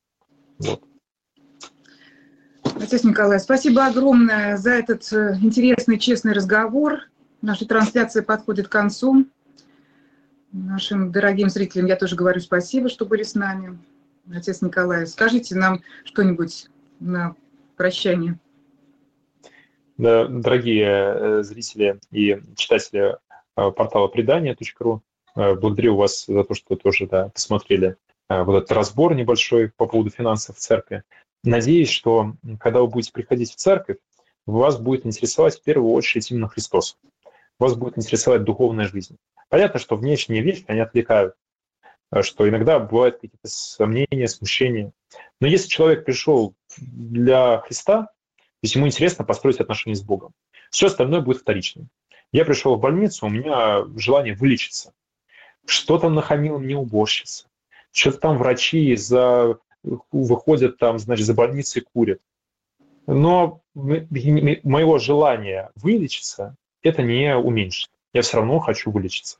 Вот. 0.60 0.84
Отец 2.64 3.04
Николай, 3.04 3.40
спасибо 3.40 3.86
огромное 3.86 4.58
за 4.58 4.72
этот 4.72 5.12
э, 5.14 5.38
интересный, 5.42 6.00
честный 6.00 6.34
разговор. 6.34 7.02
Наша 7.42 7.68
трансляция 7.68 8.24
подходит 8.24 8.68
к 8.68 8.72
концу. 8.72 9.26
Нашим 10.52 11.12
дорогим 11.12 11.50
зрителям 11.50 11.88
я 11.88 11.96
тоже 11.96 12.16
говорю 12.16 12.40
спасибо, 12.40 12.90
что 12.90 13.06
были 13.06 13.24
с 13.24 13.36
нами. 13.36 13.80
Отец 14.34 14.62
Николай, 14.62 15.06
скажите 15.08 15.56
нам 15.56 15.82
что-нибудь 16.06 16.70
на 17.00 17.36
прощание. 17.76 18.40
Да, 19.98 20.26
дорогие 20.28 20.86
э, 20.86 21.44
зрители 21.44 22.00
и 22.12 22.42
читатели 22.56 23.16
э, 23.56 23.72
портала 23.72 24.08
предания.ру, 24.08 25.04
благодарю 25.36 25.96
вас 25.96 26.26
за 26.28 26.44
то, 26.44 26.54
что 26.54 26.76
тоже 26.76 27.08
да, 27.08 27.30
посмотрели 27.30 27.96
вот 28.30 28.56
этот 28.56 28.72
разбор 28.72 29.16
небольшой 29.16 29.70
по 29.70 29.86
поводу 29.86 30.10
финансов 30.10 30.58
в 30.58 30.60
церкви. 30.60 31.04
Надеюсь, 31.44 31.90
что 31.90 32.34
когда 32.60 32.82
вы 32.82 32.88
будете 32.88 33.12
приходить 33.12 33.52
в 33.52 33.56
церковь, 33.56 33.98
вас 34.46 34.78
будет 34.78 35.06
интересовать 35.06 35.60
в 35.60 35.64
первую 35.64 35.92
очередь 35.94 36.32
именно 36.32 36.48
Христос. 36.48 36.98
Вас 37.60 37.76
будет 37.76 37.98
интересовать 37.98 38.44
духовная 38.44 38.88
жизнь. 38.88 39.18
Понятно, 39.50 39.80
что 39.80 39.96
внешние 39.96 40.42
вещи, 40.42 40.66
они 40.68 40.80
отвлекают, 40.80 41.36
что 42.22 42.48
иногда 42.48 42.80
бывают 42.80 43.16
какие-то 43.16 43.48
сомнения, 43.48 44.28
смущения. 44.28 44.92
Но 45.40 45.48
если 45.48 45.68
человек 45.68 46.06
пришел 46.06 46.56
для 46.78 47.60
Христа, 47.60 48.04
то 48.04 48.12
есть 48.62 48.76
ему 48.76 48.88
интересно 48.88 49.26
построить 49.26 49.60
отношения 49.60 49.96
с 49.96 50.02
Богом, 50.02 50.32
все 50.72 50.88
остальное 50.88 51.22
будет 51.22 51.42
вторичным. 51.42 51.90
Я 52.32 52.46
пришел 52.46 52.76
в 52.76 52.80
больницу, 52.80 53.26
у 53.26 53.30
меня 53.30 53.86
желание 53.96 54.34
вылечиться. 54.34 54.94
Что-то 55.66 56.10
нахамила 56.10 56.58
мне 56.58 56.78
уборщица. 56.78 57.48
Что-то 57.92 58.18
там 58.18 58.38
врачи 58.38 58.96
за... 58.96 59.58
выходят 60.12 60.78
там, 60.78 61.00
значит, 61.00 61.26
за 61.26 61.34
больницей 61.34 61.86
курят. 61.94 62.20
Но 63.06 63.62
моего 63.74 64.98
желания 64.98 65.72
вылечиться 65.76 66.56
это 66.82 67.02
не 67.02 67.36
уменьшит. 67.36 67.90
Я 68.14 68.22
все 68.22 68.38
равно 68.38 68.60
хочу 68.60 68.92
вылечиться. 68.92 69.40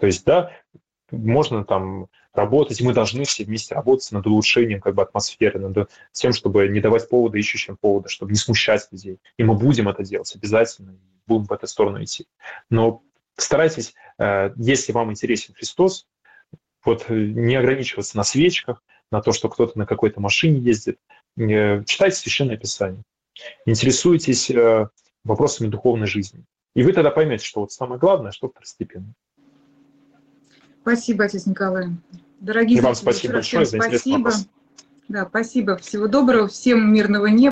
То 0.00 0.06
есть, 0.06 0.24
да, 0.24 0.52
можно 1.10 1.64
там 1.64 2.08
работать, 2.32 2.80
мы 2.80 2.92
должны 2.94 3.24
все 3.24 3.44
вместе 3.44 3.74
работать 3.74 4.10
над 4.12 4.26
улучшением 4.26 4.80
как 4.80 4.94
бы 4.94 5.02
атмосферы, 5.02 5.58
над 5.60 5.90
тем, 6.12 6.32
чтобы 6.32 6.68
не 6.68 6.80
давать 6.80 7.08
повода 7.08 7.38
ищущим 7.38 7.76
повода, 7.76 8.08
чтобы 8.08 8.32
не 8.32 8.38
смущать 8.38 8.86
людей. 8.92 9.18
И 9.36 9.44
мы 9.44 9.54
будем 9.54 9.88
это 9.88 10.04
делать 10.04 10.34
обязательно, 10.34 10.96
будем 11.26 11.44
в 11.44 11.52
эту 11.52 11.66
сторону 11.66 12.02
идти. 12.02 12.26
Но 12.70 13.02
старайтесь, 13.42 13.94
э, 14.18 14.50
если 14.56 14.92
вам 14.92 15.10
интересен 15.10 15.54
Христос, 15.54 16.06
вот 16.84 17.06
э, 17.08 17.14
не 17.14 17.56
ограничиваться 17.56 18.16
на 18.16 18.24
свечках, 18.24 18.82
на 19.10 19.20
то, 19.22 19.32
что 19.32 19.48
кто-то 19.48 19.78
на 19.78 19.86
какой-то 19.86 20.20
машине 20.20 20.60
ездит. 20.60 20.98
Э, 21.36 21.84
читайте 21.84 22.16
Священное 22.16 22.56
Писание. 22.56 23.02
Интересуйтесь 23.66 24.50
вопросами 25.24 25.68
духовной 25.68 26.06
жизни. 26.06 26.44
И 26.74 26.82
вы 26.82 26.92
тогда 26.92 27.10
поймете, 27.10 27.44
что 27.44 27.60
вот 27.60 27.72
самое 27.72 28.00
главное, 28.00 28.32
что 28.32 28.48
второстепенно. 28.48 29.12
Спасибо, 30.82 31.24
отец 31.24 31.46
Николай. 31.46 31.88
Дорогие 32.40 32.78
И 32.78 32.80
вам 32.80 32.94
спасибо 32.94 33.34
большое 33.34 33.64
за 33.64 33.80
спасибо. 33.80 34.32
Да, 35.08 35.26
спасибо. 35.26 35.76
Всего 35.78 36.06
доброго. 36.06 36.48
Всем 36.48 36.92
мирного 36.92 37.26
неба. 37.26 37.42